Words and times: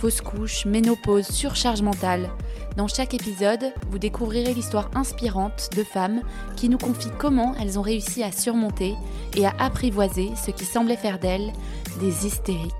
fausse 0.00 0.22
couche, 0.22 0.64
ménopause, 0.64 1.26
surcharge 1.26 1.82
mentale. 1.82 2.30
Dans 2.78 2.88
chaque 2.88 3.12
épisode, 3.12 3.70
vous 3.90 3.98
découvrirez 3.98 4.54
l'histoire 4.54 4.90
inspirante 4.94 5.68
de 5.76 5.84
femmes 5.84 6.22
qui 6.56 6.70
nous 6.70 6.78
confient 6.78 7.10
comment 7.18 7.54
elles 7.60 7.78
ont 7.78 7.82
réussi 7.82 8.22
à 8.22 8.32
surmonter 8.32 8.94
et 9.36 9.44
à 9.44 9.52
apprivoiser 9.58 10.30
ce 10.42 10.52
qui 10.52 10.64
semblait 10.64 10.96
faire 10.96 11.18
d'elles 11.18 11.52
des 12.00 12.26
hystériques. 12.26 12.72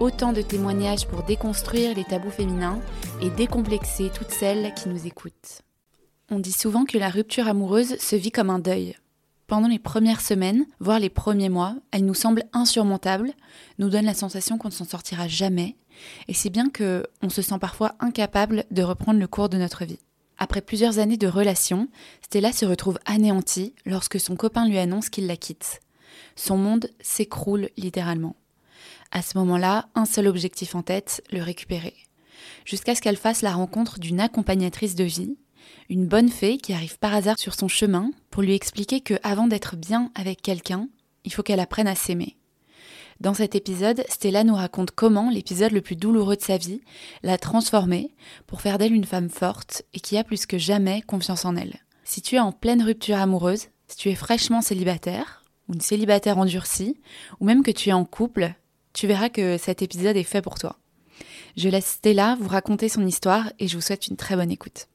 Autant 0.00 0.34
de 0.34 0.42
témoignages 0.42 1.06
pour 1.06 1.22
déconstruire 1.22 1.96
les 1.96 2.04
tabous 2.04 2.30
féminins 2.30 2.80
et 3.22 3.30
décomplexer 3.30 4.10
toutes 4.14 4.32
celles 4.32 4.74
qui 4.74 4.90
nous 4.90 5.06
écoutent. 5.06 5.62
On 6.30 6.40
dit 6.40 6.52
souvent 6.52 6.84
que 6.84 6.98
la 6.98 7.08
rupture 7.08 7.48
amoureuse 7.48 7.96
se 7.98 8.16
vit 8.16 8.32
comme 8.32 8.50
un 8.50 8.58
deuil. 8.58 8.96
Pendant 9.46 9.68
les 9.68 9.78
premières 9.78 10.20
semaines, 10.20 10.66
voire 10.78 10.98
les 10.98 11.10
premiers 11.10 11.48
mois, 11.48 11.74
elle 11.90 12.04
nous 12.04 12.14
semble 12.14 12.44
insurmontable, 12.52 13.32
nous 13.78 13.88
donne 13.88 14.04
la 14.04 14.14
sensation 14.14 14.58
qu'on 14.58 14.68
ne 14.68 14.72
s'en 14.72 14.84
sortira 14.84 15.28
jamais, 15.28 15.76
et 16.28 16.34
c'est 16.34 16.50
bien 16.50 16.70
que 16.70 17.06
on 17.22 17.28
se 17.28 17.42
sent 17.42 17.58
parfois 17.60 17.94
incapable 18.00 18.64
de 18.70 18.82
reprendre 18.82 19.20
le 19.20 19.26
cours 19.26 19.48
de 19.48 19.58
notre 19.58 19.84
vie. 19.84 20.00
Après 20.38 20.60
plusieurs 20.60 20.98
années 20.98 21.16
de 21.16 21.28
relation, 21.28 21.88
Stella 22.22 22.52
se 22.52 22.64
retrouve 22.64 22.98
anéantie 23.06 23.74
lorsque 23.84 24.18
son 24.18 24.34
copain 24.36 24.66
lui 24.66 24.78
annonce 24.78 25.08
qu'il 25.08 25.26
la 25.26 25.36
quitte. 25.36 25.80
Son 26.36 26.56
monde 26.56 26.90
s'écroule 27.00 27.68
littéralement. 27.76 28.36
À 29.10 29.22
ce 29.22 29.36
moment-là, 29.38 29.88
un 29.94 30.06
seul 30.06 30.26
objectif 30.26 30.74
en 30.74 30.82
tête, 30.82 31.22
le 31.30 31.42
récupérer. 31.42 31.94
Jusqu'à 32.64 32.94
ce 32.94 33.02
qu'elle 33.02 33.16
fasse 33.16 33.42
la 33.42 33.52
rencontre 33.52 34.00
d'une 34.00 34.20
accompagnatrice 34.20 34.94
de 34.94 35.04
vie, 35.04 35.36
une 35.88 36.06
bonne 36.06 36.30
fée 36.30 36.58
qui 36.58 36.72
arrive 36.72 36.98
par 36.98 37.14
hasard 37.14 37.38
sur 37.38 37.54
son 37.54 37.68
chemin 37.68 38.10
pour 38.30 38.42
lui 38.42 38.54
expliquer 38.54 39.00
que 39.00 39.14
avant 39.22 39.46
d'être 39.46 39.76
bien 39.76 40.10
avec 40.14 40.42
quelqu'un, 40.42 40.88
il 41.24 41.32
faut 41.32 41.42
qu'elle 41.42 41.60
apprenne 41.60 41.86
à 41.86 41.94
s'aimer. 41.94 42.36
Dans 43.22 43.34
cet 43.34 43.54
épisode, 43.54 44.02
Stella 44.08 44.42
nous 44.42 44.56
raconte 44.56 44.90
comment 44.90 45.30
l'épisode 45.30 45.70
le 45.70 45.80
plus 45.80 45.94
douloureux 45.94 46.34
de 46.34 46.42
sa 46.42 46.56
vie 46.56 46.80
l'a 47.22 47.38
transformée 47.38 48.10
pour 48.48 48.60
faire 48.60 48.78
d'elle 48.78 48.92
une 48.92 49.04
femme 49.04 49.30
forte 49.30 49.84
et 49.94 50.00
qui 50.00 50.18
a 50.18 50.24
plus 50.24 50.44
que 50.44 50.58
jamais 50.58 51.02
confiance 51.02 51.44
en 51.44 51.54
elle. 51.54 51.78
Si 52.02 52.20
tu 52.20 52.34
es 52.34 52.40
en 52.40 52.50
pleine 52.50 52.82
rupture 52.82 53.18
amoureuse, 53.18 53.68
si 53.86 53.96
tu 53.96 54.08
es 54.08 54.16
fraîchement 54.16 54.60
célibataire, 54.60 55.44
ou 55.68 55.74
une 55.74 55.80
célibataire 55.80 56.36
endurcie, 56.36 57.00
ou 57.38 57.44
même 57.44 57.62
que 57.62 57.70
tu 57.70 57.90
es 57.90 57.92
en 57.92 58.04
couple, 58.04 58.54
tu 58.92 59.06
verras 59.06 59.28
que 59.28 59.56
cet 59.56 59.82
épisode 59.82 60.16
est 60.16 60.24
fait 60.24 60.42
pour 60.42 60.58
toi. 60.58 60.80
Je 61.56 61.68
laisse 61.68 61.86
Stella 61.86 62.36
vous 62.40 62.48
raconter 62.48 62.88
son 62.88 63.06
histoire 63.06 63.52
et 63.60 63.68
je 63.68 63.76
vous 63.76 63.82
souhaite 63.82 64.08
une 64.08 64.16
très 64.16 64.34
bonne 64.34 64.50
écoute. 64.50 64.88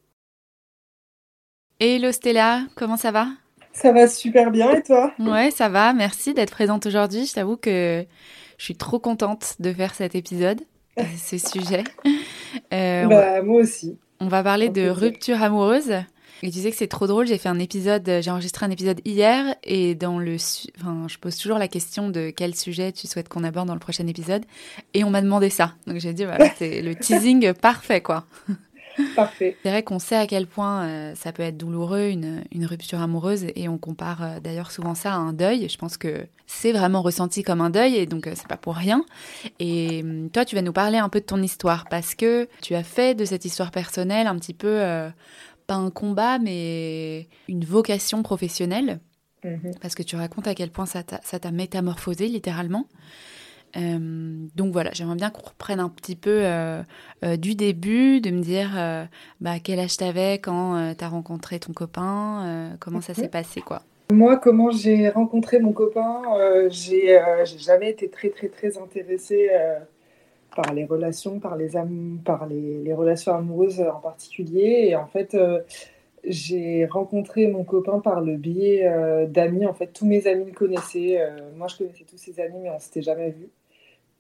Hello 1.80 2.12
Stella, 2.12 2.66
comment 2.76 2.98
ça 2.98 3.12
va? 3.12 3.30
Ça 3.78 3.92
va 3.92 4.08
super 4.08 4.52
bien 4.52 4.74
et 4.74 4.82
toi? 4.82 5.14
Ouais, 5.20 5.52
ça 5.52 5.70
va. 5.70 5.94
Merci 5.94 6.34
d'être 6.34 6.52
présente 6.52 6.86
aujourd'hui. 6.86 7.26
Je 7.26 7.34
t'avoue 7.34 7.58
que 7.58 8.06
je 8.58 8.64
suis 8.64 8.76
trop 8.76 9.00
contente 9.00 9.56
de 9.60 9.72
faire 9.72 9.94
cet 9.94 10.16
épisode, 10.16 10.62
ce 11.18 11.38
sujet. 11.38 11.84
Euh, 12.74 13.06
bah, 13.06 13.42
moi 13.44 13.62
aussi. 13.62 13.98
On 14.20 14.28
va 14.28 14.42
parler 14.44 14.70
de 14.70 14.90
rupture 14.90 15.42
amoureuse. 15.44 15.94
Et 16.44 16.52
tu 16.52 16.60
sais 16.60 16.70
que 16.70 16.78
c'est 16.78 16.88
trop 16.88 17.08
drôle, 17.08 17.26
j'ai 17.26 17.40
fait 17.40 17.50
un 17.50 17.58
épisode, 17.58 18.20
j'ai 18.22 18.30
enregistré 18.30 18.64
un 18.64 18.70
épisode 18.70 19.02
hier 19.06 19.56
et 19.64 19.96
dans 19.96 20.20
le, 20.20 20.36
enfin, 20.80 21.08
je 21.08 21.18
pose 21.18 21.36
toujours 21.36 21.58
la 21.58 21.68
question 21.68 22.10
de 22.10 22.30
quel 22.30 22.54
sujet 22.54 22.92
tu 22.92 23.08
souhaites 23.08 23.28
qu'on 23.28 23.44
aborde 23.44 23.68
dans 23.68 23.74
le 23.74 23.80
prochain 23.80 24.06
épisode 24.06 24.46
et 24.94 25.04
on 25.04 25.10
m'a 25.10 25.24
demandé 25.24 25.50
ça. 25.50 25.74
Donc 25.88 25.98
j'ai 25.98 26.14
dit 26.14 26.26
voilà, 26.26 26.48
c'est 26.60 26.84
le 26.84 26.94
teasing 26.94 27.54
parfait 27.54 28.02
quoi. 28.02 28.28
Parfait. 29.16 29.58
C'est 29.64 29.70
vrai 29.70 29.84
qu'on 29.84 30.00
sait 30.00 30.16
à 30.16 30.28
quel 30.28 30.48
point 30.48 30.84
euh, 30.84 31.16
ça 31.16 31.32
peut 31.32 31.44
être 31.44 31.58
douloureux, 31.58 32.08
une, 32.08 32.44
une 32.52 32.66
rupture 32.66 33.02
amoureuse, 33.02 33.46
et 33.56 33.70
on 33.70 33.78
compare 33.78 34.24
euh, 34.24 34.40
d'ailleurs 34.40 34.72
souvent 34.72 34.96
ça 34.96 35.14
à 35.14 35.18
un 35.18 35.34
deuil. 35.34 35.70
Je 35.70 35.78
pense 35.78 35.98
que 35.98 36.26
c'est 36.46 36.72
vraiment 36.72 37.02
ressenti 37.02 37.44
comme 37.44 37.62
un 37.62 37.70
deuil, 37.70 37.96
et 37.96 38.06
donc 38.06 38.28
euh, 38.28 38.34
c'est 38.36 38.48
pas 38.48 38.58
pour 38.58 38.76
rien. 38.76 39.06
Et 39.60 40.02
hum, 40.04 40.30
toi, 40.30 40.46
tu 40.46 40.56
vas 40.56 40.62
nous 40.62 40.74
parler 40.74 40.98
un 40.98 41.10
peu 41.10 41.20
de 41.20 41.26
ton 41.26 41.42
histoire, 41.42 41.86
parce 41.90 42.16
que 42.16 42.48
tu 42.62 42.76
as 42.76 42.84
fait 42.84 43.16
de 43.16 43.26
cette 43.26 43.46
histoire 43.46 43.72
personnelle 43.72 44.28
un 44.28 44.36
petit 44.38 44.54
peu, 44.54 44.82
pas 45.68 45.76
un 45.76 45.90
combat, 45.92 46.40
mais 46.40 47.28
une 47.48 47.66
vocation 47.66 48.24
professionnelle. 48.24 49.00
Mhm. 49.44 49.76
Parce 49.82 49.94
que 49.94 50.04
tu 50.04 50.16
racontes 50.16 50.48
à 50.48 50.56
quel 50.56 50.72
point 50.72 50.86
ça 50.86 51.04
t'a 51.04 51.52
métamorphosé 51.52 52.28
littéralement. 52.28 52.88
Euh, 53.76 54.48
donc 54.56 54.72
voilà, 54.72 54.92
j'aimerais 54.94 55.16
bien 55.16 55.30
qu'on 55.30 55.50
reprenne 55.50 55.80
un 55.80 55.90
petit 55.90 56.16
peu 56.16 56.40
euh, 56.44 56.82
euh, 57.24 57.36
du 57.36 57.56
début, 57.56 58.22
de 58.22 58.32
me 58.32 58.42
dire 58.42 58.72
bah, 59.42 59.60
quel 59.64 59.80
âge 59.80 59.98
t'avais 59.98 60.40
quand 60.40 60.94
tu 60.98 61.04
as 61.04 61.08
rencontré 61.10 61.60
ton 61.60 61.74
copain, 61.74 62.76
comment 62.80 63.02
ça 63.02 63.14
s'est 63.14 63.28
passé 63.28 63.62
quoi? 63.62 63.82
Moi, 64.12 64.38
comment 64.38 64.72
j'ai 64.72 65.10
rencontré 65.10 65.60
mon 65.60 65.74
copain, 65.74 66.22
j'ai 66.70 67.20
jamais 67.58 67.92
été 67.92 68.10
très 68.10 68.30
très 68.30 68.48
très 68.48 68.78
intéressée 68.78 69.50
par 70.56 70.74
les 70.74 70.86
relations, 70.86 71.40
par 71.40 71.56
les, 71.56 71.72
par 72.24 72.48
les, 72.48 72.82
les, 72.84 72.94
relations 72.94 73.36
amoureuses 73.36 73.82
en 73.82 74.00
particulier. 74.00 74.88
Et 74.90 74.96
en 74.96 75.08
fait, 75.08 75.38
j'ai 76.24 76.86
rencontré 76.86 77.48
mon 77.48 77.64
copain 77.64 78.00
par 78.00 78.22
le 78.22 78.38
biais 78.38 78.90
d'amis. 79.28 79.66
En 79.66 79.74
fait, 79.74 79.88
tous 79.88 80.06
mes 80.06 80.26
amis 80.26 80.46
le 80.46 80.54
connaissaient. 80.54 81.22
moi, 81.58 81.68
je 81.68 81.78
connaissais 81.78 82.06
tous 82.06 82.18
ses 82.18 82.40
amis, 82.40 82.60
mais 82.64 82.70
on 82.70 82.80
s'était 82.80 83.02
jamais 83.02 83.32
vus. 83.32 83.50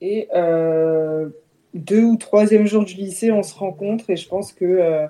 Et 0.01 0.27
euh, 0.35 1.29
deux 1.73 2.03
ou 2.03 2.17
troisième 2.17 2.65
jour 2.67 2.85
du 2.85 2.93
lycée, 2.93 3.31
on 3.31 3.43
se 3.43 3.55
rencontre 3.55 4.09
et 4.09 4.15
je 4.15 4.27
pense 4.27 4.53
que 4.53 4.65
euh, 4.65 5.07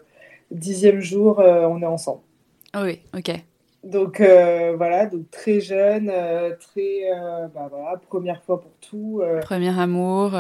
dixième 0.52 1.00
jour, 1.00 1.40
euh, 1.40 1.68
on 1.68 1.82
est 1.82 1.86
ensemble. 1.86 2.22
Ah 2.74 2.84
oui, 2.84 3.02
ok. 3.16 3.32
Donc 3.84 4.20
voilà, 4.20 5.06
donc 5.06 5.32
très 5.32 5.62
jeune, 5.62 6.12
très 6.60 7.10
bah, 7.54 7.70
voilà, 7.72 8.02
première 8.10 8.44
fois 8.44 8.60
pour 8.60 8.72
tout. 8.82 9.22
premier 9.42 9.80
amour. 9.80 10.32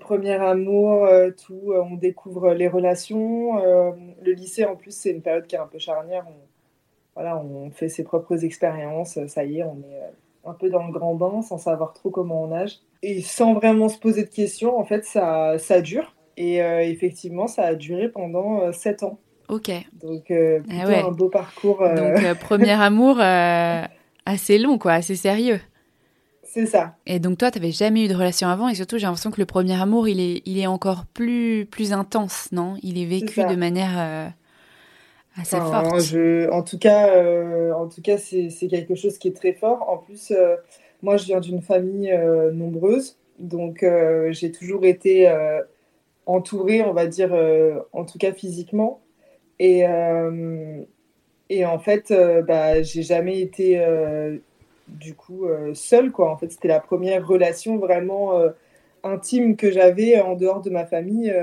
Premier 0.00 0.34
amour, 0.34 1.06
tout. 1.44 1.74
on 1.74 1.96
découvre 1.96 2.54
les 2.54 2.68
relations. 2.68 3.56
le 4.22 4.32
lycée 4.32 4.64
en 4.64 4.76
plus 4.76 4.92
c'est 4.92 5.10
une 5.10 5.20
période 5.20 5.46
qui 5.46 5.54
est 5.54 5.58
un 5.58 5.66
peu 5.66 5.78
charnière. 5.78 6.24
On, 6.28 6.34
voilà, 7.14 7.36
on 7.36 7.70
fait 7.70 7.90
ses 7.90 8.04
propres 8.04 8.42
expériences. 8.42 9.18
Ça 9.26 9.44
y 9.44 9.58
est, 9.58 9.64
on 9.64 9.76
est 9.80 10.00
un 10.46 10.52
peu 10.52 10.70
dans 10.70 10.86
le 10.86 10.92
grand 10.92 11.14
bain 11.14 11.42
sans 11.42 11.58
savoir 11.58 11.92
trop 11.92 12.10
comment 12.10 12.42
on 12.42 12.48
nage. 12.48 12.80
Et 13.02 13.20
sans 13.20 13.54
vraiment 13.54 13.88
se 13.88 13.98
poser 13.98 14.24
de 14.24 14.30
questions, 14.30 14.78
en 14.78 14.84
fait, 14.84 15.04
ça, 15.04 15.58
ça 15.58 15.80
dure. 15.80 16.14
Et 16.36 16.62
euh, 16.62 16.80
effectivement, 16.80 17.46
ça 17.46 17.62
a 17.62 17.74
duré 17.74 18.08
pendant 18.08 18.62
euh, 18.62 18.72
sept 18.72 19.02
ans. 19.02 19.18
Ok. 19.48 19.70
Donc, 20.02 20.30
euh, 20.30 20.60
ah 20.70 20.84
plutôt 20.84 21.08
un 21.08 21.12
beau 21.12 21.28
parcours. 21.28 21.78
Donc, 21.78 22.38
premier 22.40 22.72
amour 22.72 23.20
assez 23.20 24.58
long, 24.58 24.78
quoi, 24.78 24.92
assez 24.92 25.16
sérieux. 25.16 25.60
C'est 26.42 26.66
ça. 26.66 26.96
Et 27.06 27.18
donc, 27.18 27.38
toi, 27.38 27.50
tu 27.50 27.58
n'avais 27.58 27.72
jamais 27.72 28.04
eu 28.04 28.08
de 28.08 28.14
relation 28.14 28.48
avant. 28.48 28.68
Et 28.68 28.74
surtout, 28.74 28.96
j'ai 28.96 29.06
l'impression 29.06 29.30
que 29.30 29.40
le 29.40 29.46
premier 29.46 29.80
amour, 29.80 30.08
il 30.08 30.20
est, 30.20 30.42
il 30.46 30.58
est 30.58 30.66
encore 30.66 31.04
plus, 31.06 31.66
plus 31.70 31.92
intense, 31.92 32.48
non? 32.52 32.76
Il 32.82 32.96
est 32.96 33.06
vécu 33.06 33.40
de 33.44 33.56
manière 33.56 34.32
assez 35.36 35.56
en 36.50 36.62
tout 36.62 36.78
cas, 36.78 37.08
euh, 37.16 37.72
en 37.72 37.88
tout 37.88 38.02
cas 38.02 38.18
c'est 38.18 38.68
quelque 38.68 38.94
chose 38.94 39.18
qui 39.18 39.28
est 39.28 39.36
très 39.36 39.52
fort. 39.52 39.88
En 39.88 39.98
plus, 39.98 40.30
euh, 40.30 40.56
moi, 41.02 41.16
je 41.16 41.26
viens 41.26 41.40
d'une 41.40 41.60
famille 41.60 42.10
euh, 42.10 42.52
nombreuse, 42.52 43.18
donc 43.38 43.84
j'ai 44.30 44.52
toujours 44.52 44.84
été 44.84 45.30
entourée, 46.26 46.82
on 46.82 46.92
va 46.92 47.06
dire, 47.06 47.34
en 47.92 48.04
tout 48.04 48.18
cas 48.18 48.32
physiquement. 48.32 49.00
Et, 49.58 49.84
et 51.50 51.66
en 51.66 51.78
fait, 51.78 52.12
bah, 52.46 52.82
j'ai 52.82 53.02
jamais 53.02 53.40
été 53.40 53.84
du 54.86 55.14
coup 55.14 55.46
seule, 55.74 56.12
quoi. 56.12 56.30
En 56.30 56.36
fait, 56.36 56.52
c'était 56.52 56.68
la 56.68 56.80
première 56.80 57.26
relation 57.26 57.76
vraiment 57.76 58.40
intime 59.02 59.56
que 59.56 59.72
j'avais 59.72 60.20
en 60.20 60.36
dehors 60.36 60.62
de 60.62 60.70
ma 60.70 60.86
famille 60.86 61.34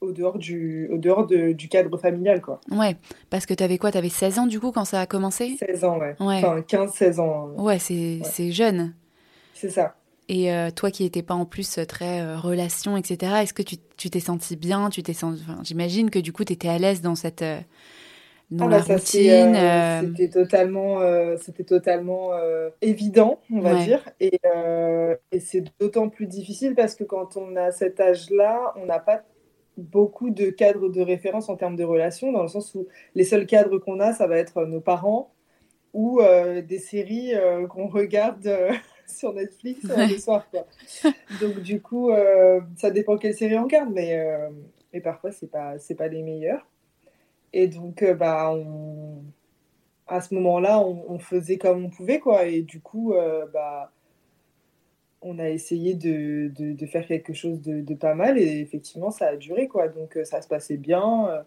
au 0.00 0.12
dehors 0.12 0.38
du, 0.38 0.88
au 0.92 0.98
dehors 0.98 1.26
du 1.26 1.68
cadre 1.68 1.96
familial, 1.98 2.40
quoi. 2.40 2.60
Ouais, 2.70 2.96
parce 3.30 3.46
que 3.46 3.54
tu 3.54 3.62
avais 3.62 3.78
quoi 3.78 3.90
Tu 3.90 3.98
avais 3.98 4.08
16 4.08 4.38
ans, 4.38 4.46
du 4.46 4.60
coup, 4.60 4.72
quand 4.72 4.84
ça 4.84 5.00
a 5.00 5.06
commencé? 5.06 5.56
16 5.58 5.84
ans, 5.84 5.98
ouais. 5.98 6.14
Enfin, 6.18 6.60
15-16 6.60 7.20
ans. 7.20 7.50
Hein. 7.56 7.62
Ouais, 7.62 7.78
c'est 7.78 8.52
jeune. 8.52 8.94
C'est 9.54 9.70
ça. 9.70 9.94
Et 10.28 10.52
euh, 10.52 10.70
toi 10.70 10.90
qui 10.90 11.04
n'étais 11.04 11.22
pas 11.22 11.34
en 11.34 11.46
plus 11.46 11.80
très 11.88 12.20
euh, 12.20 12.36
relation, 12.36 12.96
etc., 12.96 13.32
est-ce 13.42 13.54
que 13.54 13.62
tu 13.62 14.10
t'es 14.10 14.20
senti 14.20 14.56
bien? 14.56 14.90
Tu 14.90 15.02
t'es 15.02 15.14
senti... 15.14 15.42
J'imagine 15.62 16.10
que 16.10 16.18
du 16.18 16.32
coup, 16.32 16.44
tu 16.44 16.52
étais 16.52 16.68
à 16.68 16.78
l'aise 16.78 17.00
dans 17.00 17.14
cette... 17.14 17.42
Euh, 17.42 17.58
dans 18.50 18.66
ah 18.66 18.70
la 18.70 18.78
bah, 18.78 18.94
routine. 18.94 20.16
C'était 20.16 20.30
totalement, 20.30 21.00
c'était 21.36 21.64
totalement 21.64 22.30
évident, 22.80 23.40
on 23.52 23.60
va 23.60 23.74
dire. 23.84 24.08
Et, 24.20 24.40
et 25.32 25.40
c'est 25.40 25.64
d'autant 25.78 26.08
plus 26.08 26.26
difficile 26.26 26.74
parce 26.74 26.94
que 26.94 27.04
quand 27.04 27.36
on 27.36 27.56
a 27.56 27.72
cet 27.72 28.00
âge-là, 28.00 28.72
on 28.76 28.86
n'a 28.86 29.00
pas 29.00 29.22
beaucoup 29.78 30.30
de 30.30 30.50
cadres 30.50 30.88
de 30.88 31.00
référence 31.00 31.48
en 31.48 31.56
termes 31.56 31.76
de 31.76 31.84
relations, 31.84 32.32
dans 32.32 32.42
le 32.42 32.48
sens 32.48 32.74
où 32.74 32.86
les 33.14 33.24
seuls 33.24 33.46
cadres 33.46 33.78
qu'on 33.78 34.00
a, 34.00 34.12
ça 34.12 34.26
va 34.26 34.38
être 34.38 34.64
nos 34.64 34.80
parents 34.80 35.32
ou 35.94 36.20
des 36.66 36.78
séries 36.78 37.32
qu'on 37.70 37.88
regarde 37.88 38.48
sur 39.06 39.32
Netflix 39.32 39.80
le 39.84 40.18
soir. 40.18 40.46
Donc 41.40 41.60
du 41.60 41.80
coup, 41.80 42.10
ça 42.76 42.90
dépend 42.90 43.16
quelle 43.16 43.34
série 43.34 43.56
on 43.56 43.64
regarde, 43.64 43.90
mais, 43.92 44.22
mais 44.92 45.00
parfois 45.00 45.32
c'est 45.32 45.50
pas 45.50 45.78
c'est 45.78 45.94
pas 45.94 46.08
les 46.08 46.22
meilleurs. 46.22 46.66
Et 47.52 47.68
donc 47.68 48.04
bah 48.18 48.52
on 48.52 49.22
à 50.08 50.20
ce 50.20 50.34
moment-là, 50.34 50.80
on, 50.80 51.18
faisait 51.18 51.58
comme 51.58 51.84
on 51.84 51.90
pouvait, 51.90 52.18
quoi. 52.18 52.46
Et 52.46 52.62
du 52.62 52.80
coup, 52.80 53.12
euh, 53.12 53.46
bah, 53.52 53.92
on 55.22 55.38
a 55.38 55.48
essayé 55.48 55.94
de, 55.94 56.50
de, 56.56 56.86
faire 56.86 57.06
quelque 57.06 57.32
chose 57.32 57.60
de, 57.60 57.94
pas 57.94 58.14
mal. 58.14 58.38
Et 58.38 58.60
effectivement, 58.60 59.10
ça 59.10 59.28
a 59.28 59.36
duré, 59.36 59.68
quoi. 59.68 59.88
Donc, 59.88 60.16
euh, 60.16 60.24
ça 60.24 60.40
se 60.42 60.48
passait 60.48 60.76
bien. 60.76 61.28
Euh. 61.28 61.42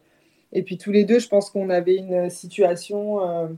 Et 0.53 0.63
puis, 0.63 0.77
tous 0.77 0.91
les 0.91 1.05
deux, 1.05 1.19
je 1.19 1.27
pense 1.29 1.49
qu'on 1.49 1.69
avait 1.69 1.95
une 1.95 2.29
situation 2.29 3.57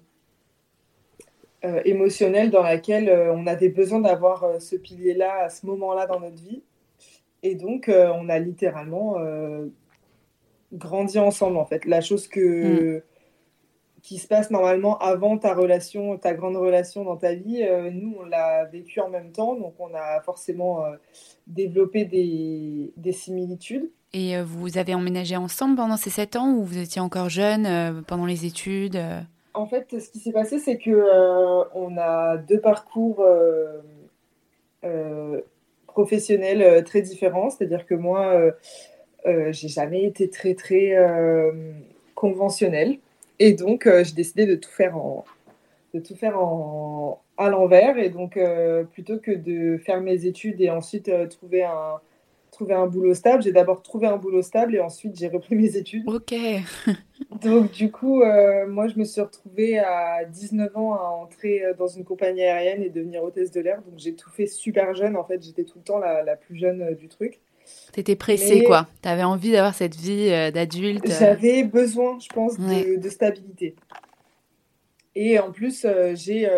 émotionnelle 1.86 2.51
dans 2.51 2.62
laquelle 2.62 3.10
on 3.33 3.48
avait 3.48 3.69
besoin 3.69 4.00
d'avoir 4.00 4.62
ce 4.62 4.75
pilier-là 4.75 5.45
à 5.45 5.50
ce 5.50 5.65
moment-là 5.65 6.06
dans 6.06 6.19
notre 6.19 6.42
vie. 6.44 6.62
Et 7.42 7.56
donc, 7.56 7.89
on 7.89 8.30
a 8.30 8.38
littéralement 8.38 9.18
grandi 10.71 11.18
ensemble, 11.18 11.57
en 11.57 11.66
fait. 11.66 11.86
La 11.86 12.01
chose 12.01 12.27
que... 12.27 12.98
Mm 12.98 13.01
qui 14.04 14.18
se 14.18 14.28
passe 14.28 14.52
normalement 14.52 14.98
avant 14.98 15.38
ta 15.38 15.54
relation, 15.54 16.18
ta 16.18 16.34
grande 16.34 16.58
relation 16.58 17.06
dans 17.06 17.16
ta 17.16 17.34
vie, 17.34 17.64
euh, 17.64 17.90
nous, 17.90 18.18
on 18.20 18.26
l'a 18.26 18.66
vécu 18.66 19.00
en 19.00 19.10
même 19.10 19.32
temps, 19.32 19.56
donc 19.56 19.76
on 19.80 19.94
a 19.96 20.20
forcément 20.22 20.86
euh, 20.86 20.92
développé 21.48 22.04
des, 22.04 22.92
des, 22.98 23.12
similitudes. 23.14 23.90
Et 24.12 24.36
euh, 24.36 24.44
vous 24.44 24.78
avez 24.78 24.94
emménagé 24.94 25.38
ensemble 25.38 25.78
pendant 25.78 25.96
ces 25.96 26.10
sept 26.10 26.36
ans 26.36 26.52
ou 26.52 26.64
vous 26.64 26.80
étiez 26.80 27.02
encore 27.02 27.30
jeune 27.30 28.04
pendant 28.06 28.26
les 28.26 28.46
études 28.46 29.02
En 29.54 29.68
fait, 29.68 29.98
ce 29.98 30.10
qui 30.10 30.20
s'est 30.20 30.34
passé, 30.34 30.60
c'est 30.60 30.78
que 30.78 31.06
on 31.74 31.98
a 31.98 32.38
deux 32.38 32.60
parcours 32.60 33.26
professionnels 35.88 36.84
très 36.84 37.02
différents. 37.02 37.50
C'est-à-dire 37.50 37.86
que 37.86 37.96
moi, 37.96 38.52
j'ai 39.26 39.70
jamais 39.70 40.04
été 40.04 40.30
très 40.30 40.56
très 40.56 40.94
conventionnelle. 42.16 43.00
Et 43.39 43.53
donc, 43.53 43.88
euh, 43.88 44.03
j'ai 44.03 44.13
décidé 44.13 44.45
de 44.45 44.56
tout 44.56 44.69
faire 44.69 44.97
en, 44.97 45.25
de 45.94 46.00
tout 46.00 46.15
faire 46.15 46.39
en, 46.39 47.21
à 47.38 47.50
l'envers. 47.50 47.97
Et 47.97 48.09
donc, 48.09 48.38
euh, 48.38 48.83
plutôt 48.83 49.18
que 49.18 49.31
de 49.31 49.77
faire 49.77 50.01
mes 50.01 50.25
études 50.25 50.62
et 50.62 50.69
ensuite 50.69 51.09
euh, 51.09 51.27
trouver, 51.27 51.63
un, 51.63 52.00
trouver 52.51 52.74
un 52.74 52.88
boulot 52.88 53.13
stable, 53.13 53.44
j'ai 53.44 53.51
d'abord 53.51 53.81
trouvé 53.81 54.07
un 54.07 54.18
boulot 54.18 54.41
stable 54.41 54.75
et 54.75 54.80
ensuite 54.80 55.18
j'ai 55.18 55.27
repris 55.27 55.56
mes 55.56 55.75
études. 55.75 56.07
Ok. 56.07 56.33
donc, 57.41 57.71
du 57.71 57.91
coup, 57.91 58.24
moi, 58.68 58.88
je 58.88 58.97
me 58.97 59.03
suis 59.03 59.21
retrouvée 59.21 59.80
à 59.80 60.25
19 60.25 60.75
ans 60.77 60.94
à 60.94 61.03
entrer 61.09 61.63
dans 61.77 61.88
une 61.88 62.03
compagnie 62.03 62.44
aérienne 62.44 62.83
et 62.83 62.89
devenir 62.89 63.24
hôtesse 63.24 63.51
de 63.51 63.62
l'air. 63.62 63.81
Donc, 63.81 63.97
j'ai 63.97 64.13
tout 64.13 64.30
fait 64.30 64.47
super 64.47 64.94
jeune. 64.94 65.15
En 65.15 65.24
fait, 65.24 65.41
j'étais 65.44 65.63
tout 65.63 65.80
le 65.80 65.83
temps 65.83 65.97
la, 65.97 66.24
la 66.24 66.35
plus 66.35 66.56
jeune 66.56 66.94
du 66.95 67.07
truc. 67.07 67.41
T'étais 67.94 68.15
pressée, 68.15 68.63
quoi. 68.63 68.88
T'avais 69.04 69.24
envie 69.24 69.51
d'avoir 69.51 69.75
cette 69.75 69.95
vie 69.95 70.30
euh, 70.31 70.50
d'adulte. 70.50 71.07
Euh. 71.07 71.15
J'avais 71.19 71.63
besoin, 71.63 72.18
je 72.19 72.27
pense, 72.27 72.57
de, 72.57 73.10
stabilité. 73.10 73.75
Et 75.15 75.38
en 75.38 75.51
plus, 75.51 75.86
euh, 75.86 76.13
j'ai, 76.15 76.50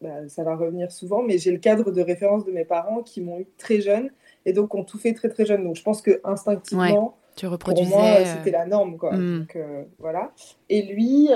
bah, 0.00 0.28
ça 0.28 0.42
va 0.42 0.56
revenir 0.56 0.90
souvent, 0.90 1.22
mais 1.22 1.38
j'ai 1.38 1.52
le 1.52 1.58
cadre 1.58 1.92
de 1.92 2.02
référence 2.02 2.44
de 2.44 2.50
mes 2.50 2.64
parents 2.64 3.02
qui 3.02 3.20
m'ont 3.20 3.38
eu 3.38 3.46
très 3.58 3.80
jeune 3.80 4.10
et 4.44 4.52
donc 4.52 4.74
ont 4.74 4.82
tout 4.82 4.98
fait 4.98 5.12
très 5.12 5.28
très 5.28 5.46
jeune. 5.46 5.62
Donc 5.62 5.76
je 5.76 5.82
pense 5.84 6.02
que 6.02 6.20
instinctivement, 6.24 7.16
tu 7.36 7.46
reproduisais, 7.46 7.90
pour 7.90 8.00
moi, 8.00 8.24
c'était 8.24 8.50
la 8.50 8.66
norme, 8.66 8.96
quoi. 8.96 9.14
Hmm. 9.14 9.40
Donc, 9.40 9.56
voilà. 10.00 10.32
Et 10.68 10.82
lui, 10.82 11.28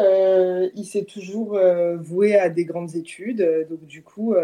il 0.74 0.84
s'est 0.86 1.04
toujours 1.04 1.56
voué 2.00 2.36
à 2.36 2.48
des 2.48 2.64
grandes 2.64 2.96
études. 2.96 3.66
Donc 3.70 3.86
du 3.86 4.02
coup, 4.02 4.34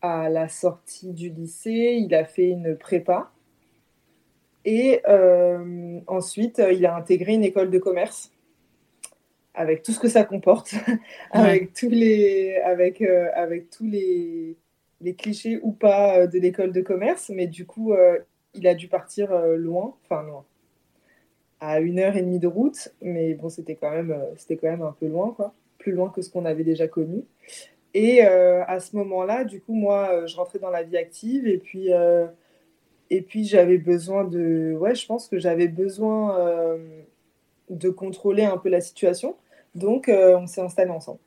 à 0.00 0.28
la 0.28 0.48
sortie 0.48 1.12
du 1.12 1.30
lycée, 1.30 1.98
il 2.00 2.14
a 2.14 2.24
fait 2.24 2.50
une 2.50 2.76
prépa 2.76 3.32
et 4.66 5.00
euh, 5.08 6.00
ensuite, 6.08 6.60
il 6.72 6.84
a 6.86 6.96
intégré 6.96 7.34
une 7.34 7.44
école 7.44 7.70
de 7.70 7.78
commerce 7.78 8.32
avec 9.54 9.84
tout 9.84 9.92
ce 9.92 10.00
que 10.00 10.08
ça 10.08 10.24
comporte, 10.24 10.74
avec 11.30 11.72
tous 11.72 11.88
les, 11.88 12.56
avec, 12.56 13.00
euh, 13.00 13.28
avec 13.34 13.70
tous 13.70 13.86
les, 13.86 14.56
les, 15.00 15.14
clichés 15.14 15.60
ou 15.62 15.70
pas 15.70 16.18
euh, 16.18 16.26
de 16.26 16.40
l'école 16.40 16.72
de 16.72 16.80
commerce. 16.82 17.30
Mais 17.32 17.46
du 17.46 17.64
coup, 17.64 17.94
il 18.54 18.66
a 18.66 18.74
dû 18.74 18.88
partir 18.88 19.30
loin, 19.56 19.94
enfin 20.04 20.24
loin, 20.24 20.44
à 21.60 21.78
une 21.78 22.00
heure 22.00 22.16
et 22.16 22.22
demie 22.22 22.40
de 22.40 22.48
route. 22.48 22.88
Mais 23.00 23.34
bon, 23.34 23.48
c'était 23.48 23.76
quand 23.76 23.92
même, 23.92 24.20
c'était 24.36 24.56
quand 24.56 24.68
même 24.68 24.82
un 24.82 24.96
peu 24.98 25.06
loin, 25.06 25.32
quoi, 25.36 25.54
plus 25.78 25.92
loin 25.92 26.10
que 26.10 26.22
ce 26.22 26.28
qu'on 26.28 26.44
avait 26.44 26.64
déjà 26.64 26.88
connu. 26.88 27.22
Et 27.94 28.20
à 28.22 28.80
ce 28.80 28.96
moment-là, 28.96 29.44
du 29.44 29.60
coup, 29.60 29.74
moi, 29.74 30.26
je 30.26 30.36
rentrais 30.36 30.58
dans 30.58 30.70
la 30.70 30.82
vie 30.82 30.98
active 30.98 31.46
et 31.46 31.58
puis 31.58 31.92
et 33.10 33.22
puis 33.22 33.44
j'avais 33.44 33.78
besoin 33.78 34.24
de... 34.24 34.76
Ouais, 34.78 34.94
je 34.94 35.06
pense 35.06 35.28
que 35.28 35.38
j'avais 35.38 35.68
besoin 35.68 36.38
euh, 36.38 36.78
de 37.70 37.88
contrôler 37.90 38.44
un 38.44 38.56
peu 38.56 38.68
la 38.68 38.80
situation. 38.80 39.36
Donc 39.74 40.08
euh, 40.08 40.36
on 40.36 40.46
s'est 40.46 40.60
installé 40.60 40.90
ensemble. 40.90 41.18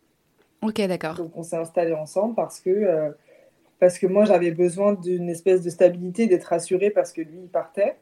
Ok, 0.62 0.82
d'accord. 0.88 1.16
Donc 1.16 1.32
on 1.36 1.44
s'est 1.44 1.56
installé 1.56 1.94
ensemble 1.94 2.36
parce 2.36 2.60
que, 2.60 2.70
euh, 2.70 3.12
parce 3.80 3.98
que 3.98 4.08
moi 4.08 4.26
j'avais 4.26 4.52
besoin 4.52 4.94
d'une 4.94 5.30
espèce 5.30 5.62
de 5.64 5.70
stabilité, 5.70 6.28
d'être 6.28 6.46
rassurée 6.46 6.90
parce 6.90 7.14
que 7.14 7.22
lui 7.22 7.40
il 7.44 7.50
partait. 7.50 7.96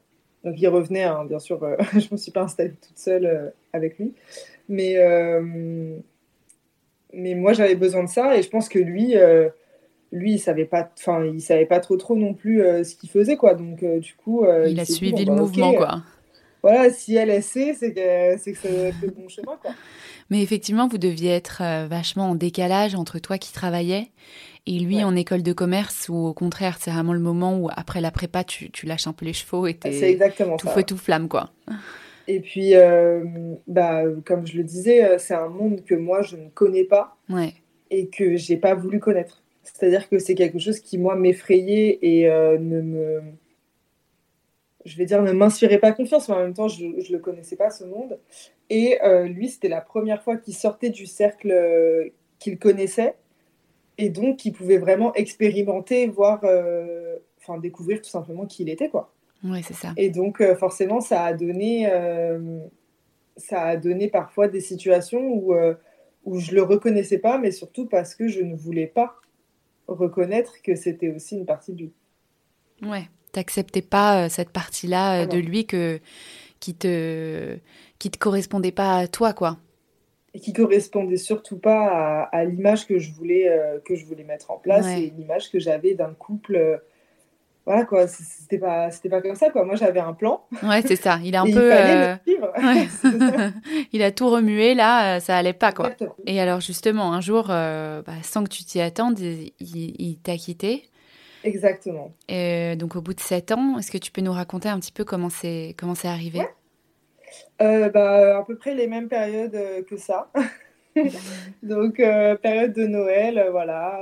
Donc 0.44 0.60
il 0.60 0.68
revenait, 0.68 1.04
hein, 1.04 1.26
bien 1.26 1.40
sûr, 1.40 1.60
je 1.94 1.98
ne 1.98 2.08
me 2.14 2.18
suis 2.18 2.32
pas 2.32 2.44
installée 2.44 2.74
toute 2.74 2.98
seule 2.98 3.54
avec 3.74 4.00
lui. 4.00 4.14
Mais, 4.70 4.96
mais 7.14 7.36
moi 7.36 7.54
j'avais 7.54 7.76
besoin 7.76 8.04
de 8.04 8.10
ça 8.10 8.38
et 8.38 8.42
je 8.42 8.50
pense 8.50 8.70
que 8.70 8.80
lui 8.80 9.14
lui, 10.12 10.34
il 10.34 10.40
savait 10.40 10.66
pas, 10.66 10.90
enfin, 10.98 11.26
il 11.26 11.42
savait 11.42 11.66
pas 11.66 11.80
trop 11.80 11.98
trop 11.98 12.16
non 12.16 12.34
plus 12.34 12.62
euh, 12.62 12.84
ce 12.84 12.96
qu'il 12.96 13.10
faisait, 13.10 13.36
quoi. 13.36 13.54
Donc, 13.54 13.84
euh, 13.84 14.00
du 14.00 14.14
coup, 14.16 14.44
euh, 14.44 14.68
il, 14.70 14.80
a 14.80 14.86
suivi 14.86 15.26
le 15.26 15.34
bah, 15.34 15.42
mouvement, 15.42 15.74
quoi. 15.74 16.02
Voilà, 16.64 16.90
si 16.90 17.16
elle 17.16 17.42
sait, 17.44 17.74
c'est 17.74 17.94
que 17.94 18.38
c'est 18.40 18.54
que 18.54 18.58
ça 18.58 18.70
le 18.70 19.12
bon 19.12 19.30
chemin, 19.30 19.58
quoi. 19.62 19.72
Mais 20.30 20.42
effectivement, 20.42 20.88
vous 20.88 20.98
deviez 20.98 21.32
être 21.32 21.62
vachement 21.88 22.32
en 22.32 22.36
décalage 22.36 22.96
entre 22.96 23.20
toi 23.20 23.38
qui 23.38 23.54
travaillais 23.54 24.10
et 24.66 24.80
lui 24.80 25.02
en 25.02 25.16
école 25.16 25.44
de 25.44 25.54
commerce, 25.54 26.10
ou 26.10 26.16
au 26.16 26.34
contraire, 26.34 26.78
c'est 26.82 26.92
vraiment 26.92 27.14
le 27.14 27.22
moment 27.22 27.58
où 27.58 27.70
après 27.74 28.02
la 28.02 28.12
prépa, 28.12 28.44
tu, 28.44 28.70
tu 28.72 28.86
lâches 28.86 29.08
un 29.08 29.14
peu 29.14 29.26
les 29.26 29.32
chevaux 29.32 29.68
et 29.68 29.78
exactement 29.84 30.58
tout 30.58 30.68
feu 30.68 30.84
tout 30.84 30.98
flamme, 30.98 31.30
quoi. 31.30 31.52
Et 32.28 32.42
puis, 32.42 32.74
bah, 33.68 34.04
comme 34.26 34.46
je 34.46 34.58
le 34.58 34.64
disais, 34.64 35.18
c'est 35.20 35.36
un 35.36 35.48
monde 35.48 35.86
que 35.86 35.96
moi 35.96 36.22
je 36.24 36.36
ne 36.36 36.50
connais 36.50 36.84
pas 36.84 37.16
ouais. 37.30 37.54
et 37.90 38.08
que 38.08 38.36
j'ai 38.36 38.58
pas 38.58 38.74
voulu 38.74 39.00
connaître. 39.00 39.42
C'est-à-dire 39.74 40.08
que 40.10 40.20
c'est 40.20 40.36
quelque 40.36 40.60
chose 40.60 40.80
qui, 40.80 40.98
moi, 40.98 41.16
m'effrayait 41.16 42.00
et 42.02 42.30
euh, 42.30 42.58
ne 42.58 42.82
me. 42.82 43.22
Je 44.86 44.98
vais 44.98 45.06
dire, 45.06 45.22
ne 45.22 45.34
m'inspirait 45.34 45.80
pas 45.80 45.92
confiance, 45.92 46.30
mais 46.30 46.36
en 46.36 46.40
même 46.40 46.54
temps, 46.54 46.70
je 46.70 46.86
ne 46.86 47.12
le 47.12 47.20
connaissais 47.20 47.58
pas, 47.58 47.70
ce 47.70 47.84
monde. 47.84 48.18
Et 48.70 49.02
euh, 49.04 49.28
lui, 49.28 49.50
c'était 49.50 49.68
la 49.68 49.82
première 49.82 50.24
fois 50.24 50.38
qu'il 50.38 50.54
sortait 50.54 50.90
du 50.90 51.06
cercle 51.06 51.52
euh, 51.52 52.10
qu'il 52.40 52.58
connaissait. 52.58 53.16
Et 53.98 54.10
donc, 54.10 54.46
il 54.46 54.54
pouvait 54.54 54.78
vraiment 54.78 55.14
expérimenter, 55.16 56.08
voir, 56.08 56.44
enfin, 57.40 57.58
découvrir 57.58 58.02
tout 58.02 58.10
simplement 58.10 58.46
qui 58.46 58.64
il 58.64 58.70
était, 58.70 58.90
quoi. 58.90 59.12
Oui, 59.44 59.62
c'est 59.64 59.74
ça. 59.74 59.92
Et 59.98 60.10
donc, 60.10 60.42
forcément, 60.54 61.02
ça 61.02 61.24
a 61.24 61.34
donné. 61.34 61.90
ça 63.36 63.64
a 63.64 63.76
donné 63.76 64.08
parfois 64.08 64.48
des 64.48 64.62
situations 64.62 65.28
où, 65.28 65.54
où 66.26 66.40
je 66.40 66.54
le 66.54 66.62
reconnaissais 66.62 67.18
pas, 67.18 67.40
mais 67.40 67.52
surtout 67.52 67.88
parce 67.88 68.14
que 68.14 68.28
je 68.28 68.42
ne 68.42 68.56
voulais 68.56 68.88
pas 68.88 69.16
reconnaître 69.88 70.62
que 70.62 70.76
c'était 70.76 71.10
aussi 71.10 71.36
une 71.36 71.46
partie 71.46 71.74
de 71.74 71.80
lui. 71.80 71.94
Ouais, 72.84 73.10
t'acceptais 73.32 73.82
pas 73.82 74.26
euh, 74.26 74.30
cette 74.30 74.50
partie-là 74.50 75.24
euh, 75.24 75.26
de 75.26 75.38
lui 75.38 75.66
que 75.66 76.00
qui 76.60 76.74
te 76.74 77.58
qui 78.00 78.12
te 78.12 78.18
correspondait 78.18 78.72
pas 78.72 78.98
à 78.98 79.08
toi, 79.08 79.34
quoi. 79.34 79.58
Et 80.34 80.40
qui 80.40 80.54
correspondait 80.54 81.18
surtout 81.18 81.58
pas 81.58 82.24
à, 82.32 82.46
l'image 82.46 82.86
que 82.86 83.00
je 83.00 83.12
voulais 83.12 83.50
euh, 83.50 83.80
que 83.84 83.96
je 83.96 84.06
voulais 84.06 84.24
mettre 84.24 84.52
en 84.52 84.58
place 84.58 84.86
et 84.88 85.12
l'image 85.18 85.50
que 85.50 85.60
j'avais 85.60 85.96
d'un 85.96 86.14
couple 86.14 86.82
voilà 87.68 87.84
quoi, 87.84 88.08
c'était 88.08 88.60
pas, 88.60 88.90
c'était 88.92 89.10
pas 89.10 89.22
comme 89.22 89.36
ça 89.36 89.50
quoi. 89.50 89.66
Moi 89.66 89.76
j'avais 89.76 90.00
un 90.00 90.14
plan. 90.14 90.42
Ouais, 90.64 90.82
c'est 90.84 90.96
ça. 90.96 91.20
Il 91.22 91.36
a 91.36 91.42
un 91.46 91.52
peu. 91.52 91.74
il 93.92 94.02
a 94.02 94.12
tout 94.12 94.30
remué 94.30 94.74
là, 94.74 95.20
ça 95.20 95.36
allait 95.36 95.52
pas 95.52 95.74
quoi. 95.74 95.92
Et 96.26 96.40
alors 96.40 96.62
justement, 96.62 97.12
un 97.12 97.20
jour, 97.20 97.48
euh, 97.50 98.02
bah, 98.04 98.14
sans 98.24 98.46
que 98.46 98.50
tu 98.50 98.64
t'y 98.64 98.80
attendes, 98.80 99.20
il, 99.20 100.18
t'a 100.24 100.38
quitté. 100.38 100.90
Exactement. 101.44 102.14
Et 102.30 102.78
donc 102.78 102.96
au 102.96 103.02
bout 103.02 103.14
de 103.14 103.20
sept 103.20 103.52
ans, 103.52 103.78
est-ce 103.78 103.92
que 103.92 103.98
tu 103.98 104.12
peux 104.12 104.22
nous 104.22 104.32
raconter 104.32 104.70
un 104.70 104.80
petit 104.80 104.94
peu 104.94 105.04
comment 105.04 105.30
c'est 105.30 105.76
comment 105.78 105.94
c'est 105.94 106.08
arrivé? 106.08 106.48
Euh, 107.62 107.90
bah, 107.90 108.38
à 108.38 108.44
peu 108.44 108.56
près 108.56 108.76
les 108.76 108.88
mêmes 108.88 109.10
périodes 109.10 109.56
euh, 109.56 109.84
que 109.84 109.98
ça. 109.98 110.32
donc 111.64 111.98
période 111.98 112.72
de 112.72 112.88
Noël, 112.88 113.50
voilà 113.52 114.00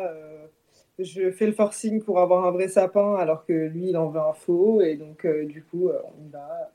je 0.99 1.29
fais 1.31 1.45
le 1.45 1.51
forcing 1.51 2.01
pour 2.01 2.19
avoir 2.19 2.45
un 2.45 2.51
vrai 2.51 2.67
sapin 2.67 3.15
alors 3.15 3.45
que 3.45 3.53
lui 3.53 3.89
il 3.89 3.97
en 3.97 4.09
veut 4.09 4.19
un 4.19 4.33
faux 4.33 4.81
et 4.81 4.95
donc 4.95 5.25
euh, 5.25 5.45
du 5.45 5.63
coup 5.63 5.89
euh, 5.89 5.99
on 6.05 6.25
y 6.25 6.29
va 6.29 6.71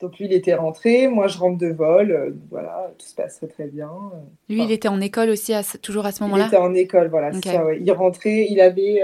Donc 0.00 0.18
lui, 0.18 0.24
il 0.24 0.32
était 0.32 0.54
rentré, 0.54 1.06
moi 1.08 1.28
je 1.28 1.38
rentre 1.38 1.58
de 1.58 1.68
vol, 1.68 2.36
voilà, 2.50 2.92
tout 2.98 3.06
se 3.06 3.14
passe 3.14 3.44
très 3.48 3.66
bien. 3.66 3.90
Lui, 4.48 4.64
il 4.64 4.72
était 4.72 4.88
en 4.88 5.00
école 5.00 5.30
aussi, 5.30 5.52
à 5.54 5.62
toujours 5.80 6.06
à 6.06 6.12
ce 6.12 6.22
moment-là 6.24 6.44
Il 6.44 6.48
était 6.48 6.56
en 6.56 6.74
école, 6.74 7.08
voilà, 7.08 7.32
ça, 7.32 7.72
Il 7.74 7.92
rentrait, 7.92 8.46
il 8.50 8.60
avait, 8.60 9.00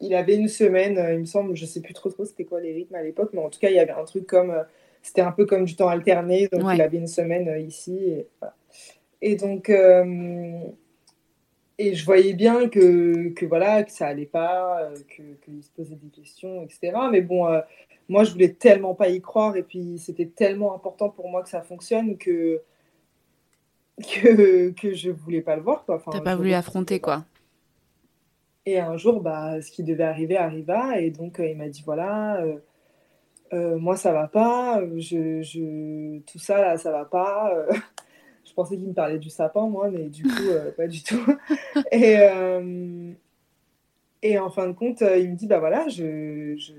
il 0.00 0.14
avait 0.14 0.34
une 0.34 0.48
semaine, 0.48 0.98
il 1.12 1.20
me 1.20 1.26
semble, 1.26 1.54
je 1.54 1.64
sais 1.64 1.80
plus 1.80 1.94
trop 1.94 2.10
trop 2.10 2.24
c'était 2.24 2.44
quoi 2.44 2.60
les 2.60 2.72
rythmes 2.72 2.96
à 2.96 3.02
l'époque, 3.02 3.30
mais 3.34 3.40
en 3.40 3.50
tout 3.50 3.60
cas, 3.60 3.68
il 3.68 3.76
y 3.76 3.78
avait 3.78 3.92
un 3.92 4.04
truc 4.04 4.26
comme, 4.26 4.52
c'était 5.00 5.20
un 5.20 5.32
peu 5.32 5.46
comme 5.46 5.64
du 5.64 5.76
temps 5.76 5.88
alterné, 5.88 6.48
donc 6.50 6.62
il 6.74 6.80
avait 6.80 6.98
une 6.98 7.06
semaine 7.06 7.64
ici. 7.64 7.96
Et, 7.96 8.26
et 9.20 9.36
donc, 9.36 9.70
et 11.82 11.94
je 11.96 12.04
voyais 12.04 12.32
bien 12.32 12.68
que, 12.68 13.30
que, 13.30 13.44
voilà, 13.44 13.82
que 13.82 13.90
ça 13.90 14.06
allait 14.06 14.24
pas, 14.24 14.82
euh, 14.82 14.94
qu'il 15.44 15.62
se 15.64 15.70
posait 15.70 15.96
des 15.96 16.10
questions, 16.10 16.62
etc. 16.62 16.92
Mais 17.10 17.22
bon, 17.22 17.48
euh, 17.48 17.60
moi, 18.08 18.22
je 18.22 18.30
voulais 18.30 18.52
tellement 18.52 18.94
pas 18.94 19.08
y 19.08 19.20
croire. 19.20 19.56
Et 19.56 19.64
puis, 19.64 19.98
c'était 19.98 20.26
tellement 20.26 20.76
important 20.76 21.10
pour 21.10 21.28
moi 21.28 21.42
que 21.42 21.48
ça 21.48 21.62
fonctionne 21.62 22.16
que, 22.16 22.62
que, 24.00 24.70
que 24.70 24.94
je 24.94 25.10
voulais 25.10 25.40
pas 25.40 25.56
le 25.56 25.62
voir. 25.62 25.84
Tu 25.84 25.92
Enfin, 25.92 26.20
pas 26.20 26.36
voulu 26.36 26.52
affronter, 26.52 27.00
quoi. 27.00 27.24
Et 28.64 28.78
un 28.78 28.96
jour, 28.96 29.20
bah, 29.20 29.60
ce 29.60 29.72
qui 29.72 29.82
devait 29.82 30.04
arriver 30.04 30.36
arriva. 30.36 31.00
Et 31.00 31.10
donc, 31.10 31.40
euh, 31.40 31.48
il 31.48 31.56
m'a 31.56 31.68
dit 31.68 31.82
voilà, 31.84 32.44
moi, 33.52 33.96
ça 33.96 34.12
va 34.12 34.28
pas. 34.28 34.80
Je, 34.98 35.42
je, 35.42 36.20
tout 36.20 36.38
ça, 36.38 36.60
là, 36.60 36.78
ça 36.78 36.92
va 36.92 37.04
pas. 37.04 37.52
Je 38.52 38.54
pensais 38.54 38.76
qu'il 38.76 38.86
me 38.86 38.92
parlait 38.92 39.18
du 39.18 39.30
sapin, 39.30 39.66
moi, 39.66 39.88
mais 39.90 40.10
du 40.10 40.24
coup, 40.24 40.48
euh, 40.50 40.70
pas 40.72 40.86
du 40.86 41.02
tout. 41.02 41.24
Et, 41.90 42.18
euh, 42.18 43.10
et 44.20 44.38
en 44.38 44.50
fin 44.50 44.66
de 44.66 44.72
compte, 44.74 45.00
euh, 45.00 45.16
il 45.16 45.30
me 45.30 45.36
dit, 45.36 45.46
bah 45.46 45.58
voilà, 45.58 45.88
je, 45.88 46.54
je, 46.58 46.74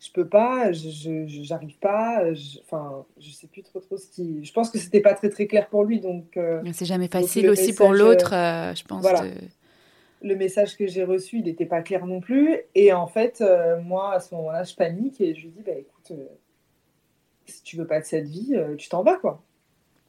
je 0.00 0.12
peux 0.12 0.26
pas, 0.26 0.72
je 0.72 1.24
j'arrive 1.44 1.78
pas, 1.78 2.24
enfin, 2.64 3.06
je 3.16 3.30
sais 3.30 3.46
plus 3.46 3.62
trop 3.62 3.78
trop 3.78 3.96
ce 3.96 4.08
qui... 4.08 4.44
Je 4.44 4.52
pense 4.52 4.70
que 4.70 4.78
c'était 4.78 5.00
pas 5.00 5.14
très 5.14 5.28
très 5.28 5.46
clair 5.46 5.68
pour 5.68 5.84
lui, 5.84 6.00
donc... 6.00 6.36
C'est 6.72 6.84
jamais 6.84 7.06
facile 7.06 7.48
aussi 7.48 7.72
pour 7.72 7.92
l'autre, 7.92 8.30
je 8.30 8.82
pense. 8.82 9.02
Voilà. 9.02 9.22
Le 10.20 10.34
message 10.34 10.76
que 10.76 10.88
j'ai 10.88 11.04
reçu, 11.04 11.38
il 11.38 11.44
n'était 11.44 11.64
pas 11.64 11.80
clair 11.80 12.06
non 12.06 12.18
plus. 12.18 12.58
Et 12.74 12.92
en 12.92 13.06
fait, 13.06 13.40
moi, 13.84 14.14
à 14.14 14.18
ce 14.18 14.34
moment-là, 14.34 14.64
je 14.64 14.74
panique 14.74 15.20
et 15.20 15.32
je 15.32 15.42
lui 15.42 15.50
dis, 15.50 15.62
bah 15.64 15.78
écoute, 15.78 16.18
si 17.46 17.62
tu 17.62 17.76
veux 17.76 17.86
pas 17.86 18.00
de 18.00 18.04
cette 18.04 18.26
vie, 18.26 18.58
tu 18.78 18.88
t'en 18.88 19.04
vas, 19.04 19.14
quoi. 19.14 19.44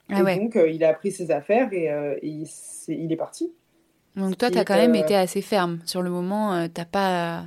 Ah 0.10 0.34
et 0.34 0.40
donc, 0.40 0.56
euh, 0.56 0.70
il 0.70 0.84
a 0.84 0.94
pris 0.94 1.12
ses 1.12 1.32
affaires 1.32 1.72
et, 1.72 1.92
euh, 1.92 2.18
il, 2.24 2.44
est, 2.44 2.88
il, 2.88 3.12
est, 3.12 3.16
parti. 3.16 3.52
Donc, 4.16 4.38
toi, 4.38 4.50
tu 4.50 4.58
as 4.58 4.66
quand 4.66 4.76
même 4.76 4.96
été 4.96 5.16
assez 5.16 5.42
ferme. 5.42 5.80
Sur 5.86 6.02
le 6.02 6.10
moment, 6.10 6.54
euh, 6.54 6.68
t'as 6.74 6.86
pas. 6.86 7.46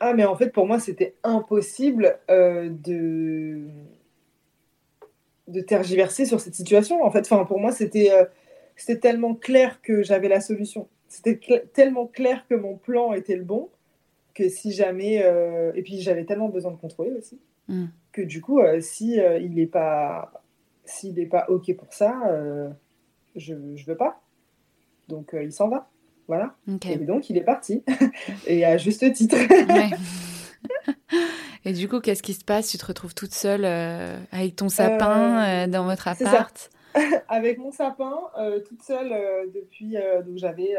Ah, 0.00 0.14
mais 0.14 0.24
en 0.24 0.36
fait, 0.36 0.50
pour 0.50 0.66
moi, 0.66 0.78
c'était 0.78 1.14
impossible 1.24 2.18
de 2.28 3.62
de 5.48 5.62
tergiverser 5.62 6.26
sur 6.26 6.40
cette 6.40 6.54
situation. 6.54 7.02
En 7.02 7.10
fait, 7.10 7.20
enfin, 7.20 7.44
pour 7.44 7.58
moi, 7.58 7.72
c'était 7.72 8.12
c'était 8.76 9.00
tellement 9.00 9.34
clair 9.34 9.80
que 9.82 10.02
j'avais 10.02 10.28
la 10.28 10.40
solution. 10.40 10.88
C'était 11.08 11.40
tellement 11.72 12.06
clair 12.06 12.44
que 12.48 12.54
mon 12.54 12.76
plan 12.76 13.12
était 13.12 13.36
le 13.36 13.44
bon 13.44 13.70
que 14.34 14.48
si 14.48 14.70
jamais 14.72 15.24
et 15.74 15.82
puis 15.82 16.00
j'avais 16.00 16.24
tellement 16.24 16.48
besoin 16.48 16.70
de 16.70 16.76
contrôler 16.76 17.12
aussi 17.18 17.40
hmm. 17.66 17.86
que 18.12 18.22
du 18.22 18.40
coup, 18.40 18.60
si 18.80 19.16
il 19.16 19.54
n'est 19.54 19.66
pas 19.66 20.37
s'il 20.88 21.14
n'est 21.14 21.26
pas 21.26 21.46
OK 21.48 21.74
pour 21.76 21.92
ça, 21.92 22.20
euh, 22.26 22.70
je 23.36 23.54
ne 23.54 23.76
veux 23.84 23.96
pas. 23.96 24.20
Donc, 25.08 25.34
euh, 25.34 25.42
il 25.42 25.52
s'en 25.52 25.68
va. 25.68 25.88
Voilà. 26.26 26.54
Et 26.86 26.96
donc, 26.98 27.30
il 27.30 27.36
est 27.36 27.44
parti. 27.44 27.84
et 28.46 28.64
à 28.64 28.76
juste 28.76 29.10
titre. 29.12 29.36
et 31.64 31.72
du 31.72 31.88
coup, 31.88 32.00
qu'est-ce 32.00 32.22
qui 32.22 32.34
se 32.34 32.44
passe? 32.44 32.68
Tu 32.68 32.78
te 32.78 32.84
retrouves 32.84 33.14
toute 33.14 33.32
seule 33.32 33.64
euh, 33.64 34.18
avec 34.32 34.56
ton 34.56 34.68
sapin 34.68 35.66
dans 35.68 35.84
votre 35.84 36.08
appart? 36.08 36.70
Avec 37.28 37.58
mon 37.58 37.70
sapin, 37.70 38.18
toute 38.66 38.82
seule 38.82 39.14
depuis. 39.54 39.94
donc, 40.26 40.36
j'avais 40.36 40.74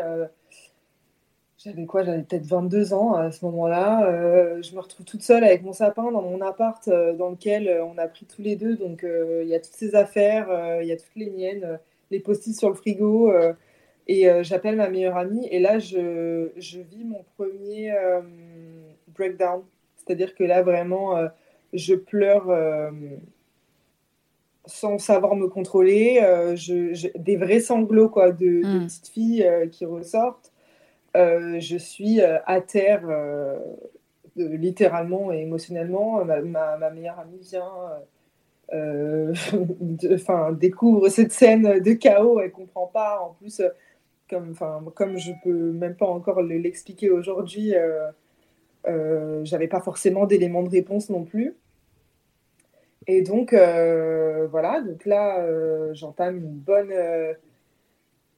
j'avais 1.63 1.85
quoi 1.85 2.03
J'avais 2.03 2.23
peut-être 2.23 2.45
22 2.45 2.93
ans 2.93 3.15
à 3.15 3.31
ce 3.31 3.43
moment-là. 3.45 4.05
Euh, 4.05 4.61
je 4.61 4.73
me 4.75 4.79
retrouve 4.79 5.05
toute 5.05 5.21
seule 5.21 5.43
avec 5.43 5.61
mon 5.61 5.73
sapin 5.73 6.11
dans 6.11 6.21
mon 6.21 6.39
appart 6.41 6.87
euh, 6.87 7.13
dans 7.13 7.29
lequel 7.29 7.67
euh, 7.67 7.83
on 7.83 7.97
a 7.97 8.07
pris 8.07 8.25
tous 8.25 8.41
les 8.41 8.55
deux. 8.55 8.77
Donc 8.77 9.03
il 9.03 9.47
y 9.47 9.55
a 9.55 9.59
toutes 9.59 9.73
ces 9.73 9.95
affaires, 9.95 10.47
il 10.81 10.87
y 10.87 10.91
a 10.91 10.95
toutes 10.95 11.15
les 11.15 11.29
miennes, 11.29 11.79
les 12.11 12.19
post-it 12.19 12.57
sur 12.57 12.69
le 12.69 12.75
frigo. 12.75 13.31
et 14.07 14.27
j'appelle 14.43 14.77
ma 14.77 14.89
meilleure 14.89 15.17
amie. 15.17 15.47
Et 15.51 15.59
là, 15.59 15.79
je, 15.79 16.49
je 16.55 16.79
vis 16.79 17.03
mon 17.03 17.23
premier 17.37 17.93
breakdown. 19.09 19.63
C'est-à-dire 19.97 20.35
que 20.35 20.43
là, 20.43 20.61
vraiment, 20.61 21.17
je 21.73 21.95
pleure 21.95 22.47
sans 24.65 24.97
savoir 24.97 25.35
me 25.35 25.47
contrôler. 25.47 26.19
Je, 26.55 27.09
des 27.17 27.35
vrais 27.35 27.59
sanglots 27.59 28.09
quoi, 28.09 28.31
de, 28.31 28.61
de 28.61 28.79
hmm. 28.79 28.85
petites 28.85 29.07
filles 29.09 29.69
qui 29.71 29.85
ressortent. 29.85 30.53
Euh, 31.15 31.59
je 31.59 31.77
suis 31.77 32.21
euh, 32.21 32.37
à 32.45 32.61
terre, 32.61 33.01
euh, 33.09 33.57
littéralement 34.35 35.31
et 35.31 35.39
émotionnellement. 35.41 36.23
Ma, 36.25 36.89
meilleure 36.91 37.19
amie 37.19 37.39
vient, 37.39 37.71
enfin, 40.13 40.51
découvre 40.53 41.09
cette 41.09 41.31
scène 41.31 41.79
de 41.79 41.93
chaos, 41.93 42.39
elle 42.39 42.51
comprend 42.51 42.87
pas. 42.87 43.19
En 43.21 43.33
plus, 43.33 43.61
comme, 44.29 44.55
comme 44.93 45.17
je 45.17 45.31
peux 45.43 45.71
même 45.71 45.95
pas 45.95 46.05
encore 46.07 46.41
l'expliquer 46.41 47.09
aujourd'hui, 47.09 47.73
j'avais 49.43 49.67
pas 49.67 49.81
forcément 49.81 50.25
d'éléments 50.25 50.63
de 50.63 50.69
réponse 50.69 51.09
non 51.09 51.23
plus. 51.23 51.55
Et 53.07 53.23
donc, 53.23 53.53
voilà, 53.53 54.81
donc 54.81 55.05
là, 55.05 55.43
j'entame 55.93 56.37
une 56.37 56.59
bonne, 56.59 56.93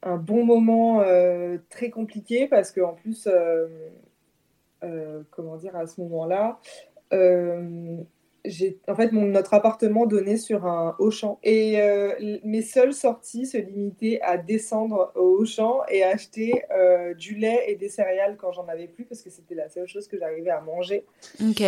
un 0.04 0.18
bon 0.18 0.46
moment 0.46 1.02
euh, 1.02 1.58
très 1.70 1.90
compliqué 1.90 2.48
parce 2.48 2.72
qu'en 2.72 2.94
plus, 2.94 3.28
euh, 3.28 3.68
euh, 4.84 5.22
comment 5.32 5.58
dire, 5.58 5.76
à 5.76 5.86
ce 5.86 6.02
moment-là, 6.02 6.60
en 7.14 8.96
fait 8.96 9.12
mon, 9.12 9.26
notre 9.26 9.54
appartement 9.54 10.06
donnait 10.06 10.38
sur 10.38 10.66
un 10.66 10.96
Auchan 10.98 11.40
et 11.44 11.78
mes 12.44 12.62
seules 12.62 12.94
sorties 12.94 13.46
se 13.46 13.58
limitaient 13.58 14.20
à 14.22 14.38
descendre 14.38 15.12
au 15.16 15.38
Auchan 15.42 15.82
et 15.90 16.04
acheter 16.04 16.64
du 17.18 17.36
lait 17.36 17.66
et 17.68 17.76
des 17.76 17.90
céréales 17.90 18.38
quand 18.38 18.54
j'en 18.54 18.68
avais 18.68 18.88
plus 18.88 19.04
parce 19.04 19.22
que 19.22 19.30
c'était 19.30 19.56
la 19.56 19.68
seule 19.68 19.88
chose 19.88 20.08
que 20.08 20.18
j'arrivais 20.18 20.52
à 20.52 20.62
manger. 20.62 21.06
Ok. 21.42 21.64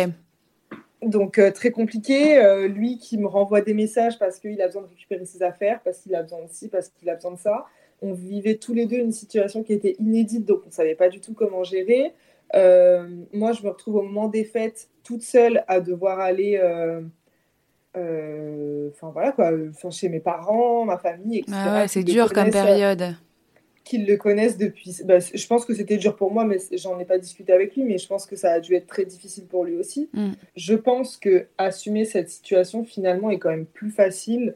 Donc 1.02 1.38
très 1.52 1.70
compliqué. 1.70 2.40
lui 2.68 2.96
qui 2.96 3.18
me 3.18 3.26
renvoie 3.26 3.60
des 3.60 3.74
messages 3.74 4.18
parce 4.18 4.40
qu'il 4.40 4.62
a 4.62 4.66
besoin 4.66 4.80
de 4.80 4.88
récupérer 4.88 5.26
ses 5.26 5.42
affaires, 5.42 5.82
parce 5.84 5.98
qu'il 5.98 6.14
a 6.14 6.22
besoin 6.22 6.42
de 6.42 6.50
ci, 6.50 6.68
parce 6.68 6.88
qu'il 6.88 7.10
a 7.10 7.16
besoin 7.16 7.32
de 7.32 7.38
ça 7.38 7.66
on 8.04 8.12
vivait 8.12 8.56
tous 8.56 8.74
les 8.74 8.86
deux 8.86 8.98
une 8.98 9.12
situation 9.12 9.62
qui 9.62 9.72
était 9.72 9.96
inédite, 9.98 10.44
donc 10.44 10.60
on 10.64 10.68
ne 10.68 10.72
savait 10.72 10.94
pas 10.94 11.08
du 11.08 11.20
tout 11.20 11.32
comment 11.32 11.64
gérer. 11.64 12.12
Euh, 12.54 13.08
moi, 13.32 13.52
je 13.52 13.62
me 13.62 13.70
retrouve 13.70 13.96
au 13.96 14.02
moment 14.02 14.28
des 14.28 14.44
fêtes 14.44 14.88
toute 15.02 15.22
seule 15.22 15.64
à 15.68 15.80
devoir 15.80 16.20
aller, 16.20 16.60
euh, 16.62 17.00
euh, 17.96 18.90
voilà 19.00 19.32
quoi, 19.32 19.50
chez 19.90 20.08
mes 20.08 20.20
parents, 20.20 20.84
ma 20.84 20.98
famille, 20.98 21.38
etc. 21.38 21.56
Ah 21.56 21.88
c'est 21.88 22.04
dur 22.04 22.32
comme 22.32 22.50
période. 22.50 23.16
Qu'ils 23.84 24.06
le 24.06 24.16
connaissent 24.16 24.56
depuis. 24.56 25.00
Bah, 25.04 25.18
je 25.18 25.46
pense 25.46 25.64
que 25.64 25.74
c'était 25.74 25.96
dur 25.96 26.16
pour 26.16 26.30
moi, 26.30 26.44
mais 26.44 26.58
j'en 26.72 26.98
ai 26.98 27.04
pas 27.04 27.18
discuté 27.18 27.52
avec 27.52 27.74
lui, 27.76 27.84
mais 27.84 27.98
je 27.98 28.06
pense 28.06 28.24
que 28.26 28.36
ça 28.36 28.52
a 28.52 28.60
dû 28.60 28.74
être 28.74 28.86
très 28.86 29.04
difficile 29.04 29.46
pour 29.46 29.64
lui 29.64 29.76
aussi. 29.76 30.08
Mm. 30.12 30.32
Je 30.56 30.74
pense 30.74 31.16
que 31.16 31.46
assumer 31.58 32.04
cette 32.04 32.30
situation 32.30 32.84
finalement 32.84 33.30
est 33.30 33.38
quand 33.38 33.50
même 33.50 33.66
plus 33.66 33.90
facile 33.90 34.54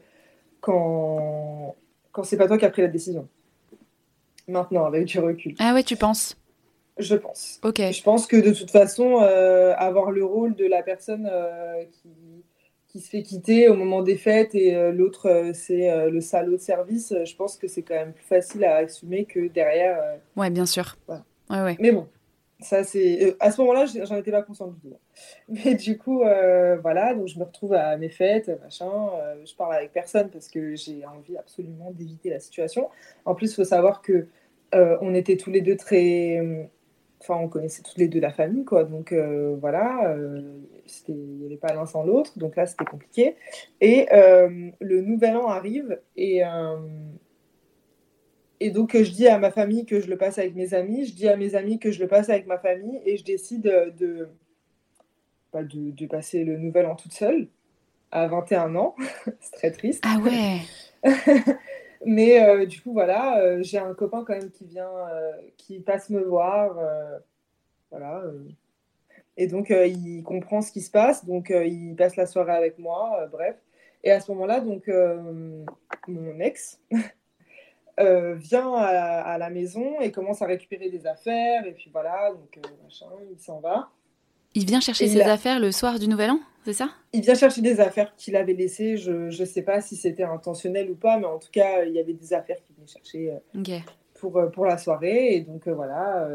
quand 0.61 1.75
quand 2.11 2.23
c'est 2.23 2.37
pas 2.37 2.47
toi 2.47 2.57
qui 2.57 2.65
as 2.65 2.69
pris 2.69 2.81
la 2.81 2.87
décision 2.87 3.27
maintenant, 4.49 4.85
avec 4.85 5.05
du 5.05 5.19
recul. 5.19 5.55
Ah 5.59 5.73
ouais, 5.73 5.83
tu 5.83 5.95
penses? 5.95 6.37
Je 6.99 7.15
pense. 7.15 7.59
Ok. 7.63 7.77
Je 7.77 8.03
pense 8.03 8.27
que 8.27 8.35
de 8.35 8.53
toute 8.53 8.71
façon, 8.71 9.21
euh, 9.21 9.73
avoir 9.77 10.11
le 10.11 10.23
rôle 10.23 10.53
de 10.55 10.65
la 10.65 10.83
personne 10.83 11.29
euh, 11.31 11.85
qui, 11.85 12.09
qui, 12.89 12.99
se 12.99 13.09
fait 13.09 13.23
quitter 13.23 13.69
au 13.69 13.75
moment 13.75 14.01
des 14.01 14.17
fêtes 14.17 14.53
et 14.53 14.75
euh, 14.75 14.91
l'autre, 14.91 15.51
c'est 15.53 16.09
le 16.09 16.19
salaud 16.19 16.57
de 16.57 16.61
service, 16.61 17.13
je 17.23 17.35
pense 17.35 17.55
que 17.57 17.67
c'est 17.67 17.83
quand 17.83 17.95
même 17.95 18.11
plus 18.11 18.25
facile 18.25 18.65
à 18.65 18.77
assumer 18.77 19.25
que 19.25 19.47
derrière. 19.47 19.97
ouais, 20.35 20.49
bien 20.49 20.65
sûr. 20.65 20.97
Ouais, 21.07 21.61
ouais. 21.61 21.77
Mais 21.79 21.91
bon, 21.91 22.07
ça 22.59 22.83
c'est 22.83 23.37
à 23.39 23.51
ce 23.51 23.61
moment-là 23.61 23.85
j'en 23.85 24.17
étais 24.17 24.31
pas 24.31 24.41
consciente 24.41 24.75
du 24.75 24.89
tout 24.89 24.97
mais 25.47 25.75
du 25.75 25.97
coup 25.97 26.19
voilà 26.81 27.13
donc 27.15 27.27
je 27.27 27.39
me 27.39 27.45
retrouve 27.45 27.73
à 27.73 27.95
mes 27.95 28.09
fêtes 28.09 28.51
machin 28.61 28.91
je 29.45 29.55
parle 29.55 29.73
avec 29.75 29.93
personne 29.93 30.29
parce 30.29 30.49
que 30.49 30.75
j'ai 30.75 31.05
envie 31.05 31.37
absolument 31.37 31.89
d'éviter 31.91 32.29
la 32.29 32.41
situation 32.41 32.89
en 33.23 33.33
plus 33.33 33.51
il 33.51 33.55
faut 33.55 33.63
savoir 33.63 34.01
que 34.01 34.27
euh, 34.73 34.97
on 35.01 35.13
était 35.13 35.37
tous 35.37 35.49
les 35.49 35.61
deux 35.61 35.75
très. 35.75 36.67
Enfin, 37.21 37.35
on 37.35 37.49
connaissait 37.49 37.81
tous 37.81 37.97
les 37.97 38.07
deux 38.07 38.19
la 38.19 38.31
famille, 38.31 38.65
quoi. 38.65 38.83
Donc 38.83 39.11
euh, 39.11 39.55
voilà, 39.59 40.13
euh, 40.13 40.59
il 41.07 41.15
n'y 41.15 41.45
avait 41.45 41.57
pas 41.57 41.73
l'un 41.73 41.85
sans 41.85 42.03
l'autre. 42.03 42.37
Donc 42.39 42.55
là, 42.55 42.65
c'était 42.65 42.85
compliqué. 42.85 43.35
Et 43.81 44.07
le 44.11 45.01
nouvel 45.01 45.37
an 45.37 45.47
arrive 45.47 45.99
et. 46.15 46.41
Et 48.61 48.71
donc, 48.71 48.91
je 48.93 49.09
dis 49.09 49.25
à 49.25 49.39
ma 49.39 49.51
famille 49.51 49.85
que 49.85 50.01
je 50.01 50.09
le 50.09 50.17
passe 50.17 50.37
avec 50.37 50.53
mes 50.53 50.73
amis, 50.73 51.05
je 51.05 51.13
dis 51.13 51.29
à 51.29 51.37
mes 51.37 51.55
amis 51.55 51.79
que 51.79 51.91
je 51.91 52.01
le 52.01 52.09
passe 52.09 52.29
avec 52.29 52.45
ma 52.45 52.57
famille, 52.57 52.99
et 53.05 53.15
je 53.15 53.23
décide 53.23 53.61
de, 53.61 54.27
bah, 55.53 55.63
de, 55.63 55.91
de, 55.91 56.05
passer 56.05 56.43
le 56.43 56.57
nouvel 56.57 56.85
an 56.85 56.97
toute 56.97 57.13
seule. 57.13 57.47
à 58.11 58.27
21 58.27 58.75
ans. 58.75 58.95
c'est 59.39 59.55
très 59.55 59.71
triste. 59.71 60.03
Ah 60.05 60.17
ouais 60.19 60.59
Mais 62.05 62.65
du 62.65 62.81
coup, 62.81 62.93
voilà, 62.93 63.61
j'ai 63.61 63.77
un 63.77 63.93
copain 63.93 64.23
quand 64.25 64.33
même 64.33 64.51
qui 64.51 64.65
vient, 64.65 64.89
qui 65.57 65.79
passe 65.79 66.09
me 66.09 66.21
voir. 66.21 66.75
voilà. 67.91 68.23
Et 69.37 69.47
donc, 69.47 69.69
il 69.69 70.23
comprend 70.23 70.61
ce 70.61 70.71
qui 70.71 70.81
se 70.81 70.91
passe. 70.91 71.25
Donc, 71.25 71.49
il 71.49 71.95
passe 71.95 72.15
la 72.15 72.25
soirée 72.25 72.55
avec 72.55 72.79
moi. 72.79 73.27
bref. 73.31 73.57
Et 74.03 74.11
à 74.11 74.21
ce 74.21 74.31
moment-là, 74.31 74.61
donc, 74.61 74.89
mon 76.07 76.39
ex 76.39 76.79
Euh, 77.99 78.35
vient 78.35 78.75
à, 78.75 79.37
la 79.37 79.49
maison 79.49 79.99
et 79.99 80.11
commence 80.11 80.41
à 80.41 80.45
récupérer 80.45 80.89
des 80.89 81.05
affaires. 81.05 81.65
Et 81.65 81.73
puis 81.73 81.89
voilà, 81.91 82.31
donc 82.31 82.57
euh, 82.57 82.69
machin, 82.83 83.07
il 83.29 83.37
s'en 83.39 83.59
va. 83.59 83.89
Il 84.55 84.65
vient 84.65 84.79
chercher 84.79 85.07
ses 85.07 85.21
affaires 85.21 85.59
le 85.59 85.71
soir 85.71 85.99
du 85.99 86.07
Nouvel 86.07 86.31
An, 86.31 86.39
c'est 86.65 86.73
ça? 86.73 86.89
Il 87.13 87.21
vient 87.21 87.35
chercher 87.35 87.61
des 87.61 87.79
affaires 87.79 88.15
qu'il 88.15 88.35
avait 88.35 88.53
laissées. 88.53 88.97
Je 88.97 89.11
ne 89.39 89.45
sais 89.45 89.61
pas 89.61 89.81
si 89.81 89.95
c'était 89.95 90.23
intentionnel 90.23 90.89
ou 90.89 90.95
pas, 90.95 91.17
mais 91.17 91.25
en 91.25 91.39
tout 91.39 91.51
cas, 91.51 91.83
il 91.83 91.93
y 91.93 91.99
avait 91.99 92.13
des 92.13 92.33
affaires 92.33 92.57
qu'il 92.63 92.75
venait 92.75 92.87
chercher 92.87 93.31
euh, 93.31 93.79
pour, 94.19 94.41
pour 94.51 94.65
la 94.65 94.77
soirée. 94.77 95.35
Et 95.35 95.41
donc 95.41 95.67
voilà. 95.67 96.27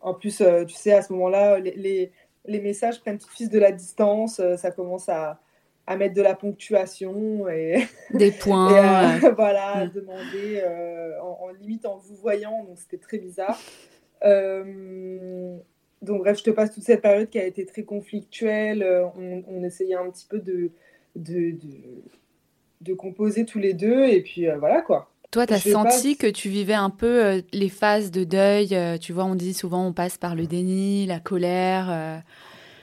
en 0.00 0.14
plus, 0.14 0.42
tu 0.66 0.74
sais, 0.74 0.92
à 0.92 1.02
ce 1.02 1.12
moment-là, 1.14 1.58
les, 1.58 1.74
les, 1.74 2.12
les, 2.44 2.60
messages 2.60 3.00
prennent 3.00 3.18
tout 3.18 3.28
de 3.28 3.34
suite 3.34 3.52
de 3.52 3.58
la 3.58 3.72
distance. 3.72 4.40
ça 4.56 4.70
commence 4.70 5.08
à, 5.08 5.40
à 5.86 5.96
mettre 5.96 6.14
de 6.14 6.22
la 6.22 6.34
ponctuation 6.34 7.48
et 7.48 7.86
des 8.14 8.32
points. 8.32 9.16
et 9.22 9.30
voilà, 9.36 9.86
demander 9.86 10.62
euh, 10.62 11.20
en, 11.20 11.50
limite 11.60 11.86
en 11.86 11.96
vous 11.96 12.16
voyant, 12.16 12.64
donc 12.64 12.78
c'était 12.78 12.98
très 12.98 13.18
bizarre. 13.18 13.58
Euh, 14.24 15.56
donc 16.02 16.18
bref, 16.20 16.38
je 16.38 16.44
te 16.44 16.50
passe 16.50 16.72
toute 16.72 16.82
cette 16.82 17.02
période 17.02 17.28
qui 17.28 17.38
a 17.38 17.44
été 17.44 17.64
très 17.66 17.82
conflictuelle. 17.82 18.82
Euh, 18.82 19.06
on, 19.16 19.62
essayait 19.62 19.94
un 19.94 20.10
petit 20.10 20.26
peu 20.28 20.38
de, 20.38 20.70
de, 21.14 21.54
de, 22.80 22.94
composer 22.94 23.44
tous 23.44 23.58
les 23.58 23.72
deux 23.72 24.04
et 24.04 24.22
puis 24.22 24.46
voilà 24.58 24.82
quoi. 24.82 25.10
Toi, 25.32 25.46
tu 25.46 25.54
as 25.54 25.58
senti 25.58 26.16
que 26.16 26.28
tu 26.28 26.48
vivais 26.48 26.74
un 26.74 26.90
peu 26.90 27.42
les 27.52 27.68
phases 27.68 28.10
de 28.10 28.24
deuil. 28.24 28.68
tu 29.00 29.12
vois, 29.12 29.24
on 29.24 29.34
dit 29.34 29.54
souvent 29.54 29.86
on 29.86 29.92
passe 29.92 30.16
par 30.18 30.34
le 30.34 30.46
déni, 30.46 31.04
la 31.06 31.18
colère. 31.18 32.22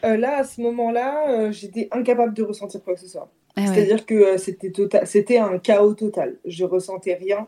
Euh, 0.03 0.17
là, 0.17 0.37
à 0.37 0.43
ce 0.43 0.59
moment-là, 0.61 1.29
euh, 1.29 1.51
j'étais 1.51 1.87
incapable 1.91 2.33
de 2.33 2.43
ressentir 2.43 2.83
quoi 2.83 2.93
que 2.93 2.99
ce 2.99 3.07
soit. 3.07 3.31
Ah 3.55 3.67
C'est-à-dire 3.67 4.05
que 4.05 4.15
euh, 4.15 4.37
c'était 4.37 4.71
tota-, 4.71 5.05
c'était 5.05 5.37
un 5.37 5.59
chaos 5.59 5.93
total. 5.93 6.37
Je 6.45 6.65
ressentais 6.65 7.13
rien. 7.13 7.47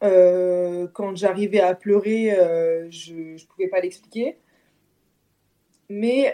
quand 0.00 1.16
j'arrivais 1.16 1.60
à 1.60 1.74
pleurer, 1.74 2.36
je 2.90 3.14
ne 3.14 3.46
pouvais 3.46 3.68
pas 3.68 3.80
l'expliquer. 3.80 4.36
Mais 5.88 6.32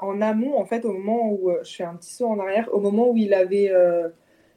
en 0.00 0.20
amont, 0.20 0.58
en 0.58 0.66
fait, 0.66 0.84
au 0.84 0.92
moment 0.92 1.32
où 1.32 1.50
je 1.62 1.76
fais 1.76 1.84
un 1.84 1.94
petit 1.94 2.12
saut 2.12 2.26
en 2.26 2.38
arrière, 2.38 2.68
au 2.72 2.80
moment 2.80 3.10
où 3.10 3.16
il 3.16 3.32
avait 3.32 3.72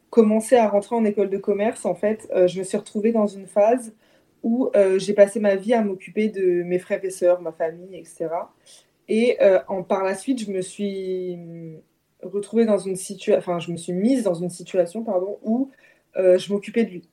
commencé 0.10 0.58
à 0.58 0.68
rentrer 0.68 0.96
en 0.96 1.06
école 1.06 1.30
de 1.30 1.38
commerce, 1.38 1.86
en 1.86 1.96
fait, 1.96 2.30
je 2.48 2.60
me 2.60 2.64
suis 2.64 2.78
retrouvée 2.78 3.14
dans 3.14 3.28
une 3.28 3.48
phase 3.48 3.94
où 4.44 4.70
j'ai 4.98 5.14
passé 5.14 5.40
ma 5.40 5.56
vie 5.56 5.74
à 5.74 5.82
m'occuper 5.82 6.28
de 6.28 6.64
mes 6.64 6.80
frères 6.80 7.04
et 7.06 7.10
sœurs, 7.10 7.42
ma 7.42 7.54
famille, 7.54 7.96
etc. 7.96 8.28
Et 9.08 9.38
euh, 9.42 9.60
en, 9.68 9.84
par 9.84 10.04
la 10.04 10.16
suite, 10.16 10.46
je 10.46 10.52
me 10.52 10.62
suis 10.62 11.38
retrouvée 12.22 12.66
dans 12.66 12.78
une 12.78 12.96
situation, 12.96 13.38
enfin, 13.38 13.60
je 13.60 13.72
me 13.72 13.78
suis 13.78 13.94
mise 13.94 14.24
dans 14.24 14.34
une 14.34 14.50
situation, 14.50 15.04
pardon, 15.04 15.40
où 15.44 15.72
euh, 16.16 16.38
je 16.38 16.52
m'occupais 16.54 16.86
de 16.86 16.92
lui. 16.92 17.10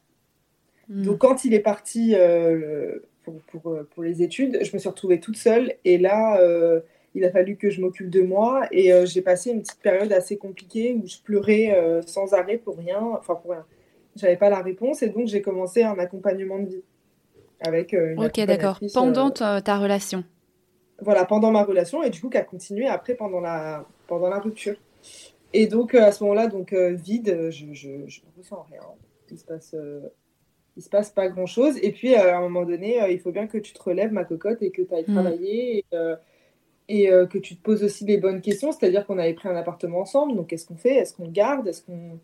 Hmm. 0.89 1.03
Donc, 1.03 1.19
quand 1.19 1.45
il 1.45 1.53
est 1.53 1.61
parti 1.61 2.15
euh, 2.15 2.99
pour, 3.25 3.35
pour, 3.51 3.79
pour, 3.91 4.03
les 4.03 4.23
études, 4.23 4.61
je 4.63 4.73
me 4.73 4.79
suis 4.79 4.89
retrouvée 4.89 5.21
toute 5.21 5.37
seule. 5.37 5.75
Et 5.85 5.99
là, 5.99 6.41
il 7.15 7.25
a 7.25 7.31
fallu 7.31 7.57
que 7.57 7.71
je 7.71 7.81
m'occupe 7.81 8.11
de 8.11 8.23
moi. 8.23 8.67
Et 8.71 8.93
j'ai 9.07 9.23
passé 9.23 9.51
une 9.51 9.63
petite 9.63 9.81
période 9.81 10.13
assez 10.13 10.37
compliquée 10.37 10.95
où 10.95 11.07
je 11.07 11.17
pleurais 11.25 12.03
sans 12.07 12.33
arrêt 12.35 12.57
pour 12.57 12.77
rien. 12.77 13.01
Enfin, 13.19 13.35
pour 13.35 13.53
rien. 13.53 13.65
J'avais 14.17 14.37
pas 14.37 14.51
la 14.51 14.61
réponse. 14.61 15.03
Et 15.03 15.09
donc, 15.09 15.27
j'ai 15.27 15.43
commencé 15.43 15.83
un 15.83 15.99
accompagnement 15.99 16.59
de 16.59 16.69
vie. 16.69 16.83
Avec 17.63 17.93
une 17.93 18.25
ok, 18.25 18.41
d'accord. 18.47 18.79
Pendant 18.95 19.31
ta 19.31 19.79
relation 19.79 20.25
voilà, 21.03 21.25
pendant 21.25 21.51
ma 21.51 21.65
relation 21.65 22.03
et 22.03 22.11
du 22.11 22.21
coup 22.21 22.29
qui 22.29 22.37
a 22.37 22.45
continué 22.45 22.87
après 22.87 23.15
pendant 23.15 23.41
la, 23.41 23.87
pendant 24.07 24.29
la 24.29 24.39
rupture. 24.39 24.77
Et 25.53 25.67
donc 25.67 25.95
euh, 25.95 26.03
à 26.03 26.13
ce 26.13 26.23
moment-là, 26.25 26.47
donc 26.47 26.73
euh, 26.73 26.91
vide, 26.91 27.51
je, 27.51 27.67
je, 27.73 28.07
je, 28.07 28.21
ne 28.21 28.39
ressens 28.39 28.67
rien. 28.71 28.83
Il 29.31 29.39
se 29.39 29.45
passe, 29.45 29.75
euh, 29.75 30.01
il 30.77 30.83
se 30.83 30.89
passe 30.89 31.11
pas 31.11 31.29
grand-chose. 31.29 31.77
Et 31.83 31.93
puis 31.93 32.15
à 32.15 32.37
un 32.37 32.41
moment 32.41 32.65
donné, 32.65 32.99
il 33.11 33.19
faut 33.21 33.33
bien 33.33 33.47
que 33.47 33.59
tu 33.59 33.73
te 33.73 33.83
relèves 33.83 34.13
ma 34.13 34.25
cocotte 34.25 34.63
et 34.63 34.71
que 34.71 34.83
tu 34.83 34.95
ailles 34.95 35.05
mm. 35.07 35.13
travailler 35.13 35.79
et, 35.79 35.85
et 36.91 37.09
que 37.31 37.39
tu 37.39 37.57
te 37.57 37.63
poses 37.63 37.85
aussi 37.85 38.05
les 38.05 38.19
bonnes 38.19 38.41
questions. 38.41 38.73
C'est-à-dire 38.73 39.07
qu'on 39.07 39.19
avait 39.19 39.35
pris 39.35 39.49
un 39.49 39.57
appartement 39.57 40.01
ensemble, 40.01 40.37
donc 40.37 40.49
qu'est-ce 40.49 40.67
qu'on 40.67 40.77
fait? 40.77 40.97
Est-ce 40.97 41.15
qu'on 41.15 41.29
garde? 41.29 41.69
Est-ce 41.69 41.83
qu'on 41.83 42.19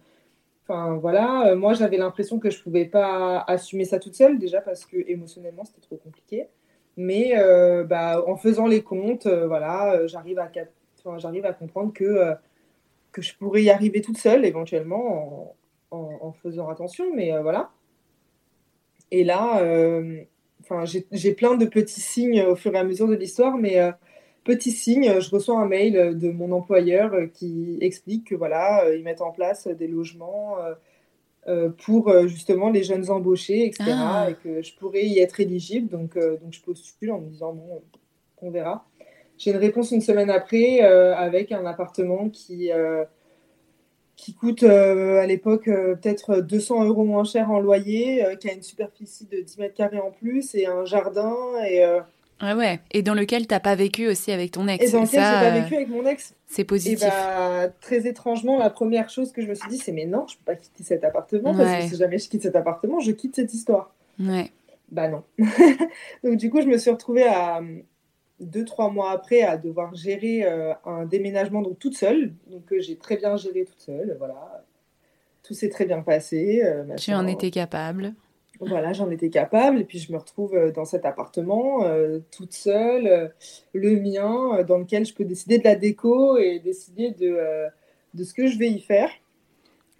Enfin 0.68 0.96
voilà, 0.96 1.54
moi 1.54 1.74
j'avais 1.74 1.96
l'impression 1.96 2.40
que 2.40 2.50
je 2.50 2.60
pouvais 2.60 2.86
pas 2.86 3.44
assumer 3.46 3.84
ça 3.84 4.00
toute 4.00 4.16
seule 4.16 4.36
déjà 4.40 4.60
parce 4.60 4.84
que 4.84 4.96
émotionnellement 5.08 5.64
c'était 5.64 5.80
trop 5.80 5.96
compliqué. 5.96 6.48
Mais 6.96 7.32
euh, 7.36 7.84
bah, 7.84 8.24
en 8.26 8.36
faisant 8.36 8.66
les 8.66 8.82
comptes, 8.82 9.26
euh, 9.26 9.46
voilà, 9.46 9.92
euh, 9.92 10.08
j'arrive 10.08 10.38
à, 10.38 10.50
j'arrive 11.18 11.44
à 11.44 11.52
comprendre 11.52 11.92
que, 11.92 12.34
que 13.12 13.22
je 13.22 13.36
pourrais 13.36 13.62
y 13.62 13.70
arriver 13.70 14.00
toute 14.00 14.18
seule 14.18 14.44
éventuellement 14.44 15.54
en, 15.90 16.32
faisant 16.42 16.68
attention. 16.68 17.14
Mais 17.14 17.38
voilà. 17.42 17.70
Et 19.10 19.24
là, 19.24 19.62
enfin, 20.60 20.84
j'ai 20.84 21.34
plein 21.34 21.56
de 21.56 21.66
petits 21.66 22.00
signes 22.00 22.42
au 22.42 22.56
fur 22.56 22.74
et 22.74 22.78
à 22.78 22.84
mesure 22.84 23.08
de 23.08 23.14
l'histoire, 23.14 23.56
mais 23.56 23.78
petit 24.46 24.72
signe, 24.72 25.20
je 25.20 25.30
reçois 25.30 25.58
un 25.58 25.66
mail 25.66 26.18
de 26.18 26.30
mon 26.30 26.52
employeur 26.52 27.12
qui 27.34 27.76
explique 27.80 28.28
que 28.28 28.34
voilà, 28.34 28.84
ils 28.94 29.02
mettent 29.02 29.20
en 29.20 29.32
place 29.32 29.66
des 29.66 29.88
logements 29.88 30.56
euh, 31.48 31.68
pour 31.68 32.08
euh, 32.08 32.26
justement 32.26 32.70
les 32.70 32.82
jeunes 32.82 33.08
embauchés, 33.08 33.66
etc. 33.66 33.84
Ah. 33.92 34.26
Et 34.28 34.34
que 34.34 34.62
je 34.62 34.74
pourrais 34.74 35.04
y 35.04 35.20
être 35.20 35.38
éligible. 35.38 35.88
Donc, 35.88 36.16
euh, 36.16 36.36
donc 36.38 36.52
je 36.52 36.60
postule 36.60 37.12
en 37.12 37.20
me 37.20 37.28
disant, 37.28 37.52
bon, 37.52 37.82
on 38.42 38.50
verra. 38.50 38.84
J'ai 39.38 39.52
une 39.52 39.58
réponse 39.58 39.92
une 39.92 40.00
semaine 40.00 40.30
après 40.30 40.80
avec 40.80 41.52
un 41.52 41.66
appartement 41.66 42.30
qui, 42.30 42.70
qui 44.16 44.32
coûte 44.32 44.62
à 44.62 45.26
l'époque 45.26 45.66
peut-être 45.66 46.40
200 46.40 46.86
euros 46.86 47.04
moins 47.04 47.24
cher 47.24 47.50
en 47.50 47.60
loyer, 47.60 48.24
qui 48.40 48.48
a 48.48 48.54
une 48.54 48.62
superficie 48.62 49.26
de 49.26 49.42
10 49.42 49.58
mètres 49.58 49.74
carrés 49.74 50.00
en 50.00 50.10
plus 50.10 50.54
et 50.54 50.64
un 50.64 50.86
jardin. 50.86 51.36
Et, 51.68 51.84
ah 52.40 52.54
ouais, 52.54 52.80
et 52.90 53.02
dans 53.02 53.14
lequel 53.14 53.46
tu 53.46 53.54
n'as 53.54 53.60
pas 53.60 53.74
vécu 53.74 54.06
aussi 54.08 54.30
avec 54.30 54.50
ton 54.50 54.68
ex. 54.68 54.84
Et 54.84 54.92
dans 54.92 55.02
lequel 55.02 55.20
j'ai 55.20 55.50
pas 55.50 55.60
vécu 55.60 55.74
avec 55.74 55.88
mon 55.88 56.04
ex. 56.04 56.34
C'est 56.46 56.64
positif. 56.64 57.02
Et 57.02 57.08
bah, 57.08 57.68
très 57.80 58.06
étrangement, 58.06 58.58
la 58.58 58.70
première 58.70 59.08
chose 59.08 59.32
que 59.32 59.40
je 59.40 59.48
me 59.48 59.54
suis 59.54 59.68
dit, 59.68 59.78
c'est 59.78 59.92
mais 59.92 60.04
non, 60.04 60.26
je 60.28 60.36
peux 60.36 60.52
pas 60.52 60.56
quitter 60.56 60.84
cet 60.84 61.04
appartement 61.04 61.54
parce 61.54 61.84
que 61.84 61.90
si 61.90 61.96
jamais 61.96 62.18
je 62.18 62.28
quitte 62.28 62.42
cet 62.42 62.56
appartement, 62.56 63.00
je 63.00 63.12
quitte 63.12 63.36
cette 63.36 63.54
histoire. 63.54 63.94
Ouais. 64.20 64.52
Bah 64.90 65.08
non. 65.08 65.24
Donc 66.24 66.36
du 66.36 66.50
coup, 66.50 66.60
je 66.60 66.66
me 66.66 66.78
suis 66.78 66.90
retrouvée 66.90 67.26
à 67.26 67.60
deux 68.40 68.64
trois 68.64 68.90
mois 68.90 69.12
après 69.12 69.42
à 69.42 69.56
devoir 69.56 69.94
gérer 69.94 70.44
euh, 70.44 70.74
un 70.84 71.06
déménagement 71.06 71.62
donc 71.62 71.78
toute 71.78 71.96
seule. 71.96 72.34
Donc 72.48 72.70
euh, 72.72 72.80
j'ai 72.80 72.96
très 72.96 73.16
bien 73.16 73.36
géré 73.36 73.64
toute 73.64 73.80
seule. 73.80 74.14
Voilà, 74.18 74.64
tout 75.42 75.54
s'est 75.54 75.70
très 75.70 75.86
bien 75.86 76.02
passé. 76.02 76.62
Euh, 76.64 76.94
tu 76.96 77.14
en 77.14 77.26
étais 77.26 77.50
capable. 77.50 78.14
Voilà, 78.60 78.92
j'en 78.92 79.10
étais 79.10 79.30
capable. 79.30 79.80
Et 79.80 79.84
puis, 79.84 79.98
je 79.98 80.12
me 80.12 80.18
retrouve 80.18 80.54
euh, 80.54 80.72
dans 80.72 80.84
cet 80.84 81.04
appartement, 81.04 81.84
euh, 81.84 82.20
toute 82.30 82.52
seule, 82.52 83.06
euh, 83.06 83.28
le 83.72 84.00
mien, 84.00 84.62
dans 84.64 84.78
lequel 84.78 85.04
je 85.04 85.14
peux 85.14 85.24
décider 85.24 85.58
de 85.58 85.64
la 85.64 85.74
déco 85.74 86.38
et 86.38 86.58
décider 86.58 87.10
de, 87.10 87.38
de 88.14 88.24
ce 88.24 88.32
que 88.32 88.46
je 88.46 88.58
vais 88.58 88.68
y 88.68 88.80
faire. 88.80 89.10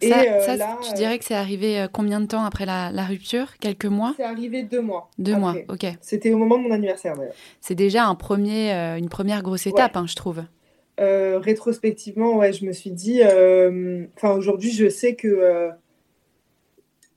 Ça, 0.02 0.24
et, 0.24 0.56
là, 0.58 0.78
tu 0.86 0.92
dirais 0.92 1.18
que 1.18 1.24
c'est 1.24 1.34
arrivé 1.34 1.86
combien 1.90 2.20
de 2.20 2.26
temps 2.26 2.44
après 2.44 2.66
la, 2.66 2.90
la 2.92 3.04
rupture? 3.04 3.56
Quelques 3.58 3.86
mois? 3.86 4.12
C'est 4.16 4.24
arrivé 4.24 4.62
deux 4.62 4.82
mois. 4.82 5.10
Deux 5.18 5.36
mois, 5.36 5.54
ok. 5.68 5.86
C'était 6.02 6.32
au 6.32 6.38
moment 6.38 6.58
de 6.58 6.64
mon 6.64 6.70
anniversaire, 6.70 7.16
d'ailleurs. 7.16 7.34
C'est 7.62 7.74
déjà 7.74 8.04
un 8.04 8.14
premier, 8.14 8.72
une 8.98 9.08
première 9.08 9.42
grosse 9.42 9.66
étape, 9.66 9.96
hein, 9.96 10.04
je 10.06 10.14
trouve. 10.14 10.42
rétrospectivement, 10.98 12.36
ouais, 12.36 12.52
je 12.52 12.66
me 12.66 12.72
suis 12.72 12.90
dit... 12.90 13.22
Enfin, 13.22 14.32
aujourd'hui, 14.36 14.70
je 14.70 14.88
sais 14.90 15.14
que 15.14 15.70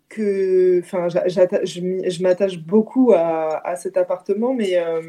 que, 0.09 0.79
enfin, 0.79 1.07
je 1.07 2.23
m'attache 2.23 2.57
beaucoup 2.57 3.13
à, 3.13 3.65
à, 3.65 3.75
cet 3.75 3.95
appartement, 3.95 4.53
mais, 4.53 4.75
euh, 4.75 5.01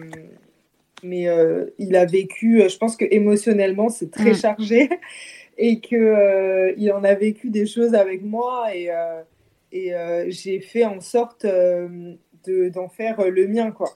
mais 1.03 1.27
euh, 1.27 1.67
il 1.79 1.97
a 1.97 2.05
vécu, 2.05 2.63
je 2.69 2.77
pense 2.77 2.97
que 2.97 3.07
émotionnellement, 3.11 3.89
c'est 3.89 4.11
très 4.11 4.33
mm. 4.33 4.37
chargé 4.37 4.91
et 5.59 5.81
que 5.81 5.97
euh, 5.97 6.75
il 6.77 6.93
en 6.93 7.03
a 7.03 7.15
vécu 7.15 7.49
des 7.49 7.67
choses 7.67 7.95
avec 7.95 8.23
moi 8.23 8.75
et, 8.75 8.91
et 9.73 9.95
j'ai 10.29 10.61
fait 10.61 10.85
en 10.85 11.01
sorte 11.01 11.47
d'en 11.47 12.89
faire 12.89 13.31
le 13.31 13.49
mien, 13.49 13.71
quoi, 13.71 13.89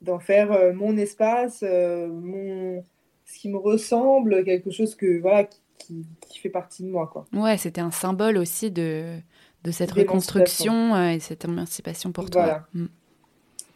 d'en 0.00 0.20
faire 0.20 0.74
mon 0.74 0.96
espace, 0.96 1.62
mon, 1.62 2.84
ce 3.24 3.38
qui 3.38 3.48
me 3.48 3.58
ressemble, 3.58 4.44
quelque 4.44 4.70
chose 4.70 4.94
que 4.94 5.20
voilà 5.20 5.48
qui, 5.78 6.06
qui 6.28 6.38
fait 6.38 6.50
partie 6.50 6.84
de 6.84 6.88
moi, 6.88 7.08
quoi. 7.12 7.26
Ouais, 7.32 7.56
c'était 7.56 7.80
un 7.80 7.90
symbole 7.90 8.38
aussi 8.38 8.70
de 8.70 9.18
de 9.64 9.70
cette 9.70 9.92
reconstruction 9.92 10.94
euh, 10.94 11.08
et 11.10 11.20
cette 11.20 11.44
émancipation 11.44 12.12
pour 12.12 12.30
toi. 12.30 12.66
Mm. 12.74 12.86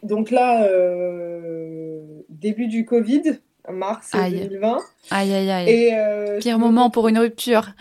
Donc 0.03 0.31
là, 0.31 0.63
euh, 0.63 2.21
début 2.29 2.67
du 2.67 2.85
Covid, 2.85 3.39
mars 3.69 4.11
2020. 4.13 4.77
Aïe, 5.11 5.33
aïe, 5.33 5.51
aïe. 5.51 5.69
Et, 5.69 6.39
Pire 6.39 6.57
moment 6.57 6.89
pour 6.89 7.07
une 7.09 7.19
rupture. 7.19 7.71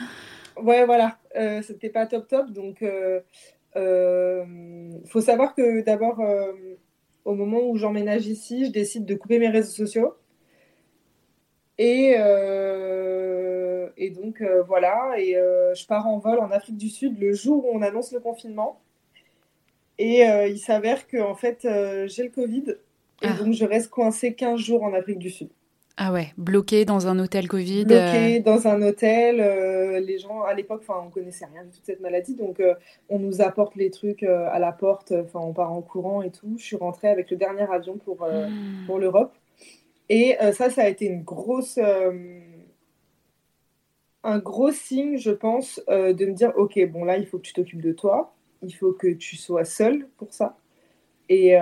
Ouais, 0.60 0.84
voilà. 0.84 1.18
C'était 1.62 1.90
pas 1.90 2.06
top 2.06 2.26
top. 2.26 2.50
Donc, 2.50 2.82
faut 3.74 5.20
savoir 5.20 5.54
que 5.54 5.84
d'abord, 5.84 6.20
au 7.24 7.34
moment 7.34 7.60
où 7.60 7.76
j'emménage 7.76 8.26
ici, 8.26 8.66
je 8.66 8.70
décide 8.72 9.04
de 9.04 9.14
couper 9.14 9.38
mes 9.38 9.48
réseaux 9.48 9.70
sociaux. 9.70 10.14
Et, 11.78 12.16
euh, 12.18 13.67
et 13.96 14.10
donc 14.10 14.40
euh, 14.40 14.62
voilà, 14.62 15.14
et 15.18 15.36
euh, 15.36 15.74
je 15.74 15.86
pars 15.86 16.06
en 16.06 16.18
vol 16.18 16.38
en 16.38 16.50
Afrique 16.50 16.76
du 16.76 16.88
Sud 16.88 17.18
le 17.18 17.32
jour 17.32 17.66
où 17.66 17.70
on 17.76 17.82
annonce 17.82 18.12
le 18.12 18.20
confinement. 18.20 18.80
Et 20.00 20.22
il 20.48 20.58
s'avère 20.58 21.08
que 21.08 21.16
en 21.16 21.34
fait 21.34 21.66
j'ai 22.06 22.22
le 22.22 22.28
Covid 22.28 22.76
et 23.22 23.26
ah. 23.26 23.32
donc 23.32 23.52
je 23.52 23.64
reste 23.64 23.90
coincée 23.90 24.32
15 24.32 24.60
jours 24.60 24.84
en 24.84 24.94
Afrique 24.94 25.18
du 25.18 25.28
Sud. 25.28 25.48
Ah 25.96 26.12
ouais, 26.12 26.28
bloqué 26.36 26.84
dans 26.84 27.08
un 27.08 27.18
hôtel 27.18 27.48
Covid. 27.48 27.84
Bloqué 27.84 28.38
dans 28.38 28.68
un 28.68 28.80
hôtel. 28.82 29.38
les 30.00 30.18
gens, 30.20 30.42
à 30.42 30.54
l'époque, 30.54 30.82
enfin, 30.88 31.02
on 31.04 31.10
connaissait 31.10 31.46
rien 31.52 31.64
de 31.64 31.70
toute 31.72 31.84
cette 31.84 31.98
maladie, 31.98 32.36
donc 32.36 32.62
on 33.08 33.18
nous 33.18 33.40
apporte 33.40 33.74
les 33.74 33.90
trucs 33.90 34.22
à 34.22 34.60
la 34.60 34.70
porte. 34.70 35.10
Enfin, 35.10 35.40
on 35.40 35.52
part 35.52 35.72
en 35.72 35.82
courant 35.82 36.22
et 36.22 36.30
tout. 36.30 36.54
Je 36.58 36.64
suis 36.64 36.76
rentrée 36.76 37.08
avec 37.08 37.28
le 37.32 37.36
dernier 37.36 37.68
avion 37.68 37.96
pour 37.96 38.24
hmm. 38.24 38.86
pour 38.86 39.00
l'Europe. 39.00 39.32
Et 40.08 40.40
euh, 40.40 40.52
ça, 40.52 40.70
ça 40.70 40.82
a 40.82 40.88
été 40.88 41.06
une 41.06 41.22
grosse, 41.22 41.78
euh, 41.78 42.12
un 44.28 44.38
gros 44.38 44.72
signe, 44.72 45.16
je 45.16 45.30
pense, 45.30 45.82
euh, 45.88 46.12
de 46.12 46.26
me 46.26 46.32
dire, 46.32 46.52
OK, 46.56 46.78
bon 46.90 47.04
là, 47.04 47.16
il 47.18 47.26
faut 47.26 47.38
que 47.38 47.42
tu 47.42 47.52
t'occupes 47.52 47.80
de 47.80 47.92
toi, 47.92 48.34
il 48.62 48.72
faut 48.74 48.92
que 48.92 49.08
tu 49.08 49.36
sois 49.36 49.64
seule 49.64 50.08
pour 50.16 50.32
ça. 50.32 50.56
Et 51.30 51.56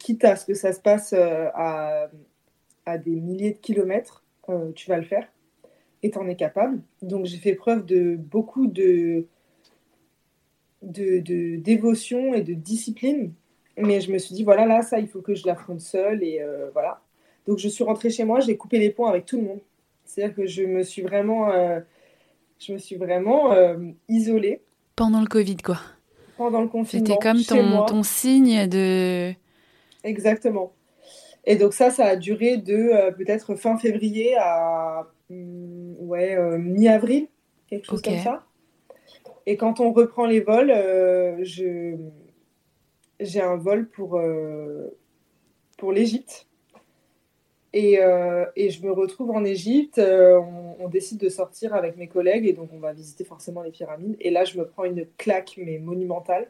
quitte 0.00 0.24
à 0.24 0.34
ce 0.34 0.44
que 0.46 0.54
ça 0.54 0.72
se 0.72 0.80
passe 0.80 1.12
à, 1.12 2.10
à, 2.86 2.98
des 2.98 3.20
milliers 3.20 3.52
de 3.52 3.58
kilomètres, 3.58 4.24
tu 4.74 4.88
vas 4.88 4.96
le 4.96 5.04
faire 5.04 5.28
et 6.02 6.10
tu 6.10 6.18
en 6.18 6.26
es 6.26 6.34
capable. 6.34 6.82
Donc 7.00 7.26
j'ai 7.26 7.36
fait 7.36 7.54
preuve 7.54 7.86
de 7.86 8.16
beaucoup 8.16 8.66
de, 8.66 9.26
de, 10.82 11.20
de, 11.20 11.56
dévotion 11.56 12.34
et 12.34 12.42
de 12.42 12.52
discipline. 12.52 13.32
Mais 13.76 14.00
je 14.00 14.10
me 14.10 14.18
suis 14.18 14.34
dit, 14.34 14.42
voilà, 14.42 14.66
là, 14.66 14.82
ça, 14.82 14.98
il 14.98 15.06
faut 15.06 15.20
que 15.20 15.36
je 15.36 15.46
l'affronte 15.46 15.80
seule. 15.80 16.24
Et 16.24 16.42
voilà. 16.72 17.00
Donc 17.46 17.58
je 17.58 17.68
suis 17.68 17.84
rentrée 17.84 18.10
chez 18.10 18.24
moi, 18.24 18.40
j'ai 18.40 18.56
coupé 18.56 18.78
les 18.78 18.90
ponts 18.90 19.06
avec 19.06 19.24
tout 19.24 19.36
le 19.36 19.44
monde. 19.44 19.60
C'est-à-dire 20.10 20.34
que 20.34 20.46
je 20.46 20.64
me 20.64 20.82
suis 20.82 21.02
vraiment, 21.02 21.52
euh, 21.52 21.78
je 22.58 22.72
me 22.72 22.78
suis 22.78 22.96
vraiment 22.96 23.52
euh, 23.52 23.76
isolée. 24.08 24.60
Pendant 24.96 25.20
le 25.20 25.28
Covid, 25.28 25.58
quoi. 25.58 25.78
Pendant 26.36 26.62
le 26.62 26.66
confinement. 26.66 27.06
C'était 27.06 27.18
comme 27.22 27.42
ton, 27.44 27.86
ton, 27.86 28.02
signe 28.02 28.66
de. 28.66 29.32
Exactement. 30.02 30.72
Et 31.44 31.54
donc 31.54 31.74
ça, 31.74 31.90
ça 31.90 32.06
a 32.06 32.16
duré 32.16 32.56
de 32.56 32.74
euh, 32.74 33.12
peut-être 33.12 33.54
fin 33.54 33.78
février 33.78 34.34
à 34.36 35.06
mm, 35.30 35.94
ouais, 36.00 36.58
mi-avril, 36.58 37.28
quelque 37.68 37.86
chose 37.86 38.02
comme 38.02 38.18
ça. 38.18 38.44
Et 39.46 39.56
quand 39.56 39.78
on 39.78 39.92
reprend 39.92 40.26
les 40.26 40.40
vols, 40.40 40.72
je 41.42 41.96
j'ai 43.20 43.40
un 43.40 43.56
vol 43.56 43.88
pour, 43.88 44.20
pour 45.76 45.92
l'Égypte. 45.92 46.48
Et, 47.72 47.98
euh, 48.00 48.46
et, 48.56 48.70
je 48.70 48.84
me 48.84 48.90
retrouve 48.90 49.30
en 49.30 49.44
Égypte. 49.44 49.98
Euh, 49.98 50.40
on, 50.78 50.88
décide 50.88 51.18
de 51.20 51.28
sortir 51.28 51.72
avec 51.74 51.96
mes 51.96 52.08
collègues 52.08 52.46
et 52.46 52.52
donc 52.52 52.70
on 52.72 52.78
va 52.78 52.92
visiter 52.92 53.22
forcément 53.22 53.62
les 53.62 53.70
pyramides. 53.70 54.16
Et 54.20 54.30
là, 54.30 54.44
je 54.44 54.58
me 54.58 54.66
prends 54.66 54.84
une 54.84 55.06
claque, 55.18 55.54
mais 55.56 55.78
monumentale. 55.78 56.48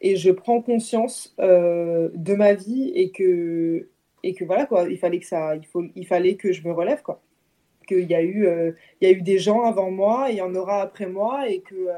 Et 0.00 0.16
je 0.16 0.30
prends 0.30 0.62
conscience 0.62 1.34
euh, 1.38 2.08
de 2.14 2.34
ma 2.34 2.54
vie 2.54 2.92
et 2.94 3.10
que, 3.10 3.88
et 4.22 4.34
que 4.34 4.44
voilà, 4.44 4.64
quoi, 4.64 4.88
il 4.88 4.98
fallait 4.98 5.18
que, 5.18 5.26
ça, 5.26 5.54
il 5.54 5.66
faut, 5.66 5.84
il 5.94 6.06
fallait 6.06 6.36
que 6.36 6.52
je 6.52 6.66
me 6.66 6.72
relève. 6.72 7.02
Quoi. 7.02 7.20
Qu'il 7.86 8.10
y, 8.10 8.14
a 8.14 8.22
eu, 8.22 8.48
il 9.00 9.08
y 9.08 9.12
a 9.12 9.14
eu 9.14 9.20
des 9.20 9.38
gens 9.38 9.64
avant 9.64 9.90
moi 9.90 10.28
il 10.30 10.36
y 10.36 10.40
en 10.40 10.54
aura 10.54 10.80
après 10.80 11.06
moi 11.06 11.50
et 11.50 11.60
que, 11.60 11.88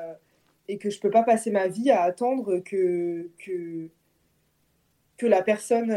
et 0.67 0.79
que 0.79 0.91
je 0.91 0.97
ne 0.97 1.01
peux 1.01 1.11
pas 1.11 1.23
passer 1.23 1.53
ma 1.53 1.69
vie 1.69 1.93
à 1.93 2.03
attendre 2.03 2.59
que, 2.59 3.31
que, 3.39 3.89
que 5.17 5.27
la 5.27 5.43
personne 5.43 5.97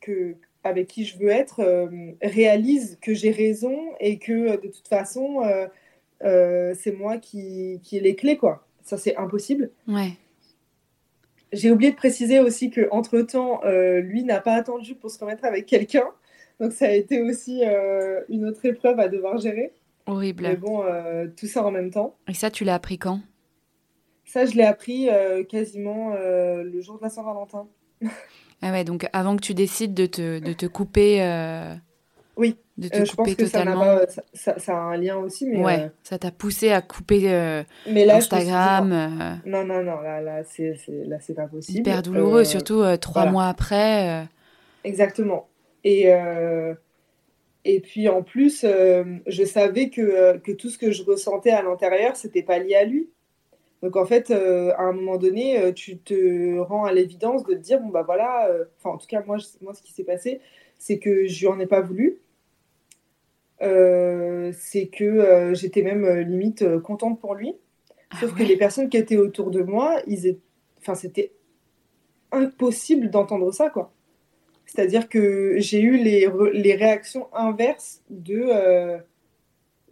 que 0.00 0.34
avec 0.64 0.88
qui 0.88 1.04
je 1.04 1.18
veux 1.18 1.28
être 1.28 1.60
euh, 1.60 2.12
réalise 2.22 2.98
que 3.00 3.14
j'ai 3.14 3.30
raison 3.30 3.78
et 4.00 4.18
que 4.18 4.32
euh, 4.32 4.56
de 4.56 4.68
toute 4.68 4.88
façon, 4.88 5.42
euh, 6.22 6.74
c'est 6.74 6.92
moi 6.92 7.18
qui, 7.18 7.80
qui 7.82 7.98
ai 7.98 8.00
les 8.00 8.16
clés, 8.16 8.38
quoi. 8.38 8.66
Ça, 8.82 8.96
c'est 8.96 9.16
impossible. 9.16 9.70
Ouais. 9.86 10.12
J'ai 11.52 11.70
oublié 11.70 11.92
de 11.92 11.96
préciser 11.96 12.40
aussi 12.40 12.70
qu'entre 12.70 13.20
temps, 13.20 13.60
lui 13.64 14.24
n'a 14.24 14.40
pas 14.40 14.54
attendu 14.54 14.94
pour 14.96 15.10
se 15.10 15.18
remettre 15.20 15.44
avec 15.44 15.66
quelqu'un. 15.66 16.06
Donc, 16.60 16.72
ça 16.72 16.86
a 16.86 16.90
été 16.90 17.22
aussi 17.22 17.62
une 18.28 18.44
autre 18.44 18.64
épreuve 18.64 18.98
à 18.98 19.08
devoir 19.08 19.38
gérer. 19.38 19.72
Horrible. 20.06 20.42
Mais 20.42 20.56
bon, 20.56 20.82
tout 21.36 21.46
ça 21.46 21.64
en 21.64 21.70
même 21.70 21.90
temps. 21.90 22.16
Et 22.28 22.34
ça, 22.34 22.50
tu 22.50 22.64
l'as 22.64 22.74
appris 22.74 22.98
quand? 22.98 23.20
Ça, 24.24 24.44
je 24.46 24.56
l'ai 24.56 24.64
appris 24.64 25.08
quasiment 25.48 26.14
le 26.14 26.80
jour 26.80 26.98
de 26.98 27.04
la 27.04 27.08
Saint-Valentin. 27.08 27.68
Ah 28.66 28.72
ouais, 28.72 28.82
donc 28.82 29.06
avant 29.12 29.36
que 29.36 29.42
tu 29.42 29.52
décides 29.52 29.92
de 29.92 30.06
te, 30.06 30.38
de 30.38 30.52
te 30.54 30.64
couper. 30.64 31.22
Euh, 31.22 31.74
oui, 32.38 32.56
de 32.78 32.88
te 32.88 32.96
euh, 32.96 33.04
je 33.04 33.14
pense 33.14 33.34
que 33.34 33.42
totalement. 33.42 33.98
Ça, 34.32 34.58
ça, 34.58 34.72
a 34.72 34.80
un 34.80 34.96
lien 34.96 35.18
aussi. 35.18 35.44
Mais 35.44 35.62
ouais, 35.62 35.80
euh, 35.80 35.88
ça 36.02 36.18
t'a 36.18 36.30
poussé 36.30 36.70
à 36.70 36.80
couper 36.80 37.64
mais 37.86 38.06
là, 38.06 38.16
Instagram. 38.16 38.88
non, 39.44 39.66
non, 39.66 39.82
non, 39.82 40.00
là, 40.00 40.22
là 40.22 40.42
c'est 40.44 41.34
pas 41.34 41.46
possible. 41.46 41.80
Hyper 41.80 42.00
douloureux, 42.00 42.44
surtout 42.44 42.82
trois 43.02 43.26
mois 43.26 43.48
après. 43.48 44.26
Exactement. 44.82 45.46
Et. 45.84 46.10
Et 47.66 47.80
puis 47.80 48.10
en 48.10 48.22
plus, 48.22 48.62
je 48.62 49.44
savais 49.44 49.88
que, 49.88 50.36
que, 50.36 50.52
tout 50.52 50.68
ce 50.68 50.76
que 50.76 50.90
je 50.90 51.02
ressentais 51.02 51.50
à 51.50 51.62
l'intérieur, 51.62 52.14
c'était 52.14 52.42
pas 52.42 52.58
lié 52.58 52.74
à 52.74 52.84
lui. 52.84 53.08
Donc 53.84 53.96
en 53.96 54.06
fait, 54.06 54.30
euh, 54.30 54.72
à 54.78 54.84
un 54.84 54.92
moment 54.92 55.18
donné, 55.18 55.60
euh, 55.60 55.70
tu 55.70 55.98
te 55.98 56.58
rends 56.58 56.86
à 56.86 56.92
l'évidence 56.94 57.44
de 57.44 57.52
te 57.52 57.58
dire, 57.58 57.80
bon 57.80 57.90
bah 57.90 58.02
voilà, 58.02 58.48
euh, 58.48 58.64
enfin 58.78 58.94
en 58.94 58.96
tout 58.96 59.06
cas 59.06 59.22
moi, 59.26 59.36
moi 59.60 59.74
ce 59.74 59.82
qui 59.82 59.92
s'est 59.92 60.04
passé, 60.04 60.40
c'est 60.78 60.98
que 60.98 61.26
je 61.26 61.40
lui 61.40 61.48
en 61.48 61.60
ai 61.60 61.66
pas 61.66 61.82
voulu. 61.82 62.18
c'est 63.60 64.86
que 64.86 65.52
j'étais 65.52 65.82
même 65.82 66.08
limite 66.20 66.78
contente 66.78 67.20
pour 67.20 67.34
lui. 67.34 67.54
Ah 68.08 68.16
Sauf 68.20 68.34
que 68.34 68.42
les 68.42 68.56
personnes 68.56 68.88
qui 68.88 68.96
étaient 68.96 69.18
autour 69.18 69.50
de 69.50 69.60
moi, 69.62 70.00
ils 70.06 70.38
enfin 70.80 70.94
c'était 70.94 71.32
impossible 72.32 73.10
d'entendre 73.10 73.52
ça 73.52 73.68
quoi. 73.68 73.92
C'est-à-dire 74.64 75.10
que 75.10 75.56
j'ai 75.58 75.82
eu 75.82 75.98
les, 75.98 76.26
les, 76.54 76.74
réactions 76.74 77.28
inverses 77.34 78.02
de 78.08 78.48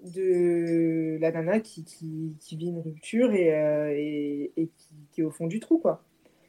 de 0.03 1.19
la 1.21 1.31
nana 1.31 1.61
qui, 1.61 1.85
qui, 1.85 2.57
vit 2.57 2.69
une 2.69 2.81
rupture 2.81 3.33
et, 3.33 3.55
euh, 3.55 3.95
et, 3.97 4.69
qui, 5.13 5.21
est 5.21 5.25
au 5.25 5.31
fond 5.31 5.47
du 5.47 5.61
trou, 5.61 5.79
quoi. 5.79 6.03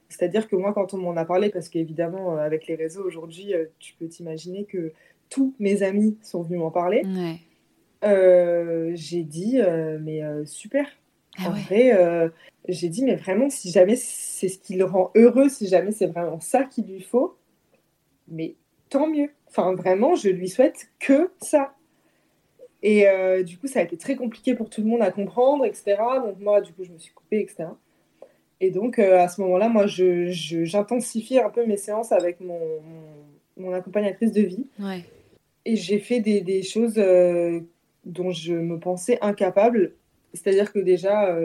C'est-à-dire 0.10 0.48
que 0.48 0.56
moi, 0.56 0.74
quand 0.74 0.94
on 0.94 0.98
m'en 0.98 1.16
a 1.18 1.26
parlé, 1.26 1.50
parce 1.50 1.70
qu'évidemment, 1.70 2.34
euh, 2.34 2.38
avec 2.38 2.68
les 2.68 2.76
réseaux 2.76 3.04
aujourd'hui, 3.04 3.54
euh, 3.54 3.66
tu 3.80 3.94
peux 3.96 4.08
t'imaginer 4.08 4.66
que 4.66 4.94
tous 5.30 5.56
mes 5.60 5.82
amis 5.82 6.18
sont 6.22 6.44
venus 6.44 6.60
m'en 6.60 6.72
parler. 6.72 7.04
j'ai 8.04 9.24
dit, 9.24 9.60
mais 10.02 10.22
super. 10.46 10.88
Ah 11.40 11.48
en 11.48 11.52
vrai, 11.52 12.32
j'ai 12.68 12.90
dit, 12.90 13.04
mais 13.04 13.16
vraiment, 13.16 13.50
si 13.50 13.72
jamais 13.72 13.96
c'est 13.96 14.50
ce 14.50 14.60
qui 14.60 14.76
le 14.76 14.86
rend 14.86 15.12
heureux, 15.16 15.50
si 15.50 15.68
jamais 15.68 15.92
c'est 15.92 16.08
vraiment 16.08 16.40
ça 16.40 16.64
qu'il 16.64 16.86
lui 16.86 17.02
faut, 17.02 17.36
mais 18.28 18.56
tant 18.90 19.08
mieux. 19.08 19.30
Enfin, 19.48 19.74
vraiment, 19.74 20.16
je 20.16 20.30
lui 20.30 20.50
souhaite 20.50 20.90
que 21.00 21.32
ça. 21.42 21.74
Et 22.84 23.08
euh, 23.08 23.44
du 23.44 23.58
coup, 23.58 23.68
ça 23.68 23.80
a 23.80 23.84
été 23.84 23.98
très 23.98 24.16
compliqué 24.16 24.54
pour 24.56 24.70
tout 24.70 24.82
le 24.82 24.88
monde 24.88 25.02
à 25.02 25.10
comprendre, 25.10 25.66
etc. 25.66 25.96
Donc 26.24 26.38
moi, 26.40 26.60
du 26.60 26.74
coup, 26.74 26.84
je 26.84 26.92
me 26.92 27.00
suis 27.00 27.14
coupée, 27.14 27.40
etc. 27.40 27.70
Et 28.60 28.72
donc, 28.72 29.00
euh, 29.00 29.20
à 29.20 29.30
ce 29.30 29.42
moment-là, 29.42 29.70
moi, 29.70 29.86
j'intensifiais 29.88 31.42
un 31.42 31.50
peu 31.50 31.66
mes 31.66 31.78
séances 31.78 32.12
avec 32.12 32.42
mon, 32.42 32.60
mon, 33.58 33.72
accompagnatrice 33.74 34.34
de 34.34 34.42
vie. 34.42 34.68
Et 35.66 35.78
j'ai 35.78 36.00
fait 36.00 36.20
des, 36.20 36.42
des 36.42 36.62
choses 36.62 36.96
euh, 36.98 37.62
dont 38.04 38.32
je 38.32 38.54
me 38.54 38.78
pensais 38.78 39.18
incapable. 39.22 39.94
C'est-à-dire 40.34 40.74
que 40.74 40.80
déjà, 40.80 41.38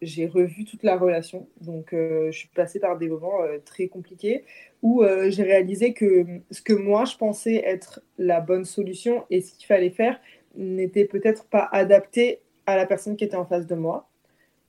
j'ai 0.00 0.26
revu 0.26 0.64
toute 0.64 0.84
la 0.84 0.96
relation. 0.96 1.48
Donc, 1.60 1.88
je 1.90 2.30
suis 2.30 2.48
passée 2.54 2.78
par 2.78 2.96
des 2.96 3.08
moments 3.08 3.40
très 3.64 3.88
compliqués 3.88 4.44
où 4.80 5.02
j'ai 5.26 5.42
réalisé 5.42 5.92
que 5.92 6.24
ce 6.52 6.62
que 6.62 6.72
moi, 6.72 7.04
je 7.04 7.16
pensais 7.16 7.56
être 7.56 8.00
la 8.16 8.40
bonne 8.40 8.64
solution 8.64 9.24
et 9.28 9.40
ce 9.40 9.52
qu'il 9.54 9.66
fallait 9.66 9.90
faire, 9.90 10.20
n'était 10.56 11.04
peut-être 11.04 11.44
pas 11.44 11.68
adapté 11.72 12.40
à 12.66 12.76
la 12.76 12.86
personne 12.86 13.16
qui 13.16 13.24
était 13.24 13.36
en 13.36 13.46
face 13.46 13.66
de 13.66 13.74
moi 13.74 14.08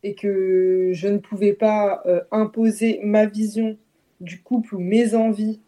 et 0.03 0.15
que 0.15 0.91
je 0.93 1.07
ne 1.07 1.17
pouvais 1.17 1.53
pas 1.53 2.01
euh, 2.05 2.21
imposer 2.31 2.99
ma 3.03 3.25
vision 3.25 3.77
du 4.21 4.41
couple 4.41 4.75
ou 4.75 4.79
mes 4.79 5.15
envies 5.15 5.59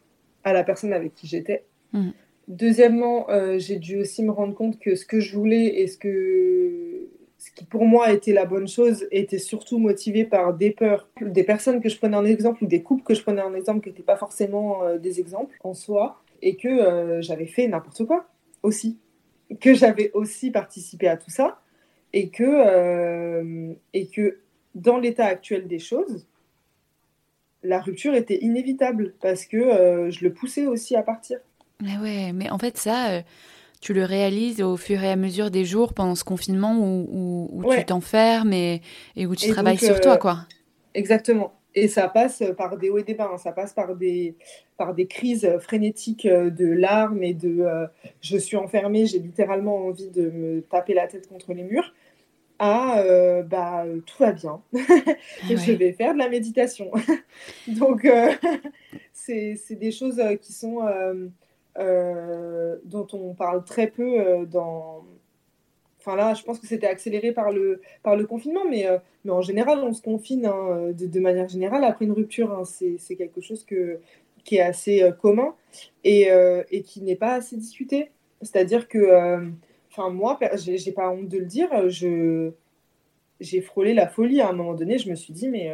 à 0.44 0.54
la 0.54 0.64
personne 0.64 0.94
avec 0.94 1.14
qui 1.14 1.28
j'étais. 1.28 1.66
Mm. 1.94 2.12
Deuxièmement, 2.48 3.30
euh, 3.30 3.60
j'ai 3.60 3.78
dû 3.78 4.00
aussi 4.00 4.24
me 4.24 4.32
rendre 4.32 4.54
compte 4.54 4.80
que 4.80 4.96
ce 4.96 5.06
que 5.06 5.20
je 5.20 5.36
voulais 5.36 5.82
et 5.82 5.88
ce, 5.88 5.98
que, 5.98 7.08
ce 7.38 7.52
qui 7.52 7.66
pour 7.66 7.86
moi 7.86 8.12
était 8.12 8.34
la 8.34 8.46
bonne 8.46 8.68
chose 8.68 9.08
était 9.12 9.40
surtout 9.40 9.78
motivé 9.78 10.26
par 10.26 10.54
des 10.54 10.72
peurs, 10.72 11.10
des 11.22 11.44
personnes 11.44 11.82
que 11.82 11.90
je 11.90 11.98
prenais 11.98 12.18
en 12.18 12.26
exemple 12.26 12.64
ou 12.64 12.68
des 12.68 12.82
couples 12.82 13.04
que 13.04 13.14
je 13.14 13.22
prenais 13.22 13.42
en 13.42 13.54
exemple 13.54 13.82
qui 13.82 13.90
n'étaient 13.90 14.04
pas 14.04 14.18
forcément 14.18 14.84
euh, 14.84 14.98
des 14.98 15.20
exemples 15.20 15.58
en 15.64 15.74
soi 15.74 16.22
et 16.42 16.56
que 16.56 17.22
j'avais 17.22 17.46
fait 17.46 17.68
n'importe 17.68 18.04
quoi 18.06 18.26
aussi, 18.64 18.98
que 19.60 19.74
j'avais 19.74 20.12
aussi 20.14 20.52
participé 20.52 21.08
à 21.08 21.18
tout 21.18 21.30
ça, 21.30 21.62
et 22.14 22.30
que, 22.30 23.76
et 23.94 24.08
que 24.08 24.40
dans 24.76 24.98
l'état 24.98 25.26
actuel 25.26 25.68
des 25.68 25.80
choses, 25.80 26.28
la 27.64 27.80
rupture 27.80 28.16
était 28.16 28.40
inévitable 28.42 29.14
parce 29.22 29.46
que 29.46 30.10
je 30.10 30.24
le 30.24 30.34
poussais 30.34 30.68
aussi 30.68 30.96
à 30.96 31.04
partir. 31.04 31.40
Mais 31.82 31.98
ouais, 31.98 32.34
mais 32.34 32.50
en 32.50 32.58
fait, 32.58 32.78
ça, 32.78 33.22
tu 33.82 33.94
le 33.94 34.06
réalises 34.06 34.62
au 34.62 34.78
fur 34.78 35.02
et 35.04 35.10
à 35.10 35.16
mesure 35.16 35.52
des 35.52 35.66
jours 35.66 35.94
pendant 35.94 36.16
ce 36.16 36.24
confinement 36.24 36.78
où, 36.78 37.50
où, 37.52 37.74
tu 37.74 37.86
t'enfermes 37.86 38.54
et, 38.54 38.82
et, 39.16 39.26
où 39.26 39.36
tu 39.36 39.50
travailles 39.50 39.78
sur 39.78 40.00
toi, 40.00 40.18
quoi. 40.18 40.46
Exactement. 40.94 41.54
Et 41.74 41.88
ça 41.88 42.10
passe 42.10 42.44
par 42.58 42.78
des 42.78 42.90
hauts 42.90 42.98
et 42.98 43.04
des 43.04 43.14
bas, 43.14 43.30
hein. 43.34 43.38
ça 43.38 43.52
passe 43.52 43.74
par 43.74 43.96
des, 43.96 44.36
par 44.78 44.94
des 44.94 45.08
crises 45.08 45.50
frénétiques 45.60 46.28
de 46.28 46.68
larmes 46.68 47.24
et 47.24 47.34
de 47.34 47.66
je 48.20 48.38
suis 48.38 48.58
enfermée, 48.58 49.06
j'ai 49.06 49.20
littéralement 49.20 49.86
envie 49.86 50.10
de 50.10 50.30
me 50.30 50.62
taper 50.62 50.94
la 50.94 51.08
tête 51.08 51.30
contre 51.30 51.54
les 51.54 51.64
murs, 51.64 51.94
à 52.60 53.02
bah, 53.44 53.86
tout 54.06 54.18
va 54.20 54.34
bien, 54.34 54.62
je 54.74 55.72
vais 55.72 55.94
faire 55.94 56.14
de 56.14 56.20
la 56.20 56.28
méditation. 56.28 56.92
Donc, 57.68 58.06
c'est 59.14 59.56
des 59.72 59.92
choses 59.92 60.22
qui 60.42 60.52
sont 60.52 60.82
euh, 61.80 62.78
dont 62.84 63.08
on 63.14 63.34
parle 63.34 63.64
très 63.64 63.88
peu 63.88 64.20
euh, 64.20 64.46
dans. 64.46 65.06
Enfin 66.02 66.16
là, 66.16 66.34
je 66.34 66.44
pense 66.44 66.60
que 66.60 66.68
c'était 66.68 66.88
accéléré 66.88 67.32
par 67.32 67.52
le, 67.52 67.82
par 68.04 68.16
le 68.16 68.26
confinement, 68.26 68.66
mais, 68.68 68.88
euh, 68.88 68.98
mais 69.24 69.32
en 69.32 69.42
général, 69.42 69.80
on 69.80 69.94
se 69.94 70.02
confine 70.02 70.46
hein, 70.46 70.92
de, 70.94 71.20
manière 71.20 71.48
générale 71.48 71.84
après 71.84 72.06
une 72.06 72.12
rupture. 72.12 72.52
Hein, 72.52 72.64
c'est 72.66 73.16
quelque 73.16 73.40
chose 73.40 73.64
que, 73.64 74.00
qui 74.44 74.56
est 74.56 74.62
assez 74.62 75.08
commun 75.22 75.54
et, 76.04 76.30
et 76.72 76.82
qui 76.82 77.02
n'est 77.02 77.16
pas 77.16 77.36
assez 77.36 77.56
discuté. 77.56 78.10
C'est-à-dire 78.42 78.88
que, 78.88 79.38
enfin 79.92 80.10
moi, 80.10 80.40
j'ai 80.56 80.92
pas 80.92 81.12
honte 81.12 81.28
de 81.28 81.38
le 81.38 81.46
dire, 81.46 81.70
j'ai 83.40 83.62
frôlé 83.62 83.94
la 83.94 84.08
folie 84.08 84.42
à 84.42 84.50
un 84.50 84.54
moment 84.54 84.74
donné. 84.74 84.98
Je 84.98 85.10
me 85.10 85.16
suis 85.16 85.34
dit, 85.34 85.48
mais, 85.48 85.72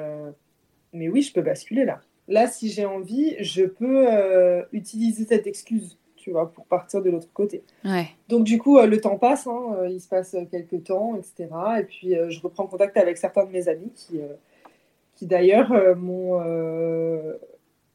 mais 0.91 1.07
oui, 1.07 1.21
je 1.21 1.31
peux 1.31 1.41
basculer 1.41 1.85
là. 1.85 2.01
Là, 2.27 2.47
si 2.47 2.69
j'ai 2.69 2.85
envie, 2.85 3.35
je 3.39 3.63
peux 3.63 4.05
euh, 4.09 4.63
utiliser 4.73 5.23
cette 5.23 5.47
excuse, 5.47 5.97
tu 6.27 6.33
vois, 6.33 6.51
pour 6.51 6.65
partir 6.65 7.01
de 7.01 7.09
l'autre 7.09 7.29
côté. 7.33 7.63
Donc, 8.27 8.43
du 8.43 8.57
coup, 8.57 8.77
euh, 8.77 8.85
le 8.85 8.99
temps 8.99 9.17
passe, 9.17 9.47
hein, 9.47 9.75
euh, 9.77 9.89
il 9.89 10.01
se 10.01 10.09
passe 10.09 10.35
quelques 10.51 10.83
temps, 10.83 11.15
etc. 11.15 11.47
Et 11.79 11.83
puis, 11.83 12.15
je 12.27 12.41
reprends 12.41 12.67
contact 12.67 12.97
avec 12.97 13.17
certains 13.17 13.45
de 13.45 13.51
mes 13.51 13.69
amis 13.69 13.91
qui, 13.95 14.19
qui 15.15 15.25
d'ailleurs, 15.25 15.95
m'ont. 15.95 16.41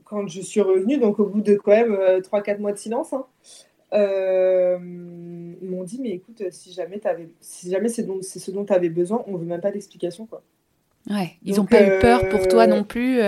quand 0.05 0.27
je 0.29 0.41
suis 0.41 0.61
revenue, 0.61 0.99
donc 0.99 1.19
au 1.19 1.27
bout 1.27 1.41
de 1.41 1.57
quand 1.57 1.73
même 1.73 1.95
3-4 1.95 2.59
mois 2.59 2.73
de 2.73 2.79
silence, 2.79 3.13
hein, 3.13 3.27
m'ont 5.63 5.85
dit 5.85 6.01
mais 6.01 6.11
écoute 6.11 6.43
si 6.51 6.73
jamais 6.73 7.07
avais, 7.07 7.29
si 7.41 7.71
jamais 7.71 7.89
c'est 7.89 8.05
ce 8.05 8.51
dont 8.51 8.65
tu 8.65 8.73
avais 8.73 8.89
besoin 8.89 9.23
on 9.27 9.37
veut 9.37 9.45
même 9.45 9.61
pas 9.61 9.71
d'explication 9.71 10.25
quoi 10.25 10.43
ouais 11.11 11.33
ils 11.43 11.57
n'ont 11.57 11.67
pas 11.67 11.83
eu 11.83 11.99
peur 12.01 12.27
pour 12.31 12.49
toi 12.49 12.67
non 12.67 12.85
plus 12.85 13.21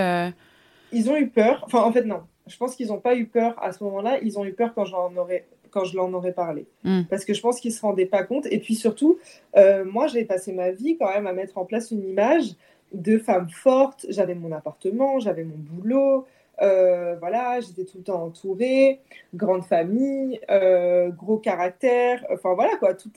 ils 0.95 1.09
ont 1.09 1.17
eu 1.17 1.27
peur. 1.27 1.61
Enfin, 1.65 1.81
en 1.81 1.91
fait, 1.91 2.03
non. 2.05 2.21
Je 2.47 2.57
pense 2.57 2.75
qu'ils 2.75 2.87
n'ont 2.87 2.99
pas 2.99 3.15
eu 3.15 3.25
peur 3.25 3.55
à 3.61 3.71
ce 3.71 3.83
moment-là. 3.83 4.19
Ils 4.21 4.37
ont 4.37 4.45
eu 4.45 4.53
peur 4.53 4.73
quand 4.73 4.85
j'en 4.85 5.15
aurais 5.15 5.45
quand 5.75 5.83
je 5.83 5.97
l'en 5.97 6.11
aurais 6.13 6.31
parlé. 6.31 6.65
Hmm. 6.85 7.01
Parce 7.09 7.25
que 7.25 7.33
je 7.33 7.41
pense 7.41 7.59
qu'ils 7.59 7.71
ne 7.71 7.75
se 7.75 7.81
rendaient 7.81 8.05
pas 8.05 8.23
compte. 8.23 8.47
Et 8.49 8.59
puis 8.59 8.75
surtout, 8.75 9.19
euh, 9.57 9.83
moi, 9.83 10.07
j'ai 10.07 10.23
passé 10.23 10.53
ma 10.53 10.71
vie 10.71 10.97
quand 10.97 11.09
même 11.13 11.27
à 11.27 11.33
mettre 11.33 11.57
en 11.57 11.65
place 11.65 11.91
une 11.91 12.07
image 12.07 12.55
de 12.93 13.17
femme 13.17 13.49
forte. 13.49 14.05
J'avais 14.07 14.35
mon 14.35 14.53
appartement, 14.53 15.19
j'avais 15.19 15.43
mon 15.43 15.57
boulot. 15.57 16.25
Euh, 16.61 17.15
voilà, 17.19 17.59
j'étais 17.59 17.83
tout 17.83 17.97
le 17.97 18.03
temps 18.05 18.23
entourée, 18.23 19.01
grande 19.33 19.65
famille, 19.65 20.39
euh, 20.49 21.09
gros 21.09 21.37
caractère, 21.37 22.25
enfin 22.31 22.53
voilà 22.53 22.77
quoi, 22.77 22.93
tout, 22.93 23.11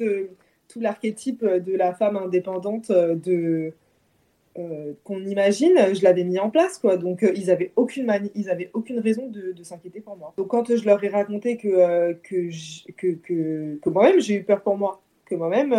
tout 0.66 0.80
l'archétype 0.80 1.44
de 1.44 1.76
la 1.76 1.94
femme 1.94 2.16
indépendante 2.16 2.90
de, 2.90 3.74
euh, 4.58 4.92
qu'on 5.04 5.24
imagine, 5.24 5.76
je 5.94 6.02
l'avais 6.02 6.24
mis 6.24 6.38
en 6.38 6.50
place, 6.50 6.78
quoi. 6.78 6.96
Donc, 6.96 7.22
euh, 7.22 7.32
ils 7.36 7.50
avaient 7.50 7.72
aucune 7.76 8.12
ils 8.34 8.50
avaient 8.50 8.70
aucune 8.72 8.98
raison 8.98 9.28
de, 9.28 9.54
s'inquiéter 9.62 10.00
pour 10.00 10.16
moi. 10.16 10.34
Donc, 10.36 10.48
quand 10.48 10.74
je 10.74 10.84
leur 10.84 11.02
ai 11.02 11.08
raconté 11.08 11.56
que, 11.56 11.68
euh, 11.68 12.14
que, 12.22 12.50
que, 12.96 13.78
que, 13.80 13.88
moi-même, 13.88 14.20
j'ai 14.20 14.34
eu 14.34 14.44
peur 14.44 14.62
pour 14.62 14.76
moi, 14.76 15.00
que 15.26 15.34
moi-même, 15.34 15.72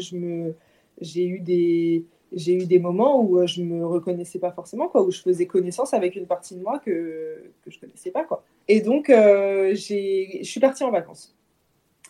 je 0.00 0.16
me, 0.16 0.54
j'ai 1.00 1.26
eu 1.26 1.40
des, 1.40 2.04
j'ai 2.32 2.54
eu 2.54 2.66
des 2.66 2.78
moments 2.78 3.22
où 3.22 3.46
je 3.46 3.62
me 3.62 3.84
reconnaissais 3.84 4.38
pas 4.38 4.52
forcément, 4.52 4.88
quoi, 4.88 5.02
où 5.02 5.10
je 5.10 5.20
faisais 5.20 5.46
connaissance 5.46 5.92
avec 5.92 6.16
une 6.16 6.26
partie 6.26 6.54
de 6.54 6.62
moi 6.62 6.78
que, 6.78 7.42
que 7.64 7.70
je 7.70 7.78
connaissais 7.78 8.10
pas, 8.10 8.24
quoi. 8.24 8.44
Et 8.68 8.80
donc, 8.80 9.08
j'ai, 9.08 10.38
je 10.42 10.48
suis 10.48 10.60
partie 10.60 10.84
en 10.84 10.90
vacances. 10.90 11.36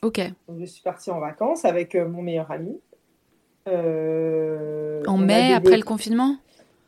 Ok. 0.03 0.21
Donc, 0.49 0.61
je 0.61 0.67
suis 0.67 0.83
partie 0.83 1.11
en 1.11 1.19
vacances 1.19 1.65
avec 1.65 1.95
mon 1.97 2.23
meilleur 2.23 2.51
ami. 2.51 2.79
Euh, 3.69 5.03
en 5.07 5.19
mai, 5.19 5.53
après 5.53 5.77
le 5.77 5.85
confinement? 5.85 6.37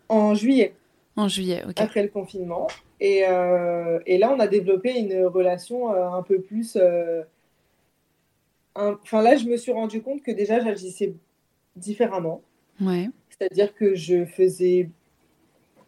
En 0.09 0.35
juillet. 0.35 0.75
En 1.17 1.29
juillet, 1.29 1.63
ok. 1.69 1.81
Après 1.81 2.03
le 2.03 2.09
confinement. 2.09 2.67
Et, 3.01 3.25
euh, 3.29 4.01
et 4.07 4.19
là, 4.19 4.33
on 4.35 4.41
a 4.41 4.47
développé 4.49 4.99
une 4.99 5.25
relation 5.27 5.93
euh, 5.93 6.09
un 6.09 6.23
peu 6.23 6.41
plus. 6.41 6.77
Enfin, 8.75 9.23
là, 9.23 9.37
je 9.37 9.47
me 9.47 9.57
suis 9.57 9.73
rendu 9.73 10.03
compte 10.03 10.23
que 10.23 10.33
déjà, 10.33 10.61
j'agissais 10.61 11.15
différemment. 11.77 12.41
Ouais. 12.81 13.09
C'est-à-dire 13.31 13.75
que 13.75 13.95
je 13.95 14.25
faisais 14.25 14.89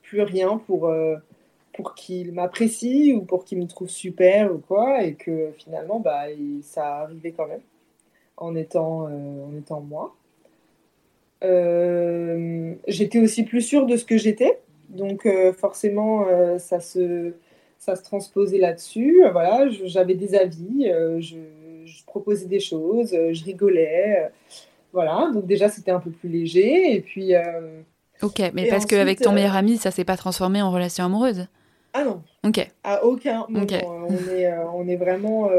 plus 0.03 0.23
rien 0.23 0.59
pour, 0.59 0.93
pour 1.73 1.95
qu'il 1.95 2.33
m'apprécie 2.33 3.13
ou 3.13 3.23
pour 3.23 3.45
qu'il 3.45 3.59
me 3.59 3.67
trouve 3.67 3.89
super 3.89 4.55
ou 4.55 4.59
quoi. 4.59 5.03
Et 5.03 5.15
que 5.15 5.51
finalement, 5.59 5.99
bah, 5.99 6.27
ça 6.63 6.99
arrivait 6.99 7.33
quand 7.33 7.49
même 7.49 7.63
en 8.37 8.55
étant, 8.55 9.07
en 9.07 9.57
étant 9.57 9.81
moi. 9.81 10.15
Euh, 11.45 12.75
j'étais 12.89 13.21
aussi 13.21 13.45
plus 13.45 13.63
sûre 13.63 13.87
de 13.87 13.97
ce 13.97 14.05
que 14.05 14.17
j'étais. 14.17 14.59
Donc 14.89 15.27
euh, 15.27 15.53
forcément, 15.53 16.27
euh, 16.29 16.59
ça, 16.59 16.81
se, 16.81 17.35
ça 17.79 17.97
se 17.97 18.03
transposait 18.03 18.59
là-dessus. 18.59 19.23
Voilà, 19.33 19.69
j'avais 19.85 20.15
des 20.15 20.35
avis, 20.35 20.91
je, 21.19 21.37
proposais 22.07 22.47
des 22.47 22.61
choses, 22.61 23.11
je 23.11 23.45
rigolais. 23.45 24.31
voilà, 24.93 25.31
donc 25.33 25.47
déjà 25.47 25.69
c'était 25.69 25.91
un 25.91 26.01
peu 26.01 26.11
plus 26.11 26.29
léger. 26.29 26.95
Et 26.95 27.01
puis. 27.01 27.33
ok, 28.23 28.43
mais 28.55 28.69
parce 28.69 28.87
qu'avec 28.87 29.21
ton 29.21 29.33
meilleur 29.33 29.57
ami, 29.57 29.77
ça 29.77 29.91
s'est 29.91 30.05
pas 30.05 30.17
transformé 30.17 30.63
en 30.63 30.71
relation 30.71 31.05
amoureuse? 31.05 31.47
Ah 31.93 32.05
non. 32.05 32.23
Ok. 32.45 32.67
À 32.85 33.05
aucun 33.05 33.47
moment. 33.49 33.67
on, 33.87 34.35
est, 34.35 34.53
on 34.75 34.89
est 34.89 34.97
vraiment. 34.97 35.51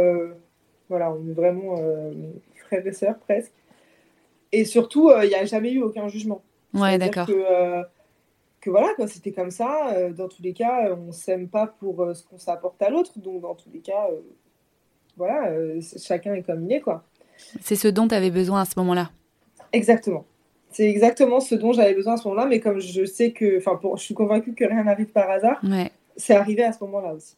voilà, 0.89 1.11
on 1.11 1.29
est 1.29 1.33
vraiment 1.33 1.75
frères 2.55 2.85
et 2.85 2.93
sœurs 2.93 3.17
presque. 3.19 3.51
Et 4.51 4.65
surtout, 4.65 5.09
euh, 5.09 5.25
il 5.25 5.29
n'y 5.29 5.35
a 5.35 5.45
jamais 5.45 5.71
eu 5.71 5.81
aucun 5.81 6.07
jugement. 6.07 6.41
Ouais, 6.73 6.97
d'accord. 6.97 7.27
Que, 7.27 7.33
euh, 7.33 7.83
que, 8.61 8.69
voilà, 8.69 8.89
c'était 9.07 9.31
comme 9.31 9.51
ça. 9.51 9.89
Euh, 9.93 10.11
dans 10.11 10.27
tous 10.27 10.41
les 10.41 10.53
cas, 10.53 10.93
on 10.93 11.07
ne 11.07 11.11
s'aime 11.11 11.47
pas 11.47 11.67
pour 11.67 12.07
ce 12.13 12.23
qu'on 12.23 12.37
s'apporte 12.37 12.81
à 12.81 12.89
l'autre. 12.89 13.19
Donc, 13.19 13.41
dans 13.41 13.55
tous 13.55 13.69
les 13.73 13.79
cas, 13.79 14.07
voilà, 15.17 15.51
chacun 16.01 16.33
est 16.33 16.43
comme 16.43 16.65
il 16.65 16.73
est, 16.73 16.81
quoi. 16.81 17.03
C'est 17.61 17.75
ce 17.75 17.87
dont 17.87 18.07
tu 18.07 18.15
avais 18.15 18.31
besoin 18.31 18.61
à 18.61 18.65
ce 18.65 18.73
moment-là. 18.77 19.11
Exactement. 19.73 20.25
C'est 20.71 20.89
exactement 20.89 21.39
ce 21.39 21.55
dont 21.55 21.71
j'avais 21.71 21.93
besoin 21.93 22.13
à 22.13 22.17
ce 22.17 22.27
moment-là, 22.27 22.47
mais 22.47 22.59
comme 22.59 22.79
je 22.79 23.05
sais 23.05 23.31
que, 23.31 23.57
enfin, 23.57 23.79
je 23.95 24.01
suis 24.01 24.13
convaincue 24.13 24.53
que 24.53 24.65
rien 24.65 24.83
n'arrive 24.83 25.07
par 25.07 25.29
hasard, 25.29 25.59
ouais. 25.63 25.91
c'est 26.15 26.35
arrivé 26.35 26.63
à 26.63 26.73
ce 26.73 26.83
moment-là 26.83 27.13
aussi. 27.13 27.35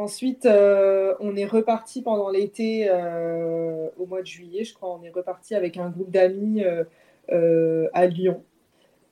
Ensuite, 0.00 0.46
euh, 0.46 1.14
on 1.20 1.36
est 1.36 1.44
reparti 1.44 2.00
pendant 2.00 2.30
l'été, 2.30 2.86
euh, 2.88 3.88
au 3.98 4.06
mois 4.06 4.22
de 4.22 4.26
juillet, 4.26 4.64
je 4.64 4.72
crois. 4.72 4.98
On 4.98 5.04
est 5.04 5.10
reparti 5.10 5.54
avec 5.54 5.76
un 5.76 5.90
groupe 5.90 6.10
d'amis 6.10 6.64
euh, 7.30 7.86
à 7.92 8.06
Lyon. 8.06 8.42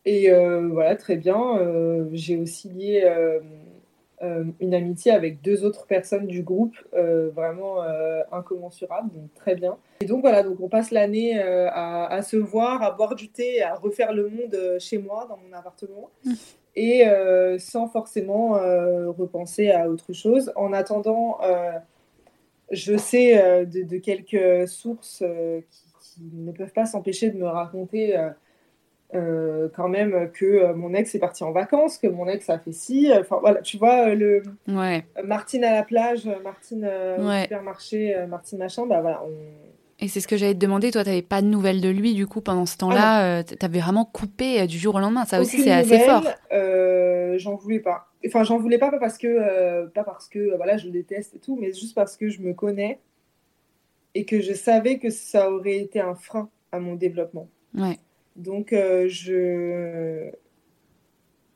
Et 0.07 0.31
voilà, 0.31 0.97
très 0.97 1.17
bien. 1.17 2.09
J'ai 2.13 2.39
aussi 2.39 2.71
lié 2.71 3.07
une 4.23 4.73
amitié 4.73 5.13
avec 5.13 5.43
deux 5.43 5.63
autres 5.67 5.87
personnes 5.87 6.27
du 6.27 6.43
groupe, 6.43 6.75
vraiment 6.95 7.83
incommensurables, 8.33 9.11
donc 9.13 9.35
très 9.35 9.57
bien. 9.57 9.77
Et 10.01 10.07
donc 10.07 10.23
voilà, 10.23 10.43
donc 10.43 10.59
on 10.59 10.71
passe 10.71 10.91
l'année 10.91 11.39
à, 11.39 12.23
se 12.23 12.39
voir, 12.39 12.83
à 12.83 12.93
boire 12.93 13.15
du 13.15 13.29
thé, 13.29 13.61
à 13.61 13.75
refaire 13.75 14.15
le 14.15 14.31
monde 14.31 14.79
chez 14.79 14.97
moi, 14.97 15.27
dans 15.29 15.37
mon 15.37 15.55
appartement. 15.55 16.09
Et 16.77 17.07
euh, 17.07 17.59
sans 17.59 17.89
forcément 17.89 18.57
euh, 18.57 19.11
repenser 19.11 19.71
à 19.71 19.89
autre 19.89 20.13
chose. 20.13 20.53
En 20.57 20.73
attendant, 20.73 21.39
euh, 21.43 21.73
je 22.71 22.97
sais 22.97 23.67
de, 23.67 23.99
quelques 23.99 24.69
sources 24.69 25.25
qui, 25.71 26.23
ne 26.33 26.53
peuvent 26.53 26.73
pas 26.73 26.87
s'empêcher 26.87 27.31
de 27.31 27.39
me 27.39 27.47
raconter 27.47 28.17
quand 29.13 29.89
même 29.89 30.31
que 30.33 30.73
mon 30.73 30.93
ex 30.93 31.15
est 31.15 31.19
parti 31.19 31.45
en 31.45 31.53
vacances, 31.53 31.97
que 31.97 32.09
mon 32.09 32.27
ex 32.29 32.51
a 32.51 32.59
fait 32.59 32.73
ci. 32.73 33.11
Enfin 33.19 33.39
voilà, 33.41 33.63
tu 33.63 33.79
vois, 33.79 34.15
le 34.15 34.43
Martine 35.25 35.65
à 35.65 35.73
la 35.73 35.83
plage, 35.83 36.29
Martine 36.45 36.91
au 37.19 37.43
supermarché, 37.43 38.27
Martine 38.29 38.59
machin, 38.59 38.87
bah 38.87 39.01
voilà, 39.01 39.25
on 39.25 39.78
et 40.01 40.09
c'est 40.09 40.21
ce 40.21 40.29
que 40.29 40.37
j'allais 40.37 40.55
te 40.55 40.59
demander, 40.59 40.91
toi, 40.91 41.03
tu 41.03 41.11
n'avais 41.11 41.23
pas 41.23 41.43
de 41.43 41.47
nouvelles 41.47 41.81
de 41.81 41.89
lui, 41.89 42.15
du 42.15 42.27
coup, 42.27 42.41
pendant 42.41 42.67
ce 42.67 42.77
temps-là, 42.77 43.01
ah 43.01 43.39
euh, 43.41 43.43
tu 43.43 43.65
avais 43.65 43.81
vraiment 43.81 44.05
coupé 44.05 44.61
euh, 44.61 44.67
du 44.67 44.79
jour 44.79 44.95
au 44.95 45.01
lendemain. 45.01 45.25
Ça 45.25 45.41
aussi, 45.41 45.63
c'est 45.63 45.73
assez 45.73 45.99
fort. 46.01 46.25
Euh, 46.53 47.37
j'en 47.39 47.57
voulais 47.57 47.81
pas. 47.81 48.09
Enfin, 48.27 48.45
j'en 48.45 48.59
voulais 48.59 48.79
pas, 48.79 48.91
pas 48.91 48.99
parce 48.99 49.19
que, 49.19 49.87
pas 49.89 50.05
parce 50.05 50.29
que 50.29 50.57
voilà, 50.57 50.77
je 50.77 50.87
le 50.87 50.93
déteste 50.93 51.35
et 51.35 51.39
tout, 51.39 51.57
mais 51.61 51.73
juste 51.73 51.95
parce 51.95 52.17
que 52.17 52.29
je 52.29 52.41
me 52.41 52.55
connais 52.55 53.01
et 54.15 54.25
que 54.25 54.41
je 54.41 54.53
savais 54.53 54.99
que 54.99 55.11
ça 55.11 55.51
aurait 55.51 55.79
été 55.79 56.01
un 56.01 56.15
frein 56.15 56.49
à 56.73 56.81
mon 56.81 56.95
développement. 56.95 57.49
Ouais. 57.75 57.99
Donc, 58.37 58.73
euh, 58.73 59.09
je 59.09 60.31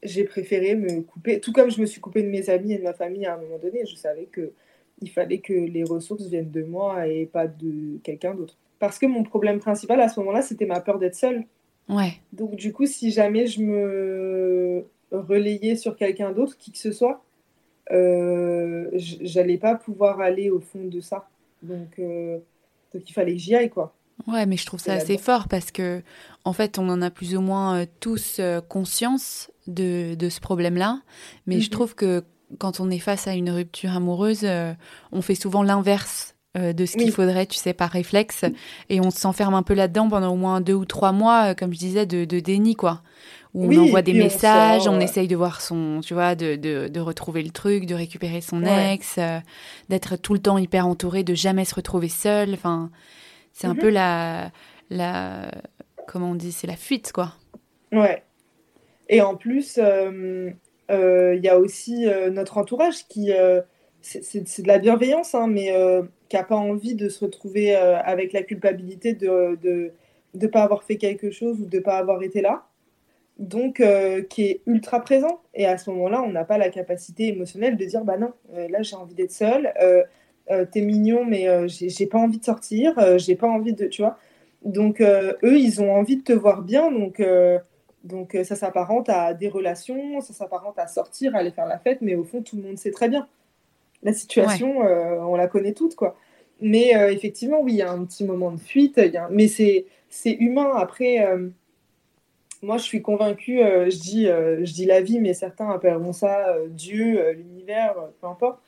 j'ai 0.03 0.25
préféré 0.25 0.75
me 0.75 1.01
couper, 1.03 1.39
tout 1.39 1.53
comme 1.53 1.71
je 1.71 1.81
me 1.81 1.87
suis 1.87 2.01
coupée 2.01 2.25
de 2.25 2.29
mes 2.29 2.51
amis 2.51 2.73
et 2.73 2.79
de 2.79 2.83
ma 2.83 2.93
famille 2.93 3.25
à 3.25 3.35
un 3.35 3.39
moment 3.39 3.59
donné. 3.59 3.87
Je 3.87 3.95
savais 3.95 4.25
que 4.25 4.53
il 5.03 5.11
fallait 5.11 5.39
que 5.39 5.53
les 5.53 5.85
ressources 5.85 6.27
viennent 6.27 6.51
de 6.51 6.63
moi 6.63 7.07
et 7.07 7.27
pas 7.27 7.47
de 7.47 7.99
quelqu'un 8.03 8.35
d'autre. 8.35 8.57
Parce 8.79 8.99
que 8.99 9.07
mon 9.07 9.23
problème 9.23 9.61
principal 9.61 10.01
à 10.01 10.09
ce 10.09 10.19
moment-là, 10.21 10.43
c'était 10.43 10.67
ma 10.67 10.81
peur 10.81 10.99
d'être 10.99 11.15
seule. 11.15 11.45
Ouais. 11.89 12.15
Donc, 12.33 12.57
du 12.57 12.73
coup, 12.73 12.87
si 12.87 13.11
jamais 13.11 13.47
je 13.47 13.61
me 13.63 14.85
relayais 15.11 15.77
sur 15.77 15.97
quelqu'un 15.97 16.33
d'autre, 16.33 16.57
qui 16.57 16.73
que 16.73 16.79
ce 16.79 16.93
soit, 16.93 17.23
euh, 17.91 18.89
j'allais 18.95 19.59
pas 19.59 19.75
pouvoir 19.75 20.21
aller 20.21 20.51
au 20.51 20.61
fond 20.61 20.85
de 20.85 21.01
ça. 21.01 21.29
Donc, 21.63 21.99
euh, 21.99 22.39
donc 22.95 23.09
il 23.09 23.13
fallait 23.13 23.33
que 23.33 23.39
j'y 23.39 23.55
aille, 23.55 23.71
quoi. 23.71 23.95
Ouais, 24.29 24.47
mais 24.47 24.57
je 24.57 24.67
trouve 24.67 24.79
ça 24.79 24.95
assez 24.95 25.19
fort 25.19 25.49
parce 25.49 25.71
que, 25.71 26.03
en 26.45 26.53
fait, 26.53 26.79
on 26.79 26.89
en 26.89 27.03
a 27.03 27.11
plus 27.11 27.37
ou 27.37 27.41
moins 27.41 27.81
euh, 27.81 27.87
tous 28.01 28.41
conscience 28.69 29.51
de, 29.67 30.15
de 30.15 30.29
ce 30.29 30.41
problème-là. 30.41 31.03
Mais 31.47 31.61
je 31.61 31.67
mhm. 31.67 31.73
trouve 31.73 31.95
que 31.95 32.23
quand 32.59 32.81
on 32.81 32.91
est 32.91 32.99
face 32.99 33.27
à 33.27 33.35
une 33.35 33.51
rupture 33.51 33.93
amoureuse, 33.93 34.47
on 35.13 35.23
fait 35.23 35.35
souvent 35.35 35.63
l'inverse 35.63 36.35
de 36.55 36.85
ce 36.85 36.97
qu'il 36.97 37.11
faudrait, 37.11 37.47
tu 37.47 37.57
sais, 37.57 37.73
par 37.73 37.91
réflexe. 37.91 38.45
Et 38.89 39.01
on 39.01 39.11
s'enferme 39.11 39.55
un 39.55 39.63
peu 39.63 39.75
là-dedans 39.75 40.09
pendant 40.09 40.33
au 40.33 40.37
moins 40.37 40.61
deux 40.61 40.75
ou 40.75 40.85
trois 40.85 41.13
mois, 41.13 41.55
comme 41.55 41.73
je 41.73 41.79
disais, 41.79 42.07
de, 42.07 42.25
de 42.25 42.41
déni, 42.41 42.75
quoi 42.75 43.03
où 43.55 43.71
on 43.71 43.83
envoie 43.83 44.03
des 44.03 44.15
messages, 44.15 44.89
on, 44.89 44.99
essaye 45.01 45.29
de 45.29 45.37
voir 45.37 45.61
son, 45.61 46.01
tu 46.03 46.15
vois, 46.15 46.35
de, 46.35 46.57
de, 46.57 46.89
de, 46.89 47.01
retrouver 47.01 47.43
le 47.43 47.51
truc, 47.51 47.85
de 47.85 47.95
récupérer 47.95 48.41
son 48.41 48.65
ex, 48.65 49.17
euh, 49.19 49.41
d'être 49.89 50.17
tout 50.17 50.33
le 50.33 50.41
temps 50.41 50.57
hyper 50.57 50.87
entouré, 50.87 51.23
de 51.23 51.35
jamais 51.35 51.65
se 51.65 51.75
retrouver 51.75 52.09
seul. 52.09 52.55
Enfin, 52.55 52.91
c'est 53.53 53.67
un 53.67 53.75
mhm. 53.75 53.81
peu 53.81 53.91
la, 53.91 54.51
la, 54.89 55.51
comment 56.07 56.31
on 56.31 56.35
dit, 56.35 56.53
c'est 56.53 56.67
la 56.67 56.77
fuite, 56.77 57.13
quoi. 57.13 57.35
Ouais. 57.93 58.23
Et 59.11 59.21
en 59.21 59.37
plus, 59.37 59.77
euh, 59.77 60.11
euh, 60.11 60.51
il 60.91 61.41
y 61.43 61.49
a 61.49 61.59
aussi 61.59 62.07
notre 62.31 62.59
entourage 62.59 63.07
qui, 63.09 63.31
c'est 64.01 64.63
de 64.63 64.69
la 64.69 64.79
bienveillance, 64.79 65.35
hein, 65.35 65.47
mais 65.47 65.73
qui 66.29 66.37
n'a 66.37 66.45
pas 66.45 66.57
envie 66.57 66.95
de 66.95 67.09
se 67.09 67.25
retrouver 67.25 67.75
avec 67.75 68.33
la 68.33 68.43
culpabilité 68.43 69.15
de 69.15 69.59
ne 69.63 69.91
de, 70.35 70.47
pas 70.47 70.63
avoir 70.63 70.85
fait 70.85 70.97
quelque 70.97 71.31
chose 71.31 71.61
ou 71.61 71.67
de 71.67 71.79
ne 71.79 71.83
pas 71.83 71.99
avoir 71.99 72.23
été 72.23 72.43
là 72.43 72.67
donc 73.39 73.81
euh, 73.81 74.23
qui 74.23 74.45
est 74.45 74.61
ultra 74.67 75.01
présent. 75.01 75.41
Et 75.55 75.67
à 75.67 75.79
ce 75.79 75.91
moment-là, 75.91 76.23
on 76.23 76.31
n'a 76.31 76.45
pas 76.45 76.59
la 76.59 76.71
capacité 76.71 77.29
émotionnelle 77.29 77.77
de 77.77 77.85
dire 77.85 78.05
bah 78.05 78.17
non, 78.17 78.33
euh, 78.55 78.69
là 78.69 78.83
j'ai 78.83 78.97
envie 78.97 79.15
d'être 79.15 79.33
seule, 79.33 79.73
euh, 79.83 80.05
t'es 80.71 80.81
mignon, 80.81 81.25
mais 81.25 81.47
j'ai 81.69 82.07
pas 82.07 82.19
envie 82.19 82.39
de 82.39 82.45
sortir, 82.45 82.95
j'ai 83.19 83.37
pas 83.37 83.47
envie 83.47 83.73
de, 83.73 83.87
tu 83.87 84.03
vois. 84.03 84.19
Donc 84.65 85.01
eux, 85.01 85.37
ils 85.43 85.81
ont 85.81 85.93
envie 85.93 86.17
de 86.17 86.23
te 86.23 86.33
voir 86.33 86.63
bien, 86.63 86.91
donc 86.91 87.23
donc 88.05 88.37
ça 88.45 88.57
s'apparente 88.57 89.09
à 89.09 89.35
des 89.35 89.49
relations, 89.49 90.21
ça 90.21 90.33
s'apparente 90.33 90.79
à 90.79 90.87
sortir, 90.87 91.35
à 91.35 91.39
aller 91.39 91.51
faire 91.51 91.67
la 91.67 91.79
fête, 91.79 91.99
mais 92.01 92.15
au 92.15 92.25
fond 92.25 92.43
tout 92.43 92.57
le 92.57 92.63
monde 92.63 92.79
sait 92.79 92.91
très 92.91 93.09
bien. 93.09 93.29
La 94.03 94.13
situation, 94.13 94.79
on 94.81 95.37
la 95.37 95.47
connaît 95.47 95.73
toute 95.73 95.95
quoi. 95.95 96.17
Mais 96.61 96.91
effectivement, 97.13 97.61
oui, 97.61 97.75
il 97.75 97.79
y 97.79 97.83
a 97.83 97.91
un 97.93 98.05
petit 98.05 98.25
moment 98.25 98.51
de 98.51 98.59
fuite, 98.59 98.97
y 98.97 99.17
a... 99.17 99.29
mais 99.31 99.47
c'est 99.47 99.87
humain. 100.25 100.73
Après, 100.75 101.25
moi, 102.63 102.79
je 102.79 102.85
suis 102.85 103.03
convaincue, 103.03 103.61
euh, 103.61 103.91
je, 103.91 103.99
dis, 103.99 104.29
euh, 104.29 104.65
je 104.65 104.73
dis 104.73 104.85
la 104.85 105.01
vie, 105.01 105.19
mais 105.19 105.35
certains 105.35 105.69
appelleront 105.69 106.13
ça 106.13 106.51
euh, 106.51 106.69
Dieu, 106.69 107.33
l'univers, 107.33 107.95
peu 108.21 108.29
importe. 108.29 108.61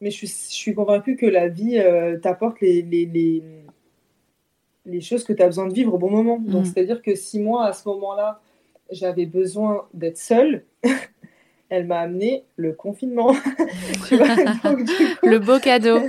Mais 0.00 0.10
je 0.10 0.18
suis, 0.18 0.28
je 0.28 0.54
suis 0.54 0.74
convaincue 0.74 1.16
que 1.16 1.26
la 1.26 1.48
vie 1.48 1.78
t'apporte 2.22 2.60
les, 2.62 2.80
les, 2.80 3.04
les, 3.04 3.42
les, 4.86 5.00
choses 5.02 5.24
que 5.24 5.34
tu 5.34 5.42
as 5.42 5.46
besoin 5.46 5.66
de 5.66 5.74
vivre 5.74 5.92
au 5.92 5.98
bon 5.98 6.10
moment. 6.10 6.38
Donc, 6.38 6.62
mm. 6.62 6.64
c'est-à-dire 6.66 7.02
que 7.02 7.14
si 7.14 7.38
moi, 7.38 7.66
à 7.66 7.72
ce 7.74 7.86
moment-là, 7.88 8.40
j'avais 8.90 9.26
besoin 9.26 9.88
d'être 9.94 10.18
seule, 10.18 10.64
elle 11.70 11.86
m'a 11.86 12.00
amené 12.00 12.44
le 12.56 12.72
confinement. 12.72 13.32
le 14.10 15.38
beau 15.38 15.58
cadeau. 15.60 16.00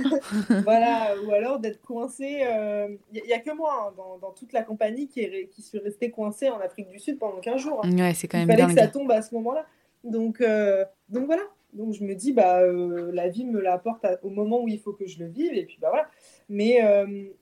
voilà, 0.64 1.14
ou 1.24 1.32
alors 1.32 1.60
d'être 1.60 1.80
coincé. 1.80 2.38
Il 2.40 2.46
euh, 2.50 2.88
n'y 3.12 3.32
a, 3.32 3.38
que 3.38 3.54
moi 3.56 3.94
hein, 3.96 4.18
dans, 4.20 4.32
toute 4.32 4.52
la 4.52 4.62
compagnie 4.62 5.08
qui, 5.08 5.20
est, 5.20 5.48
qui 5.50 5.62
suis 5.62 5.78
restée 5.78 6.10
coincée 6.10 6.50
en 6.50 6.58
Afrique 6.58 6.88
du 6.88 6.98
Sud 6.98 7.18
pendant 7.18 7.38
15 7.38 7.60
jours. 7.60 7.80
Hein. 7.84 7.96
Ouais, 7.96 8.12
c'est 8.12 8.26
quand 8.26 8.38
même 8.38 8.50
Il 8.50 8.56
fallait 8.56 8.74
que 8.74 8.80
ça 8.80 8.88
tombe 8.88 9.10
à 9.12 9.22
ce 9.22 9.34
moment-là. 9.36 9.64
Donc, 10.04 10.40
euh, 10.40 10.84
donc 11.08 11.26
voilà. 11.26 11.42
Donc 11.72 11.94
je 11.94 12.04
me 12.04 12.14
dis, 12.14 12.32
bah, 12.32 12.60
euh, 12.60 13.10
la 13.14 13.28
vie 13.28 13.46
me 13.46 13.60
l'apporte 13.60 14.04
au 14.22 14.28
moment 14.28 14.62
où 14.62 14.68
il 14.68 14.78
faut 14.78 14.92
que 14.92 15.06
je 15.06 15.20
le 15.20 15.26
vive. 15.26 15.54
Et 15.54 15.64
puis 15.64 15.78
bah 15.80 15.88
voilà. 15.90 16.08
Mais, 16.48 16.80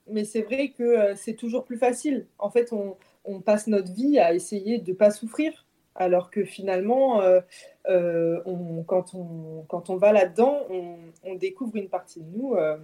mais 0.09 0.25
c'est 0.25 0.43
vrai 0.43 0.69
que 0.69 1.15
c'est 1.17 1.35
toujours 1.35 1.65
plus 1.65 1.79
facile. 1.79 2.27
En 2.39 2.51
fait, 2.51 2.73
on, 2.73 2.97
on 3.25 3.41
passe 3.41 3.67
notre 3.67 3.93
vie 3.93 4.19
à 4.19 4.35
essayer 4.35 4.79
de 4.79 4.91
ne 4.91 4.97
pas 4.97 5.11
souffrir 5.11 5.67
alors 5.95 6.31
que 6.31 6.45
finalement, 6.45 7.21
euh, 7.21 7.41
euh, 7.89 8.41
quand, 8.87 9.15
on, 9.15 9.65
quand 9.69 9.91
on 9.91 9.97
va 9.97 10.13
là-dedans, 10.13 10.63
on, 10.71 11.35
découvre 11.35 11.77
une 11.77 11.89
partie 11.89 12.21
de 12.21 12.37
nous 12.37 12.55
euh, 12.55 12.77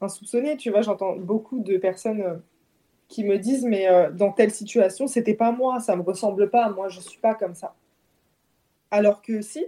insoupçonnée. 0.00 0.56
Tu 0.56 0.70
vois, 0.70 0.82
j'entends 0.82 1.16
beaucoup 1.16 1.60
de 1.60 1.76
personnes 1.76 2.42
qui 3.08 3.24
me 3.24 3.38
disent, 3.38 3.64
mais 3.64 3.86
dans 4.12 4.32
telle 4.32 4.50
situation, 4.50 5.06
c'était 5.06 5.34
pas 5.34 5.52
moi, 5.52 5.80
ça 5.80 5.94
me 5.94 6.02
ressemble 6.02 6.50
pas, 6.50 6.68
moi 6.70 6.88
je 6.88 7.00
suis 7.00 7.20
pas 7.20 7.34
comme 7.34 7.54
ça. 7.54 7.74
Alors 8.90 9.22
que 9.22 9.40
si, 9.40 9.64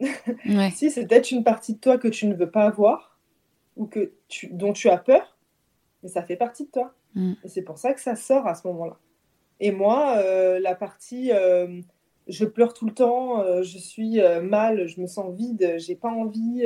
si 0.74 0.90
c'est 0.90 1.06
peut-être 1.06 1.30
une 1.30 1.44
partie 1.44 1.74
de 1.74 1.78
toi 1.78 1.98
que 1.98 2.08
tu 2.08 2.26
ne 2.26 2.34
veux 2.34 2.50
pas 2.50 2.70
voir 2.70 3.18
ou 3.76 3.86
que 3.86 4.12
tu, 4.28 4.48
dont 4.48 4.72
tu 4.72 4.88
as 4.88 4.98
peur, 4.98 5.36
mais 6.02 6.08
ça 6.08 6.22
fait 6.22 6.36
partie 6.36 6.64
de 6.64 6.70
toi. 6.70 6.94
Mm. 7.14 7.34
Et 7.44 7.48
c'est 7.48 7.62
pour 7.62 7.78
ça 7.78 7.92
que 7.92 8.00
ça 8.00 8.16
sort 8.16 8.46
à 8.46 8.54
ce 8.54 8.66
moment-là. 8.68 8.98
Et 9.60 9.70
moi, 9.72 10.20
la 10.58 10.74
partie 10.74 11.30
je 12.30 12.44
pleure 12.44 12.74
tout 12.74 12.86
le 12.86 12.92
temps, 12.92 13.42
euh, 13.42 13.62
je 13.62 13.78
suis 13.78 14.20
euh, 14.20 14.40
mal, 14.40 14.86
je 14.86 15.00
me 15.00 15.06
sens 15.06 15.34
vide, 15.34 15.74
j'ai 15.78 15.94
pas 15.94 16.08
envie. 16.08 16.64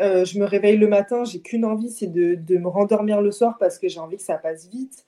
Euh, 0.00 0.24
je 0.24 0.38
me 0.38 0.44
réveille 0.44 0.76
le 0.76 0.88
matin, 0.88 1.24
j'ai 1.24 1.40
qu'une 1.40 1.64
envie, 1.64 1.90
c'est 1.90 2.08
de, 2.08 2.58
me 2.58 2.68
rendormir 2.68 3.20
le 3.20 3.30
soir 3.30 3.56
parce 3.58 3.78
que 3.78 3.88
j'ai 3.88 4.00
envie 4.00 4.16
que 4.16 4.22
ça 4.22 4.38
passe 4.38 4.68
vite. 4.68 5.04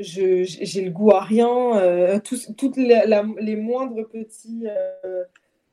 J'ai 0.00 0.44
le 0.44 0.90
goût 0.90 1.12
à 1.12 1.20
rien. 1.20 2.20
toutes 2.24 2.76
les, 2.76 3.02
les, 3.38 3.56
moindres 3.56 4.08
petits, 4.08 4.66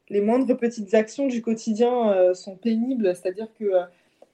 les 0.09 0.21
moindres 0.21 0.55
petites 0.55 0.93
actions 0.93 1.25
du 1.25 1.41
quotidien 1.41 2.31
sont 2.35 2.55
pénibles. 2.55 3.15
C'est-à-dire 3.15 3.47
que 3.59 3.71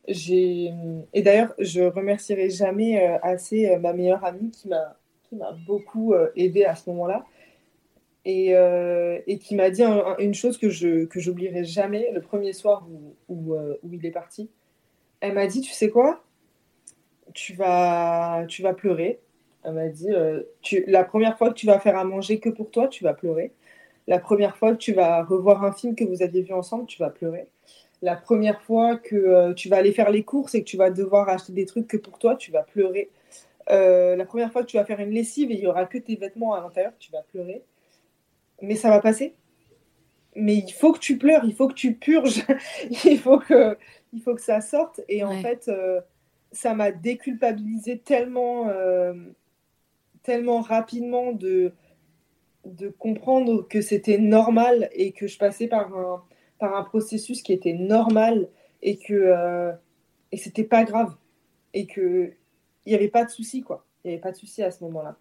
j'ai. 0.09 0.73
Et 1.13 1.21
d'ailleurs, 1.21 1.53
je 1.59 1.83
remercierai 1.83 2.49
jamais 2.49 3.01
assez 3.21 3.77
ma 3.77 3.93
meilleure 3.93 4.25
amie 4.25 4.51
qui 4.51 4.67
m'a 4.67 4.97
beaucoup 5.65 6.13
aidée 6.35 6.65
à 6.65 6.75
ce 6.75 6.89
moment-là 6.89 7.25
euh, 8.27 9.19
et, 9.25 9.37
qui 9.37 9.55
m'a 9.55 9.69
dit 9.69 9.83
une 10.19 10.33
chose 10.33 10.57
que 10.57 10.69
je 10.69 11.05
que 11.05 11.19
j'oublierai 11.19 11.63
jamais 11.63 12.11
le 12.11 12.21
premier 12.21 12.51
soir 12.51 12.85
où, 13.29 13.53
euh, 13.53 13.77
où, 13.83 13.93
il 13.93 14.05
est 14.05 14.11
parti. 14.11 14.49
Elle 15.21 15.33
m'a 15.33 15.47
dit, 15.47 15.61
tu 15.61 15.71
sais 15.71 15.89
quoi? 15.89 16.23
Tu 17.33 17.53
vas, 17.53 18.45
tu 18.47 18.61
vas 18.61 18.73
pleurer. 18.73 19.19
Elle 19.63 19.73
m'a 19.73 19.87
dit, 19.87 20.11
euh, 20.11 20.43
tu, 20.61 20.83
la 20.87 21.03
première 21.05 21.37
fois 21.37 21.49
que 21.49 21.53
tu 21.55 21.67
vas 21.67 21.79
faire 21.79 21.97
à 21.97 22.03
manger 22.03 22.39
que 22.39 22.49
pour 22.49 22.69
toi, 22.69 22.87
tu 22.89 23.03
vas 23.03 23.13
pleurer. 23.13 23.53
La 24.07 24.19
première 24.19 24.57
fois 24.57 24.73
que 24.73 24.77
tu 24.77 24.93
vas 24.93 25.23
revoir 25.23 25.63
un 25.63 25.71
film 25.71 25.95
que 25.95 26.03
vous 26.03 26.21
aviez 26.21 26.41
vu 26.41 26.53
ensemble, 26.53 26.85
tu 26.85 26.99
vas 26.99 27.09
pleurer. 27.09 27.47
La 28.01 28.15
première 28.15 28.61
fois 28.61 28.97
que 28.97 29.53
tu 29.53 29.69
vas 29.69 29.77
aller 29.77 29.93
faire 29.93 30.11
les 30.11 30.23
courses 30.23 30.53
et 30.55 30.63
que 30.63 30.69
tu 30.69 30.77
vas 30.77 30.91
devoir 30.91 31.29
acheter 31.29 31.53
des 31.53 31.65
trucs 31.65 31.87
que 31.87 31.97
pour 31.97 32.19
toi, 32.19 32.35
tu 32.35 32.51
vas 32.51 32.63
pleurer. 32.63 33.09
La 33.69 34.25
première 34.25 34.51
fois 34.51 34.61
que 34.63 34.67
tu 34.67 34.77
vas 34.77 34.85
faire 34.85 34.99
une 34.99 35.11
lessive 35.11 35.51
et 35.51 35.55
il 35.55 35.61
y 35.61 35.67
aura 35.67 35.85
que 35.85 35.97
tes 35.97 36.15
vêtements 36.15 36.53
à 36.53 36.61
l'intérieur, 36.61 36.93
tu 36.99 37.11
vas 37.11 37.21
pleurer 37.21 37.63
mais 38.61 38.75
ça 38.75 38.89
va 38.89 38.99
passer. 38.99 39.35
Mais 40.35 40.55
il 40.55 40.71
faut 40.71 40.93
que 40.93 40.99
tu 40.99 41.17
pleures, 41.17 41.45
il 41.45 41.53
faut 41.53 41.67
que 41.67 41.73
tu 41.73 41.95
purges, 41.95 42.43
il, 43.05 43.19
faut 43.19 43.39
que, 43.39 43.77
il 44.13 44.21
faut 44.21 44.35
que 44.35 44.41
ça 44.41 44.61
sorte. 44.61 45.01
Et 45.09 45.23
en 45.23 45.41
fait, 45.41 45.67
euh, 45.67 46.01
ça 46.51 46.73
m'a 46.73 46.91
déculpabilisé 46.91 47.99
tellement, 47.99 48.69
euh, 48.69 49.13
tellement 50.23 50.61
rapidement 50.61 51.31
de, 51.31 51.73
de 52.65 52.89
comprendre 52.89 53.67
que 53.67 53.81
c'était 53.81 54.19
normal 54.19 54.89
et 54.93 55.11
que 55.11 55.27
je 55.27 55.37
passais 55.37 55.67
par 55.67 55.95
un, 55.95 56.23
par 56.59 56.75
un 56.75 56.83
processus 56.83 57.41
qui 57.41 57.53
était 57.53 57.73
normal 57.73 58.47
et 58.83 58.97
que 58.97 59.13
euh, 59.13 59.71
et 60.31 60.37
c'était 60.37 60.63
pas 60.63 60.83
grave 60.83 61.15
et 61.73 61.87
que 61.87 62.33
il 62.87 62.91
n'y 62.91 62.95
avait 62.95 63.09
pas 63.09 63.25
de 63.25 63.29
souci 63.29 63.61
quoi 63.61 63.85
il 64.03 64.07
n'y 64.07 64.13
avait 64.13 64.21
pas 64.21 64.31
de 64.31 64.37
souci 64.37 64.63
à 64.63 64.71
ce 64.71 64.83
moment-là 64.85 65.17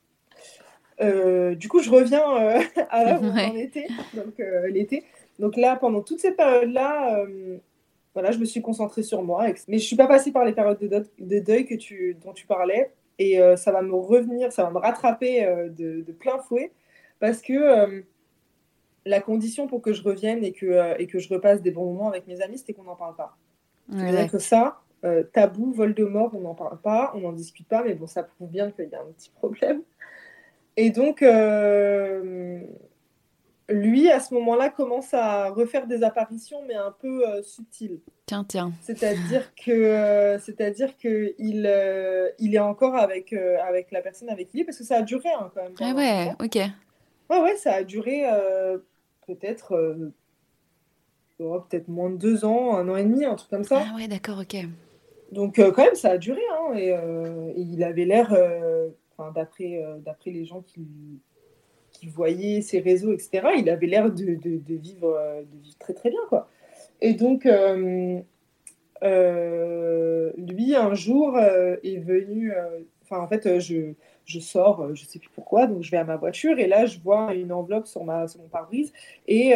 euh, 1.01 1.55
du 1.55 1.69
coup, 1.69 1.81
je 1.81 1.91
reviens 1.91 2.37
euh, 2.37 2.61
à 2.91 3.05
là 3.05 3.21
où 3.21 3.25
on 3.25 3.57
était, 3.57 3.89
donc 4.15 4.41
euh, 4.41 4.69
l'été. 4.69 5.05
Donc 5.39 5.57
là, 5.57 5.77
pendant 5.77 6.01
toute 6.01 6.21
cette 6.21 6.37
période-là, 6.37 7.25
voilà, 8.15 8.31
je 8.31 8.39
me 8.39 8.47
suis 8.47 8.63
concentrée 8.63 9.03
sur 9.03 9.23
moi. 9.23 9.47
Mais 9.69 9.79
je 9.79 9.85
suis 9.85 9.97
pas 9.97 10.07
passée 10.07 10.33
par 10.33 10.47
les 10.47 10.53
périodes 10.53 10.79
de, 10.79 11.39
deuil, 11.41 11.67
que 11.67 11.75
tu, 11.75 12.17
dont 12.25 12.33
tu 12.33 12.47
parlais. 12.47 12.91
Et 13.19 13.39
ça 13.57 13.71
va 13.71 13.83
me 13.83 13.93
revenir, 13.93 14.51
ça 14.51 14.65
va 14.65 14.71
me 14.71 14.79
rattraper 14.79 15.47
de, 15.69 16.13
plein 16.19 16.39
fouet. 16.39 16.73
Parce 17.21 17.43
que 17.43 18.03
la 19.05 19.21
condition 19.21 19.67
pour 19.67 19.83
que 19.83 19.93
je 19.93 20.03
revienne 20.03 20.43
et 20.43 20.53
que, 20.53 20.99
et 20.99 21.07
que 21.07 21.19
je 21.19 21.29
repasse 21.29 21.61
des 21.61 21.71
bons 21.71 21.93
moments 21.93 22.09
avec 22.09 22.27
mes 22.27 22.41
amis, 22.41 22.57
c'était 22.57 22.73
qu'on 22.73 22.85
n'en 22.85 22.97
parle 22.97 23.15
pas. 23.15 23.37
C'est-à-dire 23.93 24.33
que 24.33 24.39
ça, 24.39 24.81
tabou, 25.33 25.73
Voldemort, 25.73 26.35
on 26.35 26.41
n'en 26.41 26.55
parle 26.55 26.81
pas, 26.81 27.13
on 27.15 27.21
n'en 27.21 27.33
discute 27.33 27.69
pas, 27.69 27.83
mais 27.83 27.95
bon, 27.95 28.07
ça 28.07 28.23
prouve 28.23 28.51
bien 28.51 28.71
qu'il 28.71 28.89
y 28.89 28.95
a 28.95 29.01
un 29.01 29.13
petit 29.13 29.31
problème. 29.31 29.83
Et 30.77 30.91
donc, 30.91 31.23
lui, 33.69 34.11
à 34.11 34.21
ce 34.21 34.33
moment-là, 34.35 34.71
commence 34.71 35.13
à 35.13 35.51
refaire 35.51 35.87
des 35.87 36.03
apparitions, 36.03 36.63
mais 36.67 36.75
un 36.75 36.95
peu 37.01 37.27
euh, 37.29 37.43
subtiles. 37.43 38.01
Tiens, 38.27 38.45
tiens. 38.45 38.73
C'est-à-dire 38.83 39.55
que, 39.55 39.73
euh, 39.73 40.39
c'est-à-dire 40.39 40.97
que 40.97 41.35
il, 41.39 41.67
euh, 41.67 42.31
il 42.39 42.55
est 42.55 42.61
encore 42.61 42.95
avec 42.95 43.33
avec 43.33 43.91
la 43.91 44.03
personne 44.03 44.29
avec 44.29 44.49
qui 44.49 44.59
il 44.59 44.61
est, 44.61 44.65
parce 44.65 44.79
que 44.79 44.85
ça 44.85 44.97
a 44.97 45.03
duré 45.03 45.29
hein, 45.31 45.51
quand 45.55 45.63
même. 45.63 45.75
Ah 45.81 45.95
ouais, 45.95 46.33
ok. 46.45 46.57
Ouais, 47.29 47.43
ouais, 47.43 47.57
ça 47.57 47.75
a 47.75 47.83
duré 47.83 48.25
peut-être 49.27 49.97
peut-être 51.39 51.89
moins 51.89 52.11
de 52.11 52.17
deux 52.17 52.45
ans, 52.45 52.77
un 52.77 52.89
an 52.89 52.97
et 52.97 53.05
demi, 53.05 53.25
un 53.25 53.35
truc 53.35 53.51
comme 53.51 53.65
ça. 53.65 53.85
Ah 53.85 53.97
ouais, 53.97 54.09
d'accord, 54.09 54.39
ok. 54.39 54.57
Donc 55.33 55.57
quand 55.57 55.85
même, 55.85 55.95
ça 55.95 56.11
a 56.11 56.19
duré, 56.19 56.41
hein, 56.53 56.77
et, 56.77 56.91
et 56.91 57.61
il 57.61 57.83
avait 57.83 58.05
l'air, 58.05 58.35
d'après 59.35 59.83
d'après 60.05 60.31
les 60.31 60.45
gens 60.45 60.63
qui 60.63 60.87
qui 62.01 62.63
ses 62.63 62.81
réseaux, 62.81 63.13
etc., 63.13 63.49
il 63.59 63.71
avait 63.71 63.87
l'air 63.87 64.11
de, 64.11 64.35
de, 64.35 64.75
vivre, 64.75 65.09
euh, 65.09 65.43
de 65.43 65.59
vivre 65.63 65.79
très 65.79 65.95
très 65.95 66.11
bien. 66.11 66.21
Quoi. 66.29 66.49
Et 67.01 67.15
donc, 67.15 67.47
euh, 67.47 68.21
euh, 69.03 70.33
lui, 70.37 70.75
un 70.75 70.95
jour, 70.95 71.39
est 71.39 71.99
venu. 71.99 72.53
Enfin, 73.03 73.21
en 73.21 73.29
fait, 73.29 73.59
je, 73.59 73.93
je 74.27 74.41
sors, 74.41 74.95
je 74.95 75.05
sais 75.05 75.19
plus 75.19 75.31
pourquoi, 75.31 75.67
donc 75.67 75.83
je 75.83 75.91
vais 75.91 75.97
à 75.97 76.05
ma 76.05 76.17
voiture 76.17 76.59
et 76.59 76.67
là, 76.67 76.85
je 76.85 76.99
vois 76.99 77.33
une 77.33 77.53
enveloppe 77.53 77.87
sur, 77.87 78.05
mon 78.05 78.27
pare-brise. 78.51 78.93
Et 79.27 79.55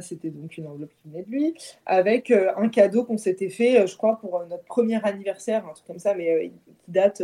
c'était 0.00 0.30
donc 0.30 0.56
une 0.56 0.68
enveloppe 0.68 0.92
qui 1.02 1.08
venait 1.08 1.24
de 1.24 1.30
lui, 1.30 1.54
avec 1.84 2.30
un 2.30 2.68
cadeau 2.68 3.04
qu'on 3.04 3.18
s'était 3.18 3.48
fait, 3.48 3.86
je 3.86 3.96
crois, 3.96 4.18
pour 4.18 4.44
notre 4.46 4.64
premier 4.64 5.04
anniversaire, 5.04 5.66
un 5.66 5.72
truc 5.72 5.86
comme 5.86 5.98
ça, 5.98 6.14
mais 6.14 6.52
qui 6.78 6.90
date 6.90 7.22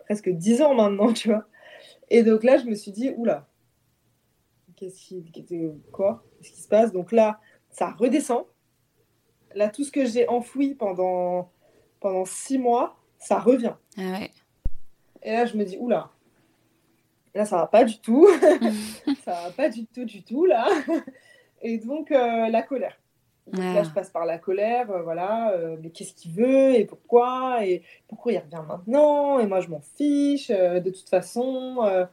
presque 0.00 0.28
dix 0.28 0.60
ans 0.60 0.74
maintenant, 0.74 1.12
tu 1.12 1.28
vois. 1.28 1.46
Et 2.10 2.22
donc 2.22 2.44
là, 2.44 2.58
je 2.58 2.64
me 2.66 2.74
suis 2.74 2.92
dit, 2.92 3.10
oula, 3.16 3.46
qu'est-ce 4.76 5.00
qui, 5.00 5.24
quoi 5.92 6.24
Qu'est-ce 6.38 6.52
qui 6.52 6.60
se 6.60 6.68
passe? 6.68 6.92
Donc 6.92 7.12
là, 7.12 7.40
ça 7.70 7.90
redescend. 7.90 8.44
Là, 9.54 9.68
tout 9.68 9.84
ce 9.84 9.92
que 9.92 10.04
j'ai 10.04 10.28
enfoui 10.28 10.74
pendant, 10.74 11.50
pendant 12.00 12.24
six 12.24 12.58
mois, 12.58 12.96
ça 13.18 13.38
revient. 13.38 13.74
Ah 13.96 14.20
Et 15.22 15.32
là, 15.32 15.46
je 15.46 15.56
me 15.56 15.64
dis, 15.64 15.76
oula, 15.78 16.10
là, 17.34 17.44
ça 17.44 17.56
va 17.56 17.66
pas 17.66 17.84
du 17.84 17.98
tout. 17.98 18.28
ça 19.24 19.32
va 19.44 19.50
pas 19.56 19.68
du 19.68 19.86
tout, 19.86 20.04
du 20.04 20.22
tout, 20.22 20.44
là. 20.44 20.66
Et 21.62 21.78
donc, 21.78 22.10
euh, 22.10 22.48
la 22.48 22.62
colère. 22.62 22.98
Là, 23.52 23.74
ah. 23.78 23.82
je 23.82 23.90
passe 23.90 24.10
par 24.10 24.24
la 24.24 24.38
colère, 24.38 24.90
euh, 24.90 25.02
voilà, 25.02 25.50
euh, 25.50 25.76
mais 25.82 25.90
qu'est-ce 25.90 26.14
qu'il 26.14 26.30
veut 26.30 26.76
et 26.76 26.84
pourquoi 26.84 27.66
et 27.66 27.82
pourquoi 28.06 28.32
il 28.32 28.38
revient 28.38 28.62
maintenant 28.68 29.40
et 29.40 29.46
moi 29.46 29.60
je 29.60 29.68
m'en 29.68 29.80
fiche, 29.80 30.48
de 30.48 30.90
toute 30.90 31.08
façon, 31.08 32.06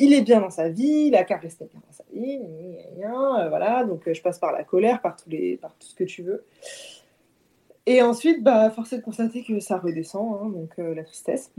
il 0.00 0.14
est 0.14 0.22
bien 0.22 0.40
dans 0.40 0.48
sa 0.48 0.70
vie, 0.70 1.08
il 1.08 1.16
a 1.16 1.24
qu'à 1.24 1.36
rester 1.36 1.66
bien 1.66 1.82
dans 1.86 1.92
sa 1.92 2.04
vie, 2.14 2.40
euh, 3.04 3.48
voilà. 3.48 3.84
Donc 3.84 4.10
je 4.10 4.20
passe 4.22 4.38
par 4.38 4.52
la 4.52 4.64
colère, 4.64 5.00
par, 5.00 5.16
tous 5.16 5.28
les, 5.28 5.56
par 5.56 5.74
tout 5.74 5.86
ce 5.86 5.94
que 5.94 6.04
tu 6.04 6.22
veux. 6.22 6.44
Et 7.86 8.02
ensuite, 8.02 8.42
bah, 8.42 8.70
force 8.70 8.92
est 8.92 8.98
de 8.98 9.02
constater 9.02 9.42
que 9.42 9.60
ça 9.60 9.78
redescend, 9.78 10.40
hein, 10.40 10.48
donc 10.48 10.70
la 10.78 11.04
tristesse. 11.04 11.52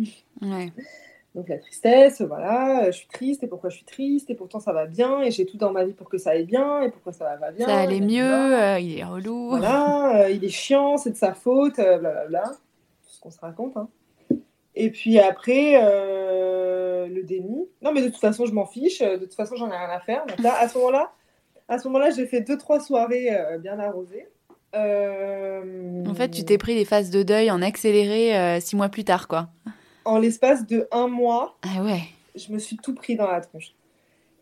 Donc 1.36 1.49
la 1.49 1.57
tristesse, 1.57 2.21
voilà, 2.21 2.89
je 2.91 2.97
suis 2.97 3.07
triste, 3.07 3.43
et 3.43 3.47
pourquoi 3.47 3.69
je 3.69 3.76
suis 3.76 3.86
triste, 3.86 4.30
et 4.30 4.36
pourtant 4.36 4.61
ça 4.61 4.71
va 4.71 4.86
bien, 4.86 5.21
et 5.21 5.32
j'ai 5.32 5.45
tout 5.45 5.57
dans 5.57 5.71
ma 5.71 5.84
vie 5.84 5.91
pour 5.91 6.07
que 6.07 6.17
ça 6.17 6.30
aille 6.30 6.45
bien, 6.45 6.82
et 6.82 6.89
pourquoi 6.89 7.11
ça 7.11 7.36
va 7.36 7.51
bien. 7.51 7.67
Ça 7.67 7.78
allait 7.78 7.99
mieux, 7.99 8.80
il 8.80 8.97
est 8.97 9.03
relou. 9.03 9.49
Voilà, 9.49 10.30
il 10.32 10.43
est 10.45 10.49
chiant, 10.49 10.97
c'est 10.97 11.11
de 11.11 11.17
sa 11.17 11.34
faute, 11.34 11.76
blablabla. 11.76 12.43
Tout 12.43 13.11
ce 13.11 13.19
qu'on 13.19 13.32
se 13.32 13.39
raconte. 13.39 13.76
Hein. 13.76 13.89
Et 14.76 14.91
puis 14.91 15.19
après, 15.19 15.80
euh, 15.82 17.07
le 17.07 17.23
déni. 17.23 17.67
Non, 17.82 17.91
mais 17.93 18.01
de 18.01 18.09
toute 18.09 18.19
façon, 18.19 18.45
je 18.45 18.53
m'en 18.53 18.65
fiche. 18.65 18.99
De 18.99 19.17
toute 19.17 19.34
façon, 19.34 19.55
j'en 19.55 19.67
ai 19.67 19.78
rien 19.78 19.89
à 19.89 19.99
faire. 19.99 20.26
Donc 20.26 20.39
là, 20.39 20.55
à 20.59 20.67
ce 20.67 20.78
moment-là, 20.78 21.11
à 21.67 21.80
ce 21.80 21.88
moment-là, 21.88 22.09
j'ai 22.11 22.26
fait 22.28 22.41
deux 22.41 22.57
trois 22.57 22.80
soirées 22.80 23.30
euh, 23.32 23.57
bien 23.57 23.80
arrosées. 23.80 24.28
Euh, 24.76 26.05
en 26.05 26.13
fait, 26.13 26.30
tu 26.30 26.43
t'es 26.43 26.57
pris 26.57 26.76
les 26.76 26.86
phases 26.86 27.09
de 27.09 27.23
deuil 27.23 27.49
en 27.51 27.61
accéléré 27.61 28.59
six 28.61 28.76
mois 28.76 28.89
plus 28.89 29.03
tard, 29.03 29.28
quoi. 29.28 29.49
En 30.03 30.19
l'espace 30.19 30.67
de 30.67 30.88
un 30.91 31.07
mois. 31.07 31.57
Ah 31.63 31.82
ouais. 31.84 32.01
Je 32.36 32.51
me 32.51 32.59
suis 32.59 32.78
tout 32.78 32.93
pris 32.93 33.15
dans 33.15 33.30
la 33.30 33.41
tronche. 33.41 33.73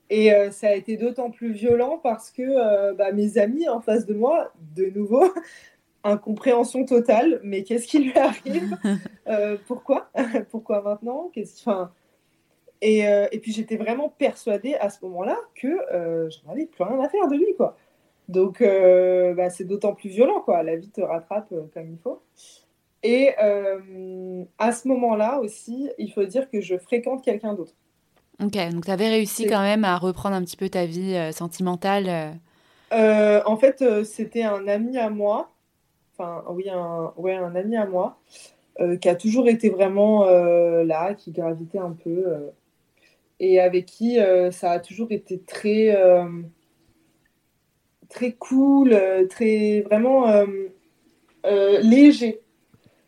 Et 0.10 0.32
ça 0.52 0.68
a 0.70 0.74
été 0.74 0.98
d'autant 0.98 1.32
plus 1.32 1.52
violent 1.52 2.00
parce 2.02 2.32
que 2.32 2.94
bah, 2.94 3.12
mes 3.12 3.38
amis 3.38 3.68
en 3.70 3.82
face 3.82 4.06
de 4.06 4.14
moi, 4.14 4.52
de 4.76 4.86
nouveau, 4.86 5.34
incompréhension 6.04 6.86
totale, 6.86 7.40
mais 7.44 7.64
qu'est-ce 7.64 7.88
qui 7.88 8.00
lui 8.00 8.18
arrive? 8.18 8.78
Euh, 9.26 9.56
Pourquoi? 9.68 10.10
Pourquoi 10.52 10.82
maintenant? 10.82 11.32
Enfin, 11.38 11.92
et, 12.82 13.08
euh, 13.08 13.26
et, 13.32 13.40
puis 13.40 13.54
j'étais 13.54 13.78
vraiment 13.78 14.10
persuadée 14.10 14.74
à 14.74 14.90
ce 14.90 14.98
moment-là 15.06 15.38
que 15.56 15.68
euh, 15.94 16.30
j'en 16.30 16.52
avais 16.52 16.66
plus 16.66 16.84
rien 16.84 17.00
à 17.00 17.08
faire 17.08 17.30
de 17.30 17.38
lui, 17.38 17.56
quoi. 17.56 17.78
Donc 18.30 18.62
bah, 18.62 19.50
c'est 19.50 19.66
d'autant 19.66 19.94
plus 19.94 20.10
violent, 20.10 20.42
quoi. 20.42 20.64
La 20.64 20.76
vie 20.76 20.90
te 20.90 21.02
rattrape 21.02 21.54
comme 21.74 21.92
il 21.92 21.98
faut. 21.98 22.22
Et 23.04 23.32
à 24.58 24.72
ce 24.72 24.88
moment-là 24.88 25.40
aussi, 25.40 25.90
il 25.98 26.12
faut 26.12 26.24
dire 26.26 26.50
que 26.50 26.62
je 26.62 26.78
fréquente 26.78 27.24
quelqu'un 27.24 27.54
d'autre. 27.54 27.74
Ok, 28.42 28.58
donc 28.72 28.86
tu 28.86 28.92
avais 28.92 29.10
réussi 29.10 29.46
quand 29.46 29.62
même 29.62 29.84
à 29.84 29.98
reprendre 29.98 30.36
un 30.36 30.44
petit 30.44 30.58
peu 30.58 30.70
ta 30.70 30.86
vie 30.86 31.16
sentimentale. 31.34 32.40
en 32.92 33.58
fait, 33.58 34.04
c'était 34.04 34.44
un 34.44 34.68
ami 34.68 34.98
à 34.98 35.10
moi 35.10 35.50
enfin 36.18 36.44
oui, 36.50 36.70
un, 36.70 37.14
ouais, 37.18 37.36
un 37.36 37.56
ami 37.56 37.76
à 37.76 37.86
moi, 37.86 38.20
euh, 38.80 38.98
qui 38.98 39.10
a 39.10 39.16
toujours 39.16 39.48
été 39.48 39.70
vraiment 39.70 40.26
euh, 40.26 40.84
là, 40.84 41.14
qui 41.14 41.32
gravitait 41.32 41.80
un 41.80 41.92
peu, 41.92 42.24
euh, 42.28 42.50
et 43.40 43.60
avec 43.60 43.86
qui 43.86 44.20
ça 44.52 44.72
a 44.72 44.80
toujours 44.80 45.12
été 45.12 45.40
très, 45.40 45.98
très 48.14 48.32
cool, 48.34 48.98
très 49.30 49.82
vraiment 49.82 50.26
léger. 51.44 52.42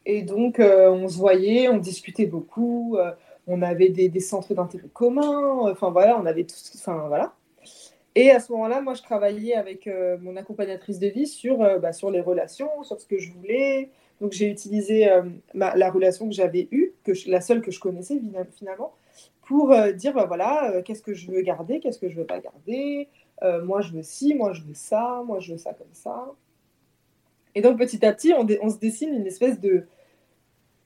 Et 0.05 0.21
donc, 0.21 0.59
on 0.59 1.07
se 1.07 1.17
voyait, 1.17 1.69
on 1.69 1.77
discutait 1.77 2.25
beaucoup, 2.25 2.97
on 3.47 3.61
avait 3.61 3.89
des, 3.89 4.19
centres 4.19 4.53
d'intérêt 4.53 4.89
communs, 4.93 5.69
enfin 5.71 5.91
voilà, 5.91 6.19
on 6.19 6.25
avait 6.25 6.45
tout, 6.45 6.55
enfin 6.75 7.05
voilà. 7.07 7.33
Et 8.15 8.31
à 8.31 8.39
ce 8.39 8.51
moment-là, 8.53 8.81
moi, 8.81 8.93
je 8.93 9.03
travaillais 9.03 9.55
avec 9.55 9.87
euh, 9.87 10.17
mon 10.21 10.37
accompagnatrice 10.37 10.99
de 10.99 11.07
vie 11.07 11.27
sur, 11.27 11.61
euh, 11.61 11.79
bah, 11.79 11.91
sur 11.91 12.09
les 12.11 12.21
relations, 12.21 12.83
sur 12.83 12.99
ce 12.99 13.05
que 13.05 13.17
je 13.17 13.31
voulais. 13.33 13.89
Donc, 14.21 14.31
j'ai 14.31 14.49
utilisé 14.49 15.09
euh, 15.09 15.23
la 15.53 15.91
relation 15.91 16.27
que 16.29 16.33
j'avais 16.33 16.69
eue, 16.71 16.93
que 17.03 17.11
la 17.27 17.41
seule 17.41 17.61
que 17.61 17.71
je 17.71 17.79
connaissais 17.81 18.21
finalement, 18.53 18.93
pour 19.45 19.75
dire, 19.93 20.13
bah, 20.13 20.25
voilà, 20.25 20.81
qu'est-ce 20.83 21.01
que 21.01 21.13
je 21.13 21.29
veux 21.29 21.41
garder, 21.41 21.81
qu'est-ce 21.81 21.99
que 21.99 22.07
je 22.07 22.15
veux 22.15 22.25
pas 22.25 22.39
garder. 22.39 23.09
Moi, 23.41 23.81
je 23.81 23.91
veux 23.91 24.03
ci, 24.03 24.33
moi, 24.33 24.53
je 24.53 24.61
veux 24.61 24.73
ça, 24.73 25.23
moi, 25.25 25.39
je 25.39 25.51
veux 25.53 25.57
ça 25.57 25.73
comme 25.73 25.93
ça. 25.93 26.33
Et 27.55 27.61
donc, 27.61 27.77
petit 27.77 28.05
à 28.05 28.13
petit, 28.13 28.33
on, 28.33 28.69
se 28.69 28.77
dessine 28.77 29.13
une 29.13 29.25
espèce 29.27 29.59
de, 29.59 29.87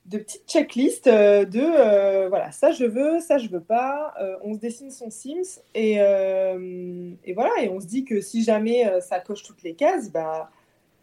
de 0.10 0.18
petites 0.18 0.47
checklists 0.47 1.08
euh, 1.08 1.45
de 1.45 1.62
euh, 1.62 2.30
voilà 2.30 2.52
ça 2.52 2.72
je 2.72 2.84
veux 2.84 3.20
ça 3.20 3.38
je 3.38 3.47
veux 3.47 3.62
pas. 3.62 4.14
Euh, 4.20 4.38
on 4.43 4.56
se 4.56 4.60
dessine 4.60 4.89
son 4.89 5.12
Sims 5.12 5.62
et, 5.76 5.95
et, 5.95 7.34
voilà 7.34 7.52
et 7.62 7.70
on 7.70 7.80
se 7.80 7.86
dit 7.86 8.06
que 8.06 8.20
si 8.20 8.43
jamais 8.43 9.00
ça 9.02 9.20
coche 9.20 9.43
toutes 9.43 9.62
les 9.64 9.76
cases 9.76 10.12
bah 10.12 10.50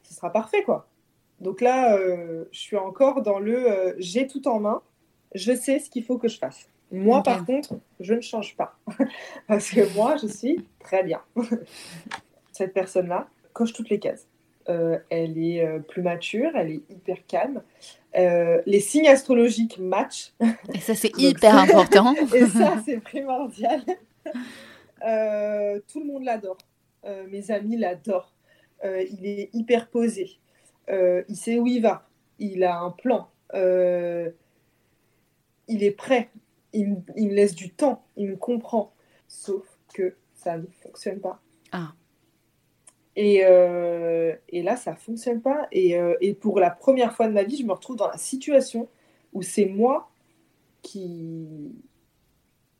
ce 0.02 0.14
sera 0.14 0.32
parfait 0.32 0.62
quoi. 0.64 0.88
Donc 1.40 1.60
là 1.60 1.96
je 2.50 2.58
suis 2.58 2.76
encore 2.76 3.22
dans 3.22 3.38
le 3.38 3.94
j'ai 3.98 4.26
tout 4.26 4.48
en 4.48 4.58
main 4.58 4.82
je 5.34 5.54
sais 5.54 5.78
ce 5.78 5.88
qu'il 5.88 6.04
faut 6.04 6.18
que 6.18 6.28
je 6.28 6.38
fasse 6.38 6.68
moi 6.92 7.22
par 7.22 7.44
contre 7.44 7.74
je 8.00 8.14
ne 8.14 8.20
change 8.20 8.56
pas 8.56 8.78
parce 9.48 9.70
que 9.70 9.92
moi 9.94 10.16
je 10.16 10.26
suis 10.26 10.66
très 10.80 11.02
bien 11.02 11.20
cette 12.52 12.72
personne 12.72 13.08
là 13.08 13.28
coche 13.52 13.72
toutes 13.72 13.90
les 13.90 13.98
cases 13.98 14.26
elle 14.68 15.38
est 15.38 15.64
plus 15.88 16.02
mature 16.02 16.50
elle 16.54 16.70
est 16.70 16.82
hyper 16.90 17.24
calme 17.26 17.62
euh, 18.16 18.62
les 18.64 18.80
signes 18.80 19.08
astrologiques 19.08 19.78
matchent. 19.78 20.32
Et 20.74 20.78
ça, 20.78 20.94
c'est 20.94 21.16
hyper 21.18 21.56
important. 21.56 22.14
et 22.34 22.46
ça, 22.46 22.76
c'est 22.84 23.00
primordial. 23.00 23.82
Euh, 25.06 25.78
tout 25.92 26.00
le 26.00 26.06
monde 26.06 26.24
l'adore. 26.24 26.56
Euh, 27.04 27.26
mes 27.30 27.50
amis 27.50 27.76
l'adorent. 27.76 28.32
il 28.82 29.26
est 29.26 29.50
hyper 29.52 29.88
posé. 29.88 30.38
il 30.88 31.36
sait 31.36 31.58
où 31.58 31.66
il 31.66 31.82
va. 31.82 32.08
Il 32.38 32.64
a 32.64 32.78
un 32.78 32.90
plan. 32.90 33.28
il 33.52 34.32
est 35.68 35.96
prêt. 35.96 36.30
Il, 36.76 36.96
il, 37.16 37.28
me 37.28 37.34
laisse 37.34 37.54
du 37.54 37.70
temps. 37.70 38.04
Il 38.16 38.28
me 38.28 38.36
comprend. 38.36 38.92
Sauf 39.28 39.64
que 39.94 40.16
ça 40.34 40.58
ne 40.58 40.66
fonctionne 40.82 41.20
pas. 41.20 41.40
Ah. 41.72 41.92
Euh, 43.18 44.34
et, 44.48 44.62
là, 44.62 44.76
ça 44.76 44.94
fonctionne 44.94 45.40
pas. 45.40 45.68
Euh, 45.74 46.14
et, 46.20 46.34
pour 46.34 46.60
la 46.60 46.70
première 46.70 47.14
fois 47.14 47.28
de 47.28 47.32
ma 47.32 47.42
vie, 47.42 47.56
je 47.56 47.64
me 47.64 47.72
retrouve 47.72 47.96
dans 47.96 48.08
la 48.08 48.18
situation 48.18 48.88
où 49.32 49.42
c'est 49.42 49.66
moi 49.66 50.10
qui, 50.82 51.74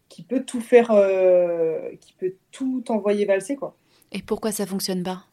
qui 0.09 0.23
peut 0.23 0.45
tout 0.45 0.61
faire, 0.61 0.91
euh, 0.91 1.91
qui 2.01 2.13
peut 2.13 2.35
tout 2.51 2.85
envoyer 2.89 3.25
valser. 3.25 3.57
Quoi. 3.57 3.77
Et 4.13 4.23
pourquoi 4.23 4.53
ça 4.53 4.67
fonctionne 4.67 5.03
pas? 5.03 5.25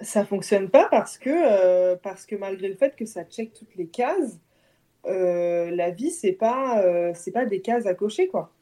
Ça 0.00 0.24
fonctionne 0.24 0.68
pas 0.68 0.88
parce 0.90 1.16
que, 1.16 1.94
parce 1.96 2.26
que 2.26 2.34
malgré 2.34 2.68
le 2.68 2.74
fait 2.74 2.96
que 2.96 3.06
ça 3.06 3.24
check 3.24 3.52
toutes 3.52 3.76
les 3.76 3.86
cases, 3.86 4.40
la 5.04 5.90
vie, 5.90 6.10
c'est 6.10 6.32
pas, 6.32 7.12
c'est 7.14 7.32
pas 7.32 7.44
des 7.44 7.60
cases 7.60 7.86
à 7.86 7.94
cocher, 7.94 8.28
quoi. 8.28 8.52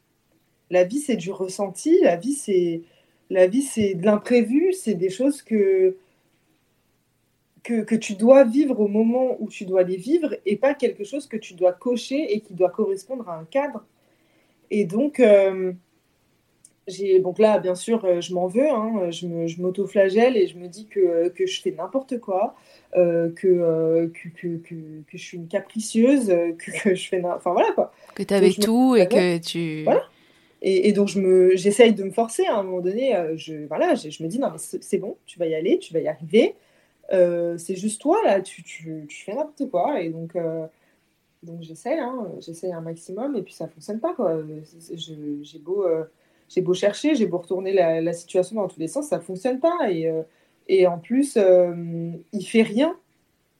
La 0.69 0.85
vie, 0.85 0.99
c'est 0.99 1.17
du 1.17 1.31
ressenti, 1.31 1.99
la 2.01 2.15
vie, 2.15 2.33
c'est 2.33 2.81
la 3.31 3.47
vie, 3.47 3.61
c'est 3.61 3.95
de 3.95 4.05
l'imprévu, 4.05 4.73
c'est 4.73 4.93
des 4.93 5.09
choses 5.09 5.41
que, 5.41 5.95
que, 7.63 7.95
tu 7.95 8.15
dois 8.15 8.43
vivre 8.43 8.79
au 8.79 8.87
moment 8.87 9.37
où 9.39 9.47
tu 9.49 9.65
dois 9.65 9.83
les 9.83 9.95
vivre 9.95 10.35
et 10.45 10.57
pas 10.57 10.73
quelque 10.73 11.03
chose 11.03 11.27
que 11.27 11.37
tu 11.37 11.53
dois 11.53 11.73
cocher 11.73 12.33
et 12.33 12.41
qui 12.41 12.53
doit 12.53 12.69
correspondre 12.69 13.29
à 13.29 13.37
un 13.37 13.45
cadre. 13.45 13.85
Et 14.69 14.85
donc, 14.85 15.19
euh, 15.19 15.73
donc 17.19 17.39
là, 17.39 17.59
bien 17.59 17.75
sûr, 17.75 18.03
euh, 18.05 18.21
je 18.21 18.33
m'en 18.33 18.47
veux, 18.47 18.69
hein, 18.69 19.11
je 19.11 19.61
m'auto-flagelle 19.61 20.35
et 20.35 20.47
je 20.47 20.57
me 20.57 20.67
dis 20.67 20.87
que, 20.87 21.29
que 21.29 21.45
je 21.45 21.61
fais 21.61 21.71
n'importe 21.71 22.19
quoi, 22.19 22.55
euh, 22.95 23.29
que, 23.31 24.11
que, 24.13 24.57
que, 24.57 24.75
je 25.13 25.17
suis 25.17 25.37
une 25.37 25.47
capricieuse, 25.47 26.27
que, 26.57 26.95
je 26.95 27.07
fais. 27.07 27.23
Enfin 27.23 27.53
voilà 27.53 27.71
quoi. 27.73 27.93
Que 28.15 28.23
tu 28.23 28.33
avais 28.33 28.51
tout 28.51 28.95
et 28.95 29.07
que 29.07 29.37
tu. 29.37 29.83
Voilà. 29.83 30.03
Et, 30.63 30.93
donc, 30.93 31.07
je 31.07 31.19
me, 31.19 31.55
j'essaye 31.55 31.93
de 31.93 32.03
me 32.03 32.11
forcer 32.11 32.45
à 32.45 32.57
un 32.57 32.63
moment 32.63 32.81
donné. 32.81 33.15
Euh, 33.15 33.35
je, 33.35 33.65
voilà, 33.65 33.95
je, 33.95 34.23
me 34.23 34.27
dis, 34.27 34.37
non, 34.37 34.51
mais 34.51 34.59
c'est 34.59 34.99
bon, 34.99 35.17
tu 35.25 35.39
vas 35.39 35.47
y 35.47 35.55
aller, 35.55 35.79
tu 35.79 35.91
vas 35.91 35.99
y 35.99 36.07
arriver. 36.07 36.55
Euh, 37.13 37.57
c'est 37.57 37.75
juste 37.75 37.99
toi, 37.99 38.21
là, 38.23 38.41
tu, 38.41 38.61
tu, 38.63 39.05
tu 39.09 39.23
fais 39.23 39.33
n'importe 39.33 39.69
quoi. 39.71 40.01
Et 40.01 40.09
donc, 40.09 40.35
euh, 40.35 40.67
donc 41.41 41.63
j'essaye, 41.63 41.97
hein, 41.97 42.31
j'essaye 42.39 42.71
un 42.73 42.81
maximum, 42.81 43.35
et 43.35 43.41
puis 43.41 43.53
ça 43.53 43.67
fonctionne 43.67 43.99
pas, 43.99 44.13
quoi. 44.13 44.43
J'ai 44.93 45.59
beau, 45.59 45.83
j'ai 46.53 46.61
beau 46.61 46.73
chercher, 46.73 47.15
j'ai 47.15 47.25
beau 47.25 47.37
retourner 47.37 47.73
la, 47.73 48.01
la, 48.01 48.13
situation 48.13 48.55
dans 48.55 48.67
tous 48.67 48.79
les 48.79 48.87
sens, 48.87 49.07
ça 49.07 49.19
fonctionne 49.19 49.59
pas. 49.59 49.89
Et, 49.89 50.11
et 50.67 50.87
en 50.87 50.99
plus, 50.99 51.37
il 51.37 52.45
fait 52.45 52.61
rien 52.61 52.97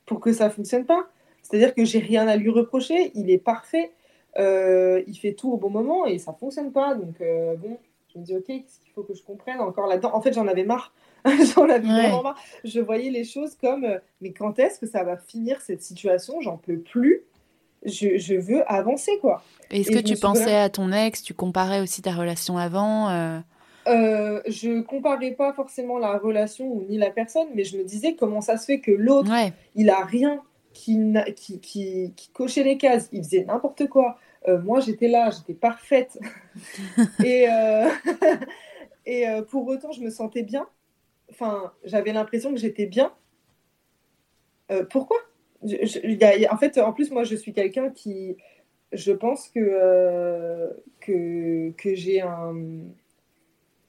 pour 0.05 0.19
que 0.19 0.33
ça 0.33 0.49
fonctionne 0.49 0.85
pas. 0.85 1.07
C'est-à-dire 1.41 1.73
que 1.73 1.85
j'ai 1.85 1.99
rien 1.99 2.27
à 2.27 2.35
lui 2.35 2.49
reprocher, 2.49 3.11
il 3.15 3.29
est 3.29 3.37
parfait. 3.37 3.91
Euh, 4.39 5.03
il 5.07 5.15
fait 5.17 5.33
tout 5.33 5.51
au 5.51 5.57
bon 5.57 5.69
moment 5.69 6.05
et 6.05 6.17
ça 6.17 6.33
fonctionne 6.33 6.71
pas. 6.71 6.95
Donc, 6.95 7.19
euh, 7.21 7.55
bon, 7.55 7.77
je 8.13 8.19
me 8.19 8.23
dis, 8.23 8.35
ok, 8.35 8.45
qu'est-ce 8.45 8.79
qu'il 8.79 8.91
faut 8.93 9.03
que 9.03 9.13
je 9.13 9.23
comprenne 9.23 9.59
encore 9.59 9.87
là-dedans? 9.87 10.11
En 10.13 10.21
fait, 10.21 10.33
j'en 10.33 10.47
avais 10.47 10.63
marre. 10.63 10.93
j'en 11.25 11.69
avais 11.69 11.87
vraiment 11.87 12.23
marre. 12.23 12.39
Je 12.63 12.79
voyais 12.79 13.09
les 13.09 13.23
choses 13.23 13.55
comme, 13.55 13.83
euh, 13.83 13.99
mais 14.21 14.31
quand 14.31 14.57
est-ce 14.59 14.79
que 14.79 14.87
ça 14.87 15.03
va 15.03 15.17
finir 15.17 15.61
cette 15.61 15.81
situation? 15.81 16.39
J'en 16.41 16.57
peux 16.57 16.79
plus. 16.79 17.23
Je, 17.83 18.17
je, 18.17 18.35
veux 18.35 18.69
avancer, 18.71 19.17
quoi. 19.19 19.43
Est-ce 19.71 19.91
que 19.91 19.99
tu 19.99 20.15
pensais 20.15 20.55
à 20.55 20.69
ton 20.69 20.91
ex 20.91 21.23
Tu 21.23 21.33
comparais 21.33 21.81
aussi 21.81 22.01
ta 22.01 22.11
relation 22.11 22.57
avant 22.57 23.09
euh, 23.87 24.41
je 24.47 24.81
comparais 24.81 25.31
pas 25.31 25.53
forcément 25.53 25.97
la 25.97 26.17
relation 26.17 26.85
ni 26.87 26.97
la 26.97 27.09
personne, 27.09 27.47
mais 27.55 27.63
je 27.63 27.77
me 27.77 27.83
disais 27.83 28.15
comment 28.15 28.41
ça 28.41 28.57
se 28.57 28.65
fait 28.65 28.79
que 28.79 28.91
l'autre, 28.91 29.31
il 29.75 29.89
a 29.89 30.05
rien 30.05 30.41
qui, 30.73 30.97
qui, 31.35 31.59
qui, 31.59 32.13
qui, 32.15 32.29
cochait 32.29 32.63
les 32.63 32.77
cases, 32.77 33.09
il 33.11 33.23
faisait 33.23 33.43
n'importe 33.43 33.87
quoi. 33.87 34.17
Euh, 34.47 34.59
moi, 34.61 34.79
j'étais 34.79 35.07
là, 35.07 35.29
j'étais 35.29 35.53
parfaite. 35.53 36.19
et 37.23 37.49
euh, 37.49 37.89
et 39.05 39.27
euh, 39.27 39.41
pour 39.41 39.67
autant, 39.67 39.91
je 39.91 40.01
me 40.01 40.09
sentais 40.09 40.43
bien. 40.43 40.67
Enfin, 41.29 41.71
j'avais 41.83 42.13
l'impression 42.13 42.51
que 42.51 42.59
j'étais 42.59 42.85
bien. 42.85 43.11
pourquoi? 44.89 45.17
En 45.63 46.57
fait, 46.57 46.77
en 46.77 46.93
plus, 46.93 47.11
moi, 47.11 47.23
je 47.23 47.35
suis 47.35 47.53
quelqu'un 47.53 47.89
qui. 47.89 48.37
Je 48.91 49.13
pense 49.13 49.47
que, 49.47 50.69
que 50.99 51.95
j'ai 51.95 52.21
un 52.21 52.53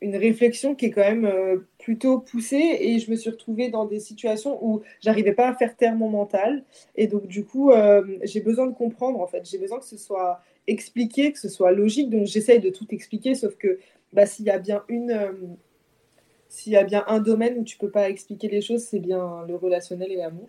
une 0.02 0.16
réflexion 0.16 0.74
qui 0.74 0.86
est 0.86 0.90
quand 0.90 1.02
même 1.02 1.24
euh, 1.24 1.58
plutôt 1.78 2.18
poussée 2.18 2.76
et 2.80 2.98
je 2.98 3.10
me 3.10 3.16
suis 3.16 3.30
retrouvée 3.30 3.70
dans 3.70 3.86
des 3.86 4.00
situations 4.00 4.58
où 4.60 4.82
j'arrivais 5.00 5.32
pas 5.32 5.48
à 5.48 5.54
faire 5.54 5.76
taire 5.76 5.94
mon 5.94 6.08
mental 6.08 6.64
et 6.96 7.06
donc 7.06 7.28
du 7.28 7.44
coup 7.44 7.70
euh, 7.70 8.02
j'ai 8.24 8.40
besoin 8.40 8.66
de 8.66 8.74
comprendre 8.74 9.20
en 9.20 9.26
fait 9.28 9.48
j'ai 9.48 9.58
besoin 9.58 9.78
que 9.78 9.84
ce 9.84 9.96
soit 9.96 10.40
expliqué 10.66 11.32
que 11.32 11.38
ce 11.38 11.48
soit 11.48 11.70
logique 11.70 12.10
donc 12.10 12.26
j'essaye 12.26 12.58
de 12.58 12.70
tout 12.70 12.86
expliquer 12.90 13.36
sauf 13.36 13.54
que 13.56 13.78
bah, 14.12 14.26
s'il 14.26 14.44
y 14.44 14.50
a 14.50 14.58
bien 14.58 14.82
une 14.88 15.12
euh, 15.12 15.32
s'il 16.48 16.72
y 16.72 16.76
a 16.76 16.82
bien 16.82 17.04
un 17.06 17.20
domaine 17.20 17.56
où 17.58 17.64
tu 17.64 17.78
peux 17.78 17.90
pas 17.90 18.10
expliquer 18.10 18.48
les 18.48 18.60
choses 18.60 18.82
c'est 18.82 19.00
bien 19.00 19.44
le 19.46 19.54
relationnel 19.54 20.10
et 20.10 20.16
l'amour 20.16 20.48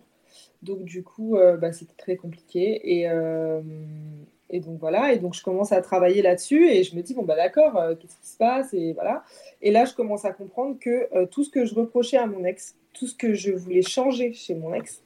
donc 0.64 0.84
du 0.84 1.04
coup 1.04 1.38
bah, 1.60 1.72
c'était 1.74 1.96
très 1.98 2.16
compliqué 2.16 2.82
et 2.84 3.08
et 4.54 4.60
donc 4.60 4.80
voilà, 4.80 5.14
et 5.14 5.18
donc 5.18 5.34
je 5.34 5.42
commence 5.42 5.72
à 5.72 5.82
travailler 5.82 6.22
là-dessus 6.22 6.70
et 6.70 6.84
je 6.84 6.96
me 6.96 7.02
dis, 7.02 7.16
bon 7.16 7.24
bah 7.24 7.36
d'accord, 7.36 7.76
euh, 7.76 7.96
qu'est-ce 7.96 8.16
qui 8.18 8.28
se 8.28 8.38
passe 8.38 8.72
Et 8.76 8.94
voilà. 8.94 9.24
Et 9.64 9.72
là, 9.72 9.84
je 9.86 9.96
commence 9.96 10.26
à 10.26 10.32
comprendre 10.32 10.78
que 10.80 11.08
euh, 11.16 11.26
tout 11.26 11.44
ce 11.44 11.50
que 11.50 11.66
je 11.66 11.74
reprochais 11.74 12.18
à 12.18 12.28
mon 12.28 12.46
ex, 12.46 12.76
tout 12.94 13.08
ce 13.08 13.16
que 13.16 13.34
je 13.34 13.52
voulais 13.52 13.82
changer 13.82 14.32
chez 14.34 14.54
mon 14.54 14.76
ex, 14.76 15.02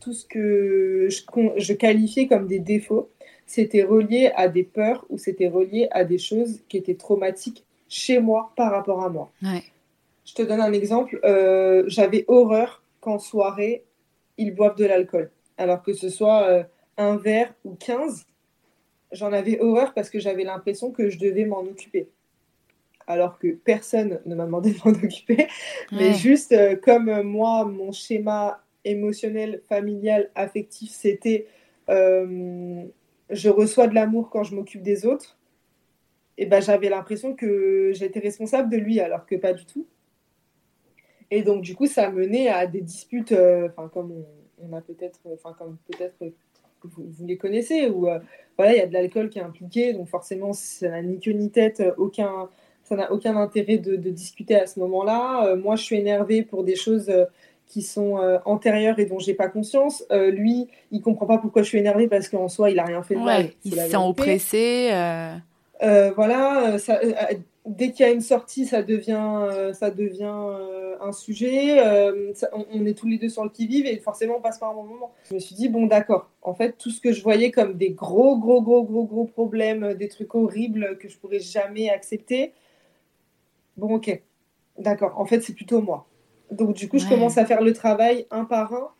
tout 0.00 0.12
ce 0.12 0.26
que 0.26 1.08
je, 1.08 1.22
je 1.56 1.72
qualifiais 1.72 2.26
comme 2.26 2.46
des 2.46 2.58
défauts, 2.58 3.08
c'était 3.46 3.84
relié 3.84 4.32
à 4.36 4.48
des 4.48 4.64
peurs 4.64 5.06
ou 5.08 5.16
c'était 5.16 5.48
relié 5.48 5.88
à 5.92 6.04
des 6.04 6.18
choses 6.18 6.60
qui 6.68 6.76
étaient 6.76 6.94
traumatiques 6.94 7.64
chez 7.88 8.20
moi 8.20 8.52
par 8.54 8.70
rapport 8.70 9.02
à 9.02 9.08
moi. 9.08 9.30
Je 10.26 10.34
te 10.34 10.42
donne 10.42 10.60
un 10.60 10.74
exemple. 10.74 11.18
Euh, 11.24 11.84
j'avais 11.86 12.26
horreur 12.28 12.82
qu'en 13.00 13.18
soirée, 13.18 13.82
ils 14.40 14.54
boivent 14.54 14.76
de 14.76 14.86
l'alcool. 14.86 15.30
Alors 15.56 15.82
que 15.82 15.92
ce 15.92 16.08
soit 16.08 16.66
un 16.96 17.16
verre 17.16 17.54
ou 17.64 17.74
15, 17.74 18.26
j'en 19.12 19.32
avais 19.32 19.60
horreur 19.60 19.94
parce 19.94 20.10
que 20.10 20.18
j'avais 20.18 20.44
l'impression 20.44 20.90
que 20.90 21.08
je 21.08 21.18
devais 21.18 21.44
m'en 21.44 21.60
occuper. 21.60 22.08
Alors 23.06 23.38
que 23.38 23.48
personne 23.48 24.20
ne 24.26 24.34
m'a 24.34 24.44
demandé 24.44 24.72
de 24.72 24.78
m'en 24.84 24.92
occuper. 24.92 25.48
Mais 25.92 26.14
juste 26.14 26.52
euh, 26.52 26.76
comme 26.76 27.08
euh, 27.08 27.22
moi, 27.22 27.64
mon 27.64 27.92
schéma 27.92 28.62
émotionnel, 28.84 29.62
familial, 29.68 30.30
affectif, 30.34 30.90
c'était 30.90 31.46
euh, 31.88 32.84
je 33.30 33.48
reçois 33.48 33.86
de 33.86 33.94
l'amour 33.94 34.30
quand 34.30 34.44
je 34.44 34.54
m'occupe 34.54 34.82
des 34.82 35.06
autres. 35.06 35.38
Et 36.38 36.46
ben, 36.46 36.62
j'avais 36.62 36.88
l'impression 36.88 37.34
que 37.34 37.90
j'étais 37.92 38.20
responsable 38.20 38.70
de 38.70 38.76
lui, 38.76 39.00
alors 39.00 39.26
que 39.26 39.34
pas 39.34 39.52
du 39.52 39.66
tout. 39.66 39.86
Et 41.30 41.42
donc, 41.42 41.62
du 41.62 41.74
coup, 41.74 41.86
ça 41.86 42.10
menait 42.10 42.48
à 42.48 42.66
des 42.66 42.80
disputes, 42.80 43.32
enfin, 43.32 43.88
comme 43.92 44.24
on, 44.58 44.76
a 44.76 44.80
peut-être, 44.80 45.20
enfin, 45.32 45.54
comme 45.58 45.76
peut-être 45.86 46.32
vous, 46.84 47.26
les 47.26 47.36
connaissez, 47.36 47.88
où 47.88 48.08
euh, 48.08 48.18
voilà, 48.56 48.74
il 48.74 48.78
y 48.78 48.82
a 48.82 48.86
de 48.86 48.92
l'alcool 48.92 49.28
qui 49.28 49.38
est 49.38 49.42
impliqué, 49.42 49.92
donc 49.92 50.08
forcément, 50.08 50.52
ça 50.52 50.88
n'a 50.88 51.02
ni 51.02 51.18
queue 51.20 51.32
ni 51.32 51.50
tête, 51.50 51.80
euh, 51.80 51.92
aucun, 51.96 52.48
ça 52.84 52.96
n'a 52.96 53.12
aucun 53.12 53.36
intérêt 53.36 53.78
de, 53.78 53.96
discuter 53.96 54.56
à 54.56 54.66
ce 54.66 54.80
moment-là. 54.80 55.46
Euh, 55.46 55.56
moi, 55.56 55.76
je 55.76 55.84
suis 55.84 55.96
énervée 55.96 56.42
pour 56.42 56.64
des 56.64 56.76
choses 56.76 57.10
qui 57.66 57.82
sont 57.82 58.16
antérieures 58.46 58.98
et 58.98 59.04
dont 59.04 59.20
j'ai 59.20 59.34
pas 59.34 59.46
conscience. 59.46 60.04
lui, 60.10 60.66
il 60.90 61.00
comprend 61.02 61.26
pas 61.26 61.38
pourquoi 61.38 61.62
je 61.62 61.68
suis 61.68 61.78
énervée 61.78 62.08
parce 62.08 62.28
qu'en 62.28 62.48
soi, 62.48 62.70
il 62.70 62.80
a 62.80 62.84
rien 62.84 63.00
fait 63.04 63.14
de 63.14 63.20
mal. 63.20 63.50
Il 63.64 63.74
se 63.74 63.90
sent 63.90 63.96
oppressé. 63.96 64.90
voilà, 65.80 66.78
ça, 66.78 66.98
dès 67.66 67.92
qu'il 67.92 68.06
y 68.06 68.08
a 68.08 68.12
une 68.12 68.20
sortie, 68.20 68.66
ça 68.66 68.82
devient, 68.82 69.42
euh, 69.42 69.72
ça 69.72 69.90
devient 69.90 70.32
euh, 70.32 70.96
un 71.00 71.12
sujet. 71.12 71.80
Euh, 71.86 72.32
on, 72.52 72.84
est 72.86 72.96
tous 72.96 73.06
les 73.06 73.18
deux 73.18 73.28
sur 73.28 73.44
le 73.44 73.50
qui-vive 73.50 73.86
et 73.86 73.98
forcément, 73.98 74.36
on 74.38 74.40
passe 74.40 74.58
par 74.58 74.70
un 74.70 74.74
bon 74.74 74.84
moment. 74.84 75.12
Je 75.28 75.34
me 75.34 75.38
suis 75.38 75.54
dit, 75.54 75.68
bon, 75.68 75.86
d'accord. 75.86 76.30
En 76.42 76.54
fait, 76.54 76.76
tout 76.78 76.90
ce 76.90 77.00
que 77.00 77.12
je 77.12 77.22
voyais 77.22 77.50
comme 77.50 77.74
des 77.74 77.90
gros, 77.90 78.38
gros, 78.38 78.62
gros, 78.62 78.82
gros, 78.84 79.04
gros 79.04 79.24
problèmes, 79.24 79.94
des 79.94 80.08
trucs 80.08 80.34
horribles 80.34 80.98
que 80.98 81.08
je 81.08 81.18
pourrais 81.18 81.40
jamais 81.40 81.90
accepter, 81.90 82.52
bon, 83.76 83.94
ok. 83.96 84.22
D'accord. 84.78 85.18
En 85.18 85.26
fait, 85.26 85.40
c'est 85.42 85.54
plutôt 85.54 85.82
moi. 85.82 86.06
Donc, 86.50 86.74
du 86.74 86.88
coup, 86.88 86.98
je 86.98 87.08
commence 87.08 87.38
à 87.38 87.44
faire 87.44 87.60
le 87.60 87.72
travail 87.72 88.26
un 88.30 88.44
par 88.44 88.72
un 88.72 88.90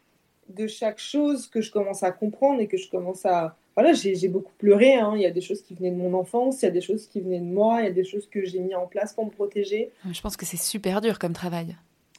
de 0.49 0.67
chaque 0.67 0.99
chose 0.99 1.47
que 1.47 1.61
je 1.61 1.71
commence 1.71 2.03
à 2.03 2.11
comprendre 2.11 2.61
et 2.61 2.67
que 2.67 2.77
je 2.77 2.91
commence 2.91 3.25
à, 3.25 3.57
voilà, 3.81 3.95
j'ai 3.95 4.29
beaucoup 4.29 4.53
pleuré. 4.59 4.95
Hein. 4.95 5.15
Il 5.17 5.23
y 5.23 5.27
a 5.27 5.31
des 5.31 5.41
choses 5.41 5.63
qui 5.63 5.75
venaient 5.75 5.91
de 5.91 5.97
mon 5.97 6.13
enfance, 6.15 6.61
il 6.61 6.67
y 6.67 6.69
a 6.69 6.71
des 6.71 6.83
choses 6.83 7.07
qui 7.07 7.21
venaient 7.21 7.41
de 7.41 7.45
moi, 7.45 7.81
il 7.81 7.85
y 7.85 7.89
a 7.89 7.93
des 7.93 8.05
choses 8.05 8.29
que 8.29 8.45
j'ai 8.45 8.59
mis 8.59 8.75
en 8.75 8.87
place 8.87 9.15
pour 9.15 9.25
me 9.25 9.31
protéger. 9.31 9.91
Je 10.11 10.21
pense 10.21 10.37
que 10.37 10.45
c'est 10.45 10.59
super 10.59 11.01
dur 11.01 11.19
comme 11.19 11.33
travail. 11.33 11.77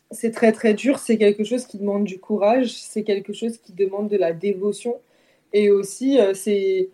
C'est 0.09 0.31
très 0.31 0.51
très 0.51 0.73
dur. 0.73 0.97
C'est 0.97 1.17
quelque 1.17 1.43
chose 1.43 1.65
qui 1.65 1.77
demande 1.77 2.03
du 2.03 2.19
courage. 2.19 2.73
C'est 2.73 3.03
quelque 3.03 3.31
chose 3.31 3.57
qui 3.59 3.73
demande 3.73 4.09
de 4.09 4.17
la 4.17 4.33
dévotion. 4.33 4.95
Et 5.53 5.69
aussi, 5.69 6.19
euh, 6.19 6.33
c'est 6.33 6.89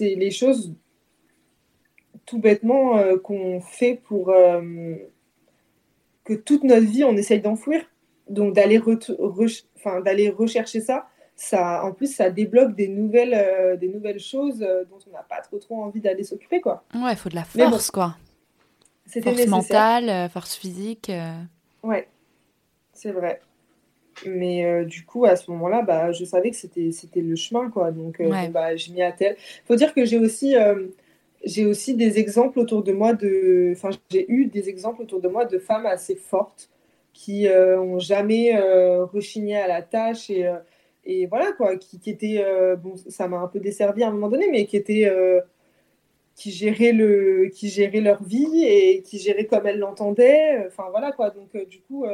les 0.00 0.30
choses 0.30 0.72
tout 2.24 2.38
bêtement 2.38 2.98
euh, 2.98 3.18
qu'on 3.18 3.60
fait 3.60 4.00
pour 4.04 4.30
euh, 4.30 4.94
que 6.24 6.34
toute 6.34 6.62
notre 6.62 6.86
vie 6.86 7.02
on 7.02 7.16
essaye 7.16 7.40
d'enfouir. 7.40 7.82
Donc 8.30 8.54
d'aller 8.54 8.80
d'aller 10.04 10.30
rechercher 10.30 10.80
ça 10.80 11.08
ça, 11.42 11.84
en 11.84 11.90
plus, 11.90 12.14
ça 12.14 12.30
débloque 12.30 12.76
des 12.76 12.86
nouvelles, 12.86 13.34
euh, 13.34 13.76
des 13.76 13.88
nouvelles 13.88 14.20
choses 14.20 14.62
euh, 14.62 14.84
dont 14.84 14.98
on 15.08 15.10
n'a 15.10 15.24
pas 15.24 15.40
trop, 15.40 15.58
trop 15.58 15.82
envie 15.82 16.00
d'aller 16.00 16.22
s'occuper, 16.22 16.60
quoi. 16.60 16.84
Ouais, 16.94 17.12
il 17.12 17.16
faut 17.16 17.28
de 17.28 17.34
la 17.34 17.42
force, 17.42 17.90
quoi. 17.90 18.14
Force 19.08 19.46
mentale, 19.48 20.08
euh, 20.08 20.28
force 20.28 20.54
physique. 20.54 21.10
Ouais, 21.82 22.06
c'est 22.92 23.10
vrai. 23.10 23.40
Mais 24.24 24.84
du 24.84 25.04
coup, 25.04 25.24
à 25.24 25.34
ce 25.34 25.50
moment-là, 25.50 25.82
bah, 25.82 26.12
je 26.12 26.24
savais 26.24 26.50
que 26.50 26.56
c'était, 26.56 26.92
c'était 26.92 27.22
le 27.22 27.34
chemin, 27.34 27.70
quoi. 27.70 27.90
Donc, 27.90 28.18
ouais. 28.20 28.48
bah, 28.48 28.76
je 28.76 28.92
m'y 28.92 29.02
attelle. 29.02 29.36
Faut 29.64 29.74
dire 29.74 29.94
que 29.94 30.04
j'ai 30.04 30.18
aussi, 30.18 30.54
j'ai 31.44 31.66
aussi 31.66 31.94
des 31.96 32.20
exemples 32.20 32.60
autour 32.60 32.84
de 32.84 32.92
moi 32.92 33.14
de... 33.14 33.72
Enfin, 33.72 33.90
j'ai 34.10 34.30
eu 34.30 34.46
des 34.46 34.68
exemples 34.68 35.02
autour 35.02 35.20
de 35.20 35.28
moi 35.28 35.44
de 35.44 35.58
femmes 35.58 35.86
assez 35.86 36.14
fortes 36.14 36.70
qui 37.12 37.48
ont 37.48 37.98
jamais 37.98 38.56
rechigné 39.12 39.56
à 39.56 39.66
la 39.66 39.82
tâche 39.82 40.30
et, 40.30 40.48
et 41.04 41.26
voilà 41.26 41.52
quoi, 41.52 41.76
qui, 41.76 41.98
qui 41.98 42.10
étaient, 42.10 42.44
bon, 42.76 42.96
ça 42.96 43.28
m'a 43.28 43.38
un 43.38 43.48
peu 43.48 43.60
desservi 43.60 44.02
à 44.02 44.08
un 44.08 44.12
moment 44.12 44.28
donné, 44.28 44.48
mais 44.50 44.66
qui 44.66 44.76
étaient 44.76 45.10
qui 46.34 46.50
géraient 46.50 46.92
le 46.92 47.50
qui 47.52 47.68
géraient 47.68 48.00
leur 48.00 48.22
vie 48.22 48.64
et 48.64 49.02
qui 49.02 49.18
géraient 49.18 49.46
comme 49.46 49.66
elles 49.66 49.78
l'entendaient 49.78 50.64
enfin 50.66 50.84
voilà 50.90 51.12
quoi. 51.12 51.30
Donc 51.30 51.54
du 51.68 51.80
coup 51.80 52.06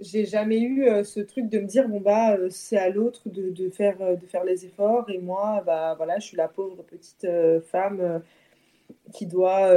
j'ai 0.00 0.26
jamais 0.26 0.60
eu 0.60 0.86
euh, 0.86 1.04
ce 1.04 1.20
truc 1.20 1.48
de 1.48 1.58
me 1.58 1.66
dire 1.66 1.88
bon 1.88 2.00
bah 2.00 2.36
euh, 2.36 2.48
c'est 2.50 2.76
à 2.76 2.90
l'autre 2.90 3.28
de, 3.28 3.50
de, 3.50 3.70
faire 3.70 3.96
euh, 4.00 4.16
de 4.16 4.26
faire 4.26 4.44
les 4.44 4.64
efforts 4.64 5.08
et 5.08 5.18
moi 5.18 5.62
bah 5.64 5.94
voilà 5.96 6.18
je 6.18 6.26
suis 6.26 6.36
la 6.36 6.48
pauvre 6.48 6.82
petite 6.82 7.26
femme 7.70 8.22
qui 9.12 9.26
doit 9.26 9.70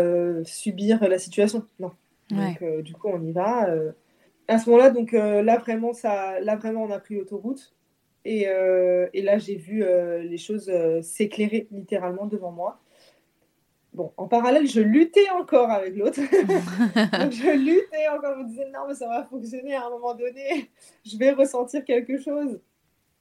subir 0.43 1.07
la 1.07 1.19
situation. 1.19 1.65
Non. 1.79 1.91
Donc 2.29 2.63
du 2.83 2.93
coup 2.93 3.07
on 3.07 3.21
y 3.21 3.31
va 3.31 3.69
à 4.47 4.59
ce 4.59 4.69
moment-là 4.69 4.89
donc 4.89 5.11
là 5.13 5.57
vraiment 5.57 5.93
ça 5.93 6.39
là 6.41 6.55
vraiment 6.55 6.83
on 6.83 6.91
a 6.91 6.99
pris 6.99 7.15
l'autoroute 7.15 7.73
et, 8.25 8.47
et, 9.13 9.21
là 9.21 9.37
j'ai 9.37 9.55
vu 9.55 9.83
les 10.21 10.37
choses 10.37 10.71
s'éclairer 11.01 11.67
littéralement 11.71 12.25
devant 12.25 12.51
moi 12.51 12.79
Bon, 13.97 14.13
en 14.15 14.27
parallèle, 14.27 14.67
je 14.67 14.79
luttais 14.79 15.27
encore 15.31 15.71
avec 15.71 15.95
l'autre. 15.95 16.19
je 16.21 17.57
luttais 17.57 18.07
encore. 18.09 18.35
Je 18.37 18.43
me 18.43 18.47
disais, 18.47 18.69
non, 18.69 18.81
mais 18.87 18.93
ça 18.93 19.07
va 19.07 19.23
fonctionner 19.23 19.73
à 19.73 19.87
un 19.87 19.89
moment 19.89 20.13
donné. 20.13 20.69
Je 21.03 21.17
vais 21.17 21.31
ressentir 21.31 21.83
quelque 21.83 22.19
chose. 22.19 22.59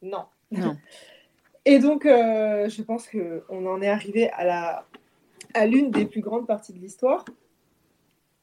Non. 0.02 0.26
Non. 0.50 0.76
Et 1.64 1.78
donc, 1.78 2.04
euh, 2.04 2.68
je 2.68 2.82
pense 2.82 3.08
qu'on 3.08 3.66
en 3.66 3.80
est 3.80 3.88
arrivé 3.88 4.28
à, 4.30 4.44
la, 4.44 4.86
à 5.54 5.66
l'une 5.66 5.90
des 5.90 6.04
plus 6.04 6.20
grandes 6.20 6.46
parties 6.46 6.74
de 6.74 6.78
l'histoire. 6.78 7.24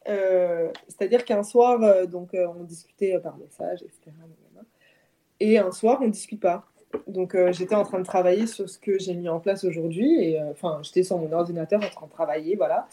Euh, 0.10 0.72
c'est-à-dire 0.88 1.26
qu'un 1.26 1.44
soir, 1.44 1.84
euh, 1.84 2.08
donc, 2.08 2.32
on 2.34 2.64
discutait 2.64 3.20
par 3.20 3.38
message, 3.38 3.84
etc. 3.84 4.12
Et 5.40 5.58
un 5.58 5.72
soir, 5.72 6.00
on 6.02 6.08
ne 6.08 6.12
discute 6.12 6.40
pas. 6.40 6.66
Donc 7.08 7.36
euh, 7.36 7.52
j'étais 7.52 7.76
en 7.76 7.84
train 7.84 8.00
de 8.00 8.06
travailler 8.06 8.48
sur 8.48 8.70
ce 8.70 8.78
que 8.78 9.00
j'ai 9.00 9.16
mis 9.16 9.30
en 9.30 9.40
place 9.40 9.64
aujourd'hui. 9.64 10.24
Et 10.24 10.40
euh, 10.40 10.52
enfin, 10.52 10.80
j'étais 10.84 11.04
sur 11.04 11.18
mon 11.18 11.32
ordinateur 11.32 11.82
en 11.84 11.90
train 11.90 12.08
de 12.08 12.12
travailler, 12.12 12.56
voilà. 12.56 12.88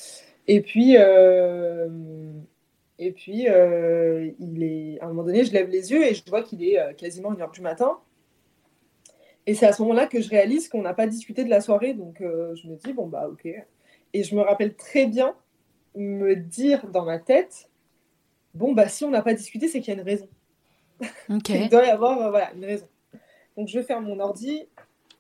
Et 0.49 0.61
puis, 0.63 0.97
euh, 0.99 1.89
et 2.99 3.13
puis 3.13 3.47
il 3.47 4.63
est, 4.63 5.01
à 5.01 5.05
un 5.05 5.09
moment 5.09 5.25
donné, 5.25 5.45
je 5.45 5.53
lève 5.53 5.69
les 5.69 5.93
yeux 5.93 6.05
et 6.05 6.15
je 6.15 6.23
vois 6.29 6.43
qu'il 6.43 6.63
est 6.65 6.79
quasiment 6.97 7.33
une 7.33 7.41
heure 7.41 7.51
du 7.51 7.61
matin. 7.61 7.99
Et 9.47 9.55
c'est 9.55 9.67
à 9.67 9.73
ce 9.73 9.83
moment-là 9.83 10.07
que 10.07 10.21
je 10.21 10.29
réalise 10.29 10.69
qu'on 10.69 10.83
n'a 10.83 10.95
pas 10.95 11.07
discuté 11.07 11.45
de 11.45 11.51
la 11.51 11.61
soirée. 11.61 11.95
Donc 11.95 12.17
je 12.21 12.69
me 12.69 12.77
dis, 12.77 12.93
bon, 12.93 13.07
bah 13.07 13.29
ok. 13.29 13.49
Et 14.13 14.23
je 14.25 14.35
me 14.35 14.43
rappelle 14.43 14.75
très 14.75 15.07
bien 15.07 15.35
me 15.95 16.35
dire 16.37 16.87
dans 16.89 17.05
ma 17.05 17.19
tête, 17.19 17.71
bon, 18.55 18.73
bah 18.73 18.89
si 18.89 19.05
on 19.05 19.11
n'a 19.11 19.23
pas 19.23 19.35
discuté, 19.35 19.69
c'est 19.69 19.81
qu'il 19.81 19.95
y 19.95 19.97
a 19.97 20.01
une 20.01 20.07
raison. 20.07 20.29
Il 21.29 21.69
doit 21.69 21.87
y 21.87 21.91
avoir 21.91 22.31
voilà, 22.31 22.53
une 22.55 22.65
raison. 22.65 22.87
Donc 23.57 23.69
je 23.69 23.79
vais 23.79 23.85
faire 23.85 24.01
mon 24.01 24.19
ordi, 24.21 24.67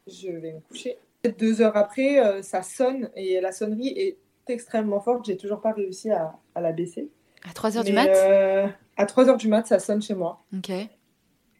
je 0.06 0.30
vais 0.30 0.52
me 0.52 0.60
coucher. 0.60 0.98
Deux 1.38 1.60
heures 1.60 1.76
après, 1.76 2.18
euh, 2.24 2.42
ça 2.42 2.62
sonne 2.62 3.10
et 3.14 3.40
la 3.40 3.52
sonnerie 3.52 3.88
est 3.88 4.16
extrêmement 4.48 5.00
forte. 5.00 5.26
J'ai 5.26 5.36
toujours 5.36 5.60
pas 5.60 5.72
réussi 5.72 6.10
à, 6.10 6.34
la 6.56 6.72
baisser. 6.72 7.10
À 7.48 7.52
3 7.52 7.76
heures 7.76 7.84
du 7.84 7.92
mat? 7.92 8.08
euh, 8.08 8.66
À 8.96 9.06
3 9.06 9.28
heures 9.28 9.36
du 9.36 9.48
mat, 9.48 9.66
ça 9.66 9.78
sonne 9.78 10.00
chez 10.02 10.14
moi. 10.14 10.42
Ok. 10.56 10.70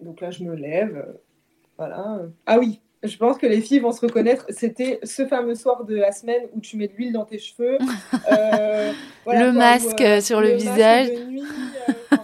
Donc 0.00 0.20
là, 0.20 0.30
je 0.30 0.44
me 0.44 0.54
lève. 0.54 0.96
Euh, 0.96 1.12
voilà. 1.76 2.22
Ah 2.46 2.58
oui, 2.58 2.80
je 3.02 3.16
pense 3.16 3.38
que 3.38 3.46
les 3.46 3.60
filles 3.60 3.80
vont 3.80 3.92
se 3.92 4.00
reconnaître. 4.00 4.46
C'était 4.50 5.00
ce 5.02 5.26
fameux 5.26 5.54
soir 5.54 5.84
de 5.84 5.96
la 5.96 6.12
semaine 6.12 6.48
où 6.54 6.60
tu 6.60 6.76
mets 6.76 6.88
de 6.88 6.94
l'huile 6.94 7.12
dans 7.12 7.24
tes 7.24 7.38
cheveux. 7.38 7.78
le 9.26 9.50
masque 9.52 10.22
sur 10.22 10.40
le, 10.40 10.52
visage. 10.52 11.08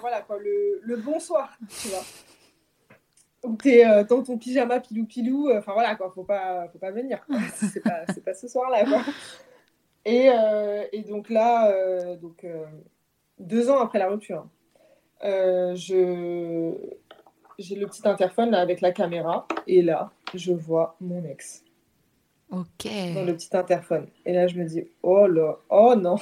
voilà, 0.01 0.21
quoi, 0.23 0.39
le, 0.39 0.81
le 0.83 0.97
bonsoir, 0.97 1.57
tu 1.83 1.89
vois 1.89 2.05
où 3.47 3.57
tu 3.57 3.71
es 3.71 3.87
euh, 3.87 4.05
dans 4.05 4.23
ton 4.23 4.37
pyjama 4.37 4.81
pilou-pilou. 4.81 5.49
Euh, 5.49 5.59
enfin 5.59 5.73
voilà, 5.73 5.95
quoi, 5.95 6.11
faut 6.15 6.25
pas, 6.25 6.69
faut 6.73 6.79
pas 6.79 6.91
venir. 6.91 7.25
C'est 7.55 7.81
pas, 7.81 8.05
pas, 8.25 8.35
ce 8.35 8.49
soir-là. 8.49 8.85
Et, 10.05 10.29
euh, 10.31 10.85
et, 10.93 11.03
donc 11.03 11.31
là, 11.31 11.73
donc, 12.17 12.47
deux 13.39 13.71
ans 13.71 13.81
après 13.81 13.99
la 13.99 14.09
rupture, 14.09 14.47
je 15.23 16.73
j'ai 17.59 17.75
le 17.75 17.87
petit 17.87 18.07
interphone 18.07 18.51
là, 18.51 18.61
avec 18.61 18.81
la 18.81 18.93
caméra. 18.93 19.47
Et 19.67 19.83
là, 19.83 20.11
je 20.35 20.53
vois 20.53 20.97
mon 21.01 21.25
ex. 21.25 21.63
Ok. 22.51 22.89
Dans 23.15 23.25
le 23.25 23.35
petit 23.35 23.55
interphone. 23.57 24.07
Et 24.25 24.33
là, 24.33 24.47
je 24.47 24.57
me 24.57 24.65
dis, 24.65 24.85
oh 25.03 25.27
là, 25.27 25.57
oh 25.69 25.95
non. 25.97 26.17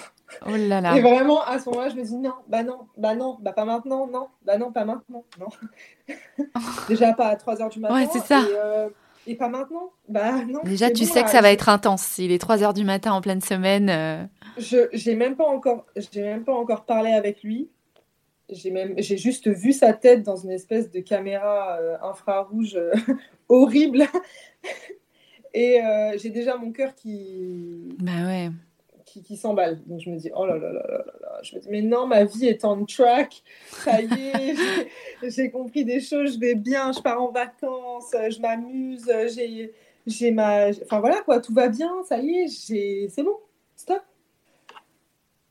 Oh 0.46 0.56
là 0.56 0.80
là. 0.80 0.96
Et 0.96 1.02
vraiment, 1.02 1.42
à 1.44 1.58
ce 1.58 1.68
moment-là, 1.68 1.90
je 1.90 1.96
me 1.96 2.02
dis, 2.02 2.16
non, 2.16 2.32
bah 2.48 2.62
non, 2.62 2.80
bah 2.96 3.14
non, 3.14 3.36
bah 3.40 3.52
pas 3.52 3.66
maintenant, 3.66 4.06
non, 4.06 4.28
bah 4.44 4.56
non, 4.56 4.72
pas 4.72 4.84
maintenant, 4.84 5.24
non. 5.38 5.48
Déjà 6.88 7.12
pas 7.12 7.28
à 7.28 7.36
3 7.36 7.56
h 7.56 7.70
du 7.70 7.80
matin. 7.80 7.94
Ouais, 7.94 8.08
c'est 8.10 8.24
ça. 8.24 8.42
Euh, 8.42 8.88
et, 9.26 9.36
pas 9.36 9.48
maintenant, 9.48 9.90
bah 10.08 10.42
non. 10.44 10.60
Déjà, 10.64 10.90
tu 10.90 11.04
sais 11.04 11.22
que 11.22 11.30
ça 11.30 11.42
va 11.42 11.52
être 11.52 11.68
intense. 11.68 12.16
Il 12.18 12.32
est 12.32 12.38
3 12.38 12.56
h 12.56 12.74
du 12.74 12.84
matin 12.84 13.12
en 13.12 13.20
pleine 13.20 13.42
semaine. 13.42 13.90
Euh. 13.90 14.24
Je 14.56 14.88
j'ai 14.92 15.14
même 15.14 15.36
pas 15.36 15.46
encore, 15.46 15.84
j'ai 15.94 16.22
même 16.22 16.44
pas 16.44 16.54
encore 16.54 16.86
parlé 16.86 17.12
avec 17.12 17.42
lui. 17.42 17.68
J'ai 18.50 18.70
même, 18.70 18.94
j'ai 18.98 19.16
juste 19.16 19.48
vu 19.48 19.72
sa 19.72 19.92
tête 19.94 20.22
dans 20.22 20.36
une 20.36 20.50
espèce 20.50 20.90
de 20.90 21.00
caméra 21.00 21.78
euh, 21.80 21.96
infrarouge 22.02 22.78
horrible. 23.48 24.04
Et 25.54 25.80
euh, 25.80 26.18
j'ai 26.18 26.30
déjà 26.30 26.56
mon 26.56 26.72
cœur 26.72 26.94
qui. 26.94 27.96
Bah 28.00 28.26
ouais. 28.26 28.50
Qui, 29.06 29.22
qui 29.22 29.36
s'emballe. 29.36 29.80
Donc 29.86 30.00
je 30.00 30.10
me 30.10 30.16
dis, 30.16 30.30
oh 30.34 30.44
là 30.44 30.58
là 30.58 30.72
là 30.72 30.82
là 30.88 31.04
là. 31.20 31.40
Je 31.42 31.54
me 31.54 31.60
dis, 31.60 31.68
mais 31.70 31.82
non, 31.82 32.06
ma 32.06 32.24
vie 32.24 32.46
est 32.46 32.64
en 32.64 32.84
track. 32.84 33.42
Ça 33.68 34.02
y 34.02 34.12
est, 34.12 34.56
j'ai 35.30 35.50
compris 35.50 35.84
des 35.84 36.00
choses, 36.00 36.34
je 36.34 36.40
vais 36.40 36.56
bien, 36.56 36.90
je 36.90 37.00
pars 37.00 37.22
en 37.22 37.30
vacances, 37.30 38.10
je 38.12 38.40
m'amuse, 38.40 39.08
j'ai, 39.34 39.72
j'ai 40.06 40.32
ma. 40.32 40.70
Enfin 40.82 40.98
voilà 40.98 41.20
quoi, 41.22 41.38
tout 41.38 41.54
va 41.54 41.68
bien, 41.68 42.02
ça 42.08 42.18
y 42.18 42.38
est, 42.38 42.66
j'ai... 42.66 43.08
c'est 43.08 43.22
bon. 43.22 43.36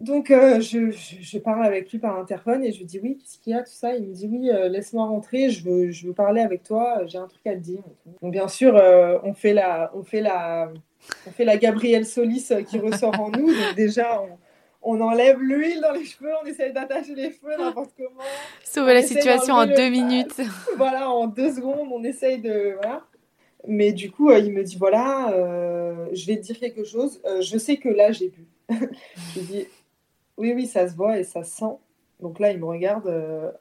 Donc, 0.04 0.32
euh, 0.32 0.60
je, 0.60 0.91
je, 0.91 1.38
parle 1.38 1.66
avec 1.66 1.89
lui 1.89 1.97
par 1.97 2.20
interphone 2.20 2.62
et 2.66 2.74
je 2.74 2.80
lui 2.80 2.86
dis 2.86 2.99
oui, 3.01 3.18
qu'est-ce 3.18 3.39
qu'il 3.39 3.54
y 3.54 3.56
a, 3.56 3.64
tout 3.64 3.72
ça? 3.72 3.95
Il 3.95 4.06
me 4.06 4.14
dit 4.14 4.28
oui, 4.30 4.49
euh, 4.49 4.68
laisse-moi 4.68 5.06
rentrer, 5.06 5.49
je 5.49 5.64
veux, 5.64 5.91
je 5.91 6.08
veux 6.08 6.14
parler 6.14 6.41
avec 6.41 6.64
toi, 6.64 7.06
j'ai 7.06 7.18
un 7.18 7.28
truc 7.28 7.47
à 7.47 7.54
te 7.54 7.60
dire. 7.60 7.82
Donc, 8.22 8.34
bien 8.34 8.49
sûr, 8.49 8.76
euh, 8.76 9.18
on, 9.24 9.34
fait 9.34 9.54
la, 9.54 9.91
on, 9.95 10.04
fait 10.04 10.20
la, 10.20 10.70
on 11.26 11.32
fait 11.32 11.45
la 11.45 11.56
Gabrielle 11.56 12.06
Solis 12.06 12.49
qui 12.68 12.80
ressort 12.80 13.18
en 13.18 13.30
nous. 13.30 13.47
Donc, 13.47 13.76
déjà, 13.78 14.22
on, 14.22 14.38
on 14.82 14.99
enlève 14.99 15.39
l'huile 15.39 15.80
dans 15.80 15.93
les 15.93 16.04
cheveux, 16.04 16.32
on 16.43 16.45
essaie 16.45 16.74
d'attacher 16.74 17.16
les 17.16 17.32
cheveux 17.32 17.56
n'importe 17.58 17.91
comment. 17.95 18.26
Sauver 18.66 18.95
la 18.95 19.04
situation 19.04 19.54
en 19.54 19.68
deux 19.68 19.89
minutes. 19.89 20.36
voilà, 20.76 21.10
en 21.10 21.28
deux 21.28 21.54
secondes, 21.54 21.88
on 21.89 22.04
essaye 22.04 22.39
de. 22.39 22.74
Voilà. 22.82 23.06
Mais 23.70 23.93
du 23.93 24.12
coup, 24.12 24.34
il 24.34 24.51
me 24.51 24.64
dit 24.64 24.76
voilà, 24.76 25.34
je 26.12 26.28
vais 26.28 26.36
te 26.36 26.41
dire 26.41 26.60
quelque 26.60 26.84
chose. 26.84 27.22
je 27.39 27.58
sais 27.58 27.78
que 27.78 27.88
là, 27.88 28.12
j'ai 28.12 28.28
bu. 28.28 28.45
je 28.70 29.39
lui 29.39 29.45
dis 29.45 29.68
oui, 30.38 30.54
oui, 30.54 30.68
ça 30.68 30.88
se 30.88 30.96
voit 30.96 31.20
et 31.20 31.24
ça 31.24 31.44
se 31.44 31.56
sent. 31.58 31.78
Donc 32.20 32.40
là, 32.40 32.52
il 32.52 32.60
me 32.60 32.66
regarde. 32.66 33.08
Euh, 33.08 33.52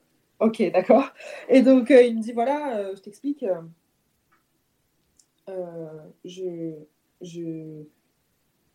ok, 0.41 0.63
d'accord. 0.73 1.13
Et 1.49 1.63
donc, 1.63 1.91
euh, 1.91 2.03
il 2.03 2.17
me 2.17 2.23
dit 2.23 2.33
voilà, 2.33 2.79
euh, 2.79 2.97
je 2.97 3.01
t'explique. 3.01 3.45
je. 6.25 6.75
je 7.21 7.83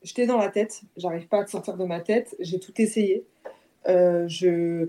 J'étais 0.04 0.28
dans 0.28 0.38
la 0.38 0.50
tête, 0.50 0.84
j'arrive 0.96 1.28
pas 1.28 1.40
à 1.42 1.44
te 1.44 1.50
sortir 1.50 1.76
de 1.76 1.84
ma 1.84 2.00
tête, 2.00 2.36
j'ai 2.40 2.60
tout 2.60 2.80
essayé. 2.80 3.26
je, 3.86 4.88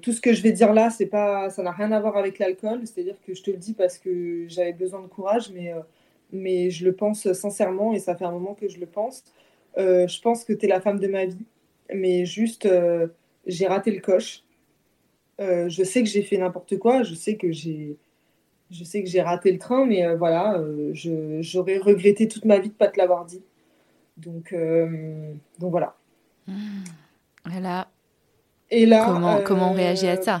tout 0.00 0.12
ce 0.12 0.20
que 0.20 0.32
je 0.32 0.42
vais 0.42 0.50
dire 0.50 0.72
là, 0.72 0.88
c'est 0.88 1.06
pas, 1.06 1.50
ça 1.50 1.62
n'a 1.62 1.70
rien 1.70 1.92
à 1.92 2.00
voir 2.00 2.16
avec 2.16 2.38
l'alcool, 2.38 2.80
c'est-à-dire 2.86 3.16
que 3.26 3.34
je 3.34 3.42
te 3.42 3.50
le 3.50 3.58
dis 3.58 3.74
parce 3.74 3.98
que 3.98 4.46
j'avais 4.48 4.72
besoin 4.72 5.02
de 5.02 5.08
courage, 5.08 5.50
mais, 5.52 5.74
mais 6.32 6.70
je 6.70 6.86
le 6.86 6.94
pense 6.94 7.30
sincèrement 7.34 7.92
et 7.92 7.98
ça 7.98 8.16
fait 8.16 8.24
un 8.24 8.32
moment 8.32 8.54
que 8.54 8.66
je 8.66 8.80
le 8.80 8.86
pense. 8.86 9.24
je 9.76 10.20
pense 10.22 10.42
que 10.44 10.54
tu 10.54 10.64
es 10.64 10.68
la 10.68 10.80
femme 10.80 10.98
de 10.98 11.06
ma 11.06 11.26
vie 11.26 11.44
mais 11.92 12.24
juste, 12.24 12.66
euh, 12.66 13.08
j'ai 13.46 13.66
raté 13.66 13.90
le 13.90 14.00
coche. 14.00 14.42
Euh, 15.40 15.68
je 15.68 15.82
sais 15.82 16.02
que 16.02 16.08
j'ai 16.08 16.22
fait 16.22 16.38
n'importe 16.38 16.78
quoi, 16.78 17.02
je 17.02 17.14
sais 17.14 17.36
que 17.36 17.50
j'ai, 17.50 17.96
je 18.70 18.84
sais 18.84 19.02
que 19.02 19.08
j'ai 19.08 19.20
raté 19.20 19.50
le 19.50 19.58
train, 19.58 19.84
mais 19.84 20.06
euh, 20.06 20.16
voilà, 20.16 20.62
j'aurais 20.92 21.78
regretté 21.78 22.28
toute 22.28 22.44
ma 22.44 22.58
vie 22.58 22.68
de 22.68 22.74
ne 22.74 22.78
pas 22.78 22.88
te 22.88 22.98
l'avoir 22.98 23.24
dit. 23.24 23.42
Donc, 24.16 24.54
donc 25.58 25.70
voilà. 25.70 25.96
Voilà. 27.44 27.88
Et 28.70 28.86
là, 28.86 29.04
comment, 29.06 29.42
comment 29.42 29.70
on 29.72 29.74
réagit 29.74 30.06
à 30.06 30.22
ça? 30.22 30.40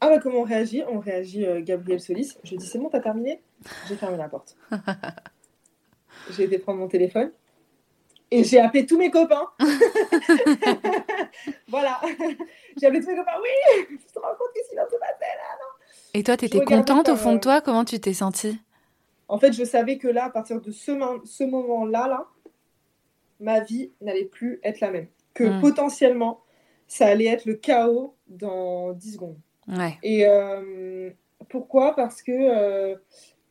Ah 0.00 0.08
bah 0.10 0.18
comment 0.18 0.40
on 0.40 0.44
réagit? 0.44 0.82
On 0.88 0.98
réagit 0.98 1.46
Gabriel 1.62 1.98
Solis. 1.98 2.36
Je 2.44 2.56
dis 2.56 2.66
c'est 2.66 2.78
bon, 2.78 2.90
t'as 2.90 3.00
terminé? 3.00 3.40
J'ai 3.88 3.96
fermé 3.96 4.18
la 4.18 4.28
porte. 4.28 4.56
j'ai 6.30 6.44
été 6.44 6.58
prendre 6.58 6.78
mon 6.78 6.88
téléphone. 6.88 7.30
Et 8.34 8.42
j'ai 8.42 8.58
appelé 8.58 8.84
tous 8.84 8.98
mes 8.98 9.12
copains. 9.12 9.46
voilà. 11.68 12.00
j'ai 12.76 12.88
appelé 12.88 13.00
tous 13.00 13.10
mes 13.10 13.16
copains. 13.16 13.38
Oui, 13.40 13.86
tu 13.88 13.96
te 14.12 14.18
rends 14.18 14.34
compte 14.36 14.52
que 14.52 14.60
sinon 14.68 14.82
se 14.90 14.96
passait 14.96 15.20
là, 15.20 15.56
non 15.60 15.68
Et 16.14 16.24
toi, 16.24 16.36
tu 16.36 16.46
étais 16.46 16.64
contente 16.64 17.08
au 17.08 17.14
fond 17.14 17.34
de 17.34 17.38
toi? 17.38 17.60
Comment 17.60 17.84
tu 17.84 18.00
t'es 18.00 18.12
sentie? 18.12 18.58
En 19.28 19.38
fait, 19.38 19.52
je 19.52 19.62
savais 19.62 19.98
que 19.98 20.08
là, 20.08 20.24
à 20.24 20.30
partir 20.30 20.60
de 20.60 20.72
ce, 20.72 20.90
ce 21.24 21.44
moment-là, 21.44 22.08
là, 22.08 22.26
ma 23.38 23.60
vie 23.60 23.92
n'allait 24.00 24.24
plus 24.24 24.58
être 24.64 24.80
la 24.80 24.90
même. 24.90 25.06
Que 25.32 25.44
hmm. 25.44 25.60
potentiellement, 25.60 26.40
ça 26.88 27.06
allait 27.06 27.26
être 27.26 27.44
le 27.44 27.54
chaos 27.54 28.16
dans 28.26 28.94
10 28.94 29.12
secondes. 29.12 29.38
Et 30.02 30.26
pourquoi? 31.48 31.94
Parce 31.94 32.20
que 32.20 32.96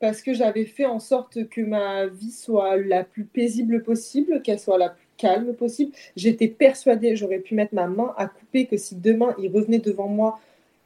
parce 0.03 0.21
que 0.21 0.33
j'avais 0.33 0.65
fait 0.65 0.85
en 0.85 0.99
sorte 0.99 1.47
que 1.47 1.61
ma 1.61 2.07
vie 2.07 2.31
soit 2.31 2.75
la 2.75 3.05
plus 3.05 3.23
paisible 3.23 3.83
possible, 3.83 4.41
qu'elle 4.41 4.59
soit 4.59 4.77
la 4.77 4.89
plus 4.89 5.07
calme 5.15 5.53
possible. 5.53 5.93
J'étais 6.17 6.49
persuadée, 6.49 7.15
j'aurais 7.15 7.39
pu 7.39 7.55
mettre 7.55 7.73
ma 7.73 7.87
main 7.87 8.13
à 8.17 8.27
couper, 8.27 8.65
que 8.65 8.75
si 8.75 8.97
demain 8.97 9.33
il 9.39 9.49
revenait 9.49 9.79
devant 9.79 10.09
moi, 10.09 10.41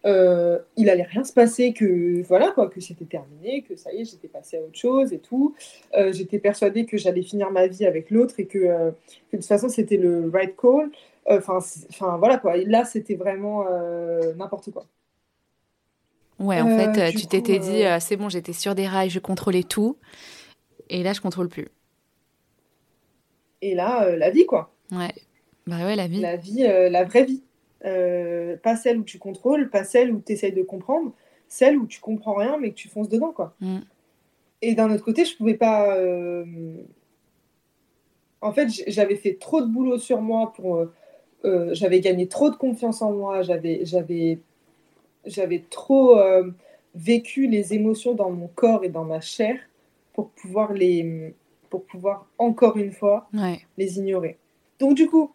euh, 0.05 0.59
il 0.76 0.88
allait 0.88 1.01
rien 1.01 1.24
se 1.24 1.34
passer, 1.34 1.74
que 1.74 2.22
voilà 2.28 2.51
quoi, 2.51 2.70
que 2.70 2.80
c'était 2.80 3.05
terminé, 3.05 3.63
que 3.63 3.76
ça 3.76 3.91
y 3.91 4.01
est, 4.01 4.05
j'étais 4.05 4.28
passée 4.28 4.57
à 4.57 4.61
autre 4.61 4.78
chose 4.78 5.11
et 5.11 5.18
tout. 5.18 5.55
Euh, 5.95 6.13
j'étais 6.13 6.38
persuadée 6.38 6.86
que 6.86 6.97
j'allais 6.97 7.24
finir 7.24 7.49
ma 7.49 7.65
vie 7.65 7.88
avec 7.88 8.11
l'autre 8.11 8.36
et 8.38 8.45
que, 8.45 8.59
euh, 8.59 8.91
de 9.34 9.38
toute 9.38 9.47
façon 9.47 9.68
c'était 9.68 9.97
le 9.97 10.30
right 10.32 10.55
call. 10.55 10.91
Enfin, 11.26 11.57
enfin 11.89 12.18
voilà 12.18 12.38
quoi. 12.38 12.55
Et 12.57 12.65
là, 12.65 12.86
c'était 12.86 13.15
vraiment 13.15 13.65
n'importe 14.38 14.70
quoi. 14.72 14.86
Ouais, 16.39 16.61
en 16.61 16.77
fait, 16.77 16.99
euh, 16.99 17.11
tu 17.11 17.25
t'étais 17.25 17.59
dit, 17.59 17.83
euh, 17.83 17.97
c'est 17.99 18.15
bon, 18.15 18.29
j'étais 18.29 18.53
sur 18.53 18.75
des 18.75 18.88
rails, 18.88 19.09
je 19.09 19.19
contrôlais 19.19 19.63
tout. 19.63 19.97
Et 20.89 21.03
là, 21.03 21.13
je 21.13 21.21
contrôle 21.21 21.49
plus. 21.49 21.67
Et 23.61 23.73
là, 23.73 24.05
euh, 24.05 24.15
la 24.15 24.29
vie, 24.29 24.45
quoi. 24.45 24.71
Ouais. 24.91 25.13
Bah 25.65 25.83
ouais, 25.85 25.95
la 25.95 26.07
vie. 26.07 26.21
La 26.21 26.35
vie, 26.35 26.63
la 26.63 27.03
vraie 27.03 27.25
vie. 27.25 27.43
pas 27.81 28.75
celle 28.75 28.99
où 28.99 29.03
tu 29.03 29.17
contrôles, 29.17 29.69
pas 29.69 29.83
celle 29.83 30.13
où 30.13 30.21
tu 30.25 30.33
essayes 30.33 30.53
de 30.53 30.61
comprendre, 30.61 31.11
celle 31.47 31.77
où 31.77 31.88
tu 31.88 31.99
comprends 31.99 32.35
rien, 32.35 32.57
mais 32.57 32.69
que 32.69 32.75
tu 32.75 32.88
fonces 32.88 33.09
dedans, 33.09 33.31
quoi. 33.31 33.55
Mm. 33.59 33.79
Et 34.61 34.75
d'un 34.75 34.91
autre 34.91 35.03
côté, 35.03 35.25
je 35.25 35.35
pouvais 35.35 35.55
pas. 35.55 35.97
En 38.41 38.53
fait, 38.53 38.69
j'avais 38.88 39.15
fait 39.15 39.33
trop 39.33 39.61
de 39.61 39.67
boulot 39.67 39.97
sur 39.97 40.21
moi 40.21 40.53
pour. 40.55 40.85
j'avais 41.43 41.99
gagné 41.99 42.27
trop 42.27 42.49
de 42.49 42.55
confiance 42.55 43.01
en 43.01 43.11
moi, 43.11 43.41
j'avais 43.41 44.39
j'avais 45.28 45.63
trop 45.69 46.17
euh, 46.17 46.51
vécu 46.95 47.47
les 47.47 47.73
émotions 47.73 48.13
dans 48.13 48.32
mon 48.32 48.47
corps 48.47 48.84
et 48.84 48.89
dans 48.89 49.03
ma 49.03 49.21
chair 49.21 49.59
pour 50.13 50.30
pouvoir 50.32 50.73
les 50.73 51.34
pour 51.69 51.84
pouvoir 51.86 52.28
encore 52.38 52.78
une 52.78 52.91
fois 52.91 53.30
les 53.78 53.99
ignorer. 53.99 54.38
Donc 54.80 54.95
du 54.95 55.07
coup, 55.07 55.32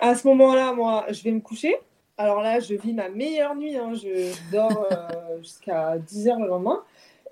à 0.00 0.14
ce 0.14 0.26
moment-là, 0.28 0.72
moi, 0.72 1.06
je 1.10 1.22
vais 1.22 1.30
me 1.30 1.40
coucher. 1.40 1.76
Alors 2.18 2.40
là, 2.42 2.58
je 2.60 2.74
vis 2.74 2.92
ma 2.92 3.08
meilleure 3.08 3.54
nuit. 3.54 3.76
Hein. 3.76 3.92
Je 3.94 4.34
dors 4.50 4.86
euh, 4.90 5.38
jusqu'à 5.42 5.96
10 5.98 6.28
heures 6.28 6.40
le 6.40 6.48
lendemain. 6.48 6.82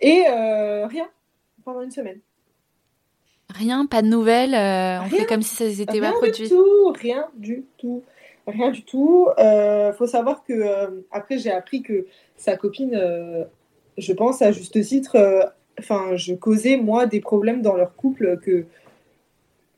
Et 0.00 0.24
euh, 0.28 0.86
rien 0.86 1.08
pendant 1.64 1.82
une 1.82 1.90
semaine. 1.90 2.20
Rien, 3.50 3.86
pas 3.86 4.02
de 4.02 4.06
nouvelles. 4.06 4.54
on 4.54 5.08
fait 5.08 5.26
comme 5.26 5.42
si 5.42 5.56
ça 5.56 5.70
s'était 5.70 6.00
pas 6.00 6.12
produit. 6.12 6.46
Rien 6.46 6.48
du 6.48 6.48
tout, 6.48 6.92
rien 6.92 7.28
du 7.34 7.64
tout. 7.76 8.02
Rien 8.48 8.70
du 8.70 8.82
tout. 8.82 9.28
Il 9.36 9.42
euh, 9.42 9.92
faut 9.92 10.06
savoir 10.06 10.42
que 10.42 10.54
euh, 10.54 11.02
après 11.10 11.38
j'ai 11.38 11.50
appris 11.50 11.82
que 11.82 12.06
sa 12.36 12.56
copine, 12.56 12.94
euh, 12.94 13.44
je 13.98 14.12
pense 14.14 14.40
à 14.40 14.52
juste 14.52 14.82
titre, 14.82 15.52
enfin 15.78 16.16
je 16.16 16.34
causais 16.34 16.78
moi 16.78 17.06
des 17.06 17.20
problèmes 17.20 17.60
dans 17.60 17.74
leur 17.74 17.94
couple 17.94 18.38
que 18.38 18.64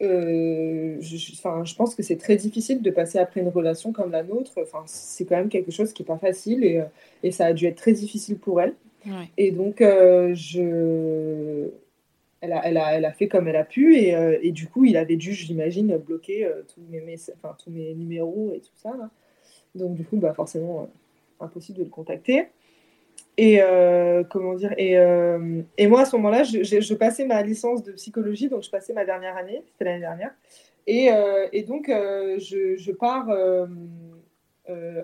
je, 0.00 0.98
je, 1.00 1.74
pense 1.74 1.94
que 1.94 2.02
c'est 2.02 2.16
très 2.16 2.36
difficile 2.36 2.80
de 2.80 2.90
passer 2.90 3.18
après 3.18 3.40
une 3.40 3.48
relation 3.48 3.92
comme 3.92 4.12
la 4.12 4.22
nôtre. 4.22 4.52
Enfin, 4.62 4.82
c'est 4.86 5.24
quand 5.26 5.36
même 5.36 5.48
quelque 5.48 5.72
chose 5.72 5.92
qui 5.92 6.02
n'est 6.02 6.06
pas 6.06 6.16
facile 6.16 6.64
et, 6.64 6.82
et, 7.22 7.32
ça 7.32 7.46
a 7.46 7.52
dû 7.52 7.66
être 7.66 7.76
très 7.76 7.92
difficile 7.92 8.38
pour 8.38 8.60
elle. 8.62 8.74
Et 9.36 9.50
donc, 9.50 9.80
je, 9.80 11.68
elle 12.42 13.04
a, 13.04 13.12
fait 13.12 13.28
comme 13.28 13.48
elle 13.48 13.56
a 13.56 13.64
pu 13.64 13.96
et, 13.96 14.14
euh, 14.14 14.38
du 14.50 14.66
coup, 14.66 14.84
il 14.84 14.96
avait 14.96 15.16
dû, 15.16 15.32
j'imagine, 15.32 15.96
bloquer 15.98 16.46
euh, 16.46 16.62
tous, 16.66 16.80
mes, 17.70 17.94
numéros 17.94 18.52
et 18.54 18.60
tout 18.60 18.72
ça. 18.76 18.92
Donc, 19.74 19.94
du 19.94 20.04
coup, 20.04 20.16
bah, 20.16 20.32
forcément, 20.32 20.82
euh, 20.82 21.44
impossible 21.44 21.78
de 21.78 21.84
le 21.84 21.90
contacter. 21.90 22.46
Et 23.36 23.60
comment 24.30 24.54
dire 24.54 24.74
et, 24.76 25.86
moi, 25.86 26.00
à 26.02 26.04
ce 26.04 26.16
moment-là, 26.16 26.42
je, 26.42 26.62
je, 26.62 26.94
passais 26.94 27.24
ma 27.24 27.42
licence 27.42 27.82
de 27.82 27.92
psychologie, 27.92 28.48
donc 28.48 28.62
je 28.62 28.70
passais 28.70 28.92
ma 28.92 29.06
dernière 29.06 29.36
année, 29.36 29.62
c'était 29.66 29.84
l'année 29.84 30.00
dernière. 30.00 30.34
Et, 30.86 31.62
donc, 31.62 31.86
je, 31.88 32.76
je, 32.76 32.92
pars 32.92 33.30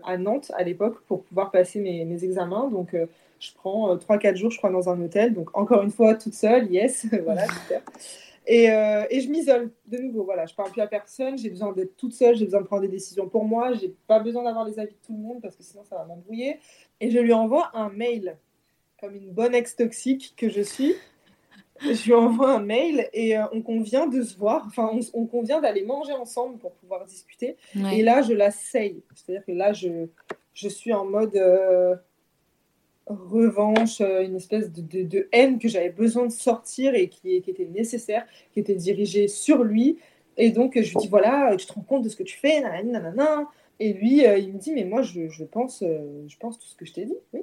à 0.04 0.18
Nantes 0.18 0.52
à 0.54 0.64
l'époque 0.64 1.00
pour 1.06 1.24
pouvoir 1.24 1.50
passer 1.50 1.80
mes, 1.80 2.04
mes 2.04 2.24
examens. 2.24 2.68
Donc, 2.68 2.94
je 3.38 3.52
prends 3.54 3.94
3-4 3.96 4.26
euh, 4.32 4.34
jours, 4.36 4.50
je 4.50 4.58
crois, 4.58 4.70
dans 4.70 4.88
un 4.88 5.00
hôtel. 5.00 5.34
Donc, 5.34 5.56
encore 5.56 5.82
une 5.82 5.90
fois, 5.90 6.14
toute 6.14 6.34
seule, 6.34 6.70
yes, 6.70 7.06
voilà, 7.24 7.46
super. 7.46 7.82
Et, 8.46 8.70
euh, 8.70 9.04
et, 9.10 9.20
je 9.20 9.28
m'isole 9.28 9.72
de 9.86 9.98
nouveau. 9.98 10.24
Voilà, 10.24 10.46
je 10.46 10.54
parle 10.54 10.70
plus 10.70 10.80
à 10.80 10.86
personne. 10.86 11.36
J'ai 11.36 11.50
besoin 11.50 11.72
d'être 11.72 11.96
toute 11.96 12.12
seule. 12.12 12.36
J'ai 12.36 12.44
besoin 12.44 12.60
de 12.60 12.66
prendre 12.66 12.82
des 12.82 12.88
décisions 12.88 13.28
pour 13.28 13.44
moi. 13.44 13.72
J'ai 13.74 13.92
pas 14.06 14.20
besoin 14.20 14.44
d'avoir 14.44 14.64
les 14.64 14.78
avis 14.78 14.92
de 14.92 14.98
tout 15.04 15.12
le 15.12 15.18
monde 15.18 15.42
parce 15.42 15.56
que 15.56 15.64
sinon 15.64 15.82
ça 15.84 15.96
va 15.96 16.04
m'embrouiller. 16.04 16.60
Et 17.00 17.10
je 17.10 17.18
lui 17.18 17.32
envoie 17.32 17.70
un 17.74 17.88
mail, 17.88 18.36
comme 19.00 19.16
une 19.16 19.32
bonne 19.32 19.54
ex 19.54 19.74
toxique 19.74 20.34
que 20.36 20.48
je 20.48 20.62
suis. 20.62 20.94
Je 21.80 22.04
lui 22.06 22.14
envoie 22.14 22.52
un 22.52 22.60
mail 22.60 23.08
et 23.12 23.36
euh, 23.36 23.42
on 23.52 23.62
convient 23.62 24.06
de 24.06 24.22
se 24.22 24.38
voir. 24.38 24.64
Enfin, 24.66 24.90
on, 25.12 25.26
convient 25.26 25.60
d'aller 25.60 25.82
manger 25.82 26.12
ensemble 26.12 26.56
pour 26.58 26.72
pouvoir 26.72 27.04
discuter. 27.04 27.56
Et 27.92 28.02
là, 28.02 28.22
je 28.22 28.32
la 28.32 28.50
C'est-à-dire 28.52 29.44
que 29.44 29.52
là, 29.52 29.72
je, 29.72 30.06
je 30.54 30.68
suis 30.68 30.94
en 30.94 31.04
mode 31.04 31.36
revanche, 33.06 34.00
euh, 34.00 34.24
une 34.24 34.36
espèce 34.36 34.72
de, 34.72 35.28
haine 35.32 35.58
que 35.58 35.68
j'avais 35.68 35.90
besoin 35.90 36.26
de 36.26 36.32
sortir 36.32 36.94
et 36.94 37.08
qui, 37.08 37.34
était 37.36 37.66
nécessaire, 37.66 38.26
qui 38.52 38.60
était 38.60 38.74
dirigée 38.74 39.28
sur 39.28 39.62
lui. 39.62 39.98
Et 40.36 40.50
donc, 40.50 40.74
je 40.74 40.90
lui 40.90 40.96
dis, 40.96 41.08
voilà, 41.08 41.54
tu 41.56 41.66
te 41.66 41.72
rends 41.72 41.82
compte 41.82 42.02
de 42.02 42.08
ce 42.08 42.16
que 42.16 42.22
tu 42.22 42.36
fais, 42.36 42.60
nanana. 42.60 43.48
Et 43.78 43.92
lui, 43.92 44.26
euh, 44.26 44.38
il 44.38 44.54
me 44.54 44.58
dit, 44.58 44.72
mais 44.72 44.84
moi, 44.84 45.02
je, 45.02 45.44
pense, 45.44 45.82
euh, 45.82 46.24
je 46.28 46.36
pense 46.36 46.58
tout 46.58 46.66
ce 46.66 46.74
que 46.74 46.84
je 46.84 46.92
t'ai 46.92 47.04
dit, 47.04 47.16
oui. 47.32 47.42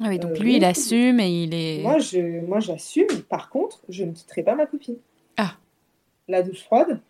Ah 0.00 0.08
oui, 0.08 0.18
donc 0.18 0.38
lui, 0.38 0.56
il 0.56 0.64
assume 0.64 1.20
et 1.20 1.42
il 1.44 1.54
est... 1.54 1.82
Moi, 1.82 1.98
je, 1.98 2.40
moi, 2.40 2.60
j'assume. 2.60 3.06
Par 3.28 3.50
contre, 3.50 3.82
je 3.88 4.04
ne 4.04 4.12
quitterai 4.12 4.42
pas 4.42 4.54
ma 4.54 4.66
copine. 4.66 4.96
Ah. 5.36 5.56
La 6.28 6.42
douche 6.42 6.62
froide. 6.62 7.00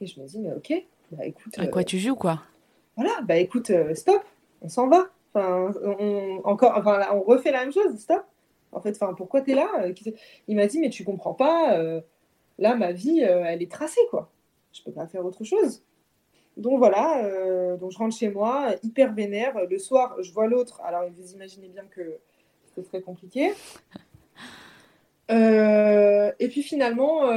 Et 0.00 0.06
je 0.06 0.20
me 0.20 0.26
dis, 0.26 0.38
mais 0.38 0.52
ok, 0.52 0.84
bah 1.12 1.24
écoute... 1.24 1.58
À 1.58 1.66
quoi 1.66 1.82
tu 1.82 1.98
joues, 1.98 2.14
quoi? 2.14 2.42
Voilà, 2.96 3.22
bah 3.22 3.36
écoute, 3.36 3.72
stop, 3.94 4.22
on 4.60 4.68
s'en 4.68 4.88
va. 4.88 5.13
Enfin, 5.34 5.74
on, 5.82 6.40
encore, 6.44 6.74
enfin, 6.76 7.08
on 7.12 7.22
refait 7.22 7.50
la 7.50 7.60
même 7.60 7.72
chose, 7.72 7.98
stop. 7.98 8.24
En 8.70 8.80
fait, 8.80 8.90
enfin, 8.90 9.14
pourquoi 9.14 9.40
tu 9.40 9.52
es 9.52 9.54
là 9.54 9.68
Il 10.48 10.56
m'a 10.56 10.66
dit, 10.66 10.78
mais 10.78 10.90
tu 10.90 11.04
comprends 11.04 11.34
pas, 11.34 11.78
euh, 11.78 12.00
là, 12.58 12.76
ma 12.76 12.92
vie, 12.92 13.22
euh, 13.22 13.44
elle 13.44 13.62
est 13.62 13.70
tracée, 13.70 14.00
quoi. 14.10 14.30
Je 14.72 14.82
peux 14.82 14.92
pas 14.92 15.06
faire 15.06 15.24
autre 15.24 15.44
chose. 15.44 15.82
Donc 16.56 16.78
voilà, 16.78 17.24
euh, 17.24 17.76
donc 17.76 17.90
je 17.90 17.98
rentre 17.98 18.16
chez 18.16 18.28
moi, 18.28 18.74
hyper 18.82 19.12
vénère. 19.12 19.54
Le 19.68 19.78
soir, 19.78 20.16
je 20.20 20.32
vois 20.32 20.46
l'autre. 20.46 20.80
Alors, 20.84 21.02
vous 21.16 21.32
imaginez 21.32 21.68
bien 21.68 21.84
que 21.84 22.18
c'est 22.74 22.82
très 22.82 23.00
compliqué. 23.00 23.52
et 25.30 26.48
puis 26.48 26.62
finalement, 26.62 27.30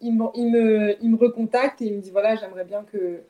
il, 0.00 0.14
me, 0.14 0.26
il, 0.34 0.50
me, 0.50 1.02
il 1.02 1.10
me 1.10 1.16
recontacte 1.16 1.82
et 1.82 1.86
il 1.86 1.94
me 1.94 2.00
dit 2.00 2.10
voilà, 2.10 2.36
j'aimerais 2.36 2.64
bien 2.64 2.84
que 2.84 3.22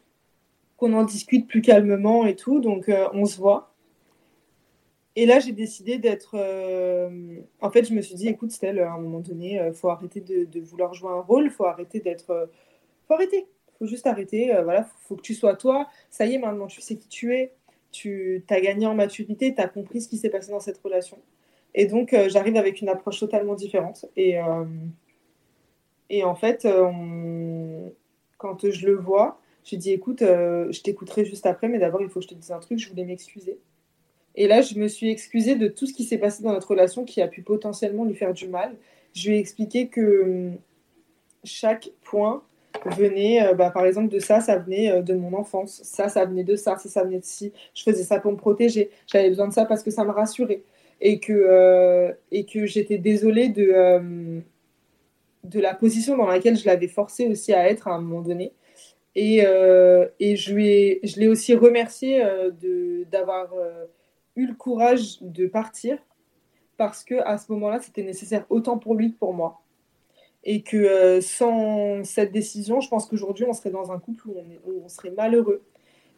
qu'on 0.77 0.93
en 0.95 1.05
discute 1.05 1.47
plus 1.47 1.63
calmement 1.63 2.27
et 2.27 2.37
tout. 2.37 2.61
Donc 2.61 2.91
on 3.13 3.25
se 3.25 3.39
voit. 3.39 3.72
Et 5.15 5.27
là, 5.27 5.41
j'ai 5.41 5.53
décidé 5.53 5.99
d'être. 5.99 6.35
Euh, 6.35 7.41
en 7.61 7.71
fait, 7.71 7.85
je 7.85 7.93
me 7.93 8.01
suis 8.01 8.15
dit, 8.15 8.29
écoute, 8.29 8.51
Stella, 8.51 8.91
à 8.91 8.95
un 8.95 8.99
moment 8.99 9.21
donné, 9.21 9.55
il 9.55 9.59
euh, 9.59 9.73
faut 9.73 9.91
arrêter 9.91 10.21
de, 10.21 10.61
vouloir 10.61 10.95
jouer 10.95 11.11
un 11.11 11.21
rôle, 11.21 11.51
faut 11.51 11.67
arrêter 11.67 12.01
d'être. 12.01 12.31
Euh, 12.31 12.47
faut 13.07 13.15
arrêter. 13.15 13.47
faut 13.79 13.87
juste 13.87 14.07
arrêter. 14.07 14.53
voilà, 14.65 14.85
faut, 14.85 14.97
faut, 15.01 15.17
que 15.17 15.23
tu 15.23 15.35
sois 15.35 15.55
toi. 15.55 15.87
Ça 16.11 16.25
y 16.27 16.35
est, 16.35 16.39
maintenant, 16.39 16.67
tu 16.67 16.81
sais 16.81 16.97
qui 16.97 17.09
tu 17.09 17.35
es. 17.35 17.53
Tu 17.91 18.43
as 18.49 18.61
gagné 18.61 18.87
en 18.87 18.95
maturité, 18.95 19.55
tu 19.55 19.61
as 19.61 19.69
compris 19.69 20.01
ce 20.01 20.09
qui 20.09 20.17
s'est 20.17 20.31
passé 20.31 20.51
dans 20.51 20.61
cette 20.61 20.79
relation. 20.79 21.19
Et 21.75 21.87
donc, 21.87 22.15
j'arrive 22.29 22.57
avec 22.57 22.81
une 22.81 22.89
approche 22.89 23.21
totalement 23.21 23.55
différente. 23.55 24.07
Et, 24.17 24.37
et 26.09 26.25
en 26.25 26.35
fait, 26.35 26.67
quand 28.39 28.71
je 28.71 28.87
le 28.87 28.95
vois, 28.97 29.41
je 29.65 29.77
dis, 29.77 29.93
écoute, 29.93 30.21
je 30.21 30.83
t'écouterai 30.83 31.27
juste 31.27 31.45
après, 31.45 31.69
mais 31.69 31.79
d'abord, 31.79 32.01
il 32.01 32.09
faut 32.09 32.21
que 32.21 32.25
je 32.25 32.31
te 32.31 32.35
dise 32.35 32.51
un 32.51 32.61
truc, 32.61 32.79
je 32.79 32.89
voulais 32.89 33.05
m'excuser. 33.05 33.59
Et 34.35 34.47
là, 34.49 34.63
je 34.63 34.79
me 34.79 34.89
suis 34.89 35.11
excusée 35.11 35.57
de 35.57 35.69
tout 35.69 35.87
ce 35.87 35.93
qui 35.93 36.05
s'est 36.05 36.19
passé 36.19 36.43
dans 36.43 36.53
notre 36.53 36.69
relation 36.69 37.05
qui 37.05 37.21
a 37.21 37.29
pu 37.29 37.43
potentiellement 37.43 38.05
lui 38.05 38.15
faire 38.15 38.33
du 38.33 38.49
mal. 38.49 38.75
Je 39.15 39.29
lui 39.29 39.37
ai 39.37 39.39
expliqué 39.41 39.89
que 39.89 40.23
hum, 40.23 40.57
chaque 41.45 41.91
point 42.03 42.43
venait, 42.97 43.47
euh, 43.47 43.55
bah, 43.55 43.71
par 43.71 43.85
exemple, 43.85 44.09
de 44.09 44.19
ça, 44.19 44.41
ça 44.41 44.59
venait 44.59 44.91
euh, 44.91 45.03
de 45.03 45.15
mon 45.15 45.35
enfance. 45.35 45.81
Ça, 45.85 46.09
ça 46.09 46.25
venait 46.25 46.45
de 46.45 46.57
ça, 46.57 46.79
ça, 46.79 46.89
ça 46.89 47.05
venait 47.05 47.19
de 47.19 47.25
ci. 47.25 47.53
Je 47.75 47.83
faisais 47.83 48.05
ça 48.05 48.21
pour 48.21 48.33
me 48.33 48.37
protéger. 48.37 48.91
J'avais 49.07 49.29
besoin 49.29 49.49
de 49.49 49.53
ça 49.53 49.67
parce 49.67 49.83
que 49.83 49.91
ça 49.91 50.05
me 50.05 50.11
rassurait. 50.11 50.63
Et 51.01 51.19
que, 51.19 51.33
euh, 51.33 52.13
et 52.31 52.45
que 52.47 52.65
j'étais 52.65 52.99
désolée 52.99 53.49
de, 53.49 54.41
de 55.45 55.61
la 55.61 55.75
position 55.75 56.17
dans 56.17 56.27
laquelle 56.27 56.57
je 56.57 56.65
l'avais 56.65 56.87
forcé 56.87 57.27
aussi 57.27 57.53
à 57.53 57.69
être 57.69 57.89
à 57.89 57.95
un 57.95 58.01
moment 58.01 58.23
donné. 58.23 58.53
Et, 59.17 59.39
et 60.21 60.37
je, 60.37 60.55
lui 60.55 61.01
je 61.03 61.21
l'ai 61.21 61.29
aussi 61.29 61.55
remercié 61.55 62.23
d'avoir 63.11 63.53
eu 64.37 64.47
le 64.47 64.55
courage 64.55 65.21
de 65.21 65.47
partir 65.47 65.99
parce 66.77 67.05
que 67.05 67.15
à 67.25 67.39
ce 67.39 67.51
moment-là, 67.53 67.81
c'était 67.81 68.03
nécessaire 68.03 68.45
autant 68.51 68.79
pour 68.79 68.95
lui 68.95 69.13
que 69.13 69.19
pour 69.19 69.35
moi. 69.35 69.63
Et 70.45 70.63
que 70.63 70.77
euh, 70.77 71.21
sans 71.21 72.03
cette 72.03 72.33
décision, 72.33 72.81
je 72.81 72.89
pense 72.89 73.07
qu'aujourd'hui, 73.07 73.45
on 73.49 73.53
serait 73.53 73.71
dans 73.71 73.93
un 73.93 74.01
couple 74.01 74.29
où 74.29 74.35
on, 74.85 74.89
serait 74.89 75.13
malheureux. 75.13 75.63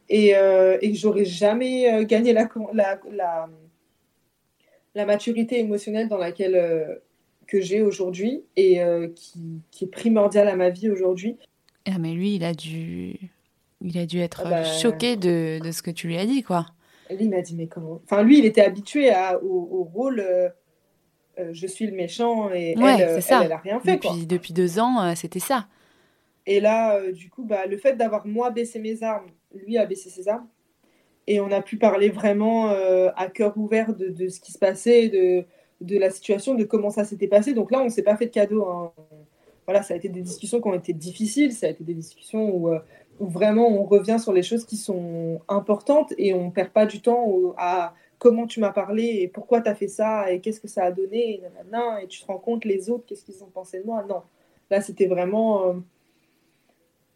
et, 0.09 0.35
euh, 0.37 0.79
et 0.81 0.93
que 0.93 0.97
j'aurais 0.97 1.27
jamais 1.27 1.93
euh, 1.93 2.05
gagné 2.05 2.33
la, 2.33 2.49
la, 2.73 3.01
la, 3.11 3.49
la, 4.95 5.07
maturité 5.07 5.59
émotionnelle 5.59 6.09
dans 6.09 6.17
laquelle 6.17 6.55
euh, 6.55 6.95
que 7.47 7.61
j'ai 7.61 7.83
aujourd'hui 7.83 8.43
et 8.57 8.81
qui, 9.15 9.61
qui, 9.71 9.85
est 9.85 9.89
primordiale 9.89 10.49
à 10.49 10.57
ma 10.57 10.71
vie 10.71 10.89
aujourd'hui. 10.89 11.37
Ah 11.85 11.99
mais 11.99 12.15
lui, 12.15 12.37
il 12.37 12.45
a 12.45 12.55
dû, 12.55 13.31
il 13.83 13.99
a 13.99 14.07
dû 14.07 14.21
être 14.21 14.45
ah 14.47 14.49
bah, 14.49 14.65
choqué 14.65 15.17
de, 15.17 15.59
de, 15.63 15.71
ce 15.71 15.83
que 15.83 15.91
tu 15.91 16.07
lui 16.07 16.17
as 16.17 16.25
dit, 16.25 16.43
quoi. 16.43 16.67
Lui, 17.11 17.25
il 17.25 17.31
m'a 17.31 17.43
dit, 17.43 17.55
mais 17.55 17.67
comment? 17.67 18.01
Enfin, 18.05 18.23
lui, 18.23 18.39
il 18.39 18.47
était 18.47 18.63
habitué 18.63 19.11
à, 19.11 19.43
au, 19.43 19.85
rôle 19.85 20.25
je 21.53 21.67
suis 21.67 21.87
le 21.87 21.97
méchant 21.97 22.53
et 22.53 22.75
elle, 22.79 23.01
elle, 23.01 23.23
elle, 23.43 23.53
a 23.53 23.57
rien 23.57 23.81
fait. 23.81 23.95
Depuis, 23.95 24.09
quoi. 24.09 24.17
depuis 24.27 24.53
deux 24.53 24.79
ans, 24.79 25.15
c'était 25.17 25.41
ça. 25.41 25.67
Et 26.47 26.61
là, 26.61 27.11
du 27.11 27.29
coup, 27.29 27.45
bah, 27.45 27.67
le 27.67 27.77
fait 27.77 27.97
d'avoir 27.97 28.27
moi 28.27 28.51
baissé 28.51 28.79
mes 28.79 29.03
armes 29.03 29.27
lui 29.55 29.79
a 29.79 29.87
baissé 29.87 30.11
ses 30.11 30.29
armes. 30.29 30.47
Et 31.27 31.41
on 31.41 31.51
a 31.51 31.63
pu 31.63 31.79
parler 31.79 32.11
vraiment 32.11 32.71
euh, 32.71 33.11
à 33.17 33.29
cœur 33.29 33.57
ouvert 33.57 33.95
de, 33.95 34.09
de, 34.09 34.29
ce 34.29 34.41
qui 34.41 34.53
se 34.53 34.59
passait, 34.59 35.09
de, 35.09 35.45
de 35.81 35.99
la 35.99 36.11
situation, 36.11 36.55
de 36.55 36.65
comment 36.65 36.91
ça 36.91 37.05
s'était 37.05 37.29
passé. 37.29 37.55
Donc 37.55 37.71
là, 37.71 37.81
on 37.81 37.85
ne 37.85 37.91
s'est 37.91 38.03
pas 38.03 38.17
fait 38.17 38.27
de 38.27 38.31
cadeau. 38.31 38.67
Hein. 38.67 38.93
Voilà, 39.67 39.83
ça 39.83 39.95
a 39.95 39.97
été 39.97 40.11
des 40.11 40.21
discussions 40.21 40.61
qui 40.61 40.69
ont 40.69 40.75
été 40.75 40.93
difficiles, 40.93 41.53
ça 41.53 41.67
a 41.67 41.71
été 41.71 41.83
des 41.83 41.95
discussions 41.95 42.51
où, 42.55 42.69
euh, 42.69 42.79
où 43.21 43.27
vraiment 43.29 43.69
on 43.69 43.85
revient 43.85 44.19
sur 44.19 44.33
les 44.33 44.43
choses 44.43 44.65
qui 44.65 44.77
sont 44.77 45.41
importantes 45.49 46.13
et 46.19 46.35
on 46.35 46.47
ne 46.47 46.51
perd 46.51 46.71
pas 46.71 46.87
du 46.87 47.01
temps 47.01 47.55
à 47.57 47.95
comment 48.19 48.47
tu 48.47 48.61
m'as 48.61 48.73
parlé 48.73 49.19
et 49.21 49.29
pourquoi 49.29 49.61
tu 49.61 49.69
as 49.69 49.75
fait 49.75 49.89
ça 49.89 50.31
et 50.33 50.41
qu'est-ce 50.41 50.61
que 50.61 50.69
ça 50.69 50.85
a 50.85 50.91
donné 50.91 51.35
et, 51.35 51.43
et 52.03 52.07
tu 52.07 52.21
te 52.21 52.27
rends 52.27 52.39
compte 52.39 52.65
les 52.65 52.91
autres, 52.91 53.05
qu'est-ce 53.07 53.25
qu'ils 53.25 53.43
ont 53.45 53.51
pensé 53.53 53.81
de 53.81 53.87
moi. 53.87 54.05
Non, 54.09 54.23
là, 54.71 54.81
c'était 54.81 55.07
vraiment... 55.07 55.69
Euh, 55.69 55.75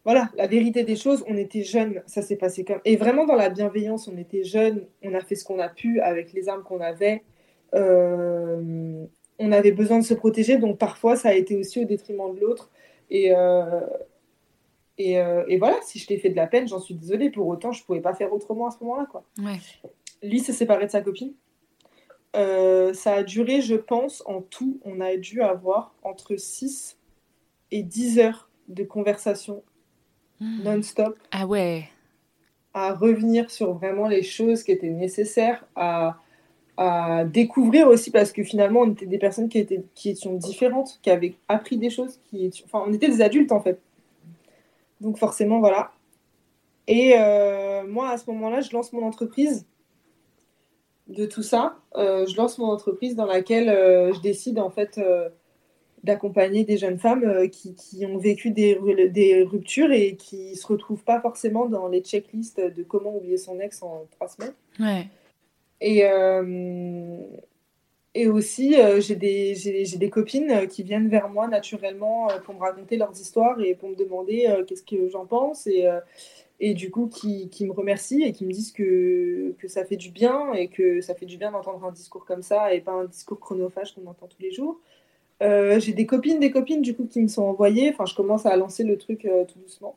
voilà, 0.05 0.29
la 0.37 0.47
vérité 0.47 0.83
des 0.83 0.95
choses, 0.95 1.23
on 1.27 1.35
était 1.35 1.63
jeunes, 1.63 2.01
ça 2.07 2.21
s'est 2.21 2.37
passé 2.37 2.63
comme. 2.63 2.79
Et 2.85 2.95
vraiment 2.95 3.25
dans 3.25 3.35
la 3.35 3.49
bienveillance, 3.49 4.07
on 4.07 4.17
était 4.17 4.43
jeunes, 4.43 4.85
on 5.03 5.13
a 5.13 5.19
fait 5.21 5.35
ce 5.35 5.43
qu'on 5.43 5.59
a 5.59 5.67
pu 5.67 5.99
avec 5.99 6.31
les 6.33 6.47
armes 6.47 6.63
qu'on 6.63 6.79
avait. 6.79 7.21
Euh, 7.75 9.05
on 9.39 9.51
avait 9.51 9.71
besoin 9.71 9.99
de 9.99 10.03
se 10.03 10.13
protéger, 10.13 10.57
donc 10.57 10.77
parfois 10.77 11.15
ça 11.15 11.29
a 11.29 11.33
été 11.33 11.57
aussi 11.57 11.81
au 11.81 11.85
détriment 11.85 12.33
de 12.33 12.39
l'autre. 12.39 12.71
Et, 13.09 13.35
euh, 13.35 13.81
euh, 14.99 15.45
et, 15.47 15.57
voilà, 15.57 15.77
si 15.81 15.99
je 15.99 16.07
t'ai 16.07 16.17
fait 16.17 16.29
de 16.29 16.35
la 16.35 16.47
peine, 16.47 16.67
j'en 16.67 16.79
suis 16.79 16.93
désolée. 16.93 17.29
Pour 17.29 17.47
autant, 17.47 17.71
je 17.71 17.81
ne 17.81 17.85
pouvais 17.85 18.01
pas 18.01 18.13
faire 18.13 18.33
autrement 18.33 18.67
à 18.67 18.71
ce 18.71 18.83
moment-là. 18.83 19.07
Quoi. 19.09 19.23
Lui 20.21 20.39
s'est 20.39 20.53
séparé 20.53 20.85
de 20.85 20.91
sa 20.91 21.01
copine. 21.01 21.33
ça 22.33 23.13
a 23.13 23.23
duré, 23.23 23.61
je 23.61 23.75
pense, 23.75 24.23
en 24.25 24.41
tout, 24.41 24.79
on 24.83 24.99
a 24.99 25.15
dû 25.15 25.41
avoir 25.41 25.95
entre 26.03 26.35
6 26.35 26.97
et 27.71 27.83
10 27.83 28.19
heures 28.19 28.49
de 28.67 28.83
conversation 28.83 29.63
Hmm. 30.39 30.63
non-stop. 30.63 31.17
Ah 31.31 31.45
ouais. 31.45 31.89
À 32.73 32.93
revenir 32.93 33.51
sur 33.51 33.73
vraiment 33.73 34.07
les 34.07 34.23
choses 34.23 34.63
qui 34.63 34.71
étaient 34.71 34.89
nécessaires, 34.89 35.65
à, 35.75 36.17
à 36.77 37.25
découvrir 37.25 37.87
aussi, 37.87 38.09
parce 38.09 38.31
que 38.31 38.43
finalement, 38.43 38.81
on 38.81 38.91
était 38.91 39.05
des 39.05 39.17
personnes 39.17 39.49
qui, 39.49 39.57
étaient, 39.57 39.83
qui 39.95 40.11
étions 40.11 40.33
différentes, 40.35 40.99
qui 41.01 41.09
avaient 41.09 41.35
appris 41.49 41.77
des 41.77 41.89
choses, 41.89 42.19
qui 42.29 42.49
enfin, 42.65 42.83
on 42.87 42.93
était 42.93 43.09
des 43.09 43.21
adultes 43.21 43.51
en 43.51 43.59
fait. 43.59 43.81
Donc 45.01 45.17
forcément, 45.17 45.59
voilà. 45.59 45.91
Et 46.87 47.13
euh, 47.17 47.85
moi, 47.87 48.09
à 48.09 48.17
ce 48.17 48.29
moment-là, 48.31 48.61
je 48.61 48.71
lance 48.73 48.93
mon 48.93 49.05
entreprise 49.05 49.67
de 51.07 51.25
tout 51.25 51.43
ça. 51.43 51.77
Euh, 51.95 52.25
je 52.25 52.35
lance 52.35 52.57
mon 52.57 52.67
entreprise 52.67 53.15
dans 53.15 53.25
laquelle 53.25 53.69
euh, 53.69 54.13
je 54.13 54.19
décide 54.21 54.59
en 54.59 54.69
fait 54.69 54.99
d'accompagner 56.03 56.63
des 56.63 56.77
jeunes 56.77 56.97
femmes 56.97 57.49
qui, 57.49 57.75
qui, 57.75 58.05
ont 58.05 58.17
vécu 58.17 58.51
des, 58.51 58.79
des, 59.09 59.43
ruptures 59.43 59.91
et 59.91 60.15
qui 60.15 60.51
ne 60.51 60.55
se 60.55 60.65
retrouvent 60.65 61.03
pas 61.03 61.19
forcément 61.19 61.65
dans 61.65 61.87
les 61.89 62.01
checklists 62.01 62.61
de 62.61 62.83
comment 62.83 63.15
oublier 63.15 63.37
son 63.37 63.59
ex 63.59 63.83
en 63.83 64.07
trois 64.11 64.29
semaines. 64.29 64.53
Ouais. 64.79 65.07
Et, 65.81 66.05
euh, 66.05 67.17
et 68.15 68.27
aussi, 68.27 68.79
euh, 68.79 68.99
j'ai 68.99 69.15
des, 69.15 69.55
des, 69.97 70.09
copines 70.09 70.67
qui 70.67 70.83
viennent 70.83 71.09
vers 71.09 71.29
moi 71.29 71.47
naturellement 71.47 72.27
pour 72.43 72.55
me 72.55 72.59
raconter 72.59 72.97
leurs 72.97 73.19
histoires 73.19 73.59
et 73.61 73.75
pour 73.75 73.89
me 73.89 73.95
demander 73.95 74.63
qu'est-ce 74.67 74.83
que 74.83 75.09
j'en 75.09 75.25
pense. 75.25 75.67
Et, 75.67 75.87
et 76.59 76.73
du 76.73 76.91
coup, 76.91 77.07
qui, 77.07 77.49
qui, 77.49 77.65
me 77.65 77.71
remercient 77.71 78.23
et 78.23 78.31
qui 78.31 78.45
me 78.45 78.51
disent 78.51 78.71
que, 78.71 79.53
que 79.59 79.67
ça 79.67 79.85
fait 79.85 79.95
du 79.95 80.11
bien 80.11 80.53
et 80.53 80.67
que 80.67 81.01
ça 81.01 81.15
fait 81.15 81.25
du 81.25 81.37
bien 81.37 81.51
d'entendre 81.51 81.85
un 81.85 81.91
discours 81.91 82.25
comme 82.25 82.41
ça 82.41 82.73
et 82.73 82.81
pas 82.81 82.91
un 82.91 83.05
discours 83.05 83.39
chronophage 83.39 83.93
qu'on 83.93 84.07
entend 84.07 84.27
tous 84.27 84.41
les 84.41 84.51
jours. 84.51 84.79
Euh, 85.41 85.79
j'ai 85.79 85.93
des 85.93 86.05
copines, 86.05 86.39
des 86.39 86.51
copines 86.51 86.81
du 86.81 86.95
coup 86.95 87.05
qui 87.05 87.21
me 87.21 87.27
sont 87.27 87.43
envoyées. 87.43 87.91
Enfin, 87.93 88.05
je 88.05 88.15
commence 88.15 88.45
à 88.45 88.55
lancer 88.55 88.83
le 88.83 88.97
truc 88.97 89.25
euh, 89.25 89.45
tout 89.45 89.59
doucement. 89.59 89.95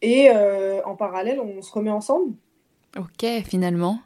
Et 0.00 0.30
euh, 0.30 0.82
en 0.84 0.96
parallèle, 0.96 1.40
on 1.40 1.62
se 1.62 1.72
remet 1.72 1.90
ensemble. 1.90 2.34
Ok, 2.96 3.24
finalement. 3.44 4.00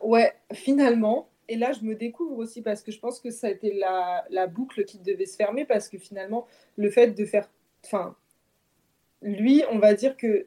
Ouais, 0.00 0.32
finalement. 0.52 1.28
Et 1.48 1.56
là, 1.56 1.72
je 1.72 1.84
me 1.84 1.94
découvre 1.94 2.38
aussi 2.38 2.62
parce 2.62 2.82
que 2.82 2.90
je 2.90 2.98
pense 2.98 3.20
que 3.20 3.30
ça 3.30 3.48
a 3.48 3.50
été 3.50 3.72
la, 3.74 4.46
boucle 4.46 4.84
qui 4.84 4.98
devait 4.98 5.26
se 5.26 5.36
fermer 5.36 5.64
parce 5.64 5.88
que 5.88 5.98
finalement, 5.98 6.46
le 6.76 6.90
fait 6.90 7.08
de 7.08 7.24
faire. 7.24 7.50
Enfin, 7.84 8.16
lui, 9.22 9.62
on 9.70 9.78
va 9.78 9.94
dire 9.94 10.16
que 10.16 10.46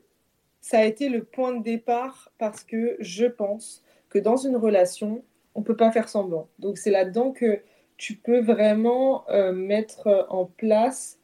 ça 0.61 0.79
a 0.79 0.85
été 0.85 1.09
le 1.09 1.23
point 1.23 1.53
de 1.53 1.63
départ 1.63 2.31
parce 2.37 2.63
que 2.63 2.97
je 2.99 3.25
pense 3.25 3.83
que 4.09 4.19
dans 4.19 4.37
une 4.37 4.55
relation, 4.55 5.23
on 5.55 5.61
ne 5.61 5.65
peut 5.65 5.75
pas 5.75 5.91
faire 5.91 6.09
semblant. 6.09 6.49
Donc, 6.59 6.77
c'est 6.77 6.91
là-dedans 6.91 7.31
que 7.31 7.61
tu 7.97 8.15
peux 8.15 8.39
vraiment 8.39 9.27
euh, 9.29 9.51
mettre 9.51 10.27
en 10.29 10.45
place, 10.45 11.19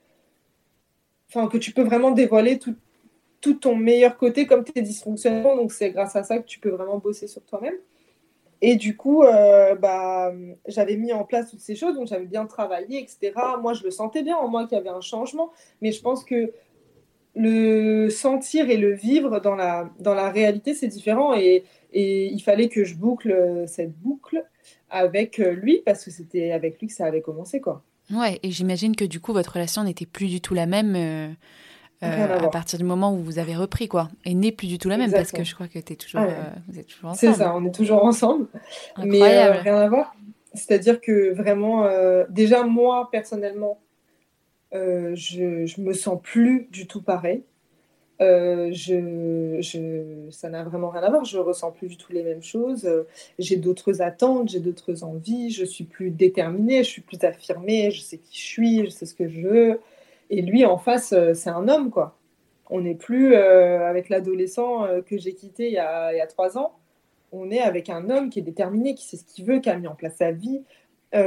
enfin, 1.30 1.48
que 1.48 1.58
tu 1.58 1.72
peux 1.72 1.84
vraiment 1.84 2.12
dévoiler 2.12 2.60
tout 2.60 2.76
ton 3.60 3.76
meilleur 3.76 4.18
côté 4.18 4.48
comme 4.48 4.64
tes 4.64 4.82
dysfonctionnements. 4.82 5.56
Donc, 5.56 5.72
c'est 5.72 5.92
grâce 5.92 6.16
à 6.16 6.24
ça 6.24 6.40
que 6.40 6.46
tu 6.46 6.60
peux 6.60 6.70
vraiment 6.70 6.98
bosser 6.98 7.28
sur 7.28 7.44
toi-même. 7.44 7.76
Et 8.66 8.78
du 8.78 8.96
coup, 8.96 9.24
euh, 9.24 9.76
bah, 9.76 10.32
j'avais 10.70 10.96
mis 10.96 11.12
en 11.12 11.26
place 11.26 11.52
toutes 11.52 11.60
ces 11.60 11.76
choses, 11.76 11.96
donc 11.96 12.08
j'avais 12.08 12.26
bien 12.26 12.46
travaillé, 12.46 12.98
etc. 12.98 13.34
Moi, 13.62 13.74
je 13.74 13.84
le 13.84 13.92
sentais 13.92 14.24
bien 14.24 14.38
en 14.38 14.48
moi 14.48 14.66
qu'il 14.66 14.78
y 14.78 14.80
avait 14.80 14.88
un 14.88 15.02
changement, 15.02 15.52
mais 15.82 15.92
je 15.92 16.02
pense 16.02 16.24
que 16.24 16.54
le 17.36 18.10
sentir 18.10 18.70
et 18.70 18.78
le 18.78 18.94
vivre 18.94 19.42
dans 19.42 19.56
la, 19.56 19.90
dans 20.00 20.14
la 20.14 20.30
réalité, 20.30 20.74
c'est 20.76 20.88
différent. 20.88 21.34
Et, 21.36 21.66
il 21.92 22.40
fallait 22.40 22.70
que 22.70 22.86
je 22.86 22.96
boucle 22.96 23.66
cette 23.68 23.96
boucle 24.00 24.44
avec 24.90 25.40
euh, 25.40 25.52
lui 25.52 25.84
parce 25.86 26.04
que 26.04 26.10
c'était 26.10 26.52
avec 26.52 26.80
lui 26.80 26.88
que 26.88 26.94
ça 26.94 27.06
avait 27.06 27.22
commencé 27.22 27.62
quoi. 27.62 27.84
Ouais, 28.10 28.40
et 28.42 28.50
j'imagine 28.50 28.96
que 28.96 29.06
du 29.06 29.20
coup 29.20 29.32
votre 29.32 29.54
relation 29.54 29.84
n'était 29.84 30.08
plus 30.08 30.26
du 30.26 30.42
tout 30.42 30.56
la 30.56 30.66
même 30.66 30.96
euh, 30.96 31.32
euh, 32.04 32.40
à, 32.40 32.48
partir 32.50 32.78
du 32.78 32.86
moment 32.86 33.14
où 33.14 33.18
vous 33.18 33.40
avez 33.40 33.56
repris 33.56 33.88
quoi, 33.88 34.10
et 34.26 34.34
n'est 34.34 34.52
plus 34.52 34.68
du 34.68 34.78
tout 34.78 34.90
la 34.90 34.98
même 34.98 35.12
parce 35.12 35.32
que 35.32 35.44
je 35.44 35.54
crois 35.56 35.68
que 35.68 35.80
es 35.80 35.82
toujours, 35.82 36.22
ah 36.22 36.54
vous 36.68 36.80
êtes 36.80 36.88
toujours 36.88 37.12
ensemble. 37.12 37.34
C'est 37.34 37.40
ça, 37.40 37.56
on 37.56 37.66
est 37.66 37.74
toujours 37.74 38.04
ensemble, 38.04 38.48
mais 38.98 39.50
rien 39.50 39.78
à 39.78 39.90
voir. 39.90 40.16
C'est-à-dire 40.54 41.02
que 41.02 41.34
vraiment, 41.34 41.88
déjà 42.30 42.64
moi 42.64 43.10
personnellement, 43.12 43.80
je, 44.74 45.66
je 45.66 45.82
me 45.82 45.94
sens 45.94 46.20
plus 46.22 46.68
du 46.72 46.88
tout 46.88 47.02
pareil. 47.02 47.44
Euh, 48.22 48.70
je, 48.72 49.58
je, 49.60 50.30
ça 50.30 50.50
n'a 50.50 50.64
vraiment 50.64 50.90
rien 50.90 51.02
à 51.04 51.10
voir. 51.10 51.26
Je 51.26 51.38
ressens 51.38 51.72
plus 51.72 51.88
du 51.88 51.98
tout 51.98 52.14
les 52.14 52.24
mêmes 52.24 52.44
choses. 52.44 52.86
Euh, 52.86 53.04
j'ai 53.40 53.58
d'autres 53.58 54.02
attentes, 54.02 54.50
j'ai 54.50 54.60
d'autres 54.60 55.04
envies. 55.04 55.52
Je 55.52 55.66
suis 55.66 55.84
plus 55.84 56.10
déterminée, 56.10 56.84
je 56.84 56.90
suis 56.90 57.02
plus 57.02 57.22
affirmée. 57.24 57.92
Je 57.92 58.02
sais 58.02 58.18
qui 58.18 58.38
je 58.38 58.46
suis, 58.46 58.86
je 58.86 58.90
sais 58.90 59.06
ce 59.06 59.16
que 59.16 59.28
je 59.28 59.42
veux. 59.42 59.80
Et 60.30 60.42
lui, 60.42 60.66
en 60.66 60.78
face, 60.78 61.14
euh, 61.14 61.34
c'est 61.34 61.50
un 61.50 61.68
homme, 61.68 61.90
quoi. 61.90 62.18
On 62.70 62.82
n'est 62.82 62.96
plus 62.96 63.36
avec 63.36 64.10
l'adolescent 64.10 64.88
que 65.06 65.18
j'ai 65.18 65.34
quitté 65.34 65.68
il 65.68 65.74
y, 65.74 65.78
a, 65.78 66.28
trois 66.28 66.58
ans. 66.58 66.80
On 67.32 67.52
est 67.52 67.60
avec 67.60 67.90
un 67.90 68.10
homme 68.10 68.30
qui 68.30 68.40
est 68.40 68.44
déterminé, 68.44 68.96
qui 68.96 69.06
sait 69.06 69.18
ce 69.18 69.26
qu'il 69.26 69.46
veut, 69.46 69.60
qui 69.60 69.70
a 69.70 69.78
mis 69.78 69.86
en 69.86 69.94
place 69.94 70.16
sa 70.16 70.32
vie, 70.32 70.64
qui 71.12 71.20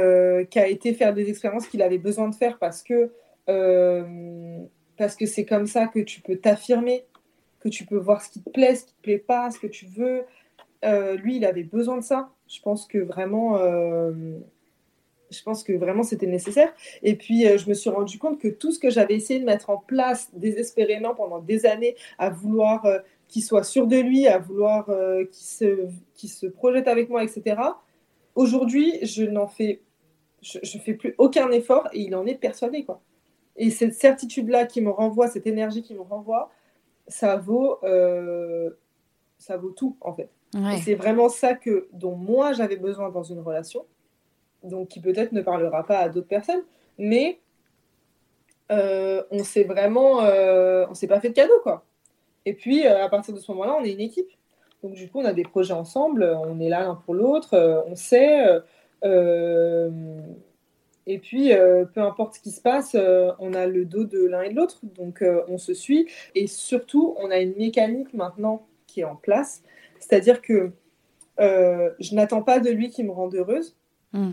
a 0.59 0.67
été 0.67 0.93
faire 0.93 1.13
des 1.13 1.29
expériences 1.29 1.67
qu'il 1.67 1.81
avait 1.83 1.99
besoin 1.99 2.27
de 2.27 2.35
faire 2.35 2.57
parce 2.57 2.83
que 2.83 3.11
parce 4.97 5.15
que 5.15 5.25
c'est 5.25 5.45
comme 5.45 5.67
ça 5.67 5.87
que 5.87 5.99
tu 5.99 6.19
peux 6.19 6.35
t'affirmer, 6.35 7.05
que 7.59 7.69
tu 7.69 7.85
peux 7.85 7.97
voir 7.97 8.21
ce 8.21 8.29
qui 8.29 8.41
te 8.41 8.49
plaît, 8.49 8.75
ce 8.75 8.85
qui 8.85 8.93
te 8.93 9.01
plaît 9.01 9.17
pas, 9.17 9.51
ce 9.51 9.59
que 9.59 9.67
tu 9.67 9.85
veux. 9.85 10.23
Euh, 10.85 11.15
lui, 11.15 11.37
il 11.37 11.45
avait 11.45 11.63
besoin 11.63 11.97
de 11.97 12.03
ça. 12.03 12.29
Je 12.47 12.61
pense 12.61 12.87
que 12.87 12.97
vraiment, 12.97 13.57
euh, 13.57 14.11
je 15.29 15.43
pense 15.43 15.63
que 15.63 15.73
vraiment 15.73 16.03
c'était 16.03 16.27
nécessaire. 16.27 16.73
Et 17.03 17.15
puis, 17.15 17.47
euh, 17.47 17.57
je 17.57 17.69
me 17.69 17.73
suis 17.73 17.89
rendu 17.89 18.19
compte 18.19 18.39
que 18.39 18.47
tout 18.47 18.71
ce 18.71 18.79
que 18.79 18.89
j'avais 18.89 19.15
essayé 19.15 19.39
de 19.39 19.45
mettre 19.45 19.69
en 19.69 19.77
place 19.77 20.29
désespérément 20.33 21.13
pendant 21.15 21.39
des 21.39 21.65
années, 21.65 21.95
à 22.17 22.29
vouloir 22.29 22.87
qu'il 23.27 23.43
soit 23.43 23.63
sûr 23.63 23.87
de 23.87 23.97
lui, 23.97 24.27
à 24.27 24.37
vouloir 24.37 24.85
qu'il 25.31 25.47
se, 25.47 25.87
se 26.15 26.47
projette 26.47 26.87
avec 26.87 27.09
moi, 27.09 27.23
etc. 27.23 27.61
Aujourd'hui, 28.35 28.99
je 29.03 29.23
n'en 29.23 29.47
fais, 29.47 29.81
je, 30.41 30.59
je 30.63 30.77
fais 30.77 30.93
plus 30.93 31.15
aucun 31.17 31.51
effort 31.51 31.87
et 31.91 32.01
il 32.01 32.15
en 32.15 32.25
est 32.25 32.35
persuadé, 32.35 32.85
quoi. 32.85 33.01
Et 33.57 33.71
cette 33.71 33.95
certitude-là 33.95 34.65
qui 34.65 34.81
me 34.81 34.91
renvoie, 34.91 35.27
cette 35.27 35.47
énergie 35.47 35.81
qui 35.81 35.95
me 35.95 36.01
renvoie, 36.01 36.51
ça 37.07 37.35
vaut, 37.37 37.79
euh, 37.83 38.69
ça 39.39 39.57
vaut 39.57 39.71
tout, 39.71 39.97
en 40.01 40.13
fait. 40.13 40.29
c'est 40.83 40.95
vraiment 40.95 41.29
ça 41.29 41.55
que, 41.55 41.87
dont 41.91 42.15
moi, 42.15 42.53
j'avais 42.53 42.77
besoin 42.77 43.09
dans 43.09 43.23
une 43.23 43.39
relation, 43.39 43.85
donc 44.63 44.89
qui 44.89 44.99
peut-être 44.99 45.31
ne 45.31 45.41
parlera 45.41 45.85
pas 45.85 45.99
à 45.99 46.09
d'autres 46.09 46.27
personnes, 46.27 46.63
mais 46.97 47.39
euh, 48.71 49.23
on 49.31 49.43
s'est 49.43 49.63
vraiment, 49.63 50.21
euh, 50.23 50.85
on 50.89 50.93
s'est 50.93 51.07
pas 51.07 51.19
fait 51.19 51.29
de 51.29 51.33
cadeau, 51.33 51.59
quoi. 51.63 51.85
Et 52.45 52.53
puis, 52.53 52.85
à 52.85 53.09
partir 53.09 53.33
de 53.33 53.39
ce 53.39 53.51
moment-là, 53.51 53.77
on 53.79 53.83
est 53.83 53.91
une 53.91 53.99
équipe. 54.01 54.29
Donc, 54.83 54.93
du 54.93 55.09
coup, 55.09 55.19
on 55.19 55.25
a 55.25 55.33
des 55.33 55.43
projets 55.43 55.73
ensemble, 55.73 56.23
on 56.23 56.59
est 56.59 56.69
là 56.69 56.81
l'un 56.81 56.95
pour 56.95 57.13
l'autre, 57.13 57.83
on 57.87 57.95
sait. 57.95 58.45
et 61.05 61.19
puis, 61.19 61.51
peu 61.93 62.01
importe 62.01 62.35
ce 62.35 62.39
qui 62.39 62.51
se 62.51 62.61
passe, 62.61 62.95
on 63.39 63.53
a 63.53 63.65
le 63.65 63.83
dos 63.85 64.05
de 64.05 64.25
l'un 64.25 64.43
et 64.43 64.49
de 64.49 64.55
l'autre, 64.55 64.79
donc 64.95 65.23
on 65.49 65.57
se 65.57 65.73
suit. 65.73 66.07
Et 66.35 66.47
surtout, 66.47 67.15
on 67.19 67.31
a 67.31 67.39
une 67.39 67.55
mécanique 67.57 68.13
maintenant 68.13 68.65
qui 68.85 69.01
est 69.01 69.05
en 69.05 69.17
place, 69.17 69.61
c'est-à-dire 69.99 70.41
que 70.41 70.71
je 71.37 72.15
n'attends 72.15 72.43
pas 72.43 72.59
de 72.59 72.69
lui 72.69 72.89
qui 72.89 73.03
me 73.03 73.11
rende 73.11 73.35
heureuse. 73.35 73.75
Mm. 74.13 74.31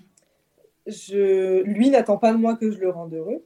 Je, 0.87 1.63
lui 1.63 1.91
n'attend 1.91 2.19
pas 2.19 2.33
de 2.33 2.39
moi 2.39 2.57
que 2.57 2.71
je 2.71 2.79
le 2.79 2.91
rende 2.91 3.15
heureux. 3.15 3.43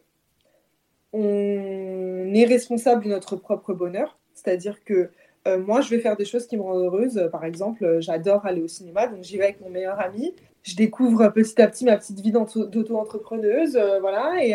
On 1.12 2.34
est 2.34 2.45
responsable 2.45 3.05
de 3.05 3.09
notre 3.09 3.36
propre 3.36 3.72
bonheur, 3.72 4.18
c'est-à-dire 4.34 4.84
que 4.84 5.11
euh, 5.47 5.59
moi, 5.59 5.80
je 5.80 5.91
vais 5.91 6.01
faire 6.01 6.16
des 6.16 6.24
choses 6.24 6.47
qui 6.47 6.57
me 6.57 6.62
rendent 6.62 6.82
heureuse. 6.82 7.28
Par 7.32 7.45
exemple, 7.45 7.84
euh, 7.84 8.01
j'adore 8.01 8.45
aller 8.45 8.61
au 8.61 8.68
cinéma, 8.68 9.07
donc 9.07 9.22
j'y 9.22 9.39
vais 9.39 9.45
avec 9.45 9.61
mon 9.61 9.70
meilleur 9.70 9.99
ami. 10.01 10.34
Je 10.62 10.76
découvre 10.76 11.28
petit 11.28 11.61
à 11.62 11.68
petit 11.68 11.84
ma 11.84 11.97
petite 11.97 12.20
vie 12.20 12.32
d'auto-entrepreneuse, 12.32 13.76
euh, 13.76 14.01
voilà. 14.01 14.45
Et, 14.45 14.55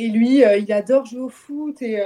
et 0.00 0.08
lui, 0.08 0.42
il 0.42 0.72
adore 0.72 1.04
jouer 1.04 1.20
au 1.20 1.28
foot 1.28 1.82
et, 1.82 2.02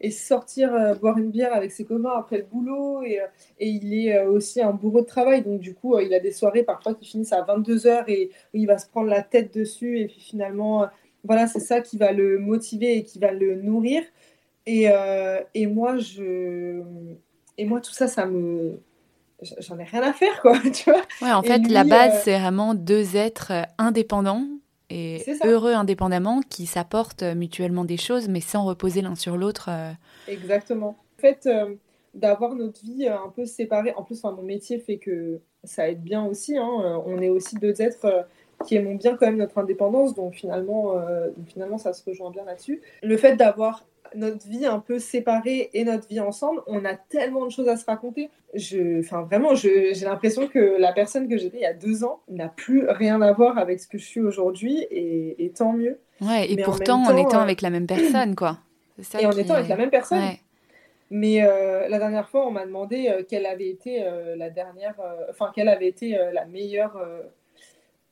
et 0.00 0.10
sortir 0.10 0.96
boire 1.00 1.18
une 1.18 1.30
bière 1.30 1.52
avec 1.52 1.72
ses 1.72 1.84
copains 1.84 2.16
après 2.16 2.38
le 2.38 2.44
boulot. 2.44 3.02
Et, 3.02 3.20
et 3.58 3.68
il 3.68 3.92
est 3.92 4.24
aussi 4.24 4.62
un 4.62 4.72
bourreau 4.72 5.00
de 5.00 5.06
travail, 5.06 5.42
donc 5.42 5.60
du 5.60 5.74
coup, 5.74 5.98
il 5.98 6.14
a 6.14 6.20
des 6.20 6.32
soirées 6.32 6.62
parfois 6.62 6.94
qui 6.94 7.04
finissent 7.04 7.32
à 7.32 7.42
22h 7.42 8.04
et 8.08 8.30
il 8.54 8.66
va 8.66 8.78
se 8.78 8.86
prendre 8.88 9.08
la 9.08 9.22
tête 9.22 9.52
dessus. 9.52 9.98
Et 9.98 10.06
puis 10.06 10.20
finalement, 10.20 10.88
voilà, 11.24 11.46
c'est 11.46 11.60
ça 11.60 11.80
qui 11.80 11.98
va 11.98 12.12
le 12.12 12.38
motiver 12.38 12.96
et 12.96 13.02
qui 13.02 13.18
va 13.18 13.32
le 13.32 13.56
nourrir. 13.56 14.02
Et, 14.66 14.88
euh, 14.88 15.40
et, 15.54 15.66
moi, 15.66 15.98
je... 15.98 16.82
et 17.58 17.64
moi, 17.64 17.80
tout 17.80 17.92
ça, 17.92 18.08
ça 18.08 18.26
me. 18.26 18.80
J'en 19.58 19.76
ai 19.78 19.84
rien 19.84 20.02
à 20.02 20.12
faire, 20.12 20.40
quoi, 20.40 20.56
tu 20.72 20.90
vois. 20.90 21.02
Ouais, 21.20 21.32
en 21.32 21.42
fait, 21.42 21.58
la 21.68 21.82
base, 21.82 22.14
euh, 22.14 22.20
c'est 22.22 22.38
vraiment 22.38 22.74
deux 22.74 23.16
êtres 23.16 23.52
euh, 23.52 23.62
indépendants 23.78 24.46
et 24.92 25.24
heureux 25.44 25.72
indépendamment 25.72 26.40
qui 26.42 26.66
s'apportent 26.66 27.22
mutuellement 27.22 27.84
des 27.84 27.96
choses, 27.96 28.28
mais 28.28 28.40
sans 28.40 28.64
reposer 28.64 29.02
l'un 29.02 29.14
sur 29.14 29.36
l'autre. 29.36 29.70
Exactement. 30.28 30.96
En 31.18 31.20
fait, 31.20 31.48
d'avoir 32.14 32.54
notre 32.54 32.84
vie 32.84 33.08
un 33.08 33.32
peu 33.34 33.46
séparée, 33.46 33.94
en 33.96 34.02
plus, 34.02 34.22
mon 34.24 34.42
métier 34.42 34.78
fait 34.78 34.98
que 34.98 35.40
ça 35.64 35.88
aide 35.88 36.02
bien 36.02 36.24
aussi. 36.24 36.56
Hein. 36.58 37.02
On 37.06 37.18
est 37.18 37.28
aussi 37.28 37.56
deux 37.56 37.80
êtres 37.80 38.26
qui 38.62 38.76
aimons 38.76 38.94
bien 38.94 39.16
quand 39.16 39.26
même 39.26 39.36
notre 39.36 39.58
indépendance, 39.58 40.14
donc 40.14 40.34
finalement, 40.34 40.94
donc 40.94 41.48
finalement 41.48 41.78
ça 41.78 41.92
se 41.92 42.04
rejoint 42.08 42.30
bien 42.30 42.44
là-dessus. 42.44 42.80
Le 43.02 43.16
fait 43.16 43.36
d'avoir 43.36 43.84
notre 44.14 44.46
vie 44.46 44.66
un 44.66 44.78
peu 44.78 44.98
séparée 44.98 45.70
et 45.74 45.84
notre 45.84 46.08
vie 46.08 46.20
ensemble, 46.20 46.60
on 46.66 46.84
a 46.84 46.94
tellement 46.94 47.46
de 47.46 47.50
choses 47.50 47.68
à 47.68 47.76
se 47.76 47.84
raconter. 47.84 48.30
Je, 48.54 49.00
enfin, 49.00 49.22
vraiment, 49.22 49.54
j'ai 49.54 49.94
l'impression 50.02 50.48
que 50.48 50.76
la 50.78 50.92
personne 50.92 51.28
que 51.28 51.36
j'étais 51.36 51.58
il 51.58 51.62
y 51.62 51.66
a 51.66 51.74
deux 51.74 52.04
ans 52.04 52.20
n'a 52.28 52.48
plus 52.48 52.88
rien 52.88 53.20
à 53.22 53.32
voir 53.32 53.58
avec 53.58 53.80
ce 53.80 53.86
que 53.86 53.98
je 53.98 54.04
suis 54.04 54.20
aujourd'hui, 54.20 54.86
et, 54.90 55.52
tant 55.56 55.72
mieux. 55.72 55.98
Ouais, 56.20 56.50
et 56.50 56.56
pourtant, 56.62 57.02
en, 57.04 57.16
étant 57.16 57.38
euh, 57.38 57.42
avec 57.42 57.62
la 57.62 57.70
même 57.70 57.86
personne, 57.86 58.34
quoi. 58.34 58.58
et 59.18 59.26
en 59.26 59.32
étant 59.32 59.54
avec 59.54 59.68
la 59.68 59.76
même 59.76 59.90
personne. 59.90 60.22
Mais 61.10 61.42
euh, 61.42 61.88
la 61.88 61.98
dernière 61.98 62.28
fois, 62.28 62.46
on 62.46 62.50
m'a 62.50 62.64
demandé 62.64 63.08
euh, 63.08 63.22
quelle 63.28 63.44
avait 63.44 63.68
été 63.68 64.04
la 64.36 64.50
dernière, 64.50 64.94
enfin, 65.30 65.50
quelle 65.54 65.68
avait 65.68 65.88
été 65.88 66.18
la 66.32 66.44
meilleure. 66.46 66.98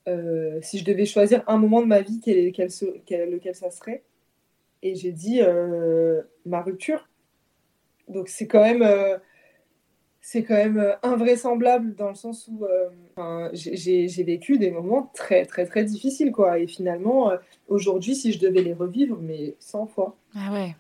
Si 0.07 0.79
je 0.79 0.85
devais 0.85 1.07
choisir 1.07 1.43
un 1.47 1.57
moment 1.57 1.81
de 1.81 1.87
ma 1.87 2.01
vie, 2.01 2.21
quel, 2.21 2.53
quel, 2.53 3.31
lequel 3.31 3.55
ça 3.55 3.71
serait 3.71 4.03
et 4.83 4.95
j'ai 4.95 5.13
dit 5.13 5.41
euh, 5.43 6.23
ma 6.47 6.63
rupture. 6.63 7.09
Donc 8.09 8.29
c'est 8.29 8.47
quand 8.47 8.63
même, 8.63 8.83
euh, 8.83 9.19
c'est 10.21 10.43
quand 10.43 10.55
même 10.55 10.79
euh, 10.79 10.95
invraisemblable 11.03 11.95
dans 11.95 12.09
le 12.09 12.15
sens 12.15 12.49
où 12.49 12.67
j'ai 13.53 14.25
vécu 14.25 14.59
des 14.59 14.71
moments 14.71 15.11
très 15.15 15.45
très 15.47 15.67
très 15.67 15.85
difficiles 15.85 16.33
quoi. 16.33 16.59
Et 16.59 16.67
finalement, 16.67 17.33
aujourd'hui, 17.69 18.15
si 18.15 18.33
je 18.33 18.39
devais 18.39 18.63
les 18.63 18.75
revivre, 18.75 19.19
mais 19.21 19.55
100 19.61 19.87
fois. 19.87 20.17
Ah 20.35 20.53
ouais. 20.53 20.75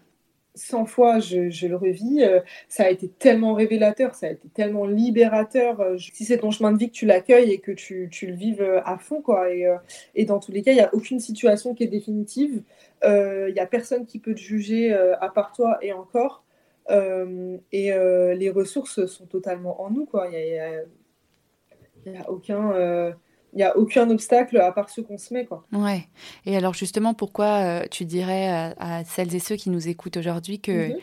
100 0.55 0.87
fois, 0.87 1.21
je, 1.21 1.67
le 1.67 1.77
revis. 1.77 2.23
ça 2.69 2.85
a 2.85 2.91
été 2.91 3.09
tellement 3.09 3.55
révélateur, 3.55 4.15
ça 4.15 4.27
a 4.27 4.31
été 4.31 4.49
tellement 4.49 4.87
libérateur. 4.87 5.83
si 5.99 6.25
c'est 6.25 6.39
ton 6.39 6.51
chemin 6.51 6.73
de 6.73 6.79
vie 6.79 6.89
que 6.89 6.95
tu 6.95 7.07
l'accueilles 7.07 7.53
et 7.53 7.59
que 7.59 7.73
tu, 7.73 8.09
le 8.23 8.35
vives 8.35 8.83
à 8.85 8.99
fond, 8.99 9.23
quoi. 9.23 9.53
Et, 9.53 9.67
et 10.15 10.25
dans 10.25 10.41
tous 10.41 10.53
les 10.53 10.63
cas, 10.63 10.73
il 10.73 10.77
n'y 10.77 10.81
a 10.81 10.93
aucune 10.95 11.21
situation 11.21 11.75
qui 11.75 11.85
est 11.85 11.89
définitive. 11.89 12.63
Il 13.03 13.09
euh, 13.09 13.53
n'y 13.53 13.61
a 13.61 13.67
personne 13.67 14.05
qui 14.05 14.19
peut 14.19 14.35
te 14.35 14.41
juger 14.41 14.93
euh, 14.93 15.17
à 15.21 15.31
part 15.31 15.53
toi 15.53 15.79
et 15.81 15.93
encore. 15.93 16.45
Euh, 16.91 17.57
et 17.73 17.93
les 18.37 18.51
ressources 18.51 19.07
sont 19.07 19.27
totalement 19.27 19.83
en 19.83 19.91
nous. 19.91 20.09
Il 20.33 22.13
n'y 22.13 22.19
a, 22.19 22.31
aucun 22.31 23.15
il 23.53 23.57
n'y 23.57 23.63
a 23.63 23.77
aucun 23.77 24.09
obstacle 24.11 24.59
à 24.59 24.71
part 24.73 24.91
ceux 24.91 25.03
qu'on 25.03 25.19
se 25.19 25.35
met. 25.35 25.45
Quoi. 25.45 25.65
Ouais. 25.73 26.05
Et 26.47 26.57
alors 26.57 26.75
justement, 26.75 27.15
pourquoi 27.15 27.89
tu 27.91 28.05
dirais 28.05 28.75
à, 28.79 29.05
celles 29.05 29.35
et 29.35 29.41
ceux 29.41 29.57
qui 29.57 29.71
nous 29.71 29.89
écoutent 29.89 30.17
aujourd'hui 30.17 30.61
que, 30.61 30.89
mhm. 30.89 30.97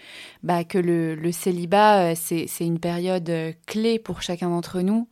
bah, 0.44 0.64
que 0.64 0.78
le, 0.78 1.16
le 1.16 1.32
célibat, 1.32 2.16
c'est 2.16 2.48
une 2.62 2.80
période 2.80 3.32
clé 3.66 4.00
pour 4.00 4.22
chacun 4.22 4.50
d'entre 4.50 4.82
nous? 4.82 5.08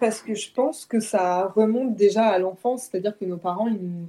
Parce 0.00 0.22
que 0.22 0.34
je 0.34 0.50
pense 0.52 0.86
que 0.86 1.00
ça 1.00 1.46
remonte 1.54 1.94
déjà 1.94 2.26
à 2.26 2.38
l'enfance, 2.38 2.88
c'est-à-dire 2.90 3.16
que 3.18 3.24
nos 3.24 3.36
parents, 3.36 3.68
ils 3.68 3.82
nous, 3.82 4.08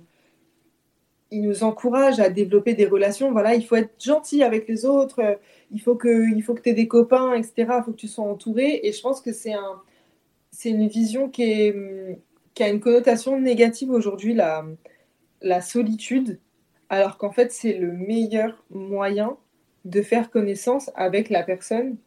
il 1.32 1.42
nous 1.42 1.64
encourage 1.64 2.20
à 2.20 2.30
développer 2.30 2.76
des 2.76 2.86
relations. 2.86 3.32
Voilà, 3.32 3.56
il 3.56 3.66
faut 3.66 3.76
être 3.76 3.94
gentil 4.02 4.44
avec 4.44 4.68
les 4.68 4.86
autres, 4.86 5.38
il 5.72 5.82
faut 5.82 5.96
que, 5.96 6.34
il 6.34 6.42
faut 6.42 6.54
que 6.54 6.62
tu 6.62 6.70
aies 6.70 6.74
des 6.74 6.88
copains, 6.88 7.34
etc. 7.34 7.54
Il 7.58 7.84
faut 7.84 7.92
que 7.92 7.98
tu 7.98 8.08
sois 8.08 8.24
entouré. 8.24 8.80
Et 8.84 8.94
je 8.94 9.02
pense 9.02 9.20
que 9.20 9.34
c'est 9.34 9.54
un, 9.54 9.82
c'est 10.56 10.70
une 10.70 10.88
vision 10.88 11.30
qui, 11.30 11.44
a 12.60 12.70
une 12.70 12.80
connotation 12.80 13.40
négative 13.40 13.92
aujourd'hui, 13.92 14.34
la, 14.34 14.66
la 15.42 15.62
solitude, 15.62 16.40
alors 16.90 17.18
qu'en 17.18 17.32
fait, 17.32 17.52
c'est 17.52 17.74
le 17.74 17.92
meilleur 17.92 18.64
moyen 18.70 19.38
de 19.84 20.02
faire 20.02 20.32
connaissance 20.32 20.90
avec 20.96 21.30
la 21.30 21.44
personne 21.44 21.98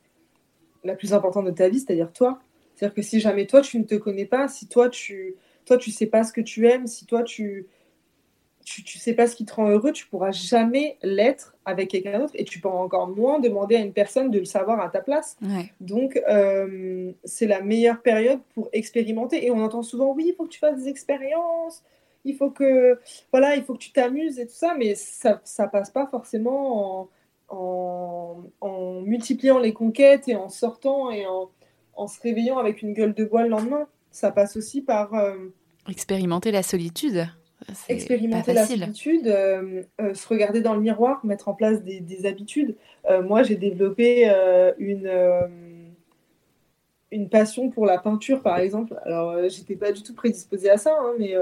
la 0.83 0.95
plus 0.95 1.13
importante 1.13 1.45
de 1.45 1.51
ta 1.51 1.69
vie, 1.69 1.81
c'est-à-dire 1.81 2.13
toi. 2.13 2.41
C'est-à-dire 2.75 2.95
que 2.95 3.03
si 3.03 3.21
jamais 3.21 3.47
toi, 3.47 3.61
tu 3.61 3.79
ne 3.79 3.85
te 3.85 3.97
connais 3.97 4.25
pas, 4.25 4.49
si 4.49 4.67
toi, 4.67 4.89
tu 4.89 5.35
toi, 5.67 5.77
tu 5.77 5.91
sais 5.91 6.07
pas 6.07 6.25
ce 6.25 6.33
que 6.33 6.41
tu 6.41 6.67
aimes, 6.67 6.87
si 6.87 7.05
toi, 7.05 7.23
tu 7.23 7.67
tu, 8.69 8.85
tu 8.85 8.99
sais 8.99 9.15
pas 9.15 9.27
ce 9.27 9.35
qui 9.35 9.47
te 9.47 9.55
rend 9.55 9.69
heureux, 9.69 9.93
tu 9.93 10.07
pourras 10.07 10.31
jamais 10.31 10.99
l'être 11.03 11.57
avec 11.65 11.89
quelqu'un 11.91 12.19
d'autre 12.19 12.35
et 12.35 12.45
tu 12.45 12.61
pourras 12.61 12.79
encore 12.79 13.09
moins 13.09 13.41
demander 13.41 13.77
à 13.77 13.79
une 13.79 13.95
personne 13.95 14.31
de 14.31 14.39
le 14.39 14.45
savoir 14.45 14.81
à 14.81 14.91
ta 14.91 15.01
place. 15.01 15.39
Donc, 15.81 16.21
euh, 16.29 17.13
c'est 17.25 17.47
la 17.47 17.63
meilleure 17.63 18.03
période 18.03 18.41
pour 18.55 18.69
expérimenter. 18.73 19.47
Et 19.47 19.51
on 19.51 19.63
entend 19.63 19.83
souvent, 19.83 20.13
oui, 20.13 20.27
il 20.29 20.35
faut 20.35 20.45
que 20.45 20.51
tu 20.51 20.59
fasses 20.59 20.77
des 20.83 20.89
expériences, 20.89 21.83
il 22.25 22.37
faut 22.37 22.51
que, 22.51 22.99
voilà, 23.33 23.57
il 23.57 23.63
faut 23.65 23.73
que 23.73 23.79
tu 23.79 23.93
t'amuses 23.93 24.39
et 24.39 24.47
tout 24.47 24.55
ça, 24.55 24.75
mais 24.79 24.95
ça, 24.95 25.41
ça 25.45 25.67
passe 25.67 25.91
pas 25.91 26.07
forcément 26.07 27.09
en, 27.49 28.43
en, 28.61 29.01
multipliant 29.01 29.59
les 29.59 29.73
conquêtes 29.73 30.29
et 30.29 30.37
en 30.37 30.51
sortant 30.51 31.11
et 31.11 31.27
en, 31.27 31.49
en, 31.97 32.07
se 32.07 32.21
réveillant 32.21 32.59
avec 32.59 32.83
une 32.83 32.93
gueule 32.93 33.15
de 33.15 33.25
bois 33.25 33.45
le 33.45 33.49
lendemain. 33.49 33.87
Ça 34.11 34.31
passe 34.31 34.57
aussi 34.57 34.83
par... 34.83 35.15
Euh, 35.15 35.37
expérimenter 35.89 36.51
la 36.51 36.63
solitude 36.63 37.29
expérimenter 37.89 38.53
la 38.53 38.67
solitude, 38.67 39.27
euh, 39.27 39.83
euh, 40.01 40.15
se 40.15 40.29
regarder 40.29 40.61
dans 40.61 40.75
le 40.75 40.81
miroir, 40.81 41.25
mettre 41.25 41.49
en 41.49 41.55
place 41.55 41.83
des, 41.83 42.27
habitudes. 42.27 42.77
Euh, 43.11 43.23
moi, 43.23 43.43
j'ai 43.43 43.57
développé 43.57 44.31
une, 44.79 45.11
une 47.11 47.29
passion 47.29 47.71
pour 47.71 47.87
la 47.87 47.99
peinture, 47.99 48.43
par 48.43 48.59
exemple. 48.59 48.95
Alors, 49.05 49.49
j'étais 49.49 49.77
pas 49.77 49.93
du 49.93 50.03
tout 50.03 50.15
prédisposée 50.15 50.71
à 50.71 50.77
ça, 50.77 50.97
hein, 51.01 51.15
mais 51.19 51.35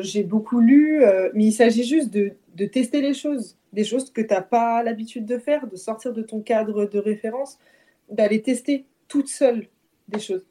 j'ai 0.00 0.22
beaucoup 0.22 0.60
lu. 0.60 1.02
mais 1.34 1.44
il 1.46 1.52
s'agit 1.52 1.84
juste 1.84 2.12
de, 2.12 2.32
de, 2.54 2.64
tester 2.66 3.00
les 3.00 3.14
choses, 3.14 3.56
des 3.72 3.84
choses 3.84 4.10
que 4.10 4.20
tu 4.20 4.34
n'as 4.34 4.42
pas 4.42 4.82
l'habitude 4.82 5.26
de 5.26 5.38
faire, 5.38 5.66
de 5.66 5.76
sortir 5.76 6.12
de 6.12 6.22
ton 6.22 6.40
cadre 6.40 6.86
de 6.86 6.98
référence, 6.98 7.58
d'aller 8.10 8.42
tester 8.42 8.84
toute 9.08 9.28
seule 9.28 9.66
des 10.08 10.20
choses 10.20 10.44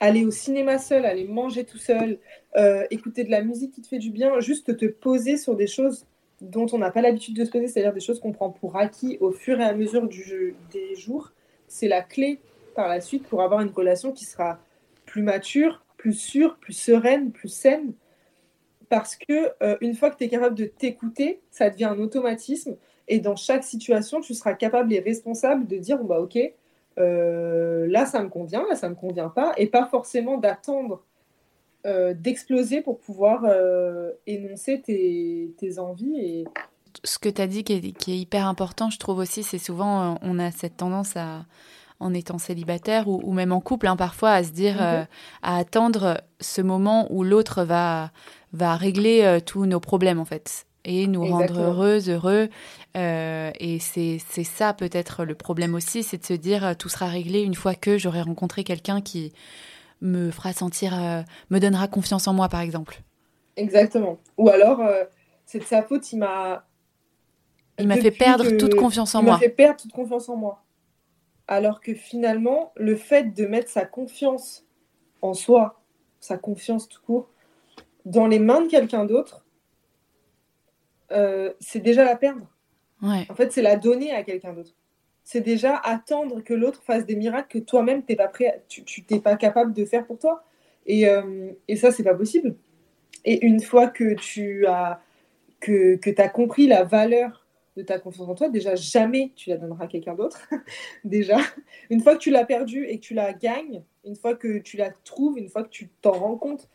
aller 0.00 0.24
au 0.24 0.30
cinéma 0.30 0.78
seul, 0.78 1.04
aller 1.04 1.24
manger 1.24 1.64
tout 1.64 1.78
seul, 1.78 2.18
euh, 2.56 2.86
écouter 2.90 3.24
de 3.24 3.30
la 3.30 3.42
musique 3.42 3.72
qui 3.72 3.82
te 3.82 3.86
fait 3.86 3.98
du 3.98 4.10
bien, 4.10 4.40
juste 4.40 4.76
te 4.76 4.86
poser 4.86 5.36
sur 5.36 5.54
des 5.54 5.66
choses 5.66 6.06
dont 6.40 6.66
on 6.72 6.78
n'a 6.78 6.90
pas 6.90 7.02
l'habitude 7.02 7.36
de 7.36 7.44
se 7.44 7.50
poser, 7.50 7.68
c'est-à-dire 7.68 7.92
des 7.92 8.00
choses 8.00 8.18
qu'on 8.18 8.32
prend 8.32 8.50
pour 8.50 8.76
acquis 8.76 9.18
au 9.20 9.30
fur 9.30 9.60
et 9.60 9.64
à 9.64 9.74
mesure 9.74 10.08
du 10.08 10.22
jeu, 10.22 10.54
des 10.72 10.96
jours, 10.96 11.32
c'est 11.68 11.86
la 11.86 12.00
clé 12.00 12.40
par 12.74 12.88
la 12.88 13.00
suite 13.02 13.24
pour 13.24 13.42
avoir 13.42 13.60
une 13.60 13.70
relation 13.70 14.10
qui 14.10 14.24
sera 14.24 14.58
plus 15.04 15.22
mature, 15.22 15.84
plus 15.98 16.14
sûre, 16.14 16.56
plus 16.56 16.72
sereine, 16.72 17.30
plus 17.30 17.48
saine. 17.48 17.92
Parce 18.88 19.16
que 19.16 19.50
euh, 19.62 19.76
une 19.82 19.94
fois 19.94 20.10
que 20.10 20.16
tu 20.16 20.24
es 20.24 20.28
capable 20.28 20.54
de 20.54 20.64
t'écouter, 20.64 21.40
ça 21.50 21.68
devient 21.68 21.84
un 21.84 21.98
automatisme. 21.98 22.76
Et 23.06 23.20
dans 23.20 23.36
chaque 23.36 23.64
situation, 23.64 24.20
tu 24.20 24.34
seras 24.34 24.54
capable 24.54 24.92
et 24.92 25.00
responsable 25.00 25.66
de 25.66 25.76
dire 25.76 26.02
bah, 26.02 26.20
Ok, 26.20 26.38
euh, 27.00 27.86
là 27.88 28.06
ça 28.06 28.22
me 28.22 28.28
convient, 28.28 28.64
là 28.68 28.76
ça 28.76 28.88
me 28.88 28.94
convient 28.94 29.28
pas, 29.28 29.52
et 29.56 29.66
pas 29.66 29.86
forcément 29.86 30.38
d'attendre 30.38 31.02
euh, 31.86 32.14
d'exploser 32.14 32.82
pour 32.82 32.98
pouvoir 32.98 33.42
euh, 33.44 34.12
énoncer 34.26 34.82
tes, 34.82 35.54
tes, 35.58 35.78
envies 35.78 36.20
et 36.20 36.44
Ce 37.04 37.18
que 37.18 37.30
tu 37.30 37.40
as 37.40 37.46
dit 37.46 37.64
qui 37.64 37.72
est, 37.72 38.18
hyper 38.18 38.46
important, 38.46 38.90
je 38.90 38.98
trouve 38.98 39.18
aussi, 39.18 39.42
c'est 39.42 39.58
souvent, 39.58 40.18
on 40.20 40.38
a 40.38 40.50
cette 40.50 40.76
tendance 40.76 41.16
à, 41.16 41.46
en 41.98 42.12
étant 42.12 42.38
célibataire 42.38 43.08
ou, 43.08 43.32
même 43.32 43.52
en 43.52 43.60
couple, 43.60 43.86
hein, 43.86 43.96
parfois, 43.96 44.32
à 44.32 44.44
se 44.44 44.50
dire, 44.50 44.74
mhm. 44.74 45.06
à 45.42 45.56
attendre 45.56 46.20
ce 46.40 46.60
moment 46.60 47.06
où 47.10 47.24
l'autre 47.24 47.64
va, 47.64 48.10
va 48.52 48.76
régler 48.76 49.38
tous 49.46 49.64
nos 49.64 49.80
problèmes, 49.80 50.20
en 50.20 50.26
fait 50.26 50.66
et 50.84 51.06
nous 51.06 51.24
rendre 51.24 51.58
heureuses, 51.58 52.08
heureux. 52.08 52.48
Euh, 52.96 53.50
et 53.58 53.78
c'est 53.78 54.18
ça 54.18 54.72
peut-être 54.72 55.24
le 55.24 55.34
problème 55.34 55.74
aussi, 55.74 56.02
c'est 56.02 56.18
de 56.18 56.24
se 56.24 56.32
dire 56.32 56.64
euh, 56.64 56.74
tout 56.74 56.88
sera 56.88 57.06
réglé 57.06 57.42
une 57.42 57.54
fois 57.54 57.74
que 57.74 57.98
j'aurai 57.98 58.22
rencontré 58.22 58.64
quelqu'un 58.64 59.00
qui 59.00 59.32
me 60.00 60.30
fera 60.30 60.52
sentir, 60.52 60.98
euh, 60.98 61.22
me 61.50 61.58
donnera 61.58 61.86
confiance 61.88 62.26
en 62.26 62.32
moi, 62.32 62.48
par 62.48 62.60
exemple. 62.60 63.02
Exactement. 63.56 64.18
Ou 64.38 64.48
alors, 64.48 64.80
c'est 65.44 65.58
de 65.58 65.64
sa 65.64 65.82
faute, 65.82 66.12
il 66.12 66.18
m'a. 66.18 66.64
Il 67.78 67.86
m'a 67.86 67.96
fait 67.96 68.10
perdre 68.10 68.50
toute 68.56 68.74
confiance 68.74 69.14
en 69.14 69.22
moi. 69.22 69.32
Il 69.32 69.34
m'a 69.34 69.38
fait 69.40 69.48
perdre 69.48 69.80
toute 69.80 69.92
confiance 69.92 70.28
en 70.28 70.36
moi. 70.36 70.62
Alors 71.48 71.80
que 71.80 71.94
finalement, 71.94 72.72
le 72.76 72.94
fait 72.94 73.34
de 73.34 73.46
mettre 73.46 73.68
sa 73.68 73.84
confiance 73.84 74.64
en 75.20 75.34
soi, 75.34 75.80
sa 76.20 76.38
confiance 76.38 76.88
tout 76.88 77.00
court, 77.04 77.28
dans 78.04 78.26
les 78.26 78.38
mains 78.38 78.62
de 78.62 78.68
quelqu'un 78.68 79.04
d'autre, 79.04 79.44
euh, 81.12 81.52
c'est 81.60 81.80
déjà 81.80 82.04
la 82.04 82.16
perdre. 82.16 82.46
En 83.02 83.34
fait, 83.34 83.50
c'est 83.52 83.62
la 83.62 83.76
donner 83.76 84.12
à 84.12 84.22
quelqu'un 84.22 84.52
d'autre. 84.52 84.74
C'est 85.24 85.40
déjà 85.40 85.76
attendre 85.76 86.42
que 86.42 86.52
l'autre 86.52 86.82
fasse 86.82 87.06
des 87.06 87.16
miracles 87.16 87.48
que 87.48 87.64
toi-même 87.64 88.02
t'es 88.02 88.16
pas 88.16 88.28
prêt, 88.28 88.62
tu 88.68 88.84
t'es 89.04 89.20
pas 89.20 89.36
capable 89.36 89.72
de 89.72 89.84
faire 89.84 90.06
pour 90.06 90.18
toi. 90.18 90.44
Et, 90.86 91.08
euh, 91.08 91.52
et 91.68 91.76
ça, 91.76 91.92
c'est 91.92 92.02
pas 92.02 92.14
possible. 92.14 92.56
Et 93.24 93.44
une 93.46 93.60
fois 93.60 93.88
que 93.88 94.14
tu 94.14 94.66
as 94.66 95.00
que, 95.60 95.96
que 95.96 96.10
as 96.20 96.28
compris 96.28 96.66
la 96.66 96.84
valeur 96.84 97.46
de 97.76 97.82
ta 97.82 97.98
confiance 97.98 98.28
en 98.28 98.34
toi, 98.34 98.48
déjà 98.48 98.74
jamais 98.74 99.32
tu 99.36 99.50
la 99.50 99.56
donneras 99.56 99.84
à 99.84 99.88
quelqu'un 99.88 100.14
d'autre. 100.14 100.48
déjà, 101.04 101.38
une 101.90 102.00
fois 102.00 102.14
que 102.14 102.20
tu 102.20 102.30
l'as 102.30 102.44
perdue 102.44 102.86
et 102.86 102.98
que 102.98 103.04
tu 103.04 103.14
la 103.14 103.32
gagnes, 103.32 103.82
une 104.04 104.16
fois 104.16 104.34
que 104.34 104.58
tu 104.58 104.76
la 104.76 104.90
trouves, 104.90 105.38
une 105.38 105.48
fois 105.48 105.62
que 105.62 105.68
tu 105.68 105.88
t'en 106.00 106.12
rends 106.12 106.36
compte, 106.36 106.68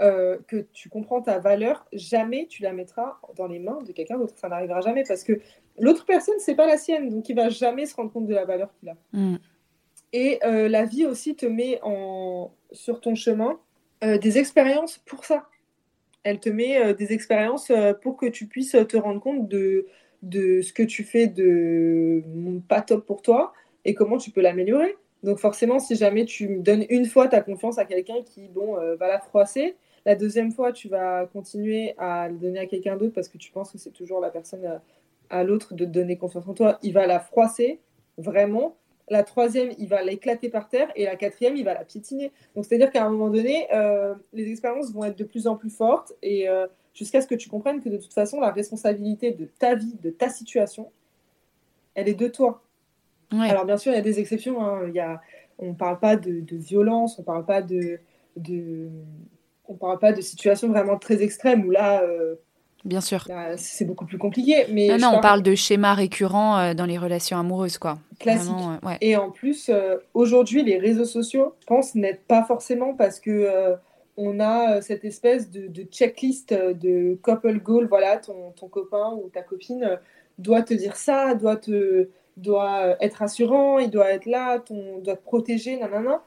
euh, 0.00 0.38
que 0.46 0.66
tu 0.72 0.88
comprends 0.88 1.20
ta 1.20 1.40
valeur, 1.40 1.84
jamais 1.92 2.46
tu 2.48 2.62
la 2.62 2.72
mettras 2.72 3.18
dans 3.36 3.48
les 3.48 3.58
mains 3.58 3.80
de 3.82 3.90
quelqu'un 3.90 4.16
d'autre. 4.16 4.34
Ça 4.36 4.48
n'arrivera 4.48 4.80
jamais 4.80 5.02
parce 5.06 5.24
que 5.24 5.40
l'autre 5.76 6.04
personne, 6.04 6.36
c'est 6.38 6.54
pas 6.54 6.66
la 6.66 6.76
sienne, 6.76 7.08
donc 7.08 7.28
il 7.28 7.34
va 7.34 7.48
jamais 7.48 7.84
se 7.84 7.96
rendre 7.96 8.12
compte 8.12 8.26
de 8.26 8.34
la 8.34 8.44
valeur 8.44 8.72
qu'il 8.78 8.90
a. 8.90 8.96
Mm. 9.12 9.36
Et 10.12 10.38
euh, 10.44 10.68
la 10.68 10.84
vie 10.84 11.04
aussi 11.04 11.34
te 11.34 11.46
met 11.46 11.80
en, 11.82 12.52
sur 12.70 13.00
ton 13.00 13.16
chemin 13.16 13.58
euh, 14.04 14.18
des 14.18 14.38
expériences 14.38 14.98
pour 14.98 15.24
ça. 15.24 15.48
Elle 16.22 16.38
te 16.38 16.48
met 16.48 16.94
des 16.94 17.12
expériences 17.12 17.72
pour 18.02 18.16
que 18.16 18.26
tu 18.26 18.46
puisses 18.46 18.76
te 18.88 18.96
rendre 18.96 19.20
compte 19.20 19.48
de, 19.48 19.86
de 20.22 20.60
ce 20.62 20.72
que 20.72 20.82
tu 20.82 21.02
fais 21.02 21.26
de 21.26 22.22
pas 22.68 22.82
top 22.82 23.06
pour 23.06 23.22
toi 23.22 23.52
et 23.84 23.94
comment 23.94 24.18
tu 24.18 24.30
peux 24.30 24.42
l'améliorer. 24.42 24.96
Donc 25.22 25.38
forcément, 25.38 25.78
si 25.78 25.96
jamais 25.96 26.24
tu 26.24 26.58
donnes 26.58 26.84
une 26.90 27.06
fois 27.06 27.28
ta 27.28 27.40
confiance 27.40 27.78
à 27.78 27.84
quelqu'un 27.84 28.22
qui 28.22 28.48
bon, 28.48 28.74
va 28.96 29.08
la 29.08 29.20
froisser, 29.20 29.76
la 30.04 30.14
deuxième 30.14 30.52
fois, 30.52 30.72
tu 30.72 30.88
vas 30.88 31.26
continuer 31.26 31.94
à 31.98 32.28
le 32.28 32.36
donner 32.36 32.60
à 32.60 32.66
quelqu'un 32.66 32.96
d'autre 32.96 33.14
parce 33.14 33.28
que 33.28 33.38
tu 33.38 33.50
penses 33.52 33.72
que 33.72 33.78
c'est 33.78 33.90
toujours 33.90 34.20
la 34.20 34.30
personne 34.30 34.64
euh, 34.64 34.78
à, 35.30 35.44
l'autre 35.44 35.74
de 35.74 35.84
te 35.84 35.90
donner 35.90 36.16
confiance 36.16 36.46
en 36.46 36.54
toi. 36.54 36.78
Il 36.82 36.92
va 36.92 37.06
la 37.06 37.20
froisser, 37.20 37.80
vraiment. 38.16 38.76
La 39.10 39.22
troisième, 39.22 39.70
il 39.78 39.88
va 39.88 40.02
l'éclater 40.02 40.48
par 40.48 40.68
terre. 40.68 40.90
Et 40.96 41.04
la 41.04 41.16
quatrième, 41.16 41.56
il 41.56 41.64
va 41.64 41.74
la 41.74 41.84
piétiner. 41.84 42.32
Donc, 42.54 42.64
c'est-à-dire 42.64 42.90
qu'à 42.90 43.04
un 43.04 43.10
moment 43.10 43.30
donné, 43.30 43.66
euh, 43.72 44.14
les 44.32 44.50
expériences 44.50 44.92
vont 44.92 45.04
être 45.04 45.18
de 45.18 45.24
plus 45.24 45.46
en 45.46 45.56
plus 45.56 45.70
fortes. 45.70 46.12
Et 46.22 46.48
euh, 46.48 46.66
jusqu'à 46.94 47.20
ce 47.20 47.26
que 47.26 47.34
tu 47.34 47.48
comprennes 47.48 47.80
que 47.82 47.88
de 47.88 47.96
toute 47.96 48.12
façon, 48.12 48.40
la 48.40 48.50
responsabilité 48.50 49.32
de 49.32 49.46
ta 49.58 49.74
vie, 49.74 49.94
de 50.02 50.10
ta 50.10 50.28
situation, 50.28 50.90
elle 51.94 52.08
est 52.08 52.14
de 52.14 52.28
toi. 52.28 52.62
Alors, 53.30 53.66
bien 53.66 53.76
sûr, 53.76 53.92
il 53.92 53.96
y 53.96 53.98
a 53.98 54.02
des 54.02 54.20
exceptions. 54.20 54.64
Hein. 54.64 54.88
Il 54.88 54.94
y 54.94 55.00
a, 55.00 55.20
on 55.58 55.68
ne 55.68 55.74
parle 55.74 55.98
pas 55.98 56.16
de, 56.16 56.44
violence, 56.52 57.18
on 57.18 57.22
ne 57.22 57.26
parle 57.26 57.44
pas 57.44 57.62
de, 57.62 58.00
de 58.36 58.88
on 59.68 59.74
ne 59.74 59.78
parle 59.78 59.98
pas 59.98 60.12
de 60.12 60.20
situations 60.20 60.68
vraiment 60.68 60.98
très 60.98 61.22
extrêmes 61.22 61.64
où 61.66 61.70
là. 61.70 62.02
Euh, 62.02 62.34
Bien 62.84 63.00
sûr. 63.00 63.26
c'est 63.56 63.84
beaucoup 63.84 64.06
plus 64.06 64.18
compliqué. 64.18 64.66
Mais 64.70 64.96
non, 64.98 65.14
on 65.16 65.20
parle 65.20 65.42
de 65.42 65.54
schémas 65.54 65.94
récurrents 65.94 66.58
euh, 66.58 66.74
dans 66.74 66.86
les 66.86 66.96
relations 66.96 67.36
amoureuses, 67.36 67.76
quoi. 67.76 67.98
Classique. 68.18 68.52
Euh, 68.84 68.94
Et 69.00 69.16
en 69.16 69.30
plus, 69.30 69.70
aujourd'hui, 70.14 70.62
les 70.62 70.78
réseaux 70.78 71.04
sociaux, 71.04 71.54
je 71.60 71.66
pense, 71.66 71.94
n'aident 71.94 72.22
pas 72.26 72.44
forcément 72.44 72.94
parce 72.94 73.20
que 73.20 73.74
on 74.16 74.40
a 74.40 74.80
cette 74.80 75.04
espèce 75.04 75.50
de, 75.50 75.82
checklist 75.90 76.52
de 76.52 77.18
couple 77.22 77.60
goal. 77.60 77.86
Voilà, 77.88 78.16
ton, 78.16 78.52
ton, 78.52 78.68
copain 78.68 79.12
ou 79.22 79.28
ta 79.28 79.42
copine 79.42 79.98
doit 80.38 80.62
te 80.62 80.72
dire 80.74 80.96
ça, 80.96 81.34
doit 81.34 81.56
te 81.56 82.08
doit 82.36 82.96
être 83.00 83.22
assurant, 83.22 83.78
il 83.78 83.90
doit 83.90 84.10
être 84.10 84.26
là, 84.26 84.60
ton, 84.60 84.98
doit 84.98 85.16
te 85.16 85.22
protéger, 85.22 85.76
nanana. 85.76 86.22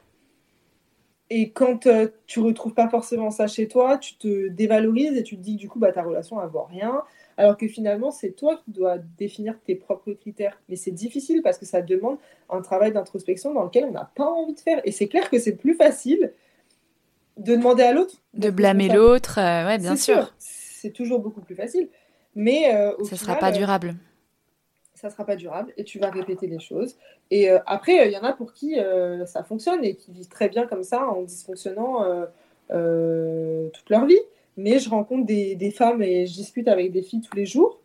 Et 1.34 1.52
quand 1.52 1.88
euh, 1.88 2.10
tu 2.28 2.42
retrouves 2.42 2.74
pas 2.74 2.90
forcément 2.90 3.32
ça 3.32 3.48
chez 3.48 3.70
toi, 3.70 3.98
tu 3.98 4.18
te 4.18 4.50
dévalorises 4.50 5.16
et 5.16 5.24
tu 5.24 5.38
te 5.38 5.42
dis 5.42 5.56
que 5.56 5.62
du 5.62 5.70
coup, 5.70 5.80
bah, 5.80 5.94
ta 5.94 6.04
relation, 6.04 6.44
elle 6.44 6.50
vaut 6.50 6.64
rien. 6.64 7.04
Alors 7.38 7.56
que 7.56 7.70
finalement, 7.70 8.12
c'est 8.12 8.32
toi 8.32 8.60
qui 8.66 8.72
dois 8.72 8.98
définir 8.98 9.56
tes 9.66 9.76
propres 9.76 10.12
critères. 10.12 10.60
Mais 10.68 10.76
c'est 10.76 10.92
difficile 10.92 11.42
parce 11.42 11.58
que 11.58 11.66
ça 11.66 11.82
demande 11.82 12.18
un 12.50 12.62
travail 12.62 12.92
d'introspection 12.92 13.54
dans 13.54 13.64
lequel 13.64 13.86
on 13.86 13.92
n'a 13.92 14.12
pas 14.14 14.26
envie 14.26 14.56
de 14.56 14.60
faire. 14.60 14.82
Et 14.84 14.92
c'est 14.92 15.08
clair 15.08 15.30
que 15.30 15.40
c'est 15.40 15.56
plus 15.56 15.74
facile 15.74 16.34
de 17.38 17.56
demander 17.56 17.84
à 17.84 17.94
l'autre. 17.94 18.16
De 18.34 18.50
blâmer 18.50 18.90
l'autre, 18.90 19.40
euh, 19.40 19.68
ouais, 19.68 19.78
bien 19.78 19.96
sûr. 19.96 20.34
C'est 20.38 20.92
toujours 20.92 21.22
beaucoup 21.22 21.40
plus 21.40 21.56
facile. 21.56 21.88
Mais 22.36 22.76
euh, 22.76 22.92
ça 23.06 23.16
ne 23.16 23.20
sera 23.20 23.36
pas 23.36 23.54
durable 23.54 23.96
ça 25.02 25.10
sera 25.10 25.26
pas 25.26 25.36
durable 25.36 25.74
et 25.78 25.84
tu 25.84 25.98
vas 25.98 26.12
répéter 26.12 26.46
les 26.46 26.60
choses. 26.60 26.96
Et 27.32 27.50
euh, 27.50 27.58
après, 27.66 28.08
il 28.08 28.14
y 28.14 28.18
en 28.18 28.24
a 28.24 28.34
pour 28.34 28.54
qui 28.54 28.80
euh, 28.80 29.26
ça 29.26 29.44
fonctionne 29.44 29.84
et 29.84 29.96
qui 29.96 30.12
vivent 30.12 30.28
très 30.28 30.48
bien 30.48 30.68
comme 30.68 30.84
ça 30.84 31.08
en 31.08 31.24
dysfonctionnant 31.24 32.06
euh, 32.72 33.70
toute 33.70 33.90
leur 33.90 34.06
vie. 34.06 34.20
Mais 34.58 34.78
je 34.78 34.90
rencontre 34.90 35.26
des, 35.26 35.74
femmes 35.76 36.04
et 36.04 36.28
je 36.28 36.34
discute 36.34 36.68
avec 36.68 36.92
des 36.92 37.02
filles 37.02 37.22
tous 37.22 37.36
les 37.36 37.48
jours. 37.48 37.80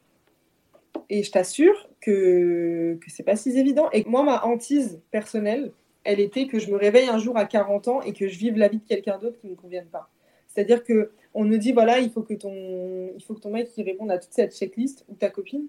Et 1.09 1.23
je 1.23 1.31
t'assure 1.31 1.89
que, 2.01 2.99
que 3.01 3.11
c'est 3.11 3.23
pas 3.23 3.37
si 3.37 3.57
évident. 3.59 3.89
Et 3.93 4.05
moi, 4.07 4.23
ma 4.23 4.45
hantise 4.45 5.01
personnelle, 5.11 5.73
elle 6.05 6.21
était 6.21 6.47
que 6.47 6.59
je 6.59 6.71
me 6.71 6.77
réveille 6.77 7.09
un 7.09 7.19
jour 7.19 7.39
à 7.39 7.47
40 7.47 7.89
ans 7.89 8.03
et 8.03 8.13
que 8.13 8.29
je 8.29 8.39
vive 8.39 8.59
la 8.59 8.69
vie 8.69 8.79
de 8.79 8.87
quelqu'un 8.87 9.19
d'autre 9.19 9.39
qui 9.41 9.47
ne 9.47 9.53
me 9.53 9.57
convienne 9.57 9.87
pas. 9.87 10.11
C'est-à-dire 10.49 10.85
que 10.85 11.13
on 11.33 11.45
nous 11.45 11.59
dit 11.59 11.73
voilà, 11.73 11.99
il 11.99 12.11
faut 12.11 12.23
que 12.23 12.35
ton, 12.35 13.11
il 13.17 13.23
faut 13.23 13.35
que 13.35 13.41
ton 13.41 13.51
mec 13.51 13.69
qui 13.69 13.83
réponde 13.83 14.11
à 14.11 14.19
toute 14.19 14.33
cette 14.33 14.55
checklist 14.55 15.05
ou 15.09 15.15
ta 15.15 15.31
copine 15.31 15.69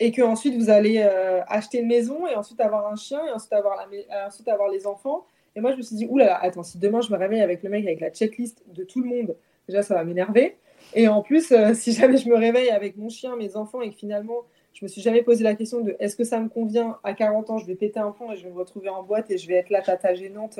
et 0.00 0.12
que 0.12 0.22
ensuite 0.22 0.54
vous 0.56 0.70
allez 0.70 0.98
euh, 0.98 1.40
acheter 1.46 1.78
une 1.78 1.88
maison 1.88 2.26
et 2.26 2.34
ensuite 2.34 2.60
avoir 2.60 2.90
un 2.90 2.96
chien 2.96 3.24
et 3.26 3.30
ensuite 3.30 3.52
avoir, 3.52 3.76
la, 3.76 3.84
euh, 3.84 4.26
ensuite 4.26 4.48
avoir 4.48 4.68
les 4.68 4.86
enfants. 4.86 5.26
Et 5.56 5.60
moi, 5.60 5.70
je 5.70 5.76
me 5.76 5.82
suis 5.82 5.94
dit, 5.94 6.06
oulala, 6.06 6.36
attends, 6.42 6.64
si 6.64 6.78
demain 6.78 7.00
je 7.00 7.12
me 7.12 7.16
réveille 7.16 7.40
avec 7.40 7.62
le 7.62 7.70
mec 7.70 7.84
avec 7.84 8.00
la 8.00 8.10
checklist 8.10 8.62
de 8.74 8.82
tout 8.82 9.00
le 9.00 9.08
monde, 9.08 9.36
déjà 9.68 9.82
ça 9.82 9.94
va 9.94 10.04
m'énerver. 10.04 10.56
Et 10.94 11.06
en 11.06 11.22
plus, 11.22 11.52
euh, 11.52 11.74
si 11.74 11.92
jamais 11.92 12.16
je 12.16 12.28
me 12.28 12.36
réveille 12.36 12.70
avec 12.70 12.96
mon 12.96 13.08
chien, 13.08 13.36
mes 13.36 13.56
enfants 13.56 13.80
et 13.80 13.90
que 13.90 13.96
finalement 13.96 14.42
je 14.72 14.84
me 14.84 14.88
suis 14.88 15.00
jamais 15.00 15.22
posé 15.22 15.44
la 15.44 15.54
question 15.54 15.82
de 15.82 15.94
est-ce 16.00 16.16
que 16.16 16.24
ça 16.24 16.40
me 16.40 16.48
convient 16.48 16.98
à 17.04 17.14
40 17.14 17.50
ans, 17.50 17.58
je 17.58 17.66
vais 17.66 17.76
péter 17.76 18.00
un 18.00 18.10
plomb 18.10 18.32
et 18.32 18.36
je 18.36 18.42
vais 18.42 18.50
me 18.50 18.58
retrouver 18.58 18.88
en 18.88 19.04
boîte 19.04 19.30
et 19.30 19.38
je 19.38 19.46
vais 19.46 19.54
être 19.54 19.70
la 19.70 19.82
tata 19.82 20.14
gênante 20.14 20.58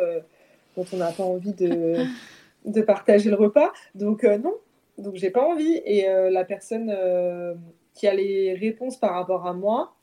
dont 0.77 0.85
on 0.93 0.99
n'a 0.99 1.11
pas 1.11 1.25
envie 1.25 1.53
de, 1.53 1.97
de 2.65 2.81
partager 2.81 3.29
le 3.29 3.35
repas. 3.35 3.73
Donc 3.97 4.23
non, 4.23 4.55
donc 4.99 5.17
j'ai 5.17 5.31
pas 5.31 5.45
envie. 5.45 5.83
Et 5.85 6.07
la 6.31 6.45
personne 6.45 6.95
qui 7.95 8.07
a 8.07 8.15
les 8.15 8.55
réponses 8.55 8.97
par 8.97 9.15
rapport 9.15 9.47
à 9.47 9.55
moi, 9.55 9.97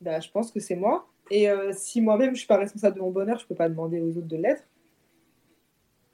bah, 0.00 0.20
je 0.20 0.30
pense 0.30 0.52
que 0.52 0.60
c'est 0.60 0.76
moi. 0.76 1.08
Et 1.30 1.50
euh, 1.50 1.72
si 1.74 2.00
moi-même 2.00 2.34
je 2.34 2.40
suis 2.40 2.46
pas 2.46 2.56
responsable 2.56 2.96
de 2.96 3.00
mon 3.00 3.10
bonheur, 3.10 3.38
je 3.38 3.46
peux 3.46 3.54
pas 3.54 3.68
demander 3.68 4.00
aux 4.00 4.16
autres 4.16 4.28
de 4.28 4.36
l'être. 4.36 4.64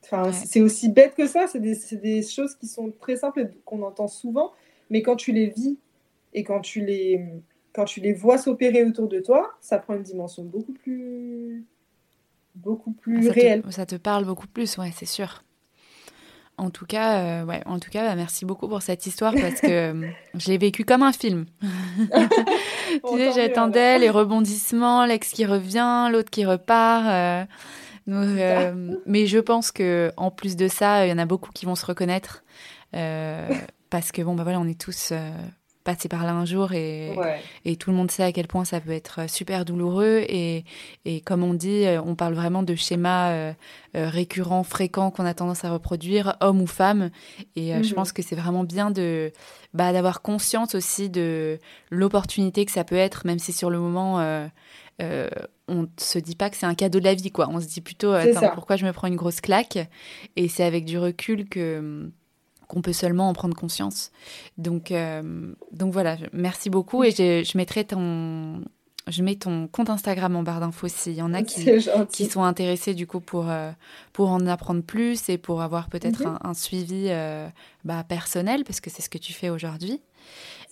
Enfin, 0.04 0.32
c'est 0.32 0.60
aussi 0.60 0.90
bête 0.90 1.14
que 1.14 1.26
ça. 1.26 1.46
C'est 1.46 1.60
des, 1.60 1.76
des, 1.92 2.22
choses 2.22 2.54
qui 2.56 2.66
sont 2.66 2.92
très 3.00 3.16
simples 3.16 3.40
et 3.40 3.48
qu'on 3.64 3.82
entend 3.82 4.06
souvent, 4.06 4.52
mais 4.90 5.02
quand 5.02 5.16
tu 5.16 5.32
les 5.32 5.46
vis 5.46 5.78
et 6.34 6.44
quand 6.44 6.60
tu 6.60 6.84
les, 6.84 7.24
quand 7.72 7.84
tu 7.84 8.00
les 8.00 8.12
vois 8.12 8.36
s'opérer 8.36 8.84
autour 8.84 9.08
de 9.08 9.20
toi, 9.20 9.54
ça 9.60 9.78
prend 9.78 9.94
une 9.94 10.02
dimension 10.02 10.44
beaucoup 10.44 10.72
plus, 10.72 11.64
beaucoup 12.54 12.92
plus 12.92 13.28
ah, 13.28 13.32
réelle. 13.32 13.62
ça 13.70 13.86
te 13.86 13.96
parle 13.96 14.26
beaucoup 14.26 14.46
plus, 14.46 14.76
ouais, 14.76 14.90
c'est 14.94 15.06
sûr. 15.06 15.42
En 16.56 16.70
tout 16.70 16.86
cas, 16.86 17.18
euh, 17.18 17.44
ouais, 17.44 17.62
en 17.66 17.80
tout 17.80 17.90
cas, 17.90 18.06
bah, 18.06 18.14
merci 18.14 18.44
beaucoup 18.44 18.68
pour 18.68 18.80
cette 18.82 19.06
histoire 19.06 19.34
parce 19.34 19.60
que 19.60 19.66
euh, 19.66 20.08
je 20.34 20.50
l'ai 20.50 20.58
vécu 20.58 20.84
comme 20.84 21.02
un 21.02 21.12
film. 21.12 21.46
tu 21.60 23.18
sais, 23.18 23.32
j'attendais 23.32 23.98
les 23.98 24.10
rebondissements, 24.10 25.04
l'ex 25.04 25.30
qui 25.30 25.46
revient, 25.46 26.08
l'autre 26.12 26.30
qui 26.30 26.44
repart. 26.44 27.48
Euh, 28.08 28.94
mais 29.06 29.26
je 29.26 29.38
pense 29.38 29.72
que 29.72 30.12
en 30.16 30.30
plus 30.30 30.56
de 30.56 30.68
ça, 30.68 31.06
il 31.06 31.10
y 31.10 31.12
en 31.12 31.18
a 31.18 31.26
beaucoup 31.26 31.50
qui 31.52 31.66
vont 31.66 31.74
se 31.74 31.86
reconnaître 31.86 32.44
parce 33.90 34.12
que 34.12 34.22
bon, 34.22 34.34
bah 34.34 34.44
voilà, 34.44 34.60
on 34.60 34.68
est 34.68 34.80
tous 34.80 35.12
passé 35.84 36.08
par 36.08 36.24
là 36.24 36.32
un 36.32 36.44
jour 36.44 36.72
et, 36.72 37.14
et 37.64 37.76
tout 37.76 37.90
le 37.90 37.96
monde 37.96 38.10
sait 38.10 38.22
à 38.22 38.32
quel 38.32 38.46
point 38.46 38.64
ça 38.64 38.80
peut 38.80 38.90
être 38.90 39.28
super 39.28 39.64
douloureux. 39.64 40.24
Et, 40.28 40.64
et 41.04 41.20
comme 41.20 41.44
on 41.44 41.54
dit, 41.54 41.84
on 42.04 42.14
parle 42.14 42.34
vraiment 42.34 42.62
de 42.62 42.74
schémas 42.74 43.54
récurrents, 43.94 44.64
fréquents 44.64 45.10
qu'on 45.10 45.26
a 45.26 45.34
tendance 45.34 45.64
à 45.64 45.70
reproduire, 45.70 46.36
homme 46.40 46.62
ou 46.62 46.66
femme. 46.66 47.10
Et 47.54 47.72
je 47.82 47.88
mhm. 47.88 47.94
pense 47.94 48.12
que 48.12 48.22
c'est 48.22 48.36
vraiment 48.36 48.64
bien 48.64 48.90
de 48.90 49.30
bah, 49.74 49.92
d'avoir 49.92 50.22
conscience 50.22 50.74
aussi 50.74 51.10
de 51.10 51.58
l'opportunité 51.90 52.64
que 52.64 52.72
ça 52.72 52.84
peut 52.84 52.96
être, 52.96 53.26
même 53.26 53.38
si 53.38 53.52
sur 53.52 53.70
le 53.70 53.78
moment 53.78 54.20
euh, 55.02 55.28
on 55.66 55.88
se 55.98 56.18
dit 56.18 56.36
pas 56.36 56.50
que 56.50 56.56
c'est 56.56 56.66
un 56.66 56.74
cadeau 56.74 57.00
de 57.00 57.04
la 57.04 57.14
vie, 57.14 57.30
quoi. 57.30 57.48
On 57.50 57.60
se 57.60 57.66
dit 57.66 57.80
plutôt, 57.80 58.12
attends, 58.12 58.50
pourquoi 58.54 58.76
je 58.76 58.84
me 58.84 58.92
prends 58.92 59.08
une 59.08 59.16
grosse 59.16 59.40
claque? 59.40 59.78
Et 60.36 60.48
c'est 60.48 60.64
avec 60.64 60.84
du 60.84 60.98
recul 60.98 61.48
que 61.48 62.10
qu'on 62.68 62.82
peut 62.82 62.92
seulement 62.92 63.28
en 63.28 63.32
prendre 63.32 63.56
conscience. 63.56 64.10
Donc, 64.58 64.90
euh, 64.90 65.52
donc 65.72 65.92
voilà, 65.92 66.16
merci 66.32 66.70
beaucoup 66.70 67.04
et 67.04 67.10
je, 67.10 67.56
mettrai 67.56 67.84
ton, 67.84 68.62
je 69.08 69.22
mets 69.22 69.36
ton 69.36 69.68
compte 69.68 69.90
Instagram 69.90 70.36
en 70.36 70.42
barre 70.42 70.60
d'infos 70.60 70.88
s'il 70.88 71.14
y 71.14 71.22
en 71.22 71.34
a 71.34 71.42
qui, 71.42 71.66
qui, 72.10 72.26
sont 72.26 72.42
intéressés 72.42 72.94
du 72.94 73.06
coup 73.06 73.20
pour, 73.20 73.50
euh, 73.50 73.70
pour 74.12 74.30
en 74.30 74.46
apprendre 74.46 74.82
plus 74.82 75.28
et 75.28 75.38
pour 75.38 75.62
avoir 75.62 75.88
peut-être 75.88 76.26
mhm. 76.26 76.38
un, 76.42 76.54
suivi 76.54 77.10
bah, 77.84 78.04
personnel 78.04 78.64
parce 78.64 78.80
que 78.80 78.90
c'est 78.90 79.02
ce 79.02 79.10
que 79.10 79.18
tu 79.18 79.32
fais 79.32 79.50
aujourd'hui. 79.50 80.00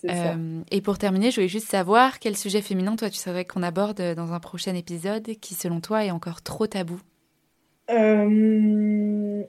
Euh, 0.09 0.61
et 0.71 0.81
pour 0.81 0.97
terminer, 0.97 1.31
je 1.31 1.35
voulais 1.35 1.47
juste 1.47 1.69
savoir 1.69 2.19
quel 2.19 2.35
sujet 2.35 2.61
féminin, 2.61 2.95
toi, 2.95 3.09
tu 3.09 3.17
savais 3.17 3.45
qu'on 3.45 3.63
aborde 3.63 4.01
dans 4.15 4.33
un 4.33 4.39
prochain 4.39 4.75
épisode 4.75 5.25
qui, 5.39 5.53
selon 5.53 5.79
toi, 5.79 6.03
est 6.03 6.11
encore 6.11 6.41
trop 6.41 6.67
tabou? 6.67 6.99
Euh, 7.89 9.43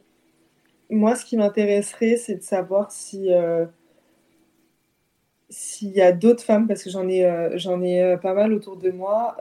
Moi, 0.95 1.16
ce 1.16 1.25
qui 1.25 1.37
m'intéresserait, 1.37 2.16
c'est 2.16 2.37
de 2.37 2.43
savoir 2.43 2.93
si 2.93 3.33
euh, 3.33 3.66
s'il 5.49 5.91
y 5.91 6.01
a 6.01 6.12
d'autres 6.12 6.43
femmes, 6.43 6.66
parce 6.66 6.83
que 6.83 6.91
j'en 6.91 7.09
ai, 7.09 7.51
j'en 7.55 7.83
ai 7.83 8.16
pas 8.23 8.35
mal 8.35 8.53
autour 8.53 8.77
de 8.77 8.91
moi, 8.91 9.37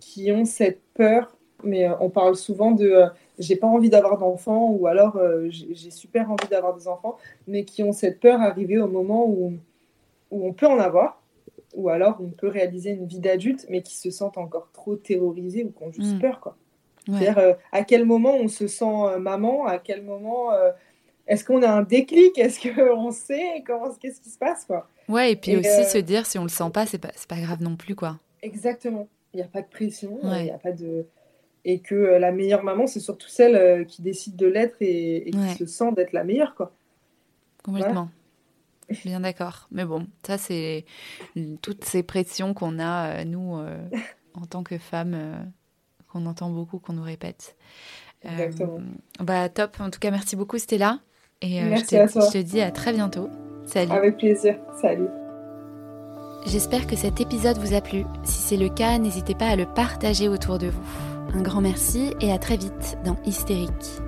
qui 0.00 0.30
ont 0.32 0.44
cette 0.44 0.80
peur, 0.94 1.36
mais 1.64 1.88
on 2.00 2.10
parle 2.10 2.36
souvent 2.36 2.70
de 2.72 3.04
j'ai 3.38 3.56
pas 3.56 3.66
envie 3.66 3.90
d'avoir 3.90 4.18
d'enfants, 4.18 4.70
ou 4.70 4.86
alors 4.86 5.18
j'ai 5.48 5.90
super 5.90 6.30
envie 6.30 6.48
d'avoir 6.48 6.76
des 6.76 6.86
enfants, 6.88 7.16
mais 7.48 7.64
qui 7.64 7.82
ont 7.82 7.92
cette 7.92 8.20
peur 8.20 8.40
arriver 8.40 8.78
au 8.78 8.86
moment 8.86 9.26
où 9.26 9.54
où 10.30 10.46
on 10.46 10.52
peut 10.52 10.66
en 10.66 10.78
avoir, 10.78 11.22
ou 11.74 11.88
alors 11.88 12.18
on 12.20 12.28
peut 12.28 12.48
réaliser 12.48 12.90
une 12.90 13.06
vie 13.06 13.20
d'adulte, 13.20 13.66
mais 13.68 13.82
qui 13.82 13.96
se 13.96 14.10
sentent 14.10 14.38
encore 14.38 14.68
trop 14.72 14.96
terrorisés 14.96 15.64
ou 15.64 15.70
qui 15.70 15.82
ont 15.82 15.92
juste 15.92 16.16
mm. 16.16 16.20
peur. 16.20 16.40
quoi. 16.40 16.56
C'est-à-dire 17.06 17.38
euh, 17.38 17.54
à 17.72 17.84
quel 17.84 18.04
moment 18.04 18.34
on 18.34 18.48
se 18.48 18.66
sent 18.66 18.84
euh, 18.84 19.18
maman, 19.18 19.66
à 19.66 19.78
quel 19.78 20.02
moment 20.02 20.52
euh, 20.52 20.70
est-ce 21.26 21.44
qu'on 21.44 21.62
a 21.62 21.70
un 21.70 21.82
déclic, 21.82 22.38
est-ce 22.38 22.60
qu'on 22.60 23.10
sait 23.12 23.62
comment, 23.66 23.92
qu'est-ce 24.00 24.20
qui 24.20 24.30
se 24.30 24.38
passe 24.38 24.64
quoi? 24.64 24.88
Ouais, 25.08 25.32
et 25.32 25.36
puis 25.36 25.56
aussi 25.56 25.84
se 25.84 25.98
dire 25.98 26.24
si 26.24 26.38
on 26.38 26.44
le 26.44 26.48
sent 26.48 26.70
pas, 26.72 26.86
c'est 26.86 26.98
pas, 26.98 27.12
pas 27.28 27.40
grave 27.40 27.62
non 27.62 27.76
plus 27.76 27.94
quoi. 27.94 28.18
Exactement. 28.42 29.08
Il 29.32 29.38
n'y 29.38 29.42
a 29.42 29.48
pas 29.48 29.62
de 29.62 29.66
pression, 29.66 30.18
il 30.22 30.50
a 30.50 30.58
pas 30.58 30.72
de 30.72 31.06
et 31.66 31.80
que 31.80 31.94
la 31.94 32.30
meilleure 32.30 32.62
maman, 32.62 32.86
c'est 32.86 33.00
surtout 33.00 33.28
celle 33.28 33.86
qui 33.86 34.02
décide 34.02 34.36
de 34.36 34.46
l'être 34.46 34.76
et, 34.80 35.30
qui 35.30 35.54
se 35.56 35.66
sent 35.66 35.92
d'être 35.92 36.12
la 36.12 36.22
meilleure 36.22 36.54
quoi. 36.54 36.72
Complètement. 37.62 38.10
Bien 39.04 39.20
d'accord. 39.20 39.66
Mais 39.70 39.86
bon, 39.86 40.06
ça, 40.26 40.36
c'est 40.36 40.84
toutes 41.62 41.84
ces 41.84 42.02
pressions 42.02 42.52
qu'on 42.52 42.78
a, 42.78 43.24
nous, 43.24 43.56
en 44.34 44.46
tant 44.46 44.62
que 44.62 44.76
femmes, 44.76 45.50
qu'on 46.14 46.26
entend 46.26 46.48
beaucoup, 46.48 46.78
qu'on 46.78 46.94
nous 46.94 47.02
répète. 47.02 47.56
Exactement. 48.24 48.78
bah, 49.20 49.48
top. 49.48 49.76
En 49.80 49.90
tout 49.90 49.98
cas, 49.98 50.10
merci 50.10 50.36
beaucoup, 50.36 50.58
Stella. 50.58 51.00
Et 51.42 51.60
je, 51.60 51.84
te, 51.84 51.94
je 51.94 52.32
te 52.32 52.38
dis 52.38 52.60
à 52.60 52.70
très 52.70 52.92
bientôt. 52.92 53.28
Salut. 53.66 53.92
Avec 53.92 54.16
plaisir. 54.16 54.56
Salut. 54.80 55.08
J'espère 56.46 56.86
que 56.86 56.96
cet 56.96 57.20
épisode 57.20 57.58
vous 57.58 57.74
a 57.74 57.80
plu. 57.80 58.04
Si 58.22 58.38
c'est 58.40 58.56
le 58.56 58.68
cas, 58.68 58.98
n'hésitez 58.98 59.34
pas 59.34 59.48
à 59.48 59.56
le 59.56 59.66
partager 59.66 60.28
autour 60.28 60.58
de 60.58 60.68
vous. 60.68 60.82
Un 61.34 61.42
grand 61.42 61.60
merci 61.60 62.14
et 62.20 62.32
à 62.32 62.38
très 62.38 62.56
vite 62.56 62.96
dans 63.04 63.16
Hystérique. 63.24 64.00